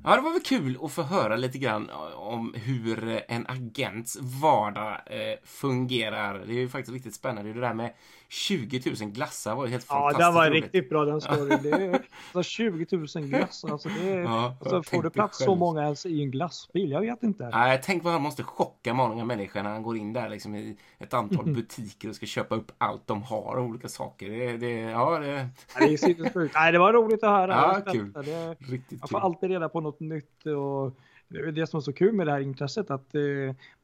Ja, 0.06 0.16
det 0.16 0.22
var 0.22 0.30
väl 0.30 0.42
kul 0.42 0.78
att 0.82 0.92
få 0.92 1.02
höra 1.02 1.36
lite 1.36 1.58
grann 1.58 1.90
om 2.14 2.54
hur 2.56 3.22
en 3.28 3.46
agents 3.46 4.18
vardag 4.20 5.00
eh, 5.06 5.38
fungerar. 5.44 6.38
Det 6.46 6.52
är 6.52 6.58
ju 6.58 6.68
faktiskt 6.68 6.94
riktigt 6.94 7.14
spännande. 7.14 7.52
Det 7.52 7.60
där 7.60 7.74
med 7.74 7.92
20 8.34 8.80
000 9.00 9.10
glassar 9.10 9.54
var 9.54 9.64
ju 9.64 9.70
helt 9.70 9.84
fantastiskt 9.84 10.20
Ja, 10.20 10.26
den 10.26 10.34
var 10.34 10.50
roligt. 10.50 10.62
riktigt 10.64 10.88
bra 10.88 11.04
den 11.04 11.20
storyn. 11.20 11.58
Det 11.62 11.70
är, 11.70 11.92
alltså 12.32 12.42
20 12.42 12.96
000 12.96 13.06
glassar, 13.24 13.68
alltså, 13.72 13.88
det 13.88 14.08
är, 14.10 14.20
ja, 14.20 14.56
alltså 14.60 14.82
får 14.82 15.02
det 15.02 15.10
plats 15.10 15.38
själv. 15.38 15.46
så 15.46 15.54
många 15.54 15.82
ens 15.82 16.06
i 16.06 16.22
en 16.22 16.30
glassbil? 16.30 16.90
Jag 16.90 17.00
vet 17.00 17.22
inte. 17.22 17.48
Nej, 17.48 17.80
tänk 17.84 18.04
vad 18.04 18.12
han 18.12 18.22
måste 18.22 18.42
chocka 18.42 18.94
många 18.94 19.24
människor 19.24 19.62
när 19.62 19.70
han 19.70 19.82
går 19.82 19.96
in 19.96 20.12
där 20.12 20.28
liksom, 20.28 20.54
i 20.54 20.76
ett 20.98 21.14
antal 21.14 21.54
butiker 21.54 22.08
och 22.08 22.14
ska 22.16 22.26
köpa 22.26 22.54
upp 22.54 22.72
allt 22.78 23.06
de 23.06 23.22
har 23.22 23.56
av 23.56 23.64
olika 23.64 23.88
saker. 23.88 24.30
Det, 24.30 24.56
det, 24.56 24.72
ja, 24.80 25.18
det... 25.18 25.48
Ja, 25.74 25.86
det 25.86 25.94
är 26.04 26.54
Nej, 26.54 26.72
det 26.72 26.78
var 26.78 26.92
roligt 26.92 27.24
att 27.24 27.30
höra. 27.30 27.54
Ja, 27.86 27.92
kul. 27.92 28.12
Det, 28.12 28.56
riktigt 28.58 28.98
jag 29.00 29.10
får 29.10 29.18
kul. 29.18 29.24
alltid 29.24 29.50
reda 29.50 29.68
på 29.68 29.80
något 29.80 30.00
nytt 30.00 30.46
och 30.46 30.96
det 31.28 31.38
är 31.38 31.52
det 31.52 31.66
som 31.66 31.78
är 31.78 31.80
så 31.80 31.92
kul 31.92 32.12
med 32.12 32.26
det 32.26 32.32
här 32.32 32.40
intresset 32.40 32.90
att 32.90 33.14
eh, 33.14 33.22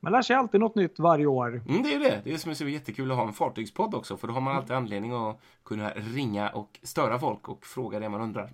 man 0.01 0.12
lär 0.12 0.23
sig 0.23 0.37
alltid 0.37 0.61
något 0.61 0.75
nytt 0.75 0.99
varje 0.99 1.27
år. 1.27 1.62
Mm, 1.69 1.83
det 1.83 1.95
är 1.95 1.99
det. 1.99 2.21
Det 2.25 2.33
är 2.33 2.39
som 2.39 2.51
är 2.51 2.55
så 2.55 2.69
jättekul 2.69 3.11
att 3.11 3.17
ha 3.17 3.27
en 3.27 3.33
fartygspodd 3.33 3.95
också. 3.95 4.17
För 4.17 4.29
då 4.29 4.35
har 4.35 4.41
man 4.41 4.57
alltid 4.57 4.77
anledning 4.77 5.12
att 5.12 5.41
kunna 5.65 5.91
ringa 5.91 6.49
och 6.49 6.79
störa 6.83 7.19
folk 7.19 7.49
och 7.49 7.67
fråga 7.67 8.01
det 8.01 8.09
man 8.09 8.21
undrar. 8.21 8.53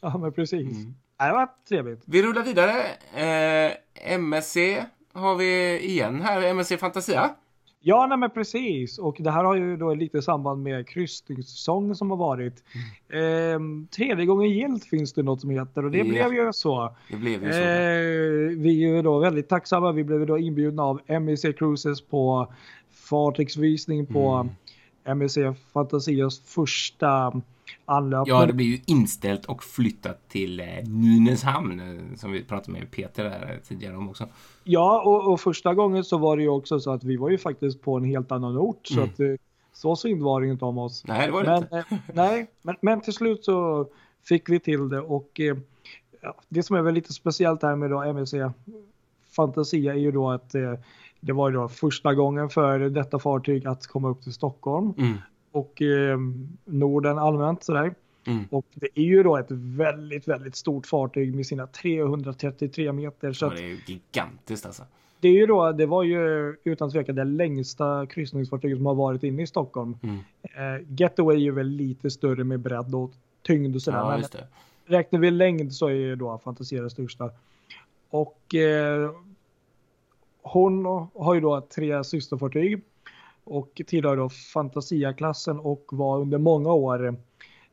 Ja, 0.00 0.18
men 0.18 0.32
precis. 0.32 0.76
Mm. 0.76 0.94
Det 1.18 1.32
var 1.32 1.48
trevligt. 1.68 2.02
Vi 2.04 2.22
rullar 2.22 2.42
vidare. 2.42 2.84
Eh, 3.14 3.72
MSC 4.14 4.56
har 5.12 5.34
vi 5.34 5.80
igen 5.80 6.20
här, 6.20 6.42
MSC 6.42 6.76
Fantasia. 6.78 7.34
Ja, 7.82 8.06
nej 8.06 8.18
men 8.18 8.30
precis. 8.30 8.98
Och 8.98 9.16
det 9.18 9.30
här 9.30 9.44
har 9.44 9.54
ju 9.54 9.76
då 9.76 9.94
lite 9.94 10.22
samband 10.22 10.62
med 10.62 10.88
kryssningssäsongen 10.88 11.96
som 11.96 12.10
har 12.10 12.16
varit. 12.16 12.64
Mm. 13.10 13.82
Eh, 13.82 13.88
tredje 13.90 14.26
gången 14.26 14.50
gilt 14.50 14.84
finns 14.84 15.12
det 15.12 15.22
något 15.22 15.40
som 15.40 15.50
heter 15.50 15.84
och 15.84 15.90
det 15.90 15.98
ja. 15.98 16.04
blev 16.04 16.34
ju 16.34 16.52
så. 16.52 16.94
Det 17.10 17.16
blev 17.16 17.44
ju 17.44 17.52
så. 17.52 17.58
Eh, 17.58 18.62
vi 18.62 18.84
är 18.84 18.88
ju 18.88 19.02
då 19.02 19.18
väldigt 19.18 19.48
tacksamma. 19.48 19.92
Vi 19.92 20.04
blev 20.04 20.26
då 20.26 20.38
inbjudna 20.38 20.82
av 20.82 21.00
MEC 21.20 21.42
Cruises 21.58 22.00
på 22.00 22.52
fartygsvisning 22.90 24.06
på 24.06 24.48
mm. 25.04 25.18
MEC 25.18 25.38
Fantasias 25.72 26.40
första 26.40 27.32
anlöp. 27.84 28.28
Ja, 28.28 28.46
det 28.46 28.52
blir 28.52 28.66
ju 28.66 28.78
inställt 28.86 29.44
och 29.44 29.64
flyttat 29.64 30.28
till 30.28 30.60
eh, 30.60 30.66
Nynäshamn 30.84 31.80
eh, 31.80 32.16
som 32.16 32.32
vi 32.32 32.44
pratade 32.44 32.72
med 32.72 32.90
Peter 32.90 33.24
där 33.24 33.60
tidigare 33.68 33.96
om 33.96 34.08
också. 34.08 34.28
Ja, 34.64 35.02
och, 35.04 35.32
och, 35.32 35.40
första 35.40 35.74
gången 35.74 36.04
så 36.04 36.18
var 36.18 36.36
det 36.36 36.42
ju 36.42 36.48
också 36.48 36.80
så 36.80 36.92
att 36.92 37.04
vi 37.04 37.16
var 37.16 37.30
ju 37.30 37.38
faktiskt 37.38 37.82
på 37.82 37.96
en 37.96 38.04
helt 38.04 38.32
annan 38.32 38.58
ort 38.58 38.90
mm. 38.90 39.06
så 39.06 39.12
att 39.12 39.20
eh, 39.20 39.36
så 39.72 39.96
synd 39.96 40.22
var 40.22 40.40
det 40.40 40.46
inte 40.46 40.64
om 40.64 40.78
oss. 40.78 41.04
Nej, 41.06 41.26
det 41.26 41.32
var 41.32 41.44
det 41.44 41.50
men, 41.50 41.62
inte. 41.62 41.98
nej, 42.14 42.50
men, 42.62 42.76
men 42.80 43.00
till 43.00 43.12
slut 43.12 43.44
så 43.44 43.88
fick 44.24 44.48
vi 44.48 44.60
till 44.60 44.88
det 44.88 45.00
och 45.00 45.40
eh, 45.40 45.56
det 46.48 46.62
som 46.62 46.76
är 46.76 46.82
väl 46.82 46.94
lite 46.94 47.12
speciellt 47.12 47.62
här 47.62 47.76
med 47.76 47.90
då 47.90 48.02
MSC 48.02 48.34
Fantasia 49.36 49.92
är 49.92 49.98
ju 49.98 50.12
då 50.12 50.30
att 50.30 50.54
eh, 50.54 50.74
det 51.20 51.32
var 51.32 51.50
ju 51.50 51.56
då 51.56 51.68
första 51.68 52.14
gången 52.14 52.48
för 52.48 52.78
detta 52.78 53.18
fartyg 53.18 53.66
att 53.66 53.86
komma 53.86 54.08
upp 54.08 54.22
till 54.22 54.32
Stockholm. 54.32 54.92
Mm 54.98 55.18
och 55.52 55.82
eh, 55.82 56.18
Norden 56.64 57.18
allmänt 57.18 57.64
sådär. 57.64 57.94
Mm. 58.26 58.44
Och 58.50 58.66
det 58.74 58.88
är 58.94 59.04
ju 59.04 59.22
då 59.22 59.36
ett 59.36 59.50
väldigt, 59.50 60.28
väldigt 60.28 60.56
stort 60.56 60.86
fartyg 60.86 61.34
med 61.34 61.46
sina 61.46 61.66
333 61.66 62.92
meter. 62.92 63.32
Så 63.32 63.44
ja, 63.44 63.50
det 63.50 63.62
är 63.62 63.68
ju 63.68 63.78
gigantiskt 63.86 64.66
alltså. 64.66 64.82
Det, 65.20 65.28
är 65.28 65.32
ju 65.32 65.46
då, 65.46 65.72
det 65.72 65.86
var 65.86 66.02
ju 66.02 66.56
utan 66.64 66.90
tvekan 66.90 67.14
det 67.14 67.24
längsta 67.24 68.06
kryssningsfartyget 68.06 68.78
som 68.78 68.86
har 68.86 68.94
varit 68.94 69.22
inne 69.22 69.42
i 69.42 69.46
Stockholm. 69.46 69.96
Mm. 70.02 70.18
Eh, 70.42 70.86
Getaway 70.88 71.36
är 71.36 71.40
ju 71.40 71.50
väl 71.50 71.68
lite 71.68 72.10
större 72.10 72.44
med 72.44 72.60
bredd 72.60 72.94
och 72.94 73.12
tyngd 73.42 73.76
och 73.76 73.82
sådär. 73.82 73.98
Ja, 73.98 74.18
men 74.18 74.24
räknar 74.86 75.20
vi 75.20 75.30
längd 75.30 75.72
så 75.72 75.86
är 75.86 75.94
ju 75.94 76.16
då 76.16 76.38
Fantasia 76.38 76.82
det 76.82 76.90
största. 76.90 77.30
Och 78.10 78.54
eh, 78.54 79.10
hon 80.42 80.84
har 81.14 81.34
ju 81.34 81.40
då 81.40 81.60
tre 81.60 82.04
systerfartyg 82.04 82.82
och 83.50 83.80
tillhör 83.86 84.16
då 84.16 84.28
Fantasia-klassen 84.28 85.58
och 85.58 85.86
var 85.90 86.20
under 86.20 86.38
många 86.38 86.72
år 86.72 87.16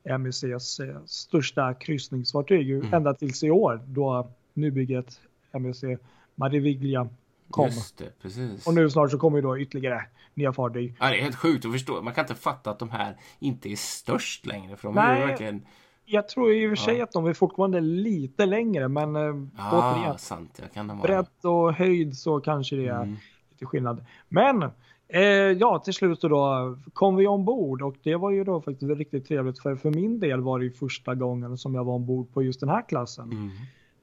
MSCs 0.04 0.80
eh, 0.80 0.96
största 1.06 1.74
kryssningsfartyg 1.74 2.72
mm. 2.72 2.94
ända 2.94 3.14
tills 3.14 3.44
i 3.44 3.52
år 3.52 3.82
då 3.88 4.32
nybygget 4.54 5.22
MSC 5.52 5.84
Mariviglia 6.36 7.10
kom. 7.50 7.66
Just 7.66 7.98
det, 7.98 8.22
precis. 8.22 8.68
Och 8.68 8.74
nu 8.74 8.90
snart 8.90 9.12
så 9.12 9.18
kommer 9.18 9.38
ju 9.38 9.42
då 9.42 9.60
ytterligare 9.60 10.02
nya 10.34 10.54
fartyg. 10.54 10.96
Ja, 11.00 11.10
det 11.10 11.20
är 11.20 11.22
helt 11.22 11.36
sjukt 11.36 11.66
att 11.66 11.72
förstå. 11.72 12.02
Man 12.02 12.14
kan 12.14 12.24
inte 12.24 12.36
fatta 12.36 12.72
att 12.72 12.80
de 12.80 12.90
här 12.90 13.16
inte 13.40 13.72
är 13.72 13.76
störst 13.76 14.46
längre. 14.46 14.76
För 14.76 14.88
de 14.88 14.96
Nej, 14.96 15.22
är 15.22 15.28
verkligen... 15.28 15.66
Jag 16.06 16.30
tror 16.30 16.54
i 16.54 16.66
och 16.66 16.70
för 16.70 16.76
sig 16.76 16.98
ja. 16.98 17.04
att 17.04 17.12
de 17.12 17.26
är 17.26 17.34
fortfarande 17.34 17.82
lite 17.82 18.46
längre, 18.46 18.88
men 18.88 19.16
eh, 19.16 19.22
ah, 19.58 19.96
återigen, 19.96 20.18
sant. 20.18 20.60
Jag 20.62 20.74
kan 20.74 21.02
bredd 21.02 21.28
och 21.42 21.74
höjd 21.74 22.18
så 22.18 22.40
kanske 22.40 22.76
det 22.76 22.88
är 22.88 23.04
mm. 23.04 23.18
lite 23.50 23.66
skillnad. 23.66 24.06
Men 24.30 24.72
Eh, 25.10 25.22
ja, 25.52 25.80
till 25.80 25.94
slut 25.94 26.22
då 26.22 26.78
kom 26.94 27.16
vi 27.16 27.28
ombord 27.28 27.82
och 27.82 27.96
det 28.04 28.16
var 28.16 28.32
ju 28.32 28.44
då 28.44 28.62
faktiskt 28.62 28.98
riktigt 28.98 29.28
trevligt 29.28 29.60
för 29.60 29.76
för 29.76 29.92
min 29.92 30.20
del 30.20 30.42
var 30.42 30.60
det 30.60 30.66
ju 30.66 30.72
första 30.72 31.16
gången 31.16 31.58
som 31.58 31.76
jag 31.76 31.84
var 31.84 31.94
ombord 31.94 32.34
på 32.34 32.44
just 32.44 32.60
den 32.60 32.70
här 32.70 32.82
klassen. 32.88 33.32
Mm. 33.32 33.50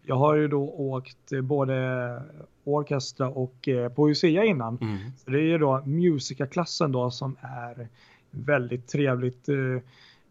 Jag 0.02 0.16
har 0.16 0.34
ju 0.34 0.48
då 0.48 0.62
åkt 0.68 1.30
både 1.42 2.22
orkestra 2.64 3.28
och 3.28 3.68
eh, 3.68 3.88
poesia 3.88 4.44
innan. 4.44 4.78
Mm. 4.80 4.98
Så 5.16 5.30
det 5.30 5.38
är 5.38 5.42
ju 5.42 5.58
då 5.58 5.82
Musica-klassen 5.86 6.92
då 6.92 7.10
som 7.10 7.36
är 7.40 7.88
väldigt 8.30 8.88
trevligt 8.88 9.48
eh, 9.48 9.56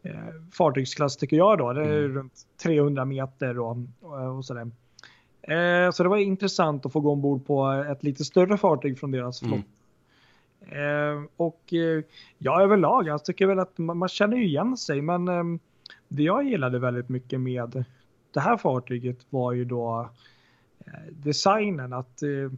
eh, 0.04 0.20
fartygsklass 0.52 1.18
tycker 1.18 1.38
jag 1.38 1.58
då. 1.58 1.74
Det 1.74 1.82
är 1.82 2.06
mm. 2.06 2.18
runt 2.18 2.34
300 2.64 3.06
meter 3.06 3.60
och, 3.60 3.78
och 4.38 4.45
sådär. 4.45 4.72
Eh, 5.41 5.91
så 5.91 6.04
det 6.04 6.10
var 6.10 6.18
intressant 6.18 6.86
att 6.86 6.94
få 6.94 7.00
gå 7.00 7.12
ombord 7.12 7.45
på 7.45 7.86
ett 7.91 8.04
lite 8.04 8.26
större 8.26 8.58
fartyg 8.58 9.00
från 9.00 9.12
deras 9.12 9.40
flotta. 9.40 9.56
Mm. 9.56 9.68
Ehm, 10.72 11.27
och 11.38 11.73
eh, 11.73 12.03
ja, 12.38 12.61
överlag, 12.61 13.07
jag 13.07 13.26
tycker 13.26 13.48
väl 13.48 13.60
att 13.60 13.77
man, 13.77 13.98
man 13.98 14.10
känner 14.10 14.38
ju 14.38 14.45
igen 14.45 14.77
sig, 14.77 15.02
men 15.02 15.27
eh, 15.27 15.44
det 16.07 16.23
jag 16.23 16.44
gillade 16.44 16.80
väldigt 16.80 17.10
mycket 17.10 17.40
med 17.40 17.85
det 18.34 18.40
här 18.40 18.57
fartyget 18.57 19.18
var 19.30 19.52
ju 19.52 19.65
då 19.65 20.10
eh, 20.85 21.11
designen, 21.11 21.94
att 21.94 22.23
eh, 22.23 22.52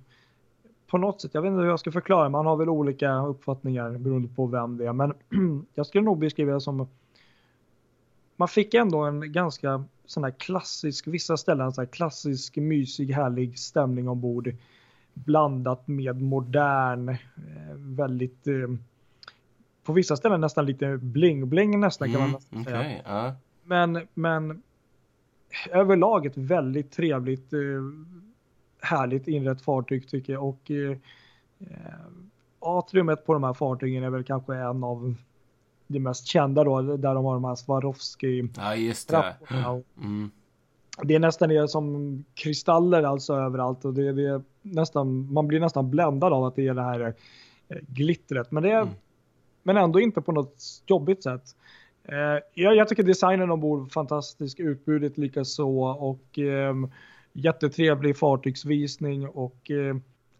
på 0.88 0.98
något 0.98 1.22
sätt, 1.22 1.32
jag 1.34 1.42
vet 1.42 1.50
inte 1.50 1.62
hur 1.62 1.70
jag 1.70 1.80
ska 1.80 1.92
förklara, 1.92 2.30
man 2.30 2.46
har 2.46 2.56
väl 2.56 2.70
olika 2.70 3.26
uppfattningar 3.26 3.92
beroende 3.98 4.28
på 4.28 4.46
vem 4.46 4.78
det 4.78 4.86
är, 4.86 4.94
men 4.94 5.14
jag 5.74 5.86
skulle 5.86 6.04
nog 6.04 6.20
beskriva 6.20 6.54
det 6.54 6.62
som 6.62 6.88
man 8.36 8.48
fick 8.48 8.74
ändå 8.74 9.00
en 9.00 9.32
ganska 9.32 9.84
sån 10.06 10.24
här 10.24 10.32
klassisk, 10.32 11.08
vissa 11.08 11.38
ställen 11.38 11.74
så 11.74 11.82
här 11.82 11.88
klassisk, 11.88 12.58
mysig, 12.58 13.12
härlig 13.12 13.60
stämning 13.60 14.10
ombord 14.10 14.56
blandat 15.16 15.88
med 15.88 16.22
modern, 16.22 17.10
eh, 17.10 17.18
väldigt 17.76 18.48
eh, 18.48 18.54
på 19.84 19.94
vissa 19.94 20.16
ställen 20.16 20.42
nästan 20.42 20.66
lite 20.66 20.86
bling-bling 20.86 21.78
nästan 21.78 22.12
kan 22.12 22.22
man 22.22 22.30
mm, 22.30 22.34
nästan 22.34 22.64
säga. 22.64 22.80
Okay, 22.80 23.28
uh. 23.28 23.34
Men, 23.64 24.08
men 24.14 24.62
överlag 25.72 26.26
ett 26.26 26.38
väldigt 26.38 26.92
trevligt, 26.92 27.54
eh, 27.54 27.60
härligt 28.82 29.28
inrett 29.28 29.62
fartyg 29.62 30.10
tycker 30.10 30.34
jag. 30.34 30.44
Och 30.44 30.72
atriumet 32.60 33.26
på 33.26 33.34
de 33.34 33.44
här 33.44 33.54
fartygen 33.54 34.04
är 34.04 34.10
väl 34.10 34.24
kanske 34.24 34.56
en 34.56 34.84
av 34.84 35.16
de 35.88 36.00
mest 36.00 36.28
kända 36.28 36.64
då, 36.64 36.82
där 36.82 37.16
de 37.16 37.26
har 37.26 37.34
de 37.34 37.44
här 37.44 37.56
Swarovski. 37.56 38.50
Ja, 39.50 39.82
det. 41.04 41.16
Är 41.16 41.20
nästan 41.20 41.50
det 41.50 41.68
som 41.68 42.24
kristaller 42.34 43.04
alltså 43.04 43.34
överallt 43.34 43.86
och 43.86 43.94
det, 43.94 44.12
det 44.12 44.42
nästan, 44.62 45.34
man 45.34 45.48
blir 45.48 45.60
nästan 45.60 45.90
bländad 45.90 46.34
av 46.34 46.44
att 46.44 46.56
det 46.56 46.68
är 46.68 46.74
det 46.74 46.82
här 46.82 47.14
eh, 47.70 47.78
glittret. 47.88 48.52
Men, 48.52 48.64
det 48.64 48.72
är, 48.72 48.82
mm. 48.82 48.94
men 49.64 49.78
ändå 49.78 50.00
inte 50.00 50.22
på 50.22 50.32
något 50.32 50.64
jobbigt 50.86 51.24
sätt. 51.24 51.56
Eh, 52.04 52.44
jag, 52.54 52.76
jag 52.76 52.88
tycker 52.88 53.04
designen 53.04 53.52
ombord 53.52 53.92
fantastisk, 53.92 54.60
utbudet 54.60 55.18
likaså 55.18 55.84
och 55.84 56.40
eh, 56.40 56.76
jättetrevlig 57.34 58.18
fartygsvisning 58.18 59.28
och 59.28 59.72
eh, 59.72 59.96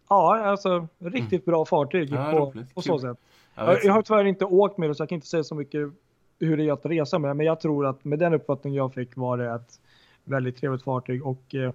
ja, 0.08 0.38
alltså 0.38 0.88
riktigt 0.98 1.46
mm. 1.46 1.52
bra 1.52 1.64
fartyg 1.64 2.10
ja, 2.12 2.30
på, 2.30 2.64
på 2.74 2.82
så 2.82 2.98
sätt. 2.98 3.16
Jag, 3.54 3.84
jag 3.84 3.92
har 3.92 4.02
tyvärr 4.02 4.24
inte 4.24 4.44
åkt 4.44 4.78
med 4.78 4.90
det 4.90 4.94
så 4.94 5.02
jag 5.02 5.08
kan 5.08 5.16
inte 5.16 5.26
säga 5.26 5.44
så 5.44 5.54
mycket 5.54 5.90
hur 6.38 6.56
det 6.56 6.64
är 6.64 6.72
att 6.72 6.86
resa 6.86 7.18
med 7.18 7.36
men 7.36 7.46
jag 7.46 7.60
tror 7.60 7.86
att 7.86 8.04
med 8.04 8.18
den 8.18 8.34
uppfattning 8.34 8.74
jag 8.74 8.94
fick 8.94 9.16
var 9.16 9.38
det 9.38 9.54
att 9.54 9.80
väldigt 10.26 10.56
trevligt 10.56 10.82
fartyg 10.82 11.26
och 11.26 11.54
eh, 11.54 11.72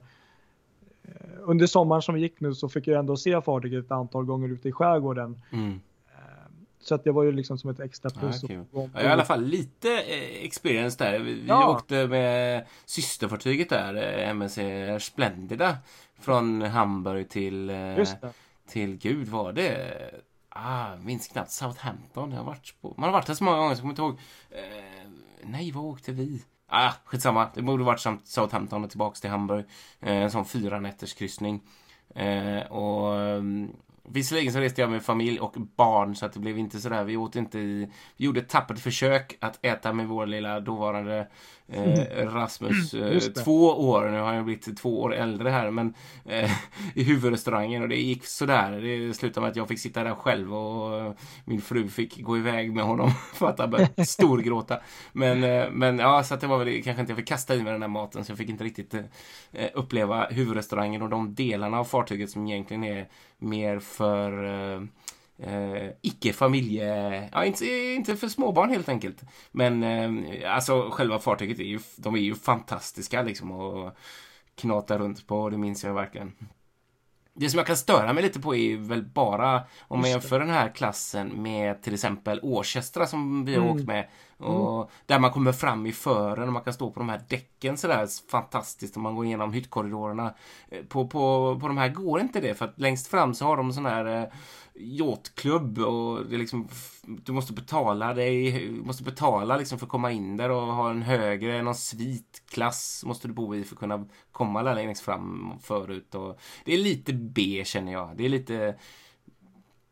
under 1.40 1.68
sommaren 1.68 2.02
som 2.02 2.20
gick 2.20 2.40
nu 2.40 2.54
så 2.54 2.70
fick 2.70 2.88
jag 2.88 3.00
ändå 3.00 3.18
se 3.18 3.42
fartyget 3.42 3.86
ett 3.86 3.92
antal 3.92 4.26
gånger 4.26 4.50
ute 4.50 4.70
i 4.70 4.72
skärgården. 4.72 5.42
Mm. 5.52 5.82
Eh, 6.08 6.52
så 6.80 6.96
att 6.96 7.04
det 7.04 7.12
var 7.12 7.24
ju 7.24 7.32
liksom 7.32 7.58
som 7.58 7.70
ett 7.70 7.80
extra 7.80 8.10
plus. 8.10 8.44
Ah, 8.44 8.46
okay. 8.46 8.90
ja, 8.94 9.02
I 9.02 9.08
alla 9.08 9.26
fall 9.26 9.44
lite 9.44 9.90
eh, 9.94 10.46
experience 10.46 11.04
där. 11.04 11.20
Vi, 11.20 11.46
ja. 11.48 11.70
åkte 11.70 12.08
med 12.08 12.66
systerfartyget 12.86 13.70
där, 13.70 13.96
eh, 13.96 14.30
MSC 14.30 14.60
Splendida. 15.00 15.78
Från 16.20 16.62
Hamburg 16.62 17.30
till, 17.30 17.72
till 18.68 18.98
gud 18.98 19.28
var 19.28 19.54
det? 19.54 19.96
Ah, 20.50 20.96
minns 20.96 21.28
knappt 21.28 21.52
Southampton. 21.52 22.32
Jag 22.32 22.38
har 22.38 22.46
varit 22.46 22.76
på, 22.82 22.94
man 22.98 23.10
har 23.10 23.14
varit 23.14 23.28
där 23.28 23.34
så 23.34 23.44
många 23.44 23.58
gånger 23.58 23.76
så 23.76 23.80
jag 23.80 23.82
kommer 23.82 23.92
inte 23.92 24.02
ihåg. 24.02 24.18
Eh, 24.50 25.10
nej, 25.44 25.72
vad 25.72 25.84
åkte 25.84 26.12
vi? 26.12 26.44
Ah, 26.74 26.94
skitsamma. 27.06 27.50
Det 27.54 27.62
borde 27.62 27.84
varit 27.84 28.06
Southampton 28.24 28.84
och 28.84 28.90
tillbaks 28.90 29.22
till 29.22 29.30
Hamburg. 29.30 29.66
Eh, 30.00 30.16
en 30.16 30.32
sån 30.32 30.46
fyra 30.46 30.80
nätters 30.80 31.14
kryssning. 31.14 31.62
Eh, 32.16 32.72
och 32.72 33.16
mm, 33.16 33.72
Visserligen 34.04 34.54
så 34.54 34.60
reste 34.60 34.82
jag 34.82 34.90
med 34.90 35.04
familj 35.04 35.40
och 35.40 35.54
barn 35.76 36.16
så 36.16 36.26
att 36.26 36.34
det 36.34 36.40
blev 36.40 36.58
inte 36.58 36.80
sådär. 36.80 37.04
Vi 37.04 37.18
åt 37.18 37.36
inte 37.36 37.60
i... 37.60 37.92
Vi 38.18 38.26
gjorde 38.26 38.40
ett 38.40 38.50
tappert 38.50 38.80
försök 38.80 39.38
att 39.42 39.66
äta 39.66 39.94
med 39.94 40.08
vår 40.08 40.26
lilla 40.26 40.60
dåvarande 40.60 41.28
eh, 41.72 42.34
Rasmus. 42.34 42.94
Eh, 42.94 43.20
två 43.20 43.68
år, 43.68 44.10
nu 44.12 44.20
har 44.20 44.34
jag 44.34 44.46
blivit 44.46 44.78
två 44.78 45.02
år 45.02 45.16
äldre 45.16 45.50
här, 45.50 45.72
men 45.72 45.94
eh, 46.26 46.52
i 46.96 47.04
huvudrestaurangen 47.04 47.82
och 47.82 47.90
det 47.90 47.96
gick 47.96 48.26
sådär. 48.26 48.72
Det 48.72 49.14
slutade 49.14 49.42
med 49.42 49.50
att 49.52 49.56
jag 49.56 49.68
fick 49.68 49.80
sitta 49.80 50.04
där 50.04 50.16
själv 50.16 50.56
och 50.56 51.18
min 51.46 51.62
fru 51.62 51.88
fick 51.90 52.22
gå 52.22 52.38
iväg 52.38 52.74
med 52.74 52.84
honom 52.84 53.12
för 53.34 53.48
att 53.48 53.60
han 53.60 53.70
började 53.70 54.06
storgråta. 54.06 54.80
Men, 55.12 55.44
eh, 55.44 55.72
men 55.72 56.00
ja, 56.00 56.24
så 56.24 56.34
att 56.34 56.42
det 56.42 56.48
var 56.48 56.58
väl 56.66 56.84
kanske 56.84 57.02
inte 57.02 57.12
jag 57.12 57.18
fick 57.18 57.28
kasta 57.28 57.56
i 57.56 57.64
mig 57.64 57.74
den 57.74 57.82
här 57.82 57.90
maten 57.90 58.26
så 58.26 58.32
jag 58.32 58.38
fick 58.38 58.50
inte 58.50 58.64
riktigt 58.64 58.94
eh, 58.94 59.70
uppleva 59.74 60.28
huvudrestaurangen 60.30 61.02
och 61.02 61.10
de 61.10 61.36
delarna 61.36 61.80
av 61.80 61.84
fartyget 61.84 62.30
som 62.30 62.48
egentligen 62.48 62.84
är 62.84 63.08
mer 63.38 63.80
för 63.80 64.88
eh, 65.42 65.90
icke-familje... 66.02 67.30
Ja, 67.32 67.46
inte, 67.46 67.66
inte 67.66 68.16
för 68.16 68.28
småbarn 68.28 68.70
helt 68.70 68.90
enkelt. 68.90 69.22
Men 69.52 69.84
eh, 69.84 70.54
alltså 70.54 70.90
själva 70.90 71.20
fartyget 71.20 71.60
är 71.60 71.64
ju, 71.64 71.80
de 71.96 72.16
är 72.16 72.20
ju 72.20 72.36
fantastiska 72.36 73.22
liksom 73.22 73.52
att 73.52 73.98
knata 74.56 74.98
runt 74.98 75.28
på, 75.28 75.50
det 75.50 75.58
minns 75.58 75.84
jag 75.84 75.94
verkligen. 75.94 76.36
Det 77.34 77.50
som 77.50 77.58
jag 77.58 77.68
kan 77.68 77.78
störa 77.78 78.14
mig 78.14 78.24
lite 78.24 78.40
på 78.40 78.56
är 78.56 78.78
väl 78.78 79.04
bara 79.04 79.64
om 79.82 80.00
man 80.00 80.10
jämför 80.10 80.40
den 80.40 80.50
här 80.50 80.70
klassen 80.70 81.42
med 81.42 81.82
till 81.82 81.94
exempel 81.94 82.40
Årkestra 82.44 83.08
som 83.08 83.46
vi 83.46 83.56
har 83.56 83.62
mm. 83.62 83.76
åkt 83.76 83.88
med. 83.88 84.08
Och 84.42 84.76
mm. 84.76 84.88
Där 85.06 85.20
man 85.20 85.32
kommer 85.32 85.52
fram 85.52 85.86
i 85.86 85.92
fören 85.92 86.48
och 86.48 86.54
man 86.54 86.64
kan 86.64 86.74
stå 86.74 86.92
på 86.92 87.00
de 87.00 87.10
här 87.10 87.22
däcken 87.30 87.78
sådär 87.78 88.08
fantastiskt 88.32 88.98
om 88.98 89.04
man 89.04 89.16
går 89.16 89.26
igenom 89.26 89.54
hyttkorridorerna. 89.54 90.34
Eh, 90.70 90.84
på, 90.84 91.08
på, 91.08 91.58
på 91.62 91.68
de 91.68 91.78
här 91.78 91.90
går 91.90 92.20
inte 92.20 92.42
det 92.42 92.56
för 92.56 92.66
att 92.66 92.80
längst 92.80 93.08
fram 93.08 93.34
så 93.34 93.46
har 93.46 93.58
de 93.58 93.74
sån 93.74 93.86
här 93.86 94.06
eh, 94.06 94.28
yachtklubb 94.76 95.80
och 95.80 96.26
det 96.26 96.36
är 96.36 96.40
liksom, 96.40 96.68
du 97.04 97.32
måste 97.32 97.54
betala 97.54 98.14
dig, 98.14 98.72
måste 98.72 99.04
betala 99.04 99.58
liksom 99.58 99.80
för 99.80 99.86
att 99.86 99.92
komma 99.92 100.12
in 100.12 100.38
där 100.38 100.50
och 100.50 100.62
ha 100.62 100.90
en 100.90 101.02
högre, 101.02 101.62
någon 101.62 101.76
svitklass 101.76 103.04
måste 103.06 103.28
du 103.28 103.34
bo 103.34 103.56
i 103.56 103.64
för 103.64 103.76
att 103.76 103.80
kunna 103.80 104.06
komma 104.32 104.64
där 104.64 104.76
längst 104.76 105.04
fram 105.04 105.54
förut. 105.62 106.16
Och 106.16 106.40
det 106.66 106.74
är 106.74 106.78
lite 106.78 107.14
B 107.14 107.64
känner 107.66 107.92
jag. 107.92 108.18
Det 108.18 108.26
är 108.26 108.30
lite 108.30 108.76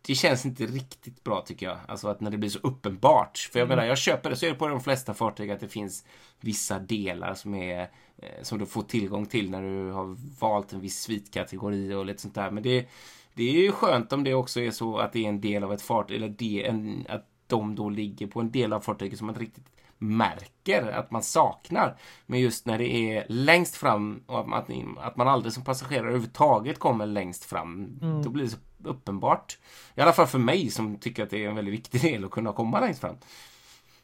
det 0.02 0.16
känns 0.16 0.46
inte 0.46 0.66
riktigt 0.66 1.24
bra 1.24 1.42
tycker 1.42 1.66
jag. 1.66 1.78
Alltså 1.88 2.08
att 2.08 2.22
när 2.22 2.32
det 2.32 2.38
blir 2.38 2.50
så 2.50 2.60
uppenbart. 2.60 3.38
För 3.38 3.60
jag 3.60 3.66
mm. 3.66 3.76
menar, 3.76 3.90
jag 3.90 3.98
köper 3.98 4.30
det. 4.30 4.36
Så 4.36 4.46
är 4.46 4.50
det 4.50 4.56
på 4.56 4.68
de 4.68 4.82
flesta 4.82 5.14
fartyg 5.14 5.52
att 5.52 5.60
det 5.60 5.68
finns 5.68 6.06
vissa 6.40 6.80
delar 6.80 7.34
som 7.34 7.56
är 7.56 7.82
eh, 8.18 8.42
som 8.42 8.60
du 8.60 8.66
får 8.66 8.82
tillgång 8.82 9.26
till 9.26 9.50
när 9.50 9.62
du 9.62 9.92
har 9.92 10.18
valt 10.40 10.74
en 10.74 10.80
viss 10.80 11.02
svitkategori 11.02 11.94
och 11.94 12.06
lite 12.06 12.22
sånt 12.22 12.36
där. 12.36 12.52
Men 12.52 12.64
det, 12.64 12.88
det 13.34 13.44
är 13.44 13.62
ju 13.62 13.72
skönt 13.72 14.14
om 14.14 14.24
det 14.24 14.34
också 14.34 14.60
är 14.60 14.72
så 14.72 14.98
att 14.98 15.14
det 15.14 15.26
är 15.26 15.30
en 15.30 15.42
del 15.42 15.64
av 15.64 15.74
ett 15.74 15.82
fartyg, 15.82 16.18
eller 16.18 16.30
det, 16.30 16.68
en, 16.68 17.06
att 17.10 17.26
de 17.48 17.76
då 17.76 17.90
ligger 17.90 18.28
på 18.28 18.40
en 18.40 18.52
del 18.52 18.74
av 18.74 18.80
fartyget 18.80 19.18
som 19.18 19.28
man 19.28 19.36
inte 19.36 19.44
riktigt 19.44 19.70
märker 19.98 20.92
att 20.92 21.12
man 21.12 21.24
saknar. 21.24 21.98
Men 22.26 22.40
just 22.40 22.66
när 22.66 22.78
det 22.78 22.90
är 22.90 23.26
längst 23.30 23.76
fram 23.76 24.24
och 24.26 24.40
att 24.40 24.48
man, 24.48 24.98
att 25.00 25.18
man 25.18 25.28
aldrig 25.28 25.54
som 25.54 25.64
passagerare 25.64 26.08
överhuvudtaget 26.08 26.80
kommer 26.80 27.06
längst 27.06 27.46
fram, 27.46 28.00
mm. 28.02 28.24
då 28.24 28.30
blir 28.30 28.44
det 28.44 28.50
så 28.50 28.58
uppenbart. 28.84 29.58
I 29.96 30.02
alla 30.02 30.14
fall 30.14 30.28
för 30.28 30.40
mig 30.40 30.70
som 30.70 30.98
tycker 30.98 31.24
att 31.24 31.30
det 31.30 31.46
är 31.46 31.50
en 31.50 31.56
väldigt 31.56 31.74
viktig 31.74 32.02
del 32.02 32.26
att 32.26 32.32
kunna 32.32 32.54
komma 32.54 32.80
längst 32.80 33.02
fram. 33.02 33.16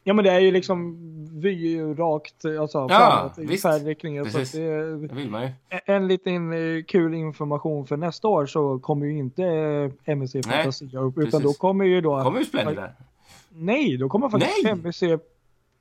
Ja 0.08 0.14
men 0.14 0.24
det 0.24 0.30
är 0.30 0.40
ju 0.40 0.50
liksom 0.50 0.96
vy 1.40 1.80
rakt 1.80 2.44
alltså, 2.44 2.78
ja, 2.78 2.88
framåt 2.88 3.50
i 3.50 3.56
färdriktningen. 3.58 4.24
Precis. 4.24 4.50
Så 4.50 4.58
det, 4.58 5.08
det 5.08 5.14
vill 5.14 5.30
man 5.30 5.42
ju. 5.42 5.50
En 5.86 6.08
liten 6.08 6.52
eh, 6.52 6.84
kul 6.84 7.14
information 7.14 7.86
för 7.86 7.96
nästa 7.96 8.28
år 8.28 8.46
så 8.46 8.78
kommer 8.78 9.06
ju 9.06 9.18
inte 9.18 9.44
eh, 9.44 10.12
MSC 10.16 10.36
Fantasia 10.44 11.00
upp 11.00 11.18
utan 11.18 11.42
då 11.42 11.52
kommer 11.52 11.84
ju 11.84 12.00
då... 12.00 12.22
Kommer 12.22 12.38
ju 12.38 12.44
Splendid? 12.44 12.78
Nej, 13.48 13.96
då 13.96 14.08
kommer 14.08 14.28
faktiskt 14.28 14.64
Nej! 14.64 14.72
MSC... 14.72 15.02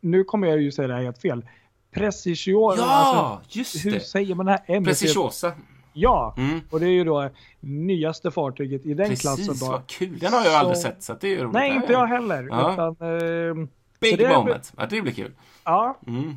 Nu 0.02 0.24
kommer 0.24 0.48
jag 0.48 0.62
ju 0.62 0.72
säga 0.72 0.88
det 0.88 0.94
här 0.94 1.04
helt 1.04 1.22
fel. 1.22 1.46
Preciosa. 1.92 2.82
Ja, 2.82 2.86
alltså, 2.86 3.60
just 3.60 3.86
hur 3.86 3.92
det. 3.92 3.98
Hur 3.98 4.04
säger 4.04 4.36
man 4.36 4.46
det 4.46 4.52
här? 4.52 4.76
MSC... 4.76 5.02
Preciosa. 5.02 5.52
Ja, 5.98 6.34
mm. 6.38 6.62
och 6.70 6.80
det 6.80 6.86
är 6.86 6.92
ju 6.92 7.04
då 7.04 7.30
nyaste 7.60 8.32
fartyget 8.32 8.86
i 8.86 8.94
den 8.94 9.08
Precis, 9.08 9.22
klassen. 9.22 9.48
Precis, 9.48 9.68
vad 9.68 9.88
kul. 9.88 10.20
Den 10.20 10.34
har 10.34 10.40
jag 10.40 10.52
så... 10.52 10.58
aldrig 10.58 10.78
sett 10.78 11.04
så 11.04 11.14
det 11.22 11.34
är 11.34 11.38
roligt. 11.38 11.54
Nej, 11.54 11.76
inte 11.76 11.94
jag 11.94 12.08
heller. 12.08 12.48
Ja. 12.52 12.74
Utan, 12.74 12.88
eh, 12.90 13.68
Big 14.00 14.18
det 14.18 14.38
moment. 14.38 14.74
Ja, 14.78 14.86
det 14.90 15.02
blir 15.02 15.14
kul. 15.14 15.32
Ja. 15.64 15.98
Mm. 16.08 16.36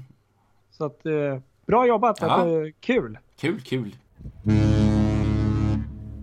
Så 0.70 0.84
att, 0.84 1.06
eh, 1.06 1.38
bra 1.66 1.86
jobbat. 1.86 2.18
Ja. 2.20 2.26
Att, 2.26 2.46
eh, 2.46 2.52
kul. 2.80 3.18
Kul, 3.40 3.60
kul. 3.60 3.96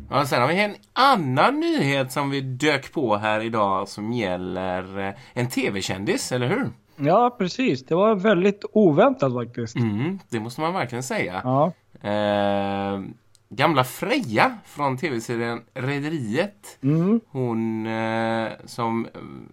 Ja, 0.10 0.26
sen 0.26 0.42
har 0.42 0.48
vi 0.48 0.64
en 0.64 0.76
annan 0.94 1.60
nyhet 1.60 2.12
som 2.12 2.30
vi 2.30 2.42
dök 2.42 2.94
på 2.94 3.16
här 3.16 3.40
idag 3.40 3.88
som 3.88 4.14
gäller 4.14 5.00
eh, 5.08 5.14
en 5.34 5.50
tv-kändis, 5.50 6.32
eller 6.32 6.48
hur? 6.48 6.70
Ja, 6.96 7.36
precis. 7.40 7.86
Det 7.86 7.96
var 7.96 8.16
väldigt 8.16 8.66
oväntat 8.74 9.34
faktiskt. 9.34 9.76
Mm, 9.76 10.20
det 10.30 10.40
måste 10.40 10.62
man 10.62 10.74
verkligen 10.74 11.04
säga. 11.04 11.42
Ja. 11.44 11.72
Eh, 12.10 13.02
gamla 13.50 13.84
Freja 13.84 14.58
från 14.66 14.98
tv-serien 14.98 15.62
Rederiet. 15.74 16.78
Mm. 16.84 17.20
Hon 17.28 17.88
eh, 17.88 18.52
som 18.66 19.08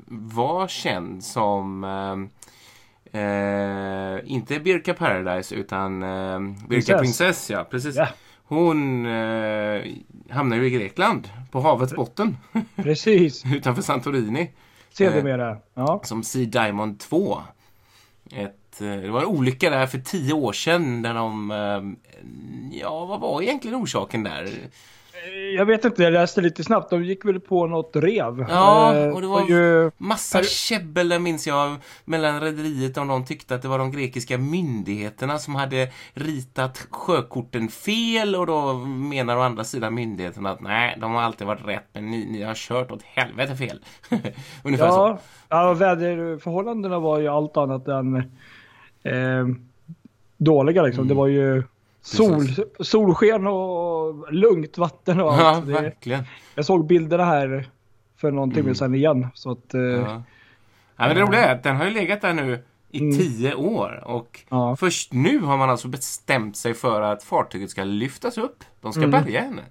var 0.07 0.69
känd 0.69 1.25
som 1.25 1.85
eh, 1.85 3.21
eh 3.23 4.21
inte 4.25 4.61
Birka 4.61 4.95
Paradise 4.95 5.55
utan 5.55 6.03
eh, 6.03 6.41
Birka 6.41 6.99
Princess. 6.99 6.99
Princess 6.99 7.51
ja, 7.51 7.65
precis. 7.65 7.97
Ja. 7.97 8.09
Hon 8.45 9.07
eh, 9.07 9.83
hamnade 10.31 10.63
ju 10.63 10.67
i 10.67 10.71
Grekland 10.71 11.29
på 11.51 11.61
havets 11.61 11.95
botten. 11.95 12.37
Precis. 12.77 13.45
Utanför 13.55 13.83
Santorini. 13.83 14.51
Sedermera. 14.91 15.51
Eh, 15.51 15.57
ja. 15.75 16.01
Som 16.05 16.23
Sea 16.23 16.47
Diamond 16.47 17.01
2. 17.01 17.43
Ett 18.31 18.62
Eh, 18.81 18.97
det 18.97 19.11
var 19.11 19.21
en 19.21 19.27
olycka 19.27 19.71
där 19.71 19.87
för 19.87 19.99
tio 19.99 20.33
år 20.33 20.53
sedan 20.53 21.03
där 21.03 21.15
de... 21.15 21.51
Eh, 21.51 22.79
ja, 22.81 23.05
vad 23.05 23.21
var 23.21 23.43
egentligen 23.43 23.77
orsaken 23.77 24.23
där? 24.23 24.45
Eh, 25.25 25.57
jag 25.57 25.67
vet 25.67 25.85
inte, 25.85 26.03
jag 26.03 26.13
läste 26.13 26.41
lite 26.41 26.65
snabbt. 26.65 26.91
De 26.91 27.05
gick 27.05 27.25
väl 27.25 27.41
på 27.41 27.67
något 27.67 27.91
rev. 27.95 28.47
Ja, 28.49 29.13
och 29.13 29.21
det 29.21 29.27
var 29.27 29.49
ju... 29.49 29.91
massa 29.97 30.43
käbbel 30.43 31.09
där 31.09 31.19
minns 31.19 31.47
jag 31.47 31.77
mellan 32.05 32.41
rederiet 32.41 32.97
om 32.97 33.09
de 33.09 33.25
tyckte 33.25 33.55
att 33.55 33.63
det 33.63 33.69
var 33.69 33.79
de 33.79 33.91
grekiska 33.91 34.39
myndigheterna 34.39 35.39
som 35.39 35.55
hade 35.55 35.89
ritat 36.15 36.87
sjökorten 36.91 37.69
fel 37.69 38.37
och 38.37 38.47
då 38.47 38.75
menar 38.85 39.37
å 39.37 39.41
andra 39.41 39.65
sidan 39.65 39.95
myndigheterna 39.95 40.51
att 40.51 40.61
nej, 40.61 40.99
de 41.01 41.13
har 41.13 41.23
alltid 41.23 41.47
varit 41.47 41.67
rätt 41.67 41.89
men 41.93 42.11
ni, 42.11 42.27
ni 42.31 42.43
har 42.43 42.55
kört 42.55 42.91
åt 42.91 43.03
helvete 43.03 43.57
fel. 43.57 43.85
Ungefär 44.65 44.87
ja, 44.87 44.93
så. 44.93 45.19
Ja, 45.49 45.75
väderförhållandena 45.75 46.99
var 46.99 47.19
ju 47.19 47.29
allt 47.29 47.57
annat 47.57 47.89
än 47.89 48.33
eh, 49.03 49.47
dåliga 50.37 50.83
liksom. 50.83 51.05
Mm. 51.05 51.09
Det 51.09 51.15
var 51.15 51.27
ju 51.27 51.63
sol, 52.03 52.47
solsken 52.81 53.47
och 53.47 54.33
lugnt 54.33 54.79
vatten 54.79 55.21
och 55.21 55.33
allt. 55.33 55.69
Ja, 55.69 55.81
verkligen. 55.81 56.25
Jag 56.55 56.65
såg 56.65 56.87
bilderna 56.87 57.25
här 57.25 57.69
för 58.17 58.31
någon 58.31 58.51
timme 58.51 58.61
mm. 58.61 58.75
sedan 58.75 58.95
igen. 58.95 59.27
Så 59.35 59.51
att, 59.51 59.75
eh, 59.75 59.81
ja. 59.81 60.23
ja. 60.97 61.07
men 61.07 61.17
det 61.17 61.23
roliga 61.23 61.45
är 61.45 61.55
att 61.55 61.63
den 61.63 61.77
har 61.77 61.85
ju 61.85 61.91
legat 61.91 62.21
där 62.21 62.35
nu 62.35 62.63
i 62.91 63.01
mm. 63.01 63.19
tio 63.19 63.55
år 63.55 64.03
och 64.05 64.41
ja. 64.49 64.77
först 64.77 65.13
nu 65.13 65.39
har 65.39 65.57
man 65.57 65.71
alltså 65.71 65.89
bestämt 65.89 66.57
sig 66.57 66.75
för 66.75 67.03
att 67.03 67.23
fartyget 67.23 67.71
ska 67.71 67.85
lyftas 67.85 68.39
upp. 68.39 68.65
De 68.81 68.93
ska 68.93 69.03
mm. 69.03 69.11
bärga 69.11 69.41
henne. 69.41 69.63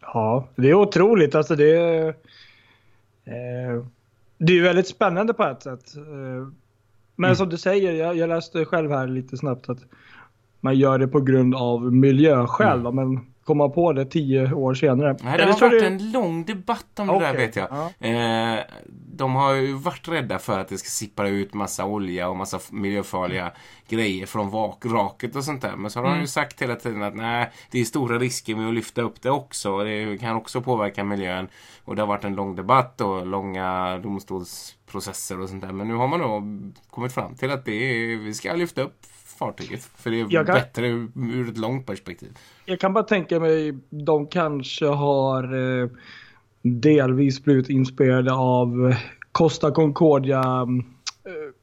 Ja, 0.00 0.48
det 0.56 0.70
är 0.70 0.74
otroligt. 0.74 1.34
Alltså 1.34 1.56
det, 1.56 1.74
eh, 3.24 3.84
det 4.38 4.58
är 4.58 4.62
väldigt 4.62 4.88
spännande 4.88 5.34
på 5.34 5.44
ett 5.44 5.62
sätt. 5.62 5.96
Eh, 5.96 6.52
men 7.20 7.28
mm. 7.28 7.36
som 7.36 7.48
du 7.48 7.56
säger, 7.56 7.92
jag, 7.92 8.16
jag, 8.16 8.28
läste 8.28 8.64
själv 8.64 8.90
här 8.90 9.08
lite 9.08 9.36
snabbt 9.36 9.68
att 9.68 9.78
man 10.60 10.78
gör 10.78 10.98
det 10.98 11.08
på 11.08 11.20
grund 11.20 11.54
av 11.54 11.92
miljöskäl. 11.92 12.80
Mm. 12.80 12.94
Men 12.94 13.29
komma 13.50 13.68
på 13.68 13.92
det 13.92 14.04
tio 14.04 14.52
år 14.52 14.74
senare. 14.74 15.16
Nej, 15.22 15.38
det 15.38 15.44
har 15.44 15.60
varit 15.60 15.80
det... 15.80 15.86
en 15.86 16.12
lång 16.12 16.44
debatt 16.44 16.98
om 16.98 17.10
okay. 17.10 17.20
det 17.20 17.26
där 17.26 17.46
vet 17.46 17.56
jag. 17.56 17.68
Ja. 17.70 18.06
Eh, 18.06 18.60
de 19.20 19.34
har 19.34 19.52
ju 19.54 19.72
varit 19.72 20.08
rädda 20.08 20.38
för 20.38 20.58
att 20.58 20.68
det 20.68 20.78
ska 20.78 20.88
sippra 20.88 21.28
ut 21.28 21.54
massa 21.54 21.84
olja 21.84 22.28
och 22.28 22.36
massa 22.36 22.58
miljöfarliga 22.70 23.42
mm. 23.42 23.54
grejer 23.88 24.26
från 24.26 24.50
vak 24.50 24.84
och 25.34 25.44
sånt 25.44 25.62
där. 25.62 25.76
Men 25.76 25.90
så 25.90 25.98
har 25.98 26.06
mm. 26.06 26.18
de 26.18 26.20
ju 26.20 26.26
sagt 26.26 26.62
hela 26.62 26.76
tiden 26.76 27.02
att 27.02 27.14
nej, 27.14 27.50
det 27.70 27.80
är 27.80 27.84
stora 27.84 28.18
risker 28.18 28.54
med 28.54 28.68
att 28.68 28.74
lyfta 28.74 29.02
upp 29.02 29.22
det 29.22 29.30
också. 29.30 29.78
Det 29.84 30.18
kan 30.20 30.36
också 30.36 30.60
påverka 30.60 31.04
miljön. 31.04 31.48
Och 31.84 31.96
det 31.96 32.02
har 32.02 32.06
varit 32.06 32.24
en 32.24 32.34
lång 32.34 32.56
debatt 32.56 33.00
och 33.00 33.26
långa 33.26 33.98
domstolsprocesser 33.98 35.40
och 35.40 35.48
sånt 35.48 35.62
där. 35.62 35.72
Men 35.72 35.88
nu 35.88 35.94
har 35.94 36.08
man 36.08 36.20
då 36.20 36.42
kommit 36.90 37.12
fram 37.12 37.34
till 37.34 37.50
att 37.50 37.64
det 37.64 37.72
är, 37.72 38.16
vi 38.16 38.34
ska 38.34 38.52
lyfta 38.52 38.82
upp 38.82 39.06
fartyget. 39.40 39.90
För 39.96 40.10
det 40.10 40.20
är 40.20 40.44
kan, 40.44 40.54
bättre 40.54 40.86
ur 41.14 41.48
ett 41.48 41.58
långt 41.58 41.86
perspektiv. 41.86 42.28
Jag 42.64 42.80
kan 42.80 42.92
bara 42.92 43.04
tänka 43.04 43.40
mig, 43.40 43.74
de 43.90 44.26
kanske 44.26 44.86
har 44.86 45.44
eh, 45.82 45.88
delvis 46.62 47.44
blivit 47.44 47.68
inspirerade 47.68 48.32
av 48.32 48.94
Costa 49.32 49.70
Concordia 49.70 50.66
eh, 51.24 51.54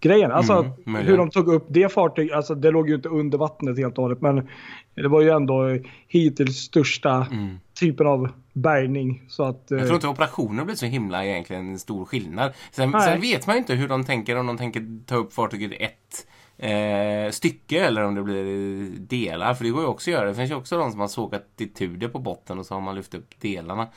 grejen. 0.00 0.32
Alltså 0.32 0.72
Mm, 0.86 1.06
hur 1.06 1.16
de 1.16 1.30
tog 1.30 1.48
upp 1.48 1.66
det 1.68 1.92
fartyget, 1.92 2.36
alltså 2.36 2.54
det 2.54 2.70
låg 2.70 2.88
ju 2.88 2.94
inte 2.94 3.08
under 3.08 3.38
vattnet 3.38 3.78
helt 3.78 3.98
och 3.98 4.02
hållet 4.04 4.20
men 4.20 4.48
det 4.94 5.08
var 5.08 5.20
ju 5.20 5.30
ändå 5.30 5.78
hittills 6.08 6.56
största 6.56 7.26
Mm. 7.30 7.58
typen 7.80 8.06
av 8.06 8.28
bärgning. 8.52 9.22
Så 9.28 9.42
att, 9.44 9.64
Jag 9.68 9.80
eh, 9.80 9.84
tror 9.84 9.94
inte 9.94 10.08
operationen 10.08 10.66
blir 10.66 10.74
så 10.76 10.86
himla 10.86 11.24
egentligen 11.24 11.78
stor 11.78 12.04
skillnad. 12.04 12.52
Sen, 12.72 12.92
sen 12.92 13.20
vet 13.20 13.46
man 13.46 13.56
ju 13.56 13.60
inte 13.60 13.74
hur 13.74 13.88
de 13.88 14.04
tänker, 14.04 14.36
om 14.36 14.46
de 14.46 14.56
tänker 14.56 15.04
ta 15.06 15.16
upp 15.16 15.32
fartyget 15.32 15.72
i 15.72 15.84
ett 15.84 16.26
eh, 16.58 17.30
stycke 17.30 17.80
eller 17.86 18.02
om 18.04 18.14
det 18.14 18.22
blir 18.22 18.90
delar. 18.98 19.54
För 19.54 19.64
det 19.64 19.70
går 19.70 19.80
ju 19.82 19.86
också 19.88 20.10
att 20.10 20.14
göra. 20.14 20.28
Det 20.28 20.34
finns 20.34 20.50
ju 20.50 20.54
också 20.54 20.78
de 20.78 20.90
som 20.90 21.00
har 21.00 21.08
sågat 21.08 21.46
ituder 21.58 22.08
på 22.08 22.18
botten 22.18 22.58
och 22.58 22.66
så 22.66 22.74
har 22.74 22.80
man 22.80 22.94
lyft 22.94 23.14
upp 23.14 23.40
delarna. 23.40 23.88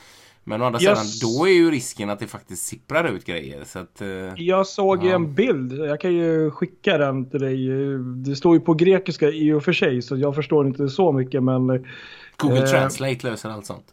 Men 0.43 0.61
å 0.61 0.65
andra 0.65 0.81
Yes. 0.81 1.19
sidan, 1.19 1.31
då 1.38 1.47
är 1.47 1.51
ju 1.51 1.71
risken 1.71 2.09
att 2.09 2.19
det 2.19 2.27
faktiskt 2.27 2.65
sipprar 2.65 3.03
ut 3.07 3.25
grejer. 3.25 3.63
Så 3.63 3.79
att, 3.79 4.01
eh, 4.01 4.07
Jag 4.38 4.67
såg 4.67 5.05
Ja. 5.05 5.15
en 5.15 5.34
bild, 5.34 5.73
jag 5.73 6.01
kan 6.01 6.13
ju 6.15 6.51
skicka 6.51 6.97
den 6.97 7.29
till 7.29 7.39
dig. 7.39 7.67
Det 8.25 8.35
står 8.35 8.55
ju 8.55 8.59
på 8.61 8.73
grekiska 8.73 9.29
i 9.29 9.53
och 9.53 9.63
för 9.63 9.73
sig 9.73 10.01
så 10.01 10.17
jag 10.17 10.35
förstår 10.35 10.67
inte 10.67 10.89
så 10.89 11.11
mycket 11.11 11.43
men 11.43 11.85
Google 12.38 12.59
Eh. 12.59 12.65
Translate 12.65 13.27
löser 13.29 13.49
allt 13.49 13.65
sånt. 13.65 13.85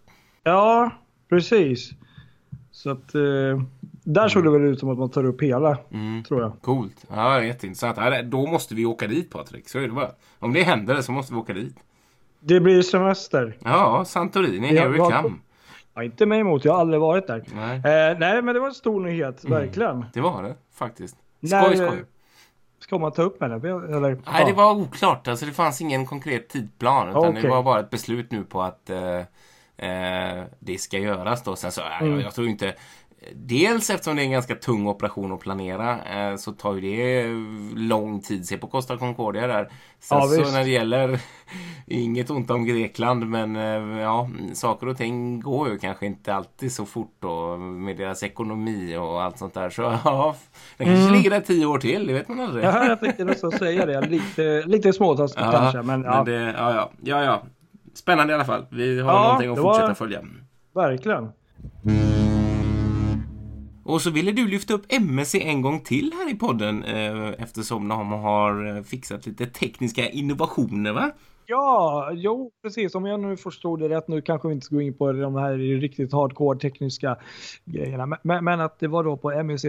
ja, 0.42 0.90
precis. 1.28 1.90
Så 2.70 2.90
att 2.90 3.14
eh, 3.14 3.62
där 4.04 4.28
såg 4.28 4.44
det 4.44 4.50
väl 4.50 4.62
ut 4.64 4.80
som 4.80 4.88
att 4.90 4.98
man 4.98 5.10
tar 5.10 5.24
upp 5.24 5.42
hela, 5.42 5.78
Mm. 5.92 6.22
tror 6.24 6.40
jag. 6.42 6.52
Coolt. 6.62 7.04
Ja, 7.10 7.42
jätteintressant. 7.44 7.96
Ja, 7.96 8.22
Då 8.22 8.46
måste 8.46 8.74
vi 8.74 8.84
åka 8.86 9.06
dit 9.06 9.30
Patrik. 9.30 9.68
Så 9.68 9.78
är 9.78 9.82
det 9.82 9.92
bara. 9.92 10.10
Om 10.38 10.52
det 10.52 10.62
händer 10.62 11.00
så 11.02 11.12
måste 11.12 11.32
vi 11.34 11.38
åka 11.40 11.52
dit. 11.52 11.76
Det 12.40 12.60
blir 12.60 12.82
semester. 12.82 13.56
Ja, 13.64 14.04
Santorini, 14.04 14.74
Ja, 14.74 14.80
here 14.82 14.88
we 14.92 14.96
ja. 14.98 15.22
come. 15.22 15.34
Ja, 15.94 16.02
inte 16.02 16.26
mig 16.26 16.40
emot, 16.40 16.64
jag 16.64 16.72
har 16.72 16.80
aldrig 16.80 17.00
varit 17.00 17.26
där. 17.26 17.44
Nej, 17.54 17.76
Eh, 17.76 18.18
nej, 18.18 18.42
men 18.42 18.54
det 18.54 18.60
var 18.60 18.68
en 18.68 18.74
stor 18.74 19.00
nyhet, 19.00 19.44
verkligen. 19.44 20.04
det 20.12 20.20
var 20.20 20.42
det 20.42 20.54
faktiskt. 20.74 21.16
När- 21.40 21.62
Skoj, 21.64 21.76
skoj. 21.76 22.04
Ska 22.78 22.98
man 22.98 23.12
ta 23.12 23.22
upp 23.22 23.40
med 23.40 23.50
det? 23.50 23.68
Eller? 23.68 24.20
Nej, 24.32 24.44
det 24.46 24.52
var 24.52 24.72
oklart. 24.74 25.28
Alltså, 25.28 25.46
det 25.46 25.52
fanns 25.52 25.80
ingen 25.80 26.06
konkret 26.06 26.48
tidplan. 26.48 27.08
Utan 27.08 27.24
Okej. 27.28 27.42
det 27.42 27.48
var 27.48 27.62
bara 27.62 27.80
ett 27.80 27.90
beslut 27.90 28.30
nu 28.30 28.44
på 28.44 28.62
att 28.62 28.90
eh, 28.90 29.16
eh, 29.76 30.44
det 30.60 30.78
ska 30.80 30.98
göras. 30.98 31.42
Då. 31.42 31.56
Sen 31.56 31.72
så, 31.72 31.80
Mm. 32.00 32.12
jag, 32.12 32.20
jag 32.22 32.34
tror 32.34 32.46
inte... 32.48 32.74
Dels 33.34 33.90
eftersom 33.90 34.16
det 34.16 34.22
är 34.22 34.24
en 34.24 34.30
ganska 34.32 34.54
tung 34.54 34.86
operation 34.88 35.32
att 35.32 35.40
planera 35.40 35.98
eh, 36.04 36.36
så 36.36 36.52
tar 36.52 36.74
ju 36.74 36.80
det 36.80 37.26
lång 37.80 38.20
tid. 38.20 38.46
Se 38.46 38.56
på 38.58 38.66
Costa 38.66 38.96
Concordia 38.96 39.46
där. 39.46 39.68
Sen 40.00 40.18
Ja, 40.18 40.24
så 40.26 40.38
visst. 40.40 40.52
när 40.52 40.64
det 40.64 40.70
gäller, 40.70 41.20
inget 41.86 42.30
ont 42.30 42.50
om 42.50 42.64
Grekland 42.64 43.26
men 43.26 43.56
eh, 43.56 44.00
ja, 44.02 44.28
saker 44.52 44.88
och 44.88 44.96
ting 44.96 45.40
går 45.40 45.68
ju 45.70 45.78
kanske 45.78 46.06
inte 46.06 46.34
alltid 46.34 46.72
så 46.72 46.86
fort 46.86 47.14
då 47.20 47.56
med 47.56 47.96
deras 47.96 48.22
ekonomi 48.22 48.96
och 48.96 49.22
allt 49.22 49.38
sånt 49.38 49.54
där. 49.54 49.70
Så 49.70 49.82
ja, 50.04 50.36
den 50.76 50.86
kanske 50.86 51.12
ligger 51.16 51.30
där 51.30 51.40
tio 51.40 51.66
år 51.66 51.78
till, 51.78 52.06
det 52.06 52.12
vet 52.12 52.28
man 52.28 52.40
aldrig. 52.40 52.64
Mm. 52.64 52.76
Ja, 52.76 52.88
jag 52.88 53.00
tänkte 53.00 53.24
nästan 53.24 53.52
säga 53.52 53.86
det. 53.86 54.00
Lite, 54.00 54.62
lite 54.66 54.92
småtaskigt 54.92 55.40
Ja, 55.46 55.52
kanske, 55.52 55.82
men 55.82 56.02
ja, 56.02 56.24
det, 56.24 56.32
ja, 56.58 56.74
ja, 56.74 56.90
ja, 57.02 57.24
ja. 57.24 57.42
Spännande 57.94 58.32
i 58.32 58.34
alla 58.34 58.44
fall. 58.44 58.66
Vi 58.70 59.00
har 59.00 59.12
Ja, 59.12 59.22
någonting 59.22 59.50
att 59.50 59.56
det 59.56 59.62
var- 59.62 59.72
fortsätta 59.74 59.94
följa. 59.94 60.20
verkligen. 60.74 61.28
Och 63.84 64.02
så 64.02 64.10
ville 64.10 64.32
du 64.32 64.48
lyfta 64.48 64.74
upp 64.74 64.86
MSC 64.88 65.34
en 65.34 65.62
gång 65.62 65.80
till 65.80 66.12
här 66.14 66.30
i 66.30 66.34
podden 66.34 66.84
eh, 66.84 67.28
eftersom 67.38 67.88
de 67.88 68.12
har 68.12 68.76
eh, 68.76 68.82
fixat 68.82 69.26
lite 69.26 69.46
tekniska 69.46 70.08
innovationer 70.08 70.92
va? 70.92 71.10
Ja, 71.46 72.10
jo 72.14 72.50
precis. 72.62 72.94
Om 72.94 73.04
jag 73.06 73.20
nu 73.20 73.36
förstod 73.36 73.80
det 73.80 73.88
rätt, 73.88 74.08
nu 74.08 74.22
kanske 74.22 74.48
vi 74.48 74.54
inte 74.54 74.66
ska 74.66 74.74
gå 74.74 74.82
in 74.82 74.94
på 74.94 75.12
de 75.12 75.34
här 75.34 75.54
riktigt 75.80 76.12
hardcore 76.12 76.58
tekniska 76.58 77.16
grejerna, 77.64 78.06
men- 78.06 78.18
men, 78.22 78.44
men 78.44 78.60
att 78.60 78.78
det 78.78 78.88
var 78.88 79.04
då 79.04 79.16
på 79.16 79.42
MEC 79.42 79.64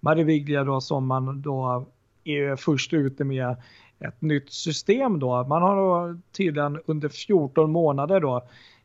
Mariviglia 0.00 0.64
då 0.64 0.80
som 0.80 1.06
man 1.06 1.42
då 1.42 1.86
är 2.24 2.56
först 2.56 2.92
ute 2.92 3.24
med 3.24 3.56
ett 3.98 4.20
nytt 4.22 4.52
system 4.52 5.18
då. 5.18 5.44
Man 5.48 5.62
har 5.62 5.76
då 5.76 6.18
tydligen 6.36 6.80
under 6.86 7.08
14 7.08 7.72
månader 7.72 8.20
då 8.20 8.36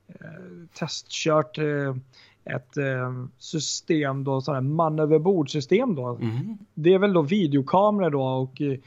eh, 0.08 0.16
testkört 0.80 1.58
eh, 1.58 1.96
ett 2.46 2.78
eh, 2.78 3.26
system 3.38 4.24
då, 4.24 4.42
sådana 4.42 4.62
här 4.62 4.70
man 4.76 5.00
över 5.00 5.20
bord-system 5.20 5.96
då. 5.96 6.08
Mm. 6.08 6.58
Det 6.74 6.94
är 6.94 7.00
väl 7.00 7.14
då 7.14 7.22
videokameror 7.22 8.10
då 8.10 8.24
och 8.24 8.62
eh, 8.62 8.80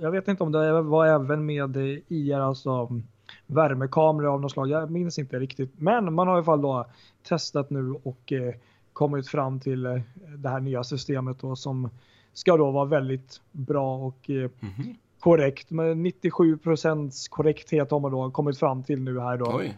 jag 0.00 0.10
vet 0.10 0.28
inte 0.28 0.42
om 0.42 0.52
det 0.52 0.82
var 0.82 1.06
även 1.06 1.46
med 1.46 1.76
IR, 2.08 2.38
alltså 2.38 3.00
värmekameror 3.46 4.26
av 4.34 4.40
något 4.40 4.52
slag. 4.52 4.68
Jag 4.70 4.90
minns 4.90 5.18
inte 5.18 5.38
riktigt. 5.38 5.72
Men 5.76 6.14
man 6.14 6.28
har 6.28 6.34
i 6.34 6.36
alla 6.36 6.44
fall 6.44 6.62
då 6.62 6.86
testat 7.28 7.70
nu 7.70 7.94
och 8.02 8.32
eh, 8.32 8.54
kommit 8.92 9.28
fram 9.28 9.60
till 9.60 9.86
eh, 9.86 10.00
det 10.36 10.48
här 10.48 10.60
nya 10.60 10.84
systemet 10.84 11.40
då 11.40 11.56
som 11.56 11.90
ska 12.32 12.56
då 12.56 12.70
vara 12.70 12.84
väldigt 12.84 13.40
bra 13.52 13.96
och 13.96 14.30
Mhm. 14.60 14.96
korrekt. 15.20 15.70
Med 15.70 15.96
97% 15.96 17.28
korrekthet 17.30 17.90
har 17.90 18.00
man 18.00 18.10
då 18.12 18.30
kommit 18.30 18.58
fram 18.58 18.82
till 18.82 19.00
nu 19.02 19.20
här 19.20 19.36
då. 19.36 19.56
Oj. 19.58 19.76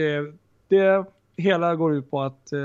Eh, 0.00 0.24
det 0.68 1.04
hela 1.40 1.74
går 1.76 1.94
ut 1.94 2.10
på 2.10 2.20
att 2.22 2.52
eh, 2.52 2.60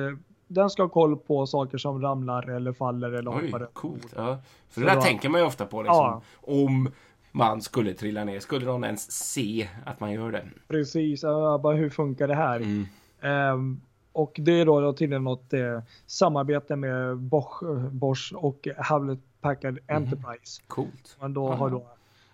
den 0.47 0.69
ska 0.69 0.83
ha 0.83 0.89
koll 0.89 1.17
på 1.17 1.45
saker 1.47 1.77
som 1.77 2.01
ramlar 2.01 2.49
eller 2.49 2.73
faller 2.73 3.11
eller 3.11 3.37
Oj, 3.37 3.45
hoppar. 3.51 3.65
coolt. 3.73 4.13
Ja. 4.15 4.37
För 4.69 4.81
det 4.81 4.87
där 4.87 5.01
tänker 5.01 5.29
man 5.29 5.41
ju 5.41 5.47
ofta 5.47 5.65
på 5.65 5.81
liksom, 5.81 5.95
Ja. 5.97 6.21
om 6.41 6.89
man 7.31 7.61
skulle 7.61 7.93
trilla 7.93 8.23
ner. 8.23 8.39
Skulle 8.39 8.65
de 8.65 8.83
ens 8.83 9.11
se 9.11 9.67
att 9.85 9.99
man 9.99 10.11
gör 10.11 10.31
det? 10.31 10.45
Precis, 10.67 11.23
ja, 11.23 11.57
bara 11.63 11.75
hur 11.75 11.89
funkar 11.89 12.27
det 12.27 12.35
här? 12.35 12.55
Mm. 12.59 12.85
Ehm, 13.21 13.81
och 14.11 14.35
det 14.39 14.51
är 14.51 14.65
då, 14.65 14.93
tydligen 14.93 15.23
något 15.23 15.53
eh, 15.53 15.81
samarbete 16.05 16.75
med 16.75 17.17
Bosch, 17.17 17.63
Bosch 17.91 18.33
och 18.35 18.67
Hewlett 18.77 19.19
Packard 19.41 19.79
Enterprise. 19.87 20.61
Coolt. 20.67 21.17
Man 21.21 21.33
då 21.33 21.47
Aha. 21.47 21.55
har 21.55 21.69
då 21.69 21.85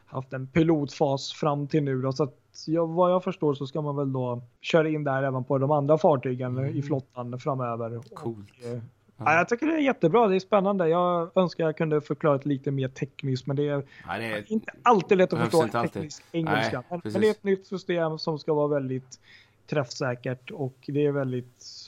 haft 0.05 0.33
en 0.33 0.47
pilotfas 0.47 1.31
fram 1.33 1.67
till 1.67 1.83
nu. 1.83 2.01
Då, 2.01 2.11
så 2.11 2.23
att, 2.23 2.37
ja, 2.65 2.85
vad 2.85 3.11
jag 3.11 3.23
förstår 3.23 3.53
så 3.53 3.67
ska 3.67 3.81
man 3.81 3.95
väl 3.95 4.13
då 4.13 4.41
köra 4.61 4.89
in 4.89 5.03
där 5.03 5.23
även 5.23 5.43
på 5.43 5.57
de 5.57 5.71
andra 5.71 5.97
fartygen 5.97 6.65
i 6.65 6.81
flottan 6.81 7.39
framöver. 7.39 8.01
Coolt. 8.13 8.49
Och, 8.59 8.67
eh, 8.67 8.79
ja, 9.17 9.33
jag 9.35 9.49
tycker 9.49 9.67
det 9.67 9.73
är 9.73 9.79
jättebra, 9.79 10.27
det 10.27 10.35
är 10.35 10.39
spännande. 10.39 10.87
Jag 10.87 11.31
önskar 11.35 11.63
jag 11.63 11.77
kunde 11.77 12.01
förklara 12.01 12.37
det 12.37 12.49
lite 12.49 12.71
mer 12.71 12.87
tekniskt 12.87 13.47
men 13.47 13.55
det 13.55 13.67
är 13.67 13.83
Ja, 14.07 14.17
det 14.17 14.25
är... 14.25 14.51
inte 14.51 14.71
alltid 14.83 15.17
lätt 15.17 15.33
att 15.33 15.39
förstå 15.39 15.67
teknisk 15.67 16.23
engelska. 16.31 16.83
Nej, 16.89 17.01
men 17.03 17.21
det 17.21 17.27
är 17.27 17.31
ett 17.31 17.43
nytt 17.43 17.67
system 17.67 18.19
som 18.19 18.39
ska 18.39 18.53
vara 18.53 18.67
väldigt 18.67 19.19
träffsäkert 19.67 20.51
och 20.51 20.75
det 20.85 21.05
är 21.05 21.11
väldigt 21.11 21.80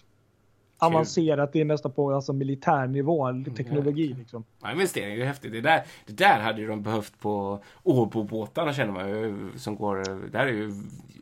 avancerat. 0.78 1.54
Det 1.54 1.62
är 1.62 1.66
nästan 1.66 1.92
på 1.92 2.14
alltså, 2.14 2.34
militärnivå, 2.34 3.28
teknologi. 3.58 4.16
Liksom. 4.20 4.44
Ja, 4.62 4.72
investering 4.72 5.12
är 5.14 5.18
ju 5.18 5.24
häftigt. 5.24 5.52
Det 5.52 5.62
där, 5.62 5.84
det 6.06 6.14
där 6.14 6.40
hade 6.40 6.62
ju 6.62 6.68
de 6.68 6.84
behövt 6.84 7.20
på 7.20 7.60
Åbobåtarna 7.84 8.74
känner 8.74 8.94
man 8.94 9.10
ju. 9.10 9.50
Som 9.56 9.76
går, 9.76 10.30
där 10.32 10.46
är 10.46 10.52
ju 10.52 10.74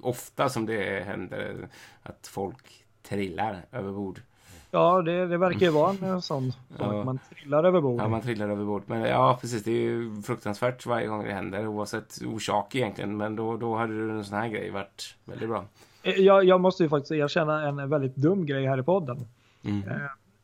ofta 0.02 0.50
som 0.50 0.66
det 0.66 1.06
händer 1.06 1.68
att 2.04 2.28
folk 2.28 2.84
trillar 3.04 3.66
över 3.72 3.92
bord. 3.92 4.22
Ja, 4.74 5.02
det, 5.02 5.28
det 5.28 5.38
verkar 5.38 5.66
ju 5.66 5.70
vara 5.72 5.96
en 6.02 6.22
sån 6.22 6.52
sak. 6.52 6.62
Ja. 6.80 7.04
Man 7.04 7.20
trillar 7.36 7.64
över 7.64 7.82
bord. 7.82 8.02
Ja, 8.02 8.08
man 8.08 8.22
trillar 8.22 8.50
över 8.50 8.66
bord. 8.66 8.84
Men 8.86 9.02
ja, 9.02 9.38
precis. 9.42 9.64
Det 9.64 9.72
är 9.72 9.76
ju 9.82 10.22
fruktansvärt 10.22 10.86
varje 10.86 11.08
gång 11.08 11.24
det 11.24 11.34
händer 11.34 11.68
oavsett 11.68 12.18
orsak 12.26 12.76
egentligen. 12.76 13.18
Men 13.18 13.36
då, 13.36 13.58
då 13.58 13.76
hade 13.76 13.94
en 13.94 14.26
sån 14.26 14.38
här 14.38 14.48
grej 14.48 14.70
varit 14.70 15.16
väldigt 15.26 15.50
bra. 15.50 15.66
Eh, 16.04 16.14
Jag, 16.14 16.44
jag 16.44 16.62
måste 16.62 16.84
ju 16.84 16.90
faktiskt 16.90 17.12
erkänna 17.12 17.68
en 17.68 17.90
väldigt 17.90 18.16
dum 18.16 18.46
grej 18.46 18.66
här 18.66 18.80
i 18.80 18.84
podden. 18.84 19.28
Mm. 19.64 19.88
Eh, 19.88 19.96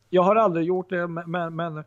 Jag 0.09 0.23
har 0.23 0.35
aldrig 0.35 0.65
gjort 0.65 0.89
det, 0.89 1.07
men, 1.07 1.55
men, 1.55 1.83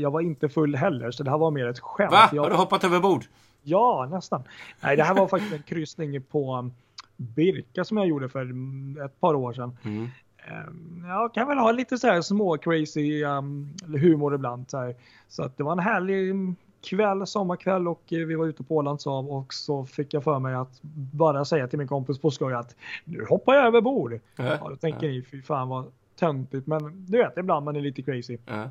jag 0.00 0.10
var 0.10 0.20
inte 0.20 0.48
full 0.48 0.76
heller, 0.76 1.10
så 1.10 1.22
det 1.22 1.30
här 1.30 1.38
var 1.38 1.50
mer 1.50 1.66
ett 1.66 1.80
skämt. 1.80 2.12
Va? 2.12 2.30
Jag, 2.32 2.42
Har 2.42 2.50
du 2.50 2.56
hoppat 2.56 2.84
över 2.84 3.00
bord? 3.00 3.24
Ja, 3.62 4.08
nästan. 4.10 4.42
Nej, 4.80 4.96
det 4.96 5.02
här 5.02 5.14
var 5.14 5.28
faktiskt 5.28 5.52
en 5.52 5.62
kryssning 5.62 6.22
på 6.22 6.56
um, 6.56 6.72
Birka 7.16 7.84
som 7.84 7.96
jag 7.96 8.06
gjorde 8.06 8.28
för 8.28 8.40
mm, 8.40 9.04
ett 9.04 9.20
par 9.20 9.34
år 9.34 9.52
sedan. 9.52 9.76
Mm. 9.84 10.08
Ehm, 10.48 11.04
Jag 11.08 11.34
kan 11.34 11.48
väl 11.48 11.58
ha 11.58 11.72
lite 11.72 11.98
så 11.98 12.06
här 12.06 12.22
små 12.22 12.58
crazy 12.58 13.24
um, 13.24 13.74
humor 13.96 14.34
ibland. 14.34 14.70
Så, 14.70 14.78
här. 14.78 14.94
så 15.28 15.42
att 15.42 15.56
det 15.56 15.62
var 15.62 15.72
en 15.72 15.78
härlig 15.78 16.30
mm, 16.30 16.56
kväll, 16.80 17.26
sommarkväll 17.26 17.88
och 17.88 18.12
eh, 18.12 18.18
vi 18.18 18.34
var 18.34 18.46
ute 18.46 18.62
på 18.62 18.76
Ålandshav 18.76 19.30
och 19.30 19.54
så 19.54 19.84
fick 19.84 20.14
jag 20.14 20.24
för 20.24 20.38
mig 20.38 20.54
att 20.54 20.78
bara 21.12 21.44
säga 21.44 21.68
till 21.68 21.78
min 21.78 21.88
kompis 21.88 22.18
på 22.18 22.30
skoj 22.30 22.54
att 22.54 22.76
nu 23.04 23.24
hoppar 23.24 23.54
jag 23.54 23.66
över 23.66 23.80
bord. 23.80 24.20
Ja, 24.36 24.68
då 24.68 24.76
tänker 24.76 25.08
ni, 25.08 25.22
fy 25.22 25.42
fan 25.42 25.68
vad 25.68 25.84
töntigt, 26.18 26.66
men 26.66 27.06
du 27.06 27.18
vet 27.18 27.36
ibland 27.36 27.64
man 27.64 27.76
är 27.76 27.80
lite 27.80 28.02
crazy. 28.02 28.38
Ja. 28.46 28.70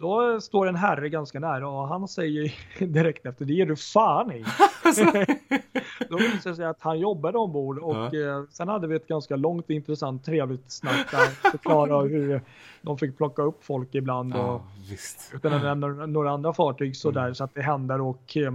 Då 0.00 0.40
står 0.40 0.66
en 0.66 0.76
herre 0.76 1.08
ganska 1.08 1.40
nära 1.40 1.68
och 1.68 1.88
han 1.88 2.08
säger 2.08 2.54
direkt 2.86 3.26
efter 3.26 3.44
det 3.44 3.60
är 3.60 3.66
du 3.66 3.76
fan 3.76 4.32
i. 4.32 4.44
Då 6.08 6.16
visade 6.16 6.50
det 6.50 6.56
sig 6.56 6.64
att 6.64 6.80
han 6.82 6.98
jobbade 6.98 7.38
ombord 7.38 7.78
och 7.78 8.14
eh, 8.14 8.44
sen 8.50 8.68
hade 8.68 8.86
vi 8.86 8.96
ett 8.96 9.06
ganska 9.06 9.36
långt 9.36 9.70
intressant 9.70 10.24
trevligt 10.24 10.70
snack 10.72 11.10
där 11.10 11.18
han 11.18 11.50
förklarade 11.50 12.08
hur 12.08 12.40
de 12.82 12.98
fick 12.98 13.16
plocka 13.16 13.42
upp 13.42 13.64
folk 13.64 13.94
ibland 13.94 14.34
och 14.34 14.40
Ja, 14.40 14.62
visst. 14.90 15.32
utan 15.34 15.52
att 15.52 15.62
nämna 15.62 15.86
några 16.06 16.30
andra 16.30 16.52
fartyg 16.52 16.96
sådär 16.96 17.22
Mm. 17.22 17.34
så 17.34 17.44
att 17.44 17.54
det 17.54 17.62
händer 17.62 18.00
och 18.00 18.36
eh, 18.36 18.52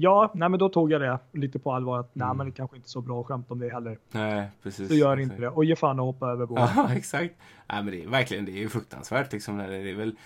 Ja, 0.00 0.30
nej, 0.34 0.48
men 0.48 0.58
då 0.58 0.68
tog 0.68 0.92
jag 0.92 1.00
det 1.00 1.18
lite 1.32 1.58
på 1.58 1.72
allvar. 1.72 1.98
Att 2.00 2.10
nej, 2.14 2.24
Mm. 2.24 2.36
men 2.36 2.46
det 2.46 2.52
kanske 2.52 2.76
inte 2.76 2.86
är 2.86 2.90
så 2.90 3.00
bra 3.00 3.24
skämt 3.24 3.50
om 3.50 3.58
det 3.58 3.68
heller. 3.72 3.98
Nej, 4.10 4.48
precis. 4.62 4.88
Så 4.88 4.94
gör 4.94 5.16
exakt. 5.16 5.22
inte 5.32 5.42
det. 5.42 5.48
Och 5.48 5.64
ge 5.64 5.76
fan 5.76 6.00
och 6.00 6.06
hoppa 6.06 6.28
över 6.28 6.46
båda. 6.46 6.72
Ja, 6.76 6.88
exakt. 6.96 7.34
Nej, 7.72 7.82
men 7.82 7.86
det 7.86 8.02
är 8.04 8.08
verkligen 8.08 8.44
det 8.44 8.52
är 8.52 8.58
ju 8.58 8.68
fruktansvärt. 8.68 9.32
Liksom, 9.32 9.58
det 9.58 9.76
är 9.76 9.94
väl, 9.94 10.16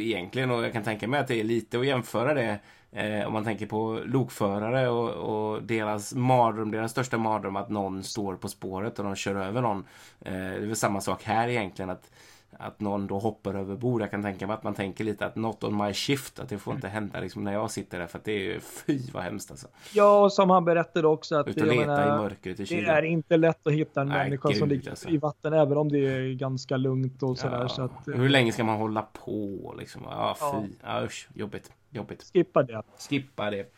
egentligen, 0.00 0.50
och 0.50 0.64
jag 0.64 0.72
kan 0.72 0.82
tänka 0.82 1.08
mig 1.08 1.20
att 1.20 1.28
det 1.28 1.40
är 1.40 1.44
lite 1.44 1.78
att 1.78 1.86
jämföra 1.86 2.34
det 2.34 2.58
eh, 2.92 3.26
om 3.26 3.32
man 3.32 3.44
tänker 3.44 3.66
på 3.66 4.00
lokförare 4.04 4.88
och, 4.88 5.10
och 5.10 5.62
deras 5.62 6.14
mardröm, 6.14 6.70
deras 6.70 6.90
största 6.90 7.18
mardröm 7.18 7.56
att 7.56 7.68
någon 7.70 8.02
står 8.02 8.36
på 8.36 8.48
spåret 8.48 8.98
och 8.98 9.04
de 9.04 9.14
kör 9.16 9.34
över 9.34 9.62
någon. 9.62 9.78
Eh, 10.20 10.32
det 10.32 10.38
är 10.40 10.66
väl 10.66 10.76
samma 10.76 11.00
sak 11.00 11.22
här 11.22 11.48
egentligen. 11.48 11.90
att 11.90 12.10
att 12.58 12.80
någon 12.80 13.06
då 13.06 13.18
hoppar 13.18 13.54
över 13.54 13.76
bord. 13.76 14.02
Jag 14.02 14.10
kan 14.10 14.22
tänka 14.22 14.46
mig 14.46 14.54
att 14.54 14.62
man 14.62 14.74
tänker 14.74 15.04
lite 15.04 15.26
att 15.26 15.36
not 15.36 15.64
on 15.64 15.76
my 15.76 15.92
shift. 15.92 16.38
Att 16.38 16.48
det 16.48 16.58
får 16.58 16.74
inte 16.74 16.88
hända 16.88 17.20
liksom 17.20 17.44
när 17.44 17.52
jag 17.52 17.70
sitter 17.70 17.98
där. 17.98 18.06
För 18.06 18.18
att 18.18 18.24
det 18.24 18.32
är 18.32 18.38
ju 18.40 18.60
fy 18.60 19.00
vad 19.12 19.22
hemskt 19.22 19.50
alltså. 19.50 19.66
Ja, 19.92 20.20
och 20.24 20.32
som 20.32 20.50
han 20.50 20.64
berättade 20.64 21.08
också 21.08 21.36
att 21.36 21.48
Ut 21.48 21.60
och 21.60 21.66
leta 21.66 21.80
menar, 21.80 22.06
i 22.18 22.22
mörkret 22.22 22.60
i 22.60 22.62
det 22.62 22.66
kylan. 22.66 22.96
är 22.96 23.02
inte 23.02 23.36
lätt 23.36 23.66
att 23.66 23.72
hitta 23.72 24.00
en 24.00 24.08
Nej, 24.08 24.24
människa 24.24 24.48
som 24.48 24.68
gud, 24.68 24.68
ligger 24.68 24.90
alltså. 24.90 25.08
i 25.08 25.16
vatten, 25.16 25.52
även 25.52 25.78
om 25.78 25.88
det 25.92 25.98
är 25.98 26.34
ganska 26.34 26.76
lugnt 26.76 27.22
och 27.22 27.38
sådär. 27.38 27.60
Ja. 27.60 27.68
Så 27.68 27.82
att, 27.82 28.08
eh, 28.08 28.14
Hur 28.14 28.28
länge 28.28 28.52
ska 28.52 28.64
man 28.64 28.76
hålla 28.76 29.02
på 29.02 29.74
liksom? 29.78 30.02
Ja. 30.04 30.36
fy. 30.40 30.68
Ja, 30.82 31.02
usch. 31.04 31.28
Jobbigt. 31.34 31.72
Jobbigt. 31.90 32.30
skippa 32.32 32.62
det. 32.62 32.82
Skippa 33.08 33.50
det. 33.50 33.72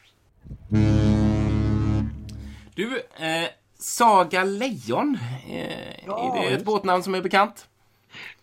Du, 2.75 2.97
eh, 2.99 3.49
Saga 3.79 4.45
Lejon. 4.45 5.19
Eh, 5.51 5.89
Ja, 6.07 6.37
är 6.45 6.51
det 6.51 6.57
ett 6.57 6.65
båtnamn 6.65 7.03
som 7.03 7.15
är 7.15 7.21
bekant? 7.23 7.69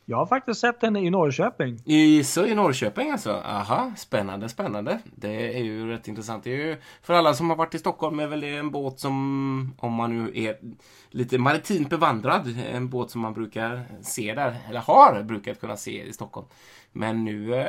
Jag 0.07 0.17
har 0.17 0.25
faktiskt 0.25 0.59
sett 0.59 0.81
henne 0.81 0.99
i 0.99 1.09
Norrköping. 1.09 1.79
I, 1.85 2.23
så 2.23 2.45
i 2.45 2.55
Norrköping 2.55 3.11
alltså? 3.11 3.31
Aha, 3.31 3.91
spännande, 3.97 4.49
spännande. 4.49 4.99
Det 5.15 5.57
är 5.57 5.63
ju 5.63 5.87
rätt 5.87 6.07
intressant. 6.07 6.43
Det 6.43 6.51
är 6.51 6.67
ju, 6.67 6.77
för 7.01 7.13
alla 7.13 7.33
som 7.33 7.49
har 7.49 7.57
varit 7.57 7.75
i 7.75 7.79
Stockholm 7.79 8.19
är 8.19 8.27
väl 8.27 8.41
det 8.41 8.55
en 8.55 8.71
båt 8.71 8.99
som, 8.99 9.75
om 9.77 9.93
man 9.93 10.17
nu 10.17 10.31
är 10.35 10.57
lite 11.09 11.37
maritimt 11.37 11.89
bevandrad, 11.89 12.55
en 12.71 12.89
båt 12.89 13.11
som 13.11 13.21
man 13.21 13.33
brukar 13.33 13.85
se 14.01 14.33
där, 14.33 14.57
eller 14.69 14.79
har 14.79 15.23
brukat 15.23 15.59
kunna 15.59 15.77
se 15.77 16.03
i 16.03 16.13
Stockholm. 16.13 16.47
Men 16.91 17.23
nu, 17.23 17.55
eh, 17.55 17.67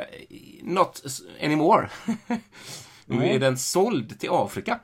not 0.63 1.03
anymore. 1.43 1.89
nu 3.05 3.25
är 3.25 3.39
den 3.39 3.57
såld 3.57 4.19
till 4.19 4.29
Afrika. 4.31 4.79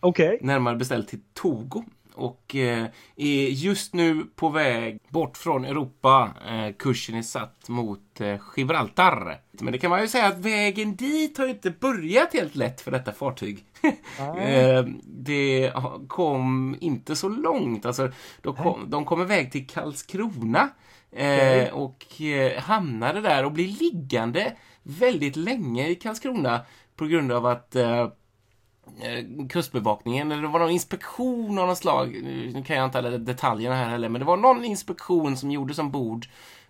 Okej. 0.00 0.38
närmare 0.42 0.76
beställt 0.76 1.08
till 1.08 1.20
Togo. 1.34 1.84
Och 2.18 2.56
eh, 2.56 2.86
är 3.16 3.48
just 3.48 3.94
nu 3.94 4.24
på 4.36 4.48
väg 4.48 4.98
bort 5.08 5.36
från 5.36 5.64
Europa. 5.64 6.30
Eh, 6.48 6.72
kursen 6.78 7.14
är 7.14 7.22
satt 7.22 7.68
mot 7.68 8.20
eh, 8.20 8.36
Gibraltar. 8.56 9.40
Men 9.52 9.72
det 9.72 9.78
kan 9.78 9.90
man 9.90 10.00
ju 10.00 10.08
säga 10.08 10.26
att 10.26 10.38
vägen 10.38 10.96
dit 10.96 11.38
har 11.38 11.46
inte 11.46 11.70
börjat 11.70 12.32
helt 12.32 12.56
lätt 12.56 12.80
för 12.80 12.90
detta 12.90 13.12
fartyg. 13.12 13.64
det 15.04 15.72
kom 16.08 16.76
inte 16.80 17.16
så 17.16 17.28
långt. 17.28 17.86
Alltså, 17.86 18.12
de, 18.42 18.56
kom, 18.56 18.90
de 18.90 19.04
kom 19.04 19.22
iväg 19.22 19.52
till 19.52 19.66
Karlskrona. 19.66 20.68
Och 21.72 22.06
hamnade 22.58 23.20
där 23.20 23.44
och 23.44 23.52
blev 23.52 23.68
liggande 23.80 24.56
väldigt 24.82 25.36
länge 25.36 25.88
i 25.88 25.94
Karlskrona 25.94 26.60
på 26.96 27.06
grund 27.06 27.32
av 27.32 27.46
att 27.46 27.76
kustbevakningen, 29.48 30.32
eller 30.32 30.42
det 30.42 30.48
var 30.48 30.60
någon 30.60 30.70
inspektion 30.70 31.58
av 31.58 31.68
något 31.68 31.78
slag. 31.78 32.22
Nu 32.54 32.64
kan 32.66 32.76
jag 32.76 32.84
inte 32.84 32.98
alla 32.98 33.10
detaljerna 33.10 33.76
här 33.76 33.88
heller, 33.88 34.08
men 34.08 34.18
det 34.18 34.24
var 34.24 34.36
någon 34.36 34.64
inspektion 34.64 35.36
som 35.36 35.50
gjordes 35.50 35.78
ombord 35.78 36.26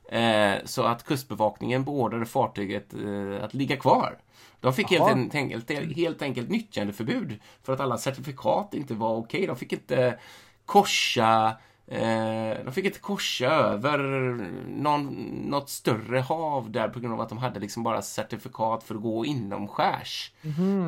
eh, 0.09 0.55
så 0.65 0.83
att 0.83 1.05
kustbevakningen 1.05 1.85
beordrade 1.85 2.27
fartyget 2.27 2.95
eh, 2.95 3.45
att 3.45 3.55
ligga 3.55 3.77
kvar. 3.77 4.19
De 4.61 4.73
fick 4.73 4.91
helt, 4.91 5.01
Jaha. 5.01 5.13
en, 5.13 5.31
enkelt, 5.35 5.97
helt 5.97 6.23
enkelt 6.23 6.49
nyttjandeförbud 6.49 7.41
för 7.63 7.73
att 7.73 7.81
alla 7.81 7.99
certifikat 7.99 8.75
inte 8.75 8.95
var 8.95 9.17
okej. 9.17 9.47
De 9.47 9.57
fick 9.57 9.73
inte 9.73 10.19
korsa 10.67 11.57
Eh, 11.91 12.65
de 12.65 12.73
fick 12.73 12.85
inte 12.85 12.99
korsa 12.99 13.47
över 13.47 13.99
någon, 14.69 15.07
något 15.51 15.69
större 15.69 16.21
hav 16.21 16.71
där 16.71 16.89
på 16.89 17.01
grund 17.01 17.15
av 17.15 17.21
att 17.21 17.29
de 17.29 17.39
hade 17.39 17.61
liksom 17.61 17.83
bara 17.83 18.03
certifikat 18.03 18.83
för 18.85 18.95
att 18.95 19.03
gå 19.03 19.27
inomskärs. 19.27 20.33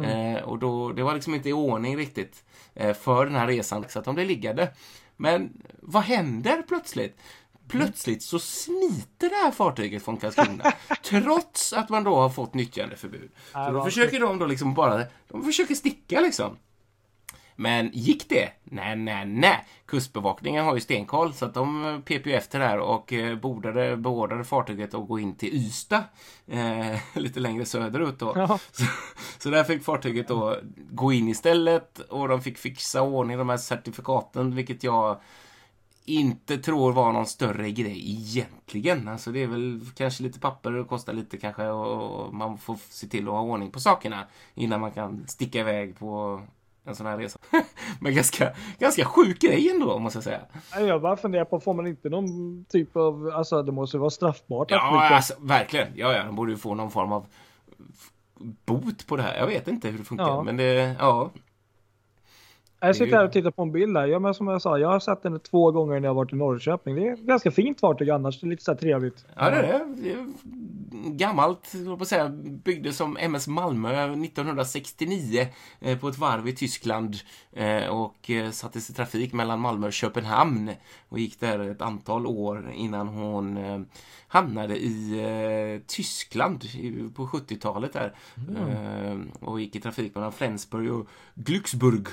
Eh, 0.05 0.43
och 0.43 0.59
då, 0.59 0.93
det 0.93 1.03
var 1.03 1.15
liksom 1.15 1.35
inte 1.35 1.49
i 1.49 1.53
ordning 1.53 1.97
riktigt 1.97 2.45
eh, 2.75 2.95
för 2.95 3.27
den 3.27 3.35
här 3.35 3.47
resan 3.47 3.85
så 3.89 3.99
att 3.99 4.05
de 4.05 4.15
blev 4.15 4.27
liggande. 4.27 4.71
Men 5.17 5.63
vad 5.83 6.03
händer 6.03 6.63
plötsligt? 6.63 7.17
Plötsligt 7.69 8.23
så 8.23 8.39
smiter 8.39 9.29
det 9.29 9.45
här 9.45 9.51
fartyget 9.51 10.03
från 10.03 10.17
Karlskrona 10.17 10.73
trots 11.03 11.73
att 11.73 11.89
man 11.89 12.05
då 12.05 12.17
har 12.17 12.29
fått 12.29 12.55
nyttjandeförbud. 12.55 13.31
Så 13.53 13.71
då 13.73 13.85
försöker 13.85 14.21
de 14.21 14.39
då 14.39 14.47
liksom 14.47 14.75
bara, 14.75 15.05
de 15.29 15.45
försöker 15.45 15.75
sticka 15.75 16.21
liksom. 16.21 16.57
Men 17.61 17.91
gick 17.93 18.29
det? 18.29 18.53
Nej, 18.65 18.97
nej, 18.97 19.27
nej. 19.27 19.65
Kustbevakningen 19.87 20.65
har 20.65 20.75
ju 20.75 20.81
stenkoll 20.81 21.35
så 21.35 21.45
att 21.45 21.55
de 21.55 21.85
eh, 21.85 22.01
pep 22.01 22.27
ju 22.27 22.33
efter 22.33 22.59
där 22.59 22.79
och 22.79 23.13
eh, 23.13 23.37
bordade, 23.37 23.97
beordrade 23.97 24.45
fartyget 24.45 24.95
att 24.95 25.09
gå 25.09 25.19
in 25.19 25.35
till 25.35 25.55
Ystad. 25.55 26.05
Eh, 26.47 26.99
lite 27.15 27.41
längre 27.41 27.65
söderut 27.65 28.19
då. 28.19 28.33
Ja. 28.37 28.59
Så, 28.73 28.85
så 29.39 29.51
där 29.51 29.65
fick 29.65 29.85
fartyget 29.85 30.29
då 30.29 30.57
gå 30.91 31.13
in 31.13 31.29
istället 31.29 31.99
och 31.99 32.29
de 32.29 32.43
fick 32.43 32.59
fixa 32.59 33.03
ordning 33.03 33.39
de 33.39 33.49
här 33.49 33.57
certifikaten 33.57 34.55
vilket 34.55 34.85
jag 34.85 35.21
inte 36.05 36.59
tror 36.59 36.93
var 36.93 37.13
någon 37.13 37.27
större 37.27 37.71
grej 37.71 38.11
egentligen. 38.11 39.09
Alltså 39.09 39.33
det 39.33 39.43
är 39.43 39.47
väl 39.47 39.81
kanske 39.95 40.23
lite 40.23 40.41
papper 40.41 40.73
och 40.73 40.89
kostar 40.89 41.13
lite 41.13 41.37
kanske 41.37 41.67
och 41.67 42.35
man 42.35 42.59
får 42.59 42.79
se 42.89 43.07
till 43.07 43.29
att 43.29 43.35
ha 43.35 43.41
ordning 43.41 43.71
på 43.71 43.81
sakerna 43.81 44.27
innan 44.55 44.81
man 44.81 44.93
kan 44.93 45.25
sticka 45.27 45.61
iväg 45.61 45.99
på 45.99 46.43
en 46.91 46.97
sån 46.97 47.07
här 47.07 47.19
resa. 47.19 47.39
Men 48.01 48.15
ganska, 48.15 48.51
ganska 48.79 49.05
sjuk 49.05 49.41
grej 49.41 49.71
ändå 49.71 49.99
måste 49.99 50.17
jag 50.17 50.25
säga. 50.25 50.41
Jag 50.87 51.03
bara 51.03 51.17
funderar 51.17 51.45
på, 51.45 51.61
får 51.61 51.75
man 51.75 51.87
inte 51.87 52.09
någon 52.09 52.65
typ 52.65 52.97
av, 52.97 53.31
alltså 53.35 53.63
det 53.63 53.73
måste 53.73 53.99
vara 53.99 54.11
straffbart 54.11 54.71
att 54.71 54.77
Ja, 54.77 54.91
flytta. 54.91 55.15
alltså, 55.17 55.35
verkligen. 55.41 55.89
Ja, 55.95 56.13
ja, 56.13 56.25
de 56.25 56.37
borde 56.37 56.53
ju 56.53 56.59
få 56.59 56.75
någon 56.75 56.91
form 56.91 57.13
av 57.13 57.27
bot 58.65 59.07
på 59.07 59.17
det 59.17 59.23
här. 59.23 59.37
Jag 59.37 59.47
vet 59.47 59.69
inte 59.69 59.89
hur 59.89 59.99
det 59.99 60.05
funkar, 60.05 60.25
Ja. 60.25 60.43
men 60.43 60.57
det, 60.57 60.97
ja. 60.99 61.31
Jag 62.81 62.97
sitter 62.97 63.17
här 63.17 63.25
och 63.25 63.33
tittar 63.33 63.51
på 63.51 63.63
en 63.63 63.73
bild 63.73 63.95
där. 63.95 64.07
Ja, 64.07 64.19
men 64.19 64.35
som 64.35 64.49
jag 64.49 64.63
sa, 64.63 64.79
jag 64.79 64.89
har 64.89 65.01
sett 65.01 65.23
den 65.23 65.41
två 65.41 65.71
gånger 65.71 66.01
när 66.01 66.09
jag 66.09 66.15
varit 66.15 66.33
i 66.33 66.37
Norrköping. 66.37 66.95
Det 66.95 67.09
är 67.09 67.17
ganska 67.17 67.51
fint 67.51 67.81
fartyg 67.81 68.11
annars. 68.11 68.41
Det 68.41 68.47
är 68.47 68.49
lite 68.49 68.65
så 68.65 68.73
här 68.73 68.79
trevligt. 68.79 69.25
Ja, 69.37 69.51
det 69.51 69.57
är 69.57 69.63
det. 69.63 70.03
det. 70.03 70.13
är 70.13 70.27
Gammalt, 70.93 71.73
jag 71.87 71.99
på 71.99 72.03
att 72.03 72.09
säga. 72.09 72.29
Byggdes 72.65 72.97
som 72.97 73.17
MS 73.21 73.49
Malmö 73.49 74.05
1969 74.25 75.47
eh, 75.81 75.99
på 75.99 76.09
ett 76.09 76.19
varv 76.19 76.49
i 76.49 76.53
Tyskland 76.53 77.17
eh, 77.53 77.87
och 77.87 78.31
eh, 78.31 78.51
sattes 78.51 78.91
i 78.91 78.93
trafik 78.93 79.33
mellan 79.33 79.61
Malmö 79.61 79.87
och 79.87 79.93
Köpenhamn 79.93 80.71
och 81.09 81.19
gick 81.19 81.41
där 81.41 81.59
ett 81.59 81.83
antal 81.83 82.27
år 82.27 82.73
innan 82.75 83.09
hon 83.09 83.87
hamnade 84.29 84.77
i 84.77 85.83
Tyskland 85.87 86.61
på 87.15 87.27
70-talet 87.27 87.93
där 87.93 88.15
eh, 88.37 89.19
och 89.41 89.61
gick 89.61 89.77
i 89.77 89.81
trafik 89.81 90.15
mellan 90.15 90.33
Flensburg 90.33 90.93
och 90.93 91.07
Glücksburg. 91.35 92.07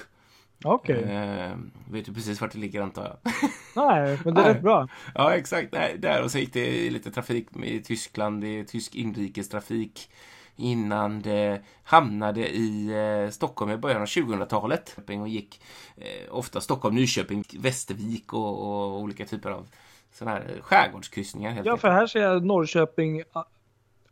Okej. 0.63 1.03
Eh, 1.03 1.57
vet 1.91 2.05
du 2.05 2.13
precis 2.13 2.41
vart 2.41 2.51
det 2.51 2.59
ligger 2.59 2.81
antar 2.81 3.03
jag? 3.03 3.34
Nej, 3.75 4.19
men 4.25 4.34
det 4.34 4.41
är 4.41 4.53
rätt 4.53 4.61
bra. 4.61 4.88
Ja, 5.15 5.35
exakt. 5.35 5.73
Nej, 5.73 5.95
där 5.97 6.23
och 6.23 6.31
så 6.31 6.38
gick 6.38 6.53
det 6.53 6.89
lite 6.89 7.11
trafik 7.11 7.47
i 7.63 7.79
Tyskland, 7.81 8.43
i 8.43 8.65
tysk 8.65 8.95
inrikestrafik 8.95 10.09
innan 10.55 11.21
det 11.21 11.61
hamnade 11.84 12.47
i 12.47 12.88
eh, 12.88 13.29
Stockholm 13.29 13.71
i 13.71 13.77
början 13.77 14.01
av 14.01 14.07
2000-talet 14.07 14.97
och 15.07 15.27
gick 15.27 15.61
eh, 15.97 16.35
ofta 16.35 16.61
Stockholm, 16.61 16.95
Nyköping, 16.95 17.43
Västervik 17.59 18.34
och, 18.34 18.61
och 18.61 18.99
olika 18.99 19.25
typer 19.25 19.49
av 19.49 19.67
sådana 20.11 20.38
här 20.38 20.61
skärgårdskryssningar. 20.61 21.51
Helt 21.51 21.65
Ja, 21.65 21.77
för 21.77 21.89
här 21.89 22.07
ser 22.07 22.19
jag 22.19 22.45
Norrköping, 22.45 23.23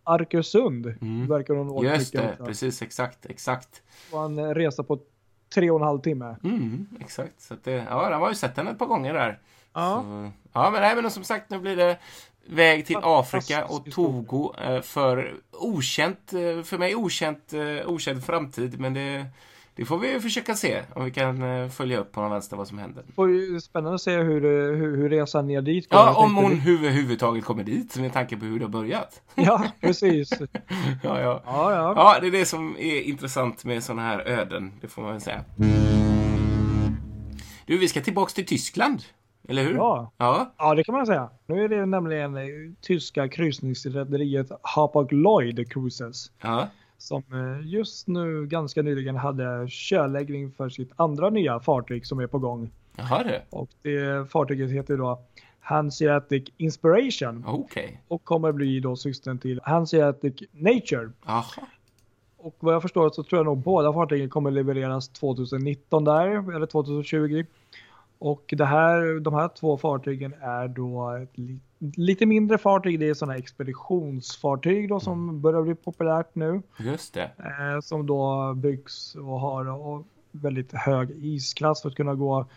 Arkösund. 0.04 0.86
Mm. 0.86 1.28
Verkar 1.28 1.54
hon 1.54 1.84
Just 1.84 2.14
det, 2.14 2.38
precis, 2.46 2.82
exakt, 2.82 3.26
exakt. 3.26 3.82
Och 4.12 4.26
en 4.26 4.56
resa 4.56 4.84
på 4.84 5.00
tre 5.56 5.72
och 5.72 5.80
en 5.80 5.86
halv 5.86 6.00
timme. 6.00 6.36
Mm, 6.44 6.88
exakt. 7.00 7.42
Så 7.42 7.56
det, 7.64 7.72
ja, 7.90 8.10
de 8.10 8.22
har 8.22 8.30
ju 8.30 8.36
sett 8.36 8.58
henne 8.58 8.72
ett 8.72 8.80
par 8.80 8.86
gånger 8.86 9.14
där. 9.14 9.40
Ja. 9.74 10.04
Så, 10.04 10.32
ja, 10.54 10.70
men, 10.72 10.82
nej, 10.82 10.96
men 10.96 11.12
som 11.12 11.24
sagt, 11.24 11.50
nu 11.50 11.60
blir 11.60 11.76
det 11.76 11.98
väg 12.46 12.86
till 12.86 12.98
Afrika 13.04 13.66
och 13.66 13.92
Togo 13.92 14.54
eh, 14.62 14.82
för 14.82 15.36
okänt, 15.52 16.34
eh, 16.34 16.64
för 16.64 16.78
mig 16.78 16.96
okänt, 16.96 17.54
eh, 17.54 17.90
okänd 17.90 18.26
framtid. 18.26 18.80
Men 18.80 18.94
det, 18.94 19.26
det 19.76 19.86
får 19.86 19.98
vi 19.98 20.20
försöka 20.20 20.56
se 20.56 20.82
om 20.94 21.06
vi 21.06 21.12
kan 21.12 21.44
eh, 21.44 21.70
följa 21.70 21.98
upp 22.00 22.12
på 22.12 22.22
någon 22.22 22.32
vänster 22.32 22.58
vad 22.58 22.68
som 22.68 22.78
händer. 22.78 23.04
Ju 23.18 23.60
spännande 23.62 23.96
att 23.96 24.02
se 24.02 24.18
hur, 24.18 24.46
eh, 24.46 24.78
hur, 24.78 24.98
hur 24.98 25.10
resan 25.10 25.48
ner 25.48 25.62
dit 25.62 25.90
går. 25.90 26.00
Ja, 26.00 26.16
om 26.16 26.36
hon 26.36 26.52
överhuvudtaget 26.52 27.46
kommer 27.46 27.64
dit 27.64 27.98
med 27.98 28.14
tanke 28.14 28.38
på 28.38 28.46
hur 28.46 28.60
det 28.60 28.66
har 28.66 28.70
börjat. 28.70 29.22
Ja, 29.36 29.64
precis. 29.82 30.30
ja, 31.04 31.22
ja. 31.22 31.42
Ja, 31.46 31.72
ja. 31.72 31.94
ja, 31.96 32.18
det 32.22 32.28
är 32.28 32.32
det 32.32 32.46
som 32.46 32.76
är 32.80 33.02
intressant 33.02 33.66
med 33.66 33.84
sådana 33.84 34.02
här 34.02 34.20
öden, 34.20 34.72
det 34.82 34.88
får 34.88 35.02
man 35.02 35.12
väl 35.12 35.22
säga. 35.22 35.44
Du, 37.66 37.78
vi 37.78 37.88
ska 37.88 38.02
tillbaks 38.02 38.34
till 38.34 38.46
Tyskland, 38.46 39.04
eller 39.48 39.64
hur? 39.64 39.76
Ja. 39.76 40.12
Ja, 40.18 40.54
Ja, 40.58 40.76
det 40.76 40.84
kan 40.84 40.96
man 40.96 41.06
säga. 41.06 41.30
Nu 41.48 41.64
är 41.64 41.70
det 41.70 41.86
nämligen 41.86 42.38
eh, 42.38 42.44
tyska 42.82 43.30
kryssningsrederiet 43.30 44.48
Hapag 44.62 45.12
Lloyd 45.14 45.72
Cruises. 45.72 46.32
ja. 46.42 46.68
Som 47.06 47.24
eh, 47.32 47.68
just 47.68 48.08
nu 48.08 48.46
ganska 48.46 48.82
nyligen 48.82 49.16
hade 49.16 49.68
körläggning 49.70 50.52
för 50.52 50.70
sitt 50.70 50.92
andra 50.96 51.30
nya 51.30 51.60
fartyg 51.60 52.06
som 52.06 52.20
är 52.20 52.28
på 52.28 52.40
gång. 52.40 52.70
Jaha 52.96 53.24
du. 53.24 53.42
Och 53.50 53.70
det 53.82 54.32
fartyget 54.32 54.72
heter 54.72 54.98
då 54.98 55.20
Hanseatic 55.60 56.44
Inspiration 56.58 57.44
Okej. 57.48 58.02
och 58.08 58.24
kommer 58.24 58.52
bli 58.52 58.80
då 58.80 58.96
systern 58.96 59.38
till 59.38 59.60
Hanseatic 59.64 60.34
Nature. 60.52 61.12
Jaha. 61.26 61.44
Och 62.38 62.56
vad 62.60 62.74
jag 62.74 62.82
förstår 62.82 63.10
så 63.10 63.24
tror 63.24 63.40
jag 63.40 63.46
nog 63.46 63.58
båda 63.58 63.94
fartygen 63.94 64.30
kommer 64.30 64.52
levereras 64.52 65.10
2019 65.10 66.04
där, 66.04 66.56
eller 66.56 66.66
2020. 66.66 67.46
Och 68.26 68.54
det 68.58 68.66
här, 68.66 69.20
de 69.20 69.34
här 69.34 69.48
två 69.48 69.78
fartygen 69.78 70.34
är 70.42 70.68
då 70.68 71.10
ett 71.12 71.38
li, 71.38 71.60
lite 71.80 72.26
mindre 72.26 72.58
fartyg. 72.58 73.00
Det 73.00 73.10
är 73.10 73.14
sådana 73.14 73.38
expeditionsfartyg 73.38 74.90
då 74.90 75.00
som 75.00 75.42
börjar 75.42 75.62
bli 75.62 75.76
populärt 75.76 76.36
nu. 76.36 76.62
Just 76.80 77.14
det. 77.14 77.32
Eh, 77.38 77.82
som 77.82 78.06
då 78.06 78.54
byggs 78.54 79.16
och 79.16 79.40
har 79.40 79.66
och 79.66 80.08
väldigt 80.32 80.74
hög 80.74 81.12
isklass 81.12 81.82
för 81.82 81.90
att 81.90 81.96
kunna 81.96 82.16
gå 82.16 82.48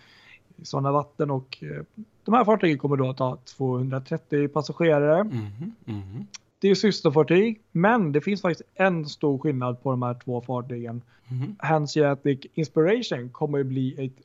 i 0.56 0.64
sådana 0.64 0.92
vatten. 0.92 1.30
Och 1.30 1.58
eh, 1.62 1.82
de 2.24 2.34
här 2.34 2.44
fartygen 2.44 2.78
kommer 2.78 2.96
då 2.96 3.10
att 3.10 3.18
ha 3.18 3.36
230 3.36 4.48
passagerare. 4.48 5.24
Mhm, 5.24 5.74
mhm. 5.84 6.26
Det 6.58 6.68
är 6.68 6.74
systerfartyg, 6.74 7.60
men 7.72 8.12
det 8.12 8.20
finns 8.20 8.42
faktiskt 8.42 8.70
en 8.74 9.06
stor 9.06 9.38
skillnad 9.38 9.82
på 9.82 9.90
de 9.90 10.02
här 10.02 10.14
två 10.24 10.40
fartygen. 10.40 11.02
Mhm. 11.28 11.56
Hanseatic 11.58 12.46
Inspiration 12.54 13.30
kommer 13.30 13.60
att 13.60 13.66
bli 13.66 14.06
ett 14.06 14.24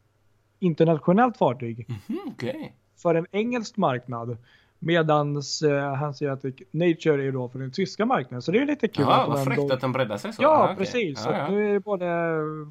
internationellt 0.64 1.38
fartyg 1.38 1.86
Mhm, 1.90 2.20
Okej. 2.28 2.74
för 2.98 3.16
en 3.16 3.26
engelsk 3.32 3.78
marknad. 3.78 4.38
Medans 4.80 5.62
eh, 5.62 5.94
Hanseatic 5.96 6.56
Nature 6.72 7.28
är 7.28 7.32
då 7.32 7.50
för 7.50 7.60
den 7.60 7.72
tyska 7.72 8.06
marknaden. 8.06 8.42
Så 8.42 8.52
det 8.52 8.60
är 8.60 8.66
lite 8.66 8.88
kul. 8.88 9.06
Jaha, 9.08 9.22
att 9.24 9.30
vad 9.30 9.44
fräckt 9.44 9.60
ändå- 9.62 9.74
att 9.74 9.82
de 9.82 9.92
breddar 9.92 10.18
sig 10.18 10.34
så. 10.34 10.44
Ja, 10.44 10.50
Ah, 10.50 10.64
okej. 10.64 10.76
precis. 10.78 11.24
Ja, 11.26 11.38
ja. 11.38 11.46
Och 11.48 11.52
nu 11.54 11.70
är 11.70 11.74
det 11.74 11.80
både 11.80 12.06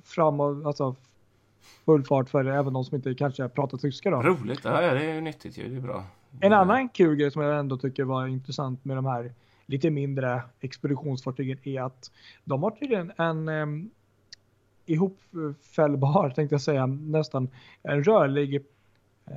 fram 0.04 0.40
och 0.40 0.66
alltså, 0.66 0.94
full 1.84 2.04
fart 2.04 2.30
för 2.30 2.44
även 2.44 2.72
de 2.72 2.84
som 2.84 2.96
inte 2.96 3.14
kanske 3.14 3.48
pratar 3.48 3.78
tyska. 3.78 4.10
Då. 4.10 4.22
Roligt. 4.22 4.60
Ja, 4.64 4.82
ja, 4.82 4.94
det 4.94 5.04
är 5.04 5.14
ju 5.14 5.20
nyttigt 5.20 5.58
ju. 5.58 5.68
Det 5.68 5.76
är 5.76 5.80
bra. 5.80 6.04
En 6.40 6.52
annan 6.52 6.88
kul 6.88 7.16
grej 7.16 7.30
som 7.30 7.42
jag 7.42 7.58
ändå 7.58 7.76
tycker 7.76 8.04
var 8.04 8.26
intressant 8.26 8.84
med 8.84 8.96
de 8.96 9.06
här 9.06 9.32
lite 9.66 9.90
mindre 9.90 10.42
expeditionsfartygen 10.60 11.58
är 11.62 11.82
att 11.82 12.10
de 12.44 12.62
har 12.62 12.70
tydligen 12.70 13.12
en 13.16 13.48
um, 13.48 13.90
ihopfällbar, 14.86 16.30
tänkte 16.36 16.54
jag 16.54 16.62
säga, 16.62 16.86
nästan 16.86 17.48
en 17.82 18.04
rörlig 18.04 18.54
eh, 19.26 19.32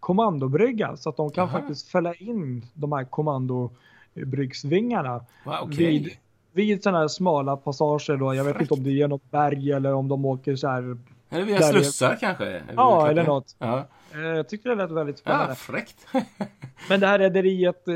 kommandobrygga 0.00 0.96
så 0.96 1.08
att 1.08 1.16
de 1.16 1.30
kan 1.30 1.48
Aha. 1.48 1.58
faktiskt 1.58 1.88
fälla 1.88 2.14
in 2.14 2.66
de 2.74 2.92
här 2.92 3.04
kommandobryggsvingarna 3.04 5.24
Wow, 5.44 5.54
okej. 5.62 5.76
vid, 5.86 6.08
vid 6.52 6.82
sådana 6.82 6.98
här 6.98 7.08
smala 7.08 7.56
passager 7.56 8.16
då. 8.16 8.34
Jag 8.34 8.44
vet 8.44 8.56
Fräckt. 8.56 8.62
inte 8.70 8.74
om 8.74 8.84
det 8.84 8.90
är 8.90 8.94
genom 8.94 9.20
berg 9.30 9.72
eller 9.72 9.94
om 9.94 10.08
de 10.08 10.24
åker 10.24 10.56
så 10.56 10.68
här. 10.68 10.96
Eller 11.30 11.44
via 11.44 11.62
slussar 11.62 12.16
kanske? 12.20 12.62
Ja, 12.76 13.08
eller 13.10 13.24
något. 13.24 13.56
Ja, 13.58 13.86
jag 14.14 14.48
tyckte 14.48 14.68
det 14.68 14.74
lät 14.74 14.90
väldigt 14.90 15.18
spännande. 15.18 15.46
ja 15.48 15.54
fräckt. 15.54 16.06
Men 16.88 17.00
det 17.00 17.06
här 17.06 17.18
rederiet 17.18 17.88
eh, 17.88 17.94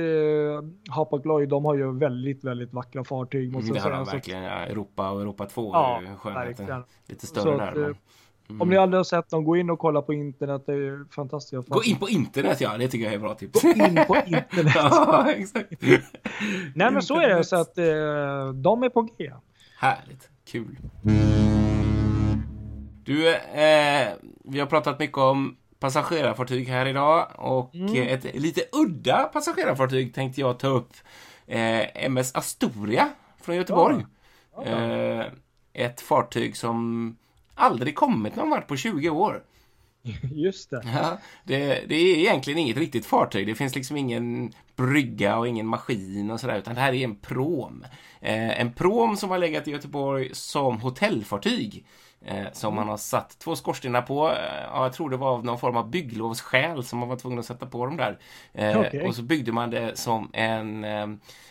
Hapag 0.94 1.26
Lloyd, 1.26 1.48
de 1.48 1.64
har 1.64 1.74
ju 1.74 1.98
väldigt, 1.98 2.44
väldigt 2.44 2.72
vackra 2.72 3.04
fartyg. 3.04 3.52
Måste 3.52 3.64
Mm, 3.70 3.74
det 3.74 3.80
har 3.80 3.90
de 3.90 4.04
verkligen. 4.04 4.42
Ja, 4.42 4.50
Europa 4.50 5.10
och 5.10 5.20
Europa 5.20 5.46
2 5.46 5.70
Ja, 5.74 6.00
är 6.02 6.16
skönheten. 6.16 6.46
verkligen. 6.46 6.84
Lite 7.08 7.26
större 7.26 7.56
där. 7.56 7.66
eh, 7.68 7.74
Men... 7.74 7.94
Mm. 8.48 8.62
Om 8.62 8.68
ni 8.68 8.76
aldrig 8.76 8.98
har 8.98 9.04
sett 9.04 9.30
dem, 9.30 9.44
gå 9.44 9.56
in 9.56 9.70
och 9.70 9.78
kolla 9.78 10.02
på 10.02 10.12
internet. 10.12 10.62
Det 10.66 10.72
är 10.72 11.12
fantastiska 11.14 11.64
Gå 11.74 11.82
in 11.82 11.96
på 11.98 12.08
internet, 12.08 12.60
ja. 12.60 12.78
Det 12.78 12.88
tycker 12.88 13.04
jag 13.04 13.14
är 13.14 13.18
bra 13.18 13.34
tips. 13.34 13.62
Gå 13.62 13.68
in 13.68 13.76
på 14.06 14.16
internet. 14.26 14.72
ja, 14.74 15.30
exakt. 15.36 15.72
Nej 16.74 16.90
men 16.92 17.02
så 17.02 17.20
är 17.20 17.28
det, 17.28 17.44
så 17.44 17.56
att 17.56 17.78
eh, 17.78 17.84
de 18.54 18.82
är 18.82 18.88
på 18.88 19.02
G. 19.02 19.32
Härligt. 19.78 20.28
Kul. 20.46 20.76
Du, 23.04 23.28
eh, 23.34 24.08
vi 24.44 24.60
har 24.60 24.66
pratat 24.66 24.98
mycket 24.98 25.18
om 25.18 25.56
passagerarfartyg 25.82 26.68
här 26.68 26.86
idag 26.86 27.28
och 27.34 27.74
Mm. 27.74 27.94
eh, 27.94 28.12
ett 28.12 28.40
lite 28.40 28.62
udda 28.72 29.24
passagerarfartyg 29.24 30.14
tänkte 30.14 30.40
jag 30.40 30.58
ta 30.58 30.66
upp. 30.68 30.92
Eh, 31.46 32.04
MS 32.06 32.34
Astoria 32.36 33.08
från 33.42 33.56
Göteborg. 33.56 34.06
Ja. 34.56 34.62
Eh, 34.62 35.26
ett 35.72 36.00
fartyg 36.00 36.56
som 36.56 37.16
aldrig 37.54 37.94
kommit 37.94 38.36
någon 38.36 38.50
vart 38.50 38.68
på 38.68 38.76
20 38.76 39.10
år. 39.10 39.42
Just 40.32 40.70
det. 40.70 40.82
Ja, 40.94 41.18
det, 41.44 41.84
det 41.88 41.94
är 41.94 42.16
egentligen 42.16 42.58
inget 42.58 42.76
riktigt 42.76 43.06
fartyg. 43.06 43.46
Det 43.46 43.54
finns 43.54 43.74
liksom 43.74 43.96
ingen 43.96 44.52
brygga 44.76 45.38
och 45.38 45.48
ingen 45.48 45.66
maskin 45.66 46.30
och 46.30 46.40
sådär, 46.40 46.58
utan 46.58 46.74
det 46.74 46.80
här 46.80 46.92
är 46.92 47.04
en 47.04 47.16
prom. 47.16 47.84
Eh, 48.20 48.60
en 48.60 48.72
prom 48.72 49.16
som 49.16 49.30
har 49.30 49.38
legat 49.38 49.68
i 49.68 49.70
Göteborg 49.70 50.30
som 50.32 50.80
hotellfartyg. 50.80 51.86
Eh, 52.24 52.46
som 52.52 52.74
man 52.74 52.88
har 52.88 52.96
satt 52.96 53.38
två 53.38 53.56
skorstenar 53.56 54.02
på. 54.02 54.28
Eh, 54.28 54.62
ja, 54.72 54.82
jag 54.82 54.92
tror 54.92 55.10
det 55.10 55.16
var 55.16 55.30
av 55.30 55.44
någon 55.44 55.58
form 55.58 55.76
av 55.76 55.90
bygglovsskäl 55.90 56.84
som 56.84 56.98
man 56.98 57.08
var 57.08 57.16
tvungen 57.16 57.38
att 57.38 57.44
sätta 57.44 57.66
på 57.66 57.86
dem 57.86 57.96
där. 57.96 58.18
Eh, 58.52 58.80
Okej. 58.80 59.06
Och 59.06 59.14
så 59.14 59.22
byggde 59.22 59.52
man 59.52 59.70
det 59.70 59.98
som 59.98 60.30
en 60.32 60.84
eh, 60.84 61.06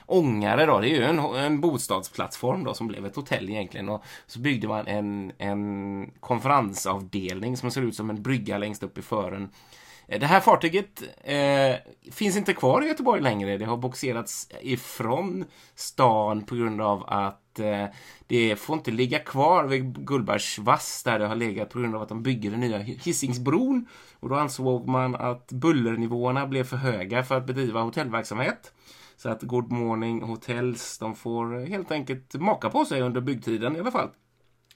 ångare 0.06 0.66
då. 0.66 0.80
Det 0.80 0.90
är 0.90 0.96
ju 0.96 1.04
en, 1.04 1.20
en 1.20 1.62
bostadsplattform 1.62 2.64
då 2.64 2.74
som 2.74 2.88
blev 2.88 3.06
ett 3.06 3.16
hotell 3.16 3.50
egentligen. 3.50 3.90
Och 3.90 4.04
så 4.28 4.40
byggde 4.40 4.68
man 4.68 4.88
en, 4.88 5.32
en 5.38 6.12
konferensavdelning 6.20 7.58
som 7.58 7.72
ser 7.72 7.82
ut 7.82 7.96
som 7.96 8.10
en 8.10 8.24
brygga 8.24 8.58
längst 8.58 8.84
upp 8.84 8.98
i 8.98 9.02
fören. 9.02 9.50
Det 10.08 10.26
här 10.26 10.40
fartyget 10.40 11.04
eh, 11.24 11.76
finns 12.12 12.38
inte 12.38 12.54
kvar 12.54 12.82
i 12.82 12.88
Göteborg 12.88 13.22
längre. 13.22 13.58
Det 13.58 13.66
har 13.66 13.78
boxerats 13.78 14.50
ifrån 14.62 15.46
stan 15.76 16.44
på 16.44 16.56
grund 16.56 16.82
av 16.82 17.04
att 17.08 17.41
eh, 17.60 17.86
det 18.28 18.56
får 18.56 18.78
inte 18.78 18.92
ligga 18.92 19.20
kvar 19.20 19.64
vid 19.64 20.08
Gullbergs 20.08 20.60
vass 20.60 21.04
där 21.04 21.20
det 21.20 21.28
har 21.28 21.36
legat 21.36 21.70
på 21.70 21.80
grund 21.80 21.96
av 21.96 22.02
att 22.02 22.10
de 22.10 22.24
bygger 22.24 22.52
den 22.52 22.60
nya 22.60 22.78
Hisingsbron. 22.78 23.86
Och 24.20 24.30
då 24.30 24.36
ansåg 24.36 24.88
man 24.88 25.16
att 25.16 25.52
bullernivåerna 25.52 26.48
blev 26.48 26.64
för 26.64 26.78
höga 26.78 27.24
för 27.24 27.38
att 27.38 27.46
bedriva 27.46 27.82
hotellverksamhet. 27.82 28.74
Så 29.18 29.30
att 29.30 29.42
Good 29.42 29.72
Morning 29.72 30.22
Hotels, 30.22 30.98
de 30.98 31.16
får 31.16 31.66
helt 31.66 31.92
enkelt 31.92 32.34
maka 32.34 32.70
på 32.70 32.86
sig 32.86 33.02
under 33.02 33.22
byggtiden 33.22 33.76
i 33.76 33.80
alla 33.80 33.92
fall. 33.92 34.10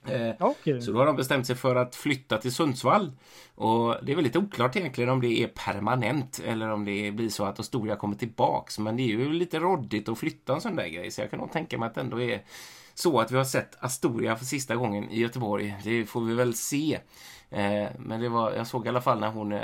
Eh, 0.09 0.35
Okej. 0.39 0.81
så 0.81 0.91
då 0.91 0.99
har 0.99 1.05
de 1.05 1.15
bestämt 1.15 1.47
sig 1.47 1.55
för 1.55 1.75
att 1.75 1.95
flytta 1.95 2.37
till 2.37 2.53
Sundsvall. 2.53 3.11
Och 3.55 3.95
det 4.05 4.11
är 4.11 4.15
väl 4.15 4.23
lite 4.23 4.39
oklart 4.39 4.75
egentligen 4.75 5.09
om 5.09 5.21
det 5.21 5.43
är 5.43 5.47
permanent 5.47 6.41
eller 6.45 6.69
om 6.69 6.85
det 6.85 7.11
blir 7.11 7.29
så 7.29 7.45
att 7.45 7.59
Astoria 7.59 7.95
kommer 7.95 8.15
tillbaks. 8.15 8.79
Men 8.79 8.97
det 8.97 9.03
är 9.03 9.07
ju 9.07 9.33
lite 9.33 9.59
roddigt 9.59 10.09
att 10.09 10.17
flytta 10.17 10.53
en 10.53 10.61
sån 10.61 10.75
där 10.75 10.87
grej. 10.87 11.11
Så 11.11 11.21
jag 11.21 11.29
kan 11.29 11.39
nog 11.39 11.51
tänka 11.51 11.77
mig 11.77 11.87
att 11.87 11.95
det 11.95 12.01
ändå 12.01 12.21
är 12.21 12.41
så 12.93 13.19
att 13.19 13.31
vi 13.31 13.37
har 13.37 13.43
sett 13.43 13.83
Astoria 13.83 14.35
för 14.35 14.45
sista 14.45 14.75
gången 14.75 15.09
i 15.09 15.19
Göteborg. 15.19 15.75
Det 15.83 16.05
får 16.05 16.21
vi 16.21 16.33
väl 16.33 16.53
se. 16.53 16.99
Eh, 17.49 17.87
men 17.99 18.21
det 18.21 18.29
var, 18.29 18.51
jag 18.51 18.67
såg 18.67 18.85
i 18.85 18.89
alla 18.89 19.01
fall 19.01 19.19
när 19.19 19.29
hon, 19.31 19.51
eh, 19.53 19.61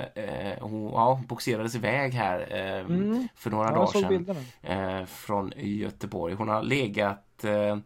hon 0.61 0.83
ja, 0.83 1.21
boxerades 1.27 1.75
iväg 1.75 2.13
här 2.13 2.39
eh, 2.51 2.85
Mm. 2.85 3.27
för 3.35 3.49
några 3.49 3.69
Ja, 3.69 3.75
dagar 3.75 3.87
sedan 3.87 4.35
eh, 4.61 5.05
från 5.05 5.53
Göteborg. 5.57 6.33
Hon 6.33 6.49
har 6.49 6.63
legat 6.63 7.43
eh, 7.43 7.77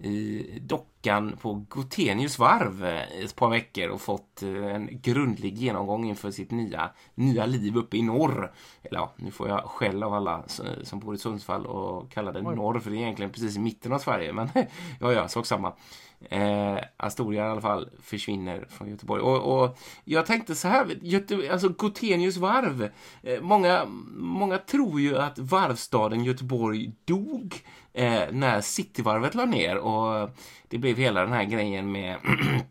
i 0.00 0.46
dockan 0.60 1.36
på 1.40 1.64
Gotenius 1.68 2.38
varv 2.38 2.84
eh, 2.84 3.24
ett 3.24 3.36
par 3.36 3.50
veckor 3.50 3.88
och 3.88 4.00
fått 4.00 4.42
eh, 4.42 4.74
en 4.74 5.00
grundlig 5.02 5.58
genomgång 5.58 6.08
inför 6.08 6.30
sitt 6.30 6.50
nya, 6.50 6.90
nya 7.14 7.46
liv 7.46 7.76
uppe 7.76 7.96
i 7.96 8.02
norr. 8.02 8.52
Eller 8.82 9.00
ja, 9.00 9.12
nu 9.16 9.30
får 9.30 9.48
jag 9.48 9.64
skäll 9.64 10.02
av 10.02 10.14
alla 10.14 10.44
som 10.82 11.00
bor 11.00 11.14
i 11.14 11.18
Sundsvall 11.18 11.66
och 11.66 12.10
kallar 12.10 12.32
det 12.32 12.42
norr 12.42 12.78
för 12.78 12.90
det 12.90 12.96
är 12.96 13.00
egentligen 13.00 13.32
precis 13.32 13.56
i 13.56 13.60
mitten 13.60 13.92
av 13.92 13.98
Sverige. 13.98 14.32
Men 14.32 14.48
ja, 15.00 15.12
ja, 15.12 15.28
sak 15.28 15.46
samma. 15.46 15.72
Eh, 16.30 16.78
Astoria 16.96 17.46
i 17.46 17.50
alla 17.50 17.60
fall 17.60 17.90
försvinner 18.02 18.66
från 18.68 18.90
Göteborg. 18.90 19.22
Och, 19.22 19.62
och 19.62 19.78
jag 20.04 20.26
tänkte 20.26 20.54
så 20.54 20.68
här, 20.68 20.98
Göte, 21.02 21.52
alltså 21.52 21.68
Gotenius 21.68 22.36
varv. 22.36 22.90
Eh, 23.22 23.40
många, 23.40 23.84
många 24.16 24.58
tror 24.58 25.00
ju 25.00 25.18
att 25.18 25.38
varvstaden 25.38 26.24
Göteborg 26.24 26.92
dog 27.04 27.54
eh, 27.92 28.22
när 28.30 28.60
Cityvarvet 28.60 29.34
la 29.34 29.44
ner 29.44 29.76
och 29.76 30.30
det 30.68 30.78
blev 30.78 30.96
hela 30.96 31.20
den 31.20 31.32
här 31.32 31.44
grejen 31.44 31.92
med 31.92 32.16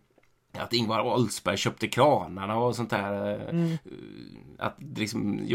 att 0.57 0.73
Ingvar 0.73 1.01
Oldsberg 1.01 1.57
köpte 1.57 1.87
kranarna 1.87 2.57
och 2.57 2.75
sånt 2.75 2.89
där. 2.89 3.33
Eh, 3.33 3.49
mm. 3.49 3.77
Att 4.57 4.75
liksom 4.97 5.47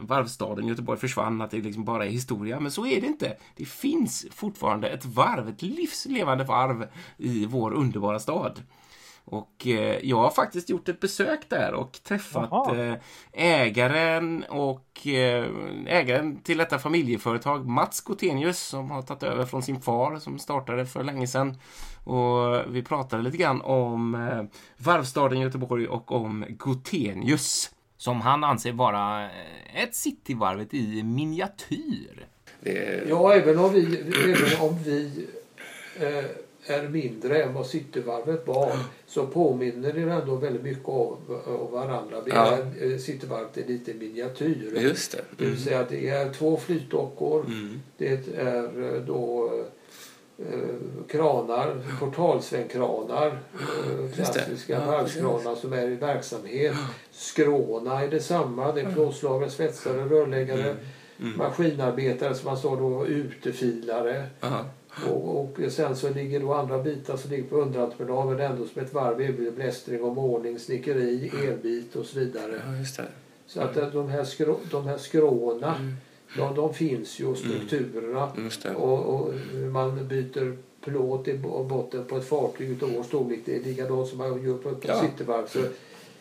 varvstaden 0.00 0.66
Göteborg 0.66 0.98
försvann, 0.98 1.40
att 1.40 1.50
det 1.50 1.56
liksom 1.56 1.84
bara 1.84 2.06
är 2.06 2.10
historia. 2.10 2.60
Men 2.60 2.72
så 2.72 2.86
är 2.86 3.00
det 3.00 3.06
inte. 3.06 3.36
Det 3.56 3.64
finns 3.64 4.26
fortfarande 4.30 4.88
ett 4.88 5.04
varv, 5.04 5.48
ett 5.48 5.62
livslevande 5.62 6.44
varv 6.44 6.88
i 7.16 7.46
vår 7.46 7.72
underbara 7.72 8.18
stad. 8.18 8.62
Och 9.30 9.66
eh, 9.66 9.98
jag 10.02 10.16
har 10.16 10.30
faktiskt 10.30 10.70
gjort 10.70 10.88
ett 10.88 11.00
besök 11.00 11.48
där 11.48 11.74
och 11.74 11.92
träffat 11.92 12.72
eh, 12.72 12.94
ägaren 13.32 14.44
och 14.48 15.06
eh, 15.06 15.46
ägaren 15.86 16.40
till 16.42 16.58
detta 16.58 16.78
familjeföretag, 16.78 17.66
Mats 17.66 18.00
Gotenius, 18.00 18.58
som 18.58 18.90
har 18.90 19.02
tagit 19.02 19.22
över 19.22 19.46
från 19.46 19.62
sin 19.62 19.80
far 19.80 20.18
som 20.18 20.38
startade 20.38 20.86
för 20.86 21.04
länge 21.04 21.26
sedan. 21.26 21.56
Och 22.04 22.64
vi 22.68 22.82
pratade 22.82 23.22
lite 23.22 23.36
grann 23.36 23.60
om 23.60 24.14
eh, 24.14 24.42
varvstaden 24.76 25.40
Göteborg 25.40 25.88
och 25.88 26.12
om 26.12 26.44
Gotenius. 26.48 27.70
Som 27.98 28.20
han 28.20 28.44
anser 28.44 28.72
vara 28.72 29.24
eh, 29.24 29.82
ett 29.82 29.94
cityvarvet 29.94 30.74
i 30.74 31.02
miniatyr. 31.02 32.26
Ja, 33.08 33.34
även 33.34 33.58
om 33.58 33.72
vi, 33.72 33.80
även 34.24 34.60
om 34.68 34.82
vi 34.84 35.26
eh, 36.00 36.24
är 36.66 36.88
mindre 36.88 37.42
än 37.42 37.54
vad 37.54 37.66
Cityvarvet 37.66 38.46
var 38.46 38.72
så 39.06 39.26
påminner 39.26 39.92
det 39.92 40.00
ändå 40.02 40.36
väldigt 40.36 40.62
mycket 40.62 40.88
om, 40.88 41.16
om 41.46 41.72
varandra. 41.72 42.20
Det 42.20 42.30
Ja. 42.30 42.56
är, 42.80 42.92
eh, 42.92 42.98
Cityvarvet 42.98 43.56
är 43.56 43.64
lite 43.66 43.94
miniatyr. 43.94 44.78
Just 44.80 45.12
det. 45.12 45.24
Det 45.38 45.44
vill 45.44 45.62
säga 45.62 45.80
att 45.80 45.88
det 45.88 46.08
är 46.08 46.32
två 46.32 46.56
flytdockor. 46.56 47.44
Mm. 47.46 47.80
Det 47.96 48.36
är 48.38 48.94
eh, 48.94 49.00
då 49.02 49.50
kranar, 51.08 51.76
portalsvängkranar, 52.00 53.26
eh, 53.26 54.10
klassiska 54.14 54.72
Ja, 54.72 54.86
varvskranar 54.86 55.54
som 55.54 55.72
är 55.72 55.88
i 55.88 55.94
verksamhet. 55.94 56.74
Skråna 57.12 58.02
är 58.02 58.08
detsamma. 58.08 58.72
Det 58.72 58.80
är 58.80 58.92
plåtslagare, 58.92 59.50
svetsare, 59.50 60.04
rörläggare, 60.04 60.76
Mm. 61.20 61.38
maskinarbetare 61.38 62.34
som 62.34 62.46
man 62.46 62.56
sa 62.56 62.76
då 62.76 63.06
utefilare. 63.06 64.26
Aha. 64.40 64.64
Och, 65.10 65.38
och 65.40 65.58
sen 65.72 65.96
så 65.96 66.08
ligger 66.10 66.40
då 66.40 66.54
andra 66.54 66.78
bitar 66.82 67.16
som 67.16 67.30
ligger 67.30 67.44
på 67.44 67.56
underentreprenad 67.56 68.26
men 68.26 68.40
ändå 68.40 68.66
som 68.66 68.82
ett 68.82 68.94
varv 68.94 69.20
erbjuder 69.22 69.50
blästring 69.52 70.02
och 70.02 70.14
målning, 70.14 70.58
snickeri, 70.58 71.32
elbit 71.48 71.96
och 71.96 72.06
så 72.06 72.18
vidare. 72.18 72.60
Ja. 72.98 73.04
Så 73.46 73.60
att 73.60 73.76
eh, 73.76 73.86
de 73.88 74.08
här, 74.08 74.24
skrå, 74.24 74.56
de 74.70 74.86
här 74.86 74.98
skråna, 74.98 75.74
Mm. 75.76 75.94
De, 76.36 76.54
de 76.54 76.74
finns 76.74 77.20
ju 77.20 77.26
och 77.26 77.36
strukturerna. 77.38 78.32
Just 78.44 78.62
det. 78.62 78.74
Och, 78.74 79.14
och 79.14 79.34
man 79.72 80.08
byter 80.08 80.56
plåt 80.84 81.28
i 81.28 81.34
bo- 81.38 81.64
botten 81.64 82.04
på 82.04 82.16
ett 82.16 82.28
fartyg 82.28 82.70
utav 82.70 82.90
vår 82.96 83.02
storlek. 83.02 83.38
Det 83.44 83.56
är 83.56 83.60
likadant 83.60 84.08
som 84.08 84.18
man 84.18 84.44
gör 84.44 84.54
på 84.56 84.68
ett 84.68 84.76
Ja. 84.86 85.00
cityvarv. 85.02 85.46
Så, 85.46 85.58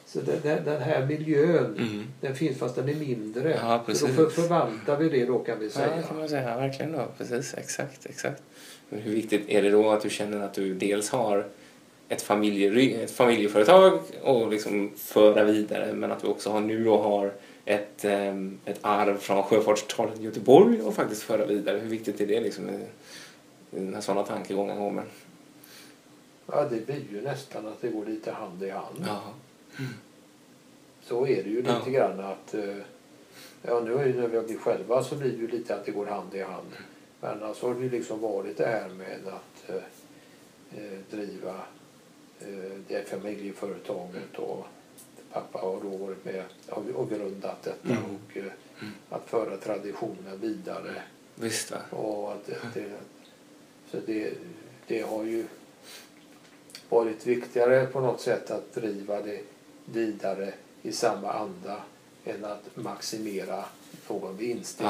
så 0.06 0.20
den, 0.44 0.64
den, 0.66 0.82
här 0.82 1.06
miljön, 1.06 1.66
Mm. 1.78 2.04
den 2.22 2.36
finns 2.36 2.58
fast 2.58 2.76
den 2.76 2.90
är 2.90 2.96
mindre. 2.96 3.58
Ja, 3.62 3.84
så 3.94 4.08
då 4.08 4.14
för, 4.14 4.30
förvaltar 4.30 4.98
vi 4.98 5.10
det 5.10 5.26
då 5.26 5.40
kan 5.40 5.60
vi 5.60 5.66
Ja, 5.66 5.72
säga. 5.72 5.96
det 5.96 6.04
kan 6.04 6.18
man 6.18 6.30
säga. 6.30 6.58
Verkligen 6.58 6.92
då. 6.92 7.06
Precis, 7.18 7.54
exakt, 7.58 8.06
exakt. 8.06 8.42
Men 8.90 9.00
hur 9.00 9.12
viktigt 9.16 9.42
är 9.50 9.62
det 9.62 9.70
då 9.70 9.90
att 9.90 10.02
du 10.02 10.10
känner 10.10 10.42
att 10.46 10.54
du 10.54 10.74
dels 10.74 11.10
har 11.10 11.48
ett, 12.10 12.22
familje, 12.22 13.04
ett 13.04 13.12
familjeföretag 13.12 14.00
och 14.24 14.50
liksom 14.52 14.92
föra 14.98 15.44
vidare 15.44 15.94
men 15.94 16.12
att 16.12 16.22
du 16.22 16.28
också 16.28 16.50
har, 16.50 16.60
nu 16.62 16.84
då 16.84 16.98
har 17.02 17.34
ett, 17.68 18.06
ehm, 18.06 18.60
ett 18.66 18.80
arv 18.82 19.18
från 19.18 19.44
Sjöfartstalen 19.44 20.22
i 20.22 20.24
Göteborg 20.24 20.82
och 20.82 20.94
faktiskt 20.96 21.24
föra 21.24 21.46
vidare. 21.46 21.78
Hur 21.78 21.90
viktigt 21.90 22.22
är 22.22 22.28
det 22.28 22.40
liksom 22.42 22.70
när 23.70 24.02
sådana 24.02 24.24
tankegångar 24.24 24.76
kommer? 24.76 25.04
Ja, 26.46 26.64
det 26.70 26.86
blir 26.86 27.04
ju 27.12 27.22
nästan 27.22 27.68
att 27.68 27.82
det 27.82 27.90
går 27.90 28.06
lite 28.06 28.32
hand 28.32 28.64
i 28.64 28.70
hand. 28.70 29.06
Ja. 29.08 29.22
Så 31.02 31.28
är 31.28 31.44
det 31.44 31.50
ju 31.50 31.62
lite 31.62 31.82
Ja. 31.86 31.92
grann 31.92 32.20
att... 32.20 32.54
eh, 32.54 32.76
Ja, 33.62 33.80
nu 33.80 33.96
när 33.96 34.28
vi 34.28 34.38
har 34.38 34.44
blivit 34.44 34.62
själva 34.62 35.04
så 35.04 35.16
blir 35.16 35.32
det 35.32 35.38
ju 35.38 35.48
lite 35.48 35.76
att 35.76 35.86
det 35.86 35.92
går 35.92 36.06
hand 36.06 36.36
i 36.36 36.42
hand. 36.42 36.68
Men 37.22 37.44
annars 37.44 37.62
har 37.62 37.74
det 37.74 37.80
ju 37.84 37.90
liksom 37.90 38.22
varit 38.22 38.58
det 38.58 38.66
här 38.66 38.90
med 38.90 39.20
att 39.28 39.70
eh, 39.70 39.76
eh, 40.84 41.00
driva 41.12 41.56
eh, 42.40 42.80
det 42.88 43.10
familjeföretaget 43.10 44.36
och 44.40 44.66
pappa 45.34 45.60
har 45.60 45.80
då 45.84 45.98
varit 45.98 46.26
med 46.26 46.44
och, 46.96 47.10
grundat 47.10 47.64
detta 47.64 47.94
Mm. 47.94 48.04
och 48.04 48.38
eh, 48.38 48.52
att 49.10 49.30
föra 49.30 49.58
traditionen 49.58 50.40
vidare. 50.42 51.02
Visst 51.36 51.72
va? 51.72 51.78
Och 51.90 52.32
att 52.32 52.46
det, 52.74 52.92
så 53.92 53.98
det, 54.06 54.34
det 54.88 55.02
har 55.02 55.24
ju 55.24 55.46
varit 56.90 57.26
viktigare 57.26 57.86
på 57.86 58.00
något 58.00 58.22
sätt 58.22 58.52
att 58.52 58.74
driva 58.74 59.22
det 59.22 59.40
vidare 59.86 60.54
i 60.82 60.92
samma 60.92 61.34
anda 61.34 61.82
än 62.26 62.46
att 62.46 62.64
maximera 62.76 63.66
någon 64.08 64.38
vinst 64.38 64.82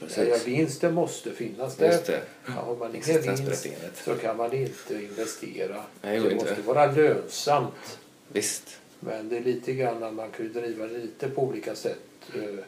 precis. 0.00 0.28
Ja, 0.28 0.36
vinsten 0.44 0.94
måste 0.94 1.30
finnas 1.30 1.76
där. 1.76 1.92
Just 1.92 2.06
det. 2.06 2.22
Ja, 2.46 2.52
har 2.52 2.76
man 2.76 2.94
ingen 2.94 3.22
vinst 3.22 4.04
så 4.04 4.14
kan 4.14 4.36
man 4.36 4.52
inte 4.52 5.02
investera. 5.02 5.82
Nej, 6.02 6.20
det 6.20 6.32
inte. 6.32 6.44
måste 6.44 6.62
vara 6.62 6.92
lönsamt. 6.92 7.98
Visst. 8.28 8.79
Men 9.00 9.28
det 9.28 9.36
är 9.36 9.40
lite 9.44 9.72
grann 9.74 10.02
att 10.02 10.14
man 10.14 10.30
kan 10.30 10.46
ju 10.46 10.52
driva 10.52 10.86
det 10.86 10.98
lite 10.98 11.28
på 11.28 11.42
olika 11.42 11.74
sätt. 11.74 12.00
eh, 12.34 12.64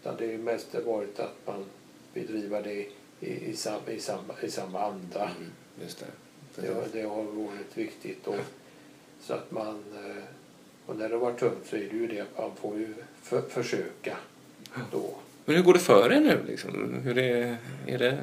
Utan 0.00 0.16
det 0.16 0.34
är 0.34 0.38
mest 0.38 0.74
varit 0.74 1.20
att 1.20 1.46
man 1.46 1.64
vill 2.12 2.26
driva 2.26 2.62
det 2.62 2.72
i, 3.20 3.50
i, 3.50 3.56
sam, 3.56 3.80
i, 3.88 4.00
samma, 4.00 4.34
i 4.42 4.50
samma 4.50 4.80
anda. 4.80 5.30
Mm, 5.36 5.50
just 5.82 5.98
det. 5.98 6.06
Det, 6.62 6.92
det 6.92 7.02
har 7.02 7.22
varit 7.22 7.76
viktigt. 7.78 8.26
Och, 8.26 8.36
så 9.20 9.34
att 9.34 9.50
man, 9.50 9.84
eh, 10.06 10.22
och 10.86 10.96
när 10.96 11.08
det 11.08 11.16
var 11.16 11.32
tungt 11.32 11.66
så 11.66 11.76
är 11.76 11.80
det 11.80 11.96
ju 11.96 12.06
det 12.06 12.20
att 12.20 12.38
man 12.38 12.56
får 12.56 12.78
ju 12.78 12.94
för, 13.22 13.40
försöka 13.42 14.16
då. 14.92 15.14
Men 15.48 15.56
hur 15.56 15.62
går 15.62 15.72
det 15.72 15.78
för 15.78 16.12
er 16.12 16.20
nu? 16.20 16.38
Liksom? 16.46 17.00
Hur 17.04 17.18
är, 17.18 17.56
är 17.86 17.98
det 17.98 18.18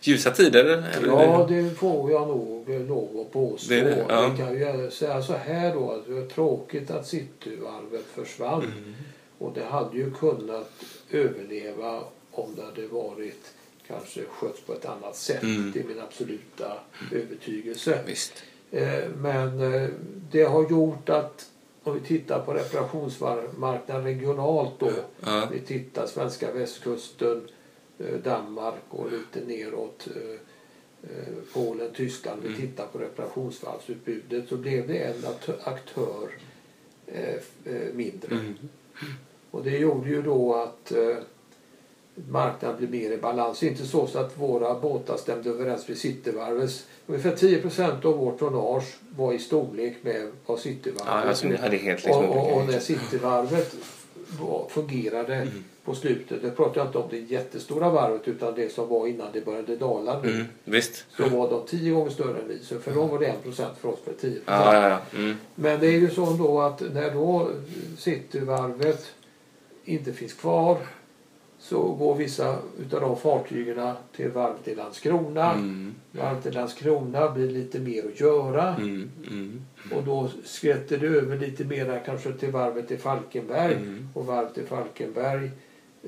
ljusa 0.00 0.30
tider? 0.30 0.64
Eller? 0.64 1.08
Ja, 1.08 1.46
det 1.48 1.70
får 1.70 2.10
jag 2.10 2.28
nog 2.28 2.68
lov 2.68 3.20
att 3.20 3.32
påstå. 3.32 3.74
Det 3.74 3.80
det, 3.80 4.06
ja. 4.08 4.28
Vi 4.28 4.38
kan 4.38 4.58
ju 4.58 4.90
säga 4.90 5.22
så 5.22 5.32
här 5.32 5.74
då 5.74 5.90
att 5.90 6.06
det 6.06 6.12
var 6.12 6.26
tråkigt 6.26 6.90
att 6.90 7.06
Cityvarvet 7.06 8.04
försvann. 8.14 8.62
Mm. 8.62 8.94
Och 9.38 9.52
det 9.54 9.64
hade 9.64 9.96
ju 9.96 10.10
kunnat 10.10 10.70
överleva 11.10 12.00
om 12.30 12.54
det 12.56 12.62
hade 12.62 12.86
varit 12.86 13.54
kanske 13.86 14.20
skötts 14.24 14.60
på 14.60 14.72
ett 14.72 14.86
annat 14.86 15.16
sätt. 15.16 15.42
Mm. 15.42 15.72
Det 15.74 15.80
är 15.80 15.84
min 15.84 16.00
absoluta 16.00 16.72
övertygelse. 17.12 17.98
Visst. 18.06 18.32
Eh, 18.70 19.08
Men 19.18 19.74
eh, 19.74 19.88
det 20.30 20.42
har 20.42 20.70
gjort 20.70 21.08
att 21.08 21.46
om 21.84 21.94
vi 21.94 22.00
tittar 22.00 22.40
på 22.40 22.54
reparationsmarknaden 22.54 24.04
regionalt 24.04 24.72
då. 24.78 24.90
Ja. 25.20 25.48
Vi 25.52 25.60
tittar 25.60 26.06
svenska 26.06 26.52
västkusten, 26.52 27.48
eh, 27.98 28.14
Danmark 28.24 28.82
och 28.88 29.12
lite 29.12 29.46
neråt 29.46 30.08
eh, 30.16 30.30
eh, 31.10 31.34
Polen, 31.52 31.92
Tyskland. 31.94 32.42
Vi 32.42 32.48
Mm. 32.48 32.60
tittar 32.60 32.86
på 32.86 32.98
reparationsvarvsutbudet 32.98 34.48
så 34.48 34.56
blev 34.56 34.88
det 34.88 34.98
en 34.98 35.24
aktör 35.64 36.28
mindre. 37.92 38.34
Mm. 38.34 38.54
Och 39.50 39.64
det 39.64 39.78
gjorde 39.78 40.08
ju 40.10 40.22
då 40.22 40.54
att 40.54 40.92
marknaden 42.28 42.76
blev 42.78 42.90
mer 42.90 43.10
i 43.12 43.16
balans. 43.16 43.62
Inte 43.62 43.86
så, 43.86 44.06
så 44.06 44.18
att 44.18 44.38
våra 44.38 44.74
båtar 44.80 45.16
stämde 45.16 45.50
överens 45.50 45.88
med 45.88 45.96
Cityvarvets. 45.96 46.86
Ungefär 47.06 47.36
10 47.36 47.58
procent 47.62 48.04
av 48.04 48.16
vårt 48.16 48.38
tonnage 48.38 48.96
var 49.16 49.32
i 49.32 49.38
storlek 49.38 49.96
med 50.02 50.28
vad 50.46 50.58
Cityvarvet 50.58 51.06
Ja, 51.06 51.12
alltså 51.12 51.48
liksom 51.48 52.14
och, 52.14 52.36
och, 52.36 52.56
och 52.56 52.66
när 52.66 52.78
Cityvarvet 52.78 53.74
var- 54.40 54.66
fungerade 54.68 55.34
Mm. 55.34 55.64
på 55.84 55.94
slutet, 55.94 56.42
det 56.42 56.50
pratar 56.50 56.80
jag 56.80 56.86
inte 56.88 56.98
om 56.98 57.08
det 57.10 57.18
jättestora 57.18 57.90
varvet 57.90 58.28
utan 58.28 58.54
det 58.54 58.72
som 58.72 58.88
var 58.88 59.06
innan 59.06 59.26
det 59.32 59.44
började 59.44 59.76
dala 59.76 60.20
nu. 60.22 60.30
Mm. 60.34 60.44
Visst. 60.64 61.04
Så 61.16 61.28
var 61.28 61.50
de 61.50 61.66
10 61.66 61.90
gånger 61.92 62.10
större 62.10 62.38
än 62.40 62.48
vi. 62.48 62.58
Så 62.58 62.78
för 62.78 62.94
dem 62.94 63.08
var 63.08 63.18
det 63.18 63.26
1 63.26 63.42
procent, 63.42 63.78
för 63.80 63.88
oss 63.88 63.98
var 64.04 64.12
det 64.12 64.20
10 64.20 64.30
procent. 64.30 64.44
Ja, 64.46 64.74
ja, 64.74 64.88
ja. 65.12 65.18
Mm. 65.18 65.36
Men 65.54 65.80
det 65.80 65.86
är 65.86 65.90
ju 66.00 66.10
så 66.10 66.24
då 66.32 66.60
att 66.60 66.80
när 66.94 67.10
då 67.10 67.50
Cityvarvet 67.98 69.06
inte 69.84 70.12
finns 70.12 70.32
kvar 70.32 70.78
så 71.64 71.92
går 71.92 72.14
vissa 72.14 72.58
utav 72.80 73.00
de 73.00 73.16
fartygen 73.16 73.92
till 74.16 74.30
varvet 74.30 74.68
i 74.68 74.74
Landskrona. 74.74 75.52
Mm. 75.52 75.94
Varvet 76.12 76.46
i 76.46 76.50
Landskrona 76.50 77.30
blir 77.30 77.50
lite 77.50 77.78
mer 77.78 78.04
att 78.08 78.20
göra. 78.20 78.74
Mm. 78.74 79.10
Mm. 79.30 79.64
Och 79.94 80.02
då 80.04 80.30
skvätter 80.44 80.98
det 80.98 81.06
över 81.06 81.38
lite 81.38 81.64
mera 81.64 81.98
kanske 81.98 82.32
till 82.32 82.50
varvet 82.50 82.90
i 82.90 82.96
Falkenberg. 82.96 83.74
Mm. 83.74 84.08
Och 84.14 84.26
varvet 84.26 84.58
i 84.58 84.62
Falkenberg 84.62 85.50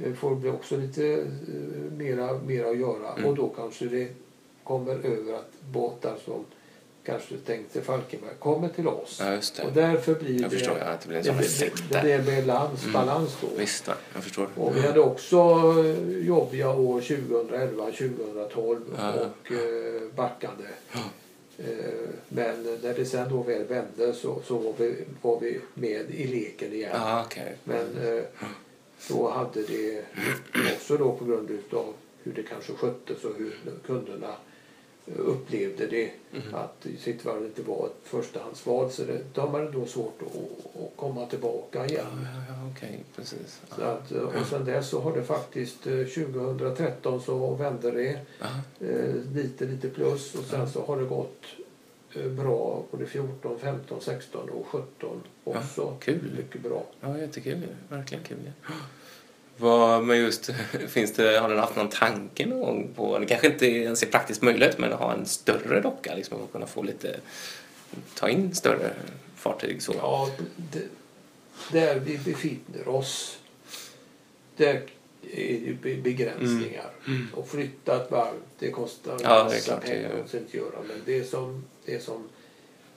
eh, 0.02 0.12
får 0.12 0.34
bli 0.34 0.50
också 0.50 0.76
lite 0.76 1.12
eh, 1.12 1.92
mera, 1.96 2.38
mera 2.46 2.70
att 2.70 2.78
göra. 2.78 3.12
Mm. 3.16 3.30
Och 3.30 3.36
då 3.36 3.48
kanske 3.48 3.84
det 3.86 4.08
kommer 4.64 4.94
över 4.94 5.34
att 5.34 5.52
båtar 5.72 6.16
som 6.24 6.44
kanske 7.06 7.36
tänkte 7.36 7.80
Falkenberg 7.82 8.34
kommer 8.38 8.68
till 8.68 8.88
oss. 8.88 9.22
Ja, 9.24 9.64
Och 9.66 9.72
därför 9.72 10.14
blir 10.14 10.40
Jag 10.42 10.50
det, 10.50 10.56
förstår 10.56 10.78
ja, 10.78 10.98
det 11.02 11.08
blir 11.08 11.18
en 11.18 11.24
sån 11.24 11.38
effekt 11.38 11.82
det, 11.90 12.00
det 12.02 12.24
blir 12.24 12.42
balans, 12.46 12.80
Mm. 12.82 12.92
balans 12.92 13.36
då. 13.40 13.46
Visst, 13.58 13.88
jag 14.14 14.22
förstår. 14.24 14.48
Och 14.56 14.76
vi 14.76 14.80
hade 14.80 15.00
också 15.00 15.36
eh, 15.84 16.18
jobbiga 16.26 16.70
år 16.70 17.00
2011, 17.00 17.84
2012 17.84 18.80
Ja. 18.98 19.12
och 19.12 19.52
eh, 19.52 20.02
backande. 20.16 20.64
Ja. 20.92 20.98
Eh, 21.58 21.64
men 22.28 22.78
när 22.82 22.94
det 22.94 23.04
sen 23.06 23.28
då 23.28 23.42
väl 23.42 23.64
vände 23.64 24.12
så, 24.14 24.42
så 24.46 24.58
var, 24.58 24.72
vi, 24.78 25.04
var 25.22 25.40
vi 25.40 25.60
med 25.74 26.10
i 26.10 26.26
leken 26.26 26.72
igen. 26.72 26.90
Ja, 26.94 27.22
okej. 27.26 27.56
Men 27.64 27.96
eh, 28.16 28.22
då 29.08 29.30
hade 29.30 29.62
det 29.62 30.02
också 30.76 30.96
då 30.96 31.12
på 31.12 31.24
grund 31.24 31.50
utav 31.50 31.94
hur 32.22 32.32
det 32.32 32.42
kanske 32.42 32.72
sköttes 32.72 33.24
och 33.24 33.32
hur 33.38 33.56
kunderna 33.86 34.34
upplevde 35.16 35.86
det 35.86 36.10
Mm. 36.32 36.54
att 36.54 36.86
Cityvarvet 36.98 37.44
inte 37.58 37.62
var 37.70 37.86
ett 37.86 38.08
förstahandsval 38.08 38.90
så 38.90 39.04
det, 39.04 39.20
de 39.34 39.54
hade 39.54 39.70
då 39.70 39.86
svårt 39.86 40.22
att, 40.22 40.82
att 40.82 40.96
komma 40.96 41.26
tillbaka 41.26 41.78
Ja, 41.78 41.86
igen. 41.86 42.06
ja, 42.22 42.54
ja, 42.54 42.70
okej. 42.76 43.04
Precis. 43.16 43.60
Så 43.76 43.82
att, 43.82 44.12
eh, 44.12 44.18
och 44.20 44.46
sen 44.46 44.64
dess 44.64 44.88
så 44.88 45.00
har 45.00 45.16
det 45.16 45.22
faktiskt 45.22 45.86
eh, 45.86 45.92
2013 46.04 47.20
så 47.22 47.54
vände 47.54 47.90
det 47.90 48.20
Ja. 48.40 48.46
eh, 48.86 49.14
lite 49.34 49.64
lite 49.64 49.88
plus 49.88 50.34
och 50.34 50.44
sen 50.44 50.70
så 50.70 50.84
har 50.86 50.96
det 51.00 51.04
gått 51.04 51.42
eh, 52.14 52.26
bra 52.26 52.82
både 52.90 53.06
14, 53.06 53.58
15, 53.58 54.00
16 54.00 54.50
och 54.50 54.66
17 54.66 55.22
också. 55.44 55.96
kul. 56.00 56.32
Mycket 56.36 56.60
bra. 56.62 56.84
Ja, 57.00 57.18
jättekul. 57.18 57.62
Verkligen 57.88 58.24
kul. 58.24 58.38
ju. 58.44 58.52
Vad, 59.58 60.04
men 60.04 60.18
just, 60.18 60.50
finns 60.88 61.12
det, 61.12 61.38
har 61.38 61.48
den 61.48 61.58
haft 61.58 61.76
någon 61.76 61.88
tanke 61.88 62.46
någon 62.46 62.60
gång 62.60 62.88
på, 62.96 63.18
det 63.18 63.26
kanske 63.26 63.46
inte 63.46 63.66
ens 63.66 64.02
är 64.02 64.06
praktiskt 64.06 64.42
möjligt, 64.42 64.78
men 64.78 64.92
att 64.92 64.98
ha 64.98 65.12
en 65.14 65.26
större 65.26 65.80
docka 65.80 66.14
liksom, 66.14 66.40
och 66.40 66.52
kunna 66.52 66.66
få 66.66 66.82
lite, 66.82 67.20
ta 68.14 68.28
in 68.28 68.54
större 68.54 68.90
fartyg 69.36 69.82
så? 69.82 69.94
Ja, 69.98 70.30
det, 70.72 70.82
där 71.72 72.00
vi 72.00 72.18
befinner 72.18 72.88
oss, 72.88 73.38
där 74.56 74.82
är 75.32 75.60
det 75.66 75.72
be- 75.82 75.96
begränsningar. 76.02 76.90
Mm. 77.06 77.26
Och 77.34 77.48
flytta 77.48 78.02
ett 78.02 78.10
varv, 78.10 78.34
det 78.58 78.70
kostar 78.70 79.16
Ja, 79.22 79.38
det 79.38 79.44
massa 79.44 79.58
klart, 79.60 79.80
det 79.80 79.86
pengar 79.88 80.10
gör- 80.10 80.24
att 80.24 80.34
inte 80.34 80.56
göra. 80.56 80.76
Men 80.88 80.96
det 81.04 81.24
som, 81.24 81.64
det 81.84 82.00
som 82.00 82.28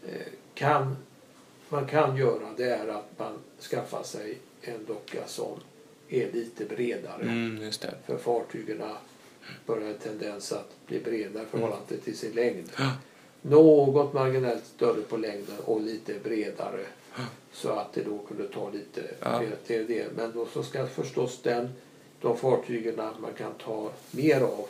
eh, 0.08 0.14
kan, 0.54 0.98
man 1.70 1.88
kan 1.88 2.18
göra 2.18 2.54
det 2.58 2.64
är 2.76 2.88
att 2.88 3.10
man 3.20 3.34
skaffar 3.70 4.04
sig 4.04 4.38
en 4.62 4.86
docka 4.88 5.28
som 5.28 5.60
är 6.10 6.32
lite 6.32 6.66
bredare. 6.66 7.22
Mm. 7.24 7.72
För 8.06 8.18
fartygen 8.18 8.82
börjar 9.66 9.88
en 9.88 9.98
tendens 9.98 10.52
att 10.52 10.72
bli 10.88 11.00
bredare 11.00 11.44
i 11.44 11.46
förhållande 11.46 11.98
till 12.04 12.18
sin 12.18 12.32
längd. 12.32 12.70
Ja. 12.78 12.92
Något 13.42 14.14
marginellt 14.14 14.66
större 14.66 15.02
på 15.02 15.18
längden 15.18 15.56
och 15.66 15.82
lite 15.82 16.14
bredare. 16.24 16.86
Så 17.52 17.70
att 17.70 17.94
det 17.94 18.04
då 18.04 18.18
kunde 18.18 18.48
ta 18.48 18.70
lite 18.70 19.02
Ja. 19.20 19.42
till 19.68 19.88
det. 19.88 20.06
Men 20.16 20.32
då 20.32 20.46
så 20.54 20.64
ska 20.64 20.88
förstås 20.88 21.40
den, 21.44 21.70
de 22.22 22.38
fartygen 22.38 22.96
man 22.96 23.34
kan 23.38 23.54
ta 23.54 23.92
mer 24.12 24.42
av, 24.42 24.68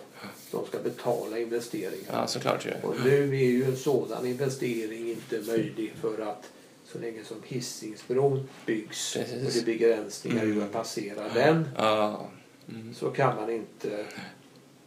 de 0.52 0.66
ska 0.66 0.80
betala 0.80 1.40
investeringar. 1.40 2.12
Ja, 2.12 2.28
såklart 2.28 2.66
ju. 2.66 2.72
Och 2.84 2.96
nu 3.06 3.24
är 3.36 3.50
ju 3.50 3.64
en 3.64 3.78
sådan 3.78 4.26
investering 4.26 5.10
inte 5.10 5.42
möjlig 5.42 5.94
för 6.02 6.22
att 6.22 6.50
så 6.92 7.00
länge 7.00 7.24
som 7.24 7.38
Hisingsbron 7.46 8.50
byggs 8.66 9.14
Precis. 9.14 9.34
och 9.48 9.52
det 9.54 9.60
är 9.60 9.66
begränsningar 9.78 10.38
Mm. 10.44 10.54
hur 10.54 10.60
man 10.62 10.70
passerar 10.70 11.34
den 11.34 11.70
Ja, 11.78 12.28
mm. 12.70 12.94
så 12.94 13.10
kan 13.12 13.36
man 13.36 13.50
inte 13.50 14.06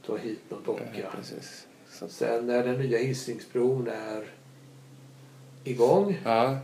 ta 0.07 0.17
hit 0.17 0.41
någon 0.49 0.63
ja, 0.67 0.73
docka. 0.73 1.09
Så, 1.93 2.09
Sen 2.09 2.47
när 2.47 2.65
den 2.67 2.79
nya 2.81 2.99
Hisingsbron 2.99 3.89
är 3.89 4.25
igång 5.65 6.19
ja, 6.25 6.59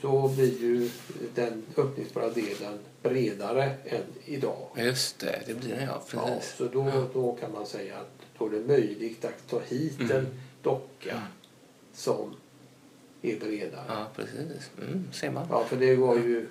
så 0.00 0.28
blir 0.28 0.60
ju 0.60 0.90
den 1.34 1.62
öppningsbara 1.76 2.30
delen 2.30 2.78
bredare 3.02 3.64
än 3.84 4.02
idag. 4.24 4.68
just 4.76 5.18
det, 5.18 5.42
det 5.46 5.54
blir 5.54 5.74
det 5.74 5.82
ja, 5.84 6.02
Ja, 6.12 6.40
så 6.56 6.64
då, 6.64 7.08
då 7.14 7.36
kan 7.40 7.52
man 7.52 7.66
säga 7.66 7.96
att 7.96 8.10
då 8.38 8.46
är 8.46 8.50
det 8.50 8.60
möjligt 8.66 9.24
att 9.24 9.48
ta 9.50 9.60
hit 9.60 10.00
Mm. 10.00 10.16
en 10.16 10.26
docka 10.62 11.22
som 11.92 12.34
är 13.32 13.40
bredare. 13.40 13.84
Ja, 13.88 14.06
precis. 14.16 14.70
Mm, 14.82 15.04
ser 15.12 15.30
man. 15.30 15.46
Ja, 15.50 15.64
för 15.64 15.76
det 15.76 15.96
var 15.96 16.14
ju 16.16 16.46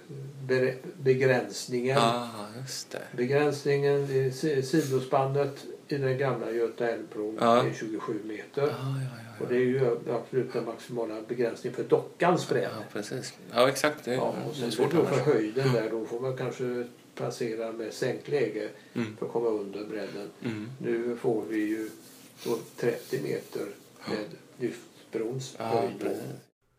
be- 0.48 0.76
begränsningen. 1.02 1.98
Ja, 1.98 2.30
just 2.62 2.92
det. 2.92 3.02
Begränsningen, 3.18 4.12
i 4.12 4.32
si- 4.32 4.62
sidospannet 4.64 5.66
i 5.88 5.98
den 5.98 6.18
gamla 6.18 6.52
Göta 6.52 6.90
älvbron 6.90 7.38
Ja. 7.42 7.64
är 7.66 7.74
27 7.74 8.20
meter. 8.24 8.62
Ja, 8.62 8.68
ja. 8.70 9.44
Och 9.46 9.50
det 9.50 9.56
är 9.56 9.60
ju 9.60 9.98
absolut 10.12 10.54
den 10.54 10.66
maximala 10.66 11.22
begränsningen 11.28 11.76
för 11.76 11.84
dockans 11.84 12.50
bredd. 12.50 12.70
Ja, 12.78 12.84
precis. 12.94 13.34
Ja, 13.54 13.70
exakt. 13.70 14.06
Det, 14.06 14.14
Ja, 14.14 14.22
och 14.22 14.56
det 14.60 14.66
är 14.66 14.72
sen 14.72 14.90
då 14.96 15.06
för 15.06 15.32
höjden 15.34 15.74
där, 15.74 15.90
då 15.90 16.06
får 16.06 16.20
man 16.20 16.38
kanske 16.38 16.88
passera 17.16 17.72
med 17.72 17.94
sänkläge 17.94 18.70
Mm. 18.94 19.18
för 19.18 19.26
att 19.26 19.32
komma 19.32 19.48
under 19.50 19.86
bredden. 19.86 20.30
Mm. 20.44 20.70
Nu 20.82 21.18
får 21.18 21.44
vi 21.50 21.58
ju 21.60 21.90
då 22.46 22.58
30 22.78 23.22
meter 23.22 23.66
med 24.10 24.26
lyftbrons 24.60 25.56
Ja, 25.60 25.64
höjd. 25.66 26.18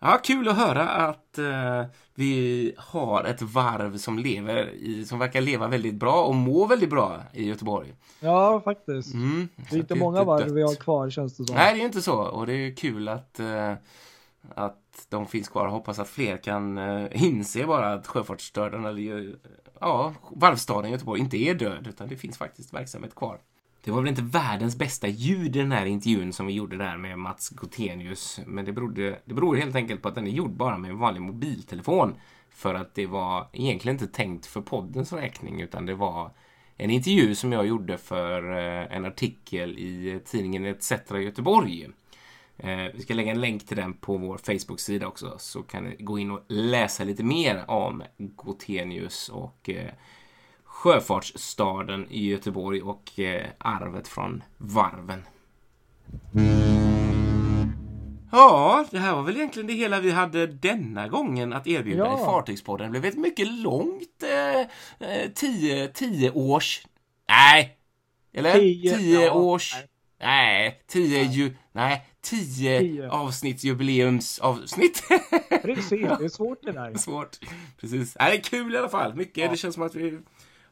Ja, 0.04 0.20
kul 0.22 0.48
att 0.48 0.56
höra 0.56 0.88
att 0.88 1.38
eh, 1.38 1.84
vi 2.14 2.74
har 2.78 3.24
ett 3.24 3.42
varv 3.42 3.96
som 3.96 4.18
lever 4.18 4.70
i, 4.70 5.04
som 5.04 5.18
verkar 5.18 5.40
leva 5.40 5.68
väldigt 5.68 5.94
bra 5.94 6.24
och 6.24 6.34
må 6.34 6.66
väldigt 6.66 6.90
bra 6.90 7.22
i 7.32 7.48
Göteborg. 7.48 7.94
Ja, 8.20 8.60
faktiskt. 8.60 9.14
Mm. 9.14 9.48
Det 9.70 9.76
är 9.76 9.80
inte 9.80 9.94
många 9.94 10.24
varv 10.24 10.52
vi 10.52 10.62
har 10.62 10.74
kvar 10.74 11.10
känns 11.10 11.36
det 11.36 11.44
som. 11.44 11.56
Nej, 11.56 11.74
det 11.74 11.80
är 11.80 11.84
inte 11.84 12.02
så. 12.02 12.22
Och 12.22 12.46
det 12.46 12.52
är 12.52 12.76
kul 12.76 13.08
att, 13.08 13.40
eh, 13.40 13.72
att 14.54 15.06
de 15.08 15.26
finns 15.26 15.48
kvar. 15.48 15.68
Hoppas 15.68 15.98
att 15.98 16.08
fler 16.08 16.36
kan 16.36 16.78
eh, 16.78 17.24
inse 17.24 17.66
bara 17.66 17.92
att 17.92 18.06
sjöfartsstörden, 18.06 18.84
eller 18.84 19.34
ja, 19.80 20.14
varvstaden 20.30 20.90
Göteborg 20.90 21.20
inte 21.20 21.36
är 21.36 21.54
död, 21.54 21.86
utan 21.86 22.08
det 22.08 22.16
finns 22.16 22.38
faktiskt 22.38 22.74
verksamhet 22.74 23.14
kvar. 23.14 23.38
Det 23.84 23.90
var 23.90 24.00
väl 24.00 24.08
inte 24.08 24.22
världens 24.22 24.78
bästa 24.78 25.08
ljud 25.08 25.56
i 25.56 25.58
den 25.58 25.72
här 25.72 25.86
intervjun 25.86 26.32
som 26.32 26.46
vi 26.46 26.52
gjorde 26.52 26.76
där 26.76 26.96
med 26.96 27.18
Mats 27.18 27.48
Gotenius. 27.48 28.40
Men 28.46 28.64
det, 28.64 28.72
berodde, 28.72 29.18
det 29.24 29.34
beror 29.34 29.56
helt 29.56 29.76
enkelt 29.76 30.02
på 30.02 30.08
att 30.08 30.14
den 30.14 30.26
är 30.26 30.30
gjord 30.30 30.50
bara 30.50 30.78
med 30.78 30.90
en 30.90 30.98
vanlig 30.98 31.20
mobiltelefon. 31.20 32.14
För 32.50 32.74
att 32.74 32.94
det 32.94 33.06
var 33.06 33.48
egentligen 33.52 33.94
inte 33.94 34.06
tänkt 34.06 34.46
för 34.46 34.60
poddens 34.60 35.12
räkning 35.12 35.60
utan 35.60 35.86
det 35.86 35.94
var 35.94 36.30
en 36.76 36.90
intervju 36.90 37.34
som 37.34 37.52
jag 37.52 37.66
gjorde 37.66 37.98
för 37.98 38.50
eh, 38.52 38.96
en 38.96 39.04
artikel 39.04 39.78
i 39.78 40.20
tidningen 40.24 40.64
ETC 40.64 40.92
Göteborg. 41.10 41.88
Eh, 42.56 42.86
vi 42.94 43.02
ska 43.02 43.14
lägga 43.14 43.30
en 43.32 43.40
länk 43.40 43.66
till 43.66 43.76
den 43.76 43.92
på 43.92 44.16
vår 44.16 44.38
Facebook-sida 44.38 45.06
också 45.06 45.34
så 45.38 45.62
kan 45.62 45.84
ni 45.84 45.96
gå 45.98 46.18
in 46.18 46.30
och 46.30 46.44
läsa 46.48 47.04
lite 47.04 47.24
mer 47.24 47.70
om 47.70 48.02
Gotenius 48.18 49.28
och 49.28 49.70
eh, 49.70 49.90
sjöfartsstaden 50.84 52.06
i 52.10 52.26
Göteborg 52.28 52.82
och 52.82 53.20
eh, 53.20 53.46
arvet 53.58 54.08
från 54.08 54.42
varven. 54.56 55.22
Ja, 58.32 58.84
det 58.90 58.98
här 58.98 59.14
var 59.14 59.22
väl 59.22 59.36
egentligen 59.36 59.66
det 59.66 59.72
hela 59.72 60.00
vi 60.00 60.10
hade 60.10 60.46
denna 60.46 61.08
gången 61.08 61.52
att 61.52 61.66
erbjuda 61.66 62.04
Ja. 62.04 62.20
i 62.20 62.24
Fartygspodden. 62.24 62.92
Det 62.92 63.00
blev 63.00 63.12
ett 63.12 63.18
mycket 63.18 63.48
långt 63.52 64.22
eh, 64.22 64.60
eh, 65.08 65.30
tio, 65.34 65.88
tio 65.88 66.30
års... 66.30 66.86
Nej! 67.28 67.76
Eller? 68.32 68.52
Tio, 68.52 68.96
Tio, 68.96 69.20
ja, 69.24 69.32
års... 69.32 69.74
Nej, 70.20 70.82
tio 70.86 71.22
ju... 71.22 71.56
Nej, 71.72 72.06
tio, 72.20 72.78
Tio. 72.80 73.10
avsnittsjubileumsavsnitt. 73.10 75.02
Precis, 75.62 75.90
det 75.90 76.24
är 76.24 76.28
svårt 76.28 76.58
det 76.62 76.72
där. 76.72 76.94
Svårt. 76.98 77.38
Precis. 77.80 78.16
Nej, 78.20 78.30
det 78.30 78.36
är 78.36 78.42
kul 78.42 78.74
i 78.74 78.78
alla 78.78 78.88
fall. 78.88 79.14
Mycket. 79.14 79.44
Ja. 79.44 79.50
Det 79.50 79.56
känns 79.56 79.74
som 79.74 79.82
att 79.84 79.94
vi 79.94 80.18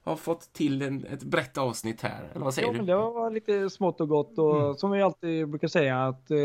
har 0.05 0.16
fått 0.16 0.53
till 0.53 0.83
en, 0.83 1.05
ett 1.07 1.23
brett 1.23 1.59
avsnitt 1.59 2.01
här. 2.03 2.29
Eller 2.35 2.45
vad 2.45 2.55
säger 2.55 2.69
Ja, 2.69 2.73
du? 2.73 2.79
men 2.79 2.87
det 2.87 2.95
var 2.97 3.31
lite 3.31 3.70
smått 3.70 4.01
och 4.01 4.09
gott 4.09 4.39
och 4.39 4.61
Mm. 4.61 4.74
som 4.74 4.91
vi 4.91 5.03
alltid 5.03 5.49
brukar 5.49 5.69
säga 5.69 6.05
att 6.07 6.31
eh, 6.31 6.39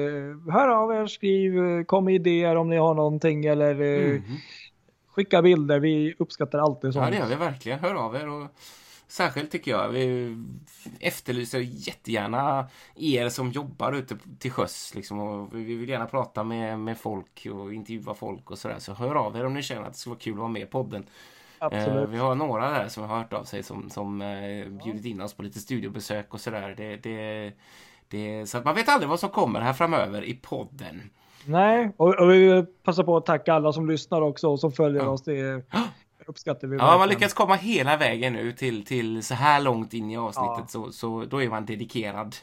hör 0.53 0.67
av 0.67 0.91
er, 0.93 1.05
skriv, 1.07 1.65
eh, 1.65 1.83
kom 1.83 2.05
med 2.05 2.15
idéer 2.15 2.55
om 2.55 2.69
ni 2.69 2.77
har 2.77 2.93
någonting 2.93 3.45
eller 3.45 3.81
eh, 3.81 4.13
Mhm. 4.13 4.21
skicka 5.07 5.41
bilder. 5.41 5.79
Vi 5.79 6.15
uppskattar 6.19 6.59
alltid 6.59 6.87
Ja, 6.87 6.91
sånt. 6.91 7.11
det 7.11 7.17
gör 7.17 7.25
vi 7.27 7.35
verkligen. 7.35 7.79
Hör 7.79 7.93
av 7.95 8.15
er. 8.15 8.29
Och 8.29 8.47
särskilt 9.07 9.51
tycker 9.51 9.71
jag, 9.71 9.89
vi 9.89 10.35
efterlyser 10.99 11.59
jättegärna 11.59 12.67
er 12.95 13.29
som 13.29 13.51
jobbar 13.51 13.93
ute 13.93 14.17
till 14.39 14.51
sjöss. 14.51 14.95
Liksom, 14.95 15.19
och 15.19 15.49
vi 15.55 15.75
vill 15.75 15.89
gärna 15.89 16.05
prata 16.05 16.43
med, 16.43 16.79
med 16.79 16.97
folk 16.97 17.47
och 17.53 17.73
intervjua 17.73 18.13
folk 18.13 18.51
och 18.51 18.57
sådär. 18.57 18.79
Så 18.79 18.93
hör 18.93 19.15
av 19.15 19.35
er 19.37 19.45
om 19.45 19.53
ni 19.53 19.61
känner 19.61 19.81
att 19.87 19.93
det 19.93 19.99
skulle 19.99 20.11
vara 20.13 20.19
kul 20.19 20.33
att 20.33 20.39
vara 20.39 20.49
med 20.49 20.61
i 20.61 20.65
podden. 20.65 21.03
Eh, 21.59 21.65
Absolut. 21.67 22.09
vi 22.09 22.17
har 22.17 22.35
några 22.35 22.69
där 22.71 22.87
som 22.87 23.03
har 23.03 23.17
hört 23.17 23.33
av 23.33 23.43
sig 23.43 23.63
som, 23.63 23.89
som 23.89 24.21
eh, 24.21 24.67
bjudit 24.83 25.05
in 25.05 25.21
oss 25.21 25.33
på 25.33 25.43
lite 25.43 25.59
studiobesök 25.59 26.33
och 26.33 26.39
sådär. 26.41 26.73
Det, 26.77 26.95
det, 26.97 27.51
det, 28.07 28.49
så 28.49 28.57
att 28.57 28.65
man 28.65 28.75
vet 28.75 28.89
aldrig 28.89 29.09
vad 29.09 29.19
som 29.19 29.29
kommer 29.29 29.59
här 29.61 29.73
framöver 29.73 30.23
i 30.23 30.33
podden. 30.33 31.01
Nej, 31.45 31.91
och, 31.97 32.15
och 32.21 32.31
vi 32.31 32.37
vill 32.53 32.65
passa 32.83 33.03
på 33.03 33.17
att 33.17 33.25
tacka 33.25 33.53
alla 33.53 33.73
som 33.73 33.89
lyssnar 33.89 34.21
också 34.21 34.47
och 34.49 34.59
som 34.59 34.71
följer 34.71 35.01
Ja. 35.01 35.09
oss. 35.09 35.23
Det 35.23 35.63
uppskattar 36.27 36.67
vi 36.67 36.77
Ja, 36.77 36.83
man 36.83 36.99
verkligen. 36.99 37.09
lyckas 37.19 37.33
komma 37.33 37.55
hela 37.55 37.97
vägen 37.97 38.33
nu 38.33 38.51
till, 38.51 38.85
till 38.85 39.23
så 39.23 39.33
här 39.33 39.61
långt 39.61 39.93
in 39.93 40.11
i 40.11 40.17
avsnittet 40.17 40.57
Ja. 40.59 40.65
så, 40.67 40.91
så 40.91 41.25
då 41.25 41.43
är 41.43 41.49
man 41.49 41.65
dedikerad. 41.65 42.35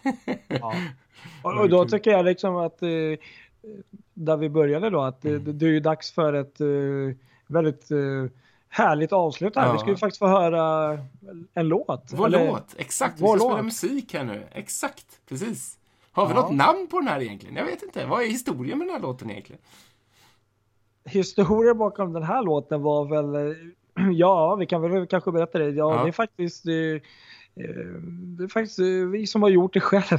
Ja. 0.49 0.75
Och, 1.43 1.61
och 1.61 1.69
då 1.69 1.85
tycker 1.85 2.11
jag 2.11 2.25
liksom 2.25 2.57
att 2.57 2.83
eh, 2.83 2.89
där 4.15 4.37
vi 4.37 4.49
började 4.49 4.91
då 4.91 5.03
att 5.03 5.25
Mm. 5.25 5.45
det, 5.45 5.53
det 5.53 5.67
är 5.67 5.71
ju 5.71 5.81
dags 5.81 6.13
för 6.13 6.33
ett 6.33 6.61
eh, 6.61 6.67
väldigt 7.47 7.91
eh, 7.91 7.99
härligt 8.77 9.13
avslut 9.13 9.57
här. 9.57 9.67
Ja. 9.67 9.73
Vi 9.73 9.79
ska 9.79 9.89
ju 9.89 9.97
faktiskt 9.97 10.19
få 10.19 10.27
höra 10.27 10.99
en 11.55 11.69
låt. 11.69 12.11
Vår 12.15 12.27
Eller- 12.27 12.47
låt, 12.47 12.75
exakt. 12.77 13.19
Vi 13.19 13.23
Vår 13.23 13.37
ska 13.37 13.45
spela 13.45 13.57
låt. 13.57 13.65
musik 13.65 14.15
här 14.15 14.25
nu. 14.25 14.47
Exakt, 14.53 15.07
precis. 15.29 15.79
Har 16.13 16.27
vi 16.29 16.35
Ja. 16.35 16.41
något 16.41 16.55
namn 16.55 16.87
på 16.91 16.99
den 17.01 17.09
här 17.09 17.21
egentligen? 17.23 17.57
Jag 17.57 17.65
vet 17.65 17.83
inte. 17.83 18.07
Vad 18.07 18.23
är 18.23 18.27
historien 18.27 18.79
med 18.79 18.87
den 18.87 18.95
här 18.95 19.03
låten 19.03 19.31
egentligen? 19.31 19.63
Historien 21.05 21.79
bakom 21.79 22.13
den 22.13 22.23
här 22.23 22.43
låten 22.43 22.83
var 22.83 23.05
väl, 23.05 23.57
ja 24.19 24.55
vi 24.55 24.67
kan 24.67 24.83
väl 24.83 25.07
kanske 25.07 25.33
berätta 25.33 25.59
det. 25.59 25.65
Ja, 25.71 25.97
Ja. 25.97 26.03
det 26.03 26.09
är 26.09 26.13
faktiskt 26.13 26.67
eh, 26.67 26.73
det 28.37 28.45
är 28.45 28.49
faktiskt 28.49 28.79
eh, 28.79 28.85
vi 28.87 29.27
som 29.27 29.43
har 29.43 29.49
gjort 29.51 29.73
det 29.75 29.81
själv. 29.81 30.19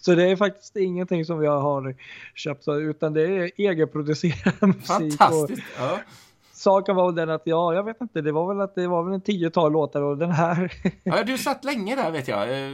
Så 0.00 0.14
det 0.14 0.24
är 0.30 0.36
faktiskt 0.36 0.76
ingenting 0.76 1.24
som 1.24 1.38
vi 1.38 1.46
har 1.46 1.94
köpt 2.34 2.68
utan 2.68 3.12
det 3.12 3.22
är 3.22 3.50
egenproducerad 3.56 4.54
musik. 4.60 4.80
Och, 4.80 4.86
Fantastiskt. 5.18 5.62
Ja. 5.78 5.98
Saken 6.62 6.96
var 6.96 7.06
väl 7.06 7.14
den 7.14 7.30
att 7.30 7.42
ja, 7.44 7.74
jag 7.74 7.84
vet 7.84 8.00
inte, 8.00 8.20
det 8.20 8.32
var 8.32 8.54
väl 8.54 8.60
att 8.60 8.74
det 8.74 8.86
var 8.88 9.02
väl 9.04 9.14
en 9.14 9.20
tiotal 9.20 9.72
låtar 9.72 10.02
och 10.02 10.18
den 10.18 10.30
här. 10.30 10.72
ja, 11.02 11.22
du 11.22 11.38
satt 11.38 11.64
länge 11.64 11.96
där 11.96 12.10
vet 12.10 12.28
jag. 12.28 12.42
Eh, 12.42 12.70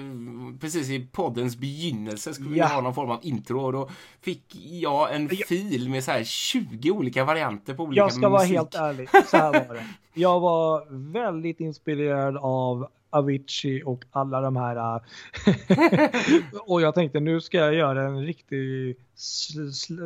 precis 0.61 0.91
i 0.91 1.07
poddens 1.13 1.57
begynnelse 1.57 2.35
skulle 2.35 2.51
vi 2.51 2.59
Ja. 2.59 2.67
ha 2.67 2.81
någon 2.81 2.95
form 2.95 3.11
av 3.11 3.19
intro 3.23 3.61
och 3.65 3.73
då 3.73 3.89
fick 4.21 4.57
jag 4.57 5.15
en 5.15 5.29
fil 5.29 5.91
med 5.91 6.05
så 6.05 6.11
här 6.11 6.25
20 6.25 6.91
olika 6.91 7.25
varianter 7.25 7.75
på 7.75 7.83
olika 7.83 8.01
Jag 8.01 8.13
ska 8.13 8.29
vara 8.29 8.41
musik. 8.43 8.57
helt 8.57 8.75
ärlig, 8.75 9.09
så 9.27 9.37
här 9.37 9.53
var 9.69 9.75
det. 9.75 9.85
Jag 10.15 10.41
var 10.41 10.87
väldigt 11.13 11.61
inspirerad 11.61 12.37
av 12.37 12.87
Avicii 13.11 13.83
och 13.85 14.05
alla 14.11 14.41
de 14.41 14.57
här. 14.57 14.77
äh, 14.97 15.03
och 16.67 16.81
jag 16.81 16.95
tänkte 16.95 17.21
nu 17.21 17.41
ska 17.41 17.57
jag 17.59 17.75
göra 17.75 18.03
en 18.03 18.23
riktig 18.27 18.97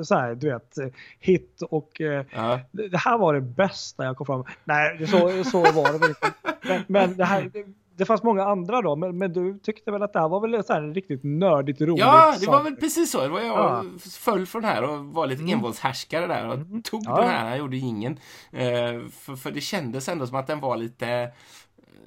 så 0.04 0.14
här, 0.14 0.34
du 0.34 0.50
vet, 0.50 0.74
hit 1.18 1.62
och 1.70 2.00
eh, 2.00 2.24
Ja. 2.34 2.60
det 2.72 2.96
här 2.98 3.18
var 3.18 3.34
det 3.34 3.40
bästa 3.40 4.04
jag 4.04 4.16
kom 4.16 4.26
fram. 4.26 4.44
Nej, 4.64 5.06
så, 5.06 5.44
så 5.44 5.60
var 5.60 5.92
det 5.92 5.98
väl 5.98 6.08
inte. 6.08 6.32
Men, 6.68 6.82
men 6.88 7.16
det 7.16 7.24
här, 7.24 7.50
det, 7.96 8.04
fanns 8.04 8.22
många 8.22 8.44
andra 8.44 8.82
då, 8.82 8.96
men, 8.96 9.18
men 9.18 9.32
du 9.32 9.58
tyckte 9.58 9.90
väl 9.90 10.02
att 10.02 10.12
det 10.12 10.20
här 10.20 10.28
var 10.28 10.40
väl 10.40 10.64
så 10.64 10.72
här 10.72 10.82
riktigt 10.82 11.20
nördigt 11.24 11.80
roligt 11.80 11.98
Ja, 12.00 12.34
det 12.40 12.46
var 12.46 12.56
sak. 12.58 12.66
väl 12.66 12.76
precis 12.76 13.10
så. 13.10 13.20
Det 13.20 13.28
var 13.28 13.40
jag 13.40 13.48
Ja. 13.58 13.84
föll 14.20 14.46
för 14.46 14.60
den 14.60 14.70
här 14.70 14.82
och 14.84 15.04
var 15.04 15.26
lite 15.26 15.42
Mm. 15.42 15.54
envåldshärskare 15.54 16.26
där 16.26 16.48
och 16.48 16.84
tog 16.84 17.02
Ja. 17.04 17.16
den 17.20 17.28
här. 17.30 17.48
Jag 17.48 17.58
gjorde 17.58 17.76
ingen. 17.76 18.12
Eh, 18.52 19.00
för, 19.12 19.36
för 19.36 19.50
det 19.50 19.60
kändes 19.60 20.08
ändå 20.08 20.26
som 20.26 20.36
att 20.36 20.46
den 20.46 20.60
var 20.60 20.76
lite 20.76 21.30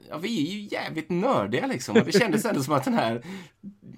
Ja, 0.10 0.18
vi 0.18 0.48
är 0.48 0.52
ju 0.54 0.68
jävligt 0.72 1.10
nördiga 1.10 1.68
liksom. 1.68 1.96
Och 1.98 2.06
det 2.06 2.12
kändes 2.12 2.46
ändå 2.46 2.62
som 2.64 2.74
att 2.74 2.84
den 2.86 2.94
här, 2.94 3.22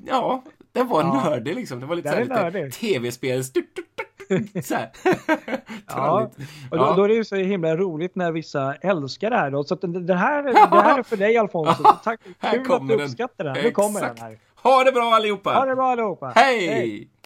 ja, 0.05 0.43
den 0.71 0.87
var 0.87 1.01
Ja. 1.01 1.23
nördig 1.23 1.55
liksom. 1.55 1.79
Det 1.79 1.85
var 1.85 1.95
lite, 1.95 2.09
så 2.09 2.15
Den 2.15 2.31
här, 2.31 2.45
lite 2.45 2.59
nördig. 2.59 2.73
tv-spel. 2.73 3.43
Så 3.43 4.75
här. 4.75 4.89
Ja, 5.87 6.31
och 6.71 6.77
då, 6.77 6.83
Ja. 6.83 6.93
då 6.97 7.03
är 7.03 7.07
det 7.07 7.13
ju 7.13 7.23
så 7.25 7.35
himla 7.35 7.75
roligt 7.77 8.15
när 8.15 8.31
vissa 8.31 8.75
älskar 8.75 9.29
det 9.29 9.35
här 9.35 9.51
då. 9.51 9.63
Så 9.63 9.73
att 9.73 9.81
den, 9.81 10.05
den 10.05 10.17
här, 10.17 10.43
det 10.71 10.81
här 10.81 10.99
är 10.99 11.03
för 11.03 11.17
dig 11.17 11.37
Alfonso. 11.37 11.81
Ja, 11.83 11.99
Tack, 12.03 12.19
kul 12.41 12.71
att 12.73 12.87
du 12.87 12.95
den. 12.97 13.05
uppskattar 13.05 13.43
den. 13.43 13.57
Nu 13.63 13.71
kommer 13.71 14.01
den 14.01 14.17
här. 14.17 14.37
Ha 14.63 14.83
det 14.83 14.91
bra 14.91 15.03
allihopa! 15.15 15.53
Ha 15.53 15.65
det 15.65 15.75
bra 15.75 15.91
allihopa. 15.91 16.31
Hej! 16.35 16.99
Psst, 16.99 17.16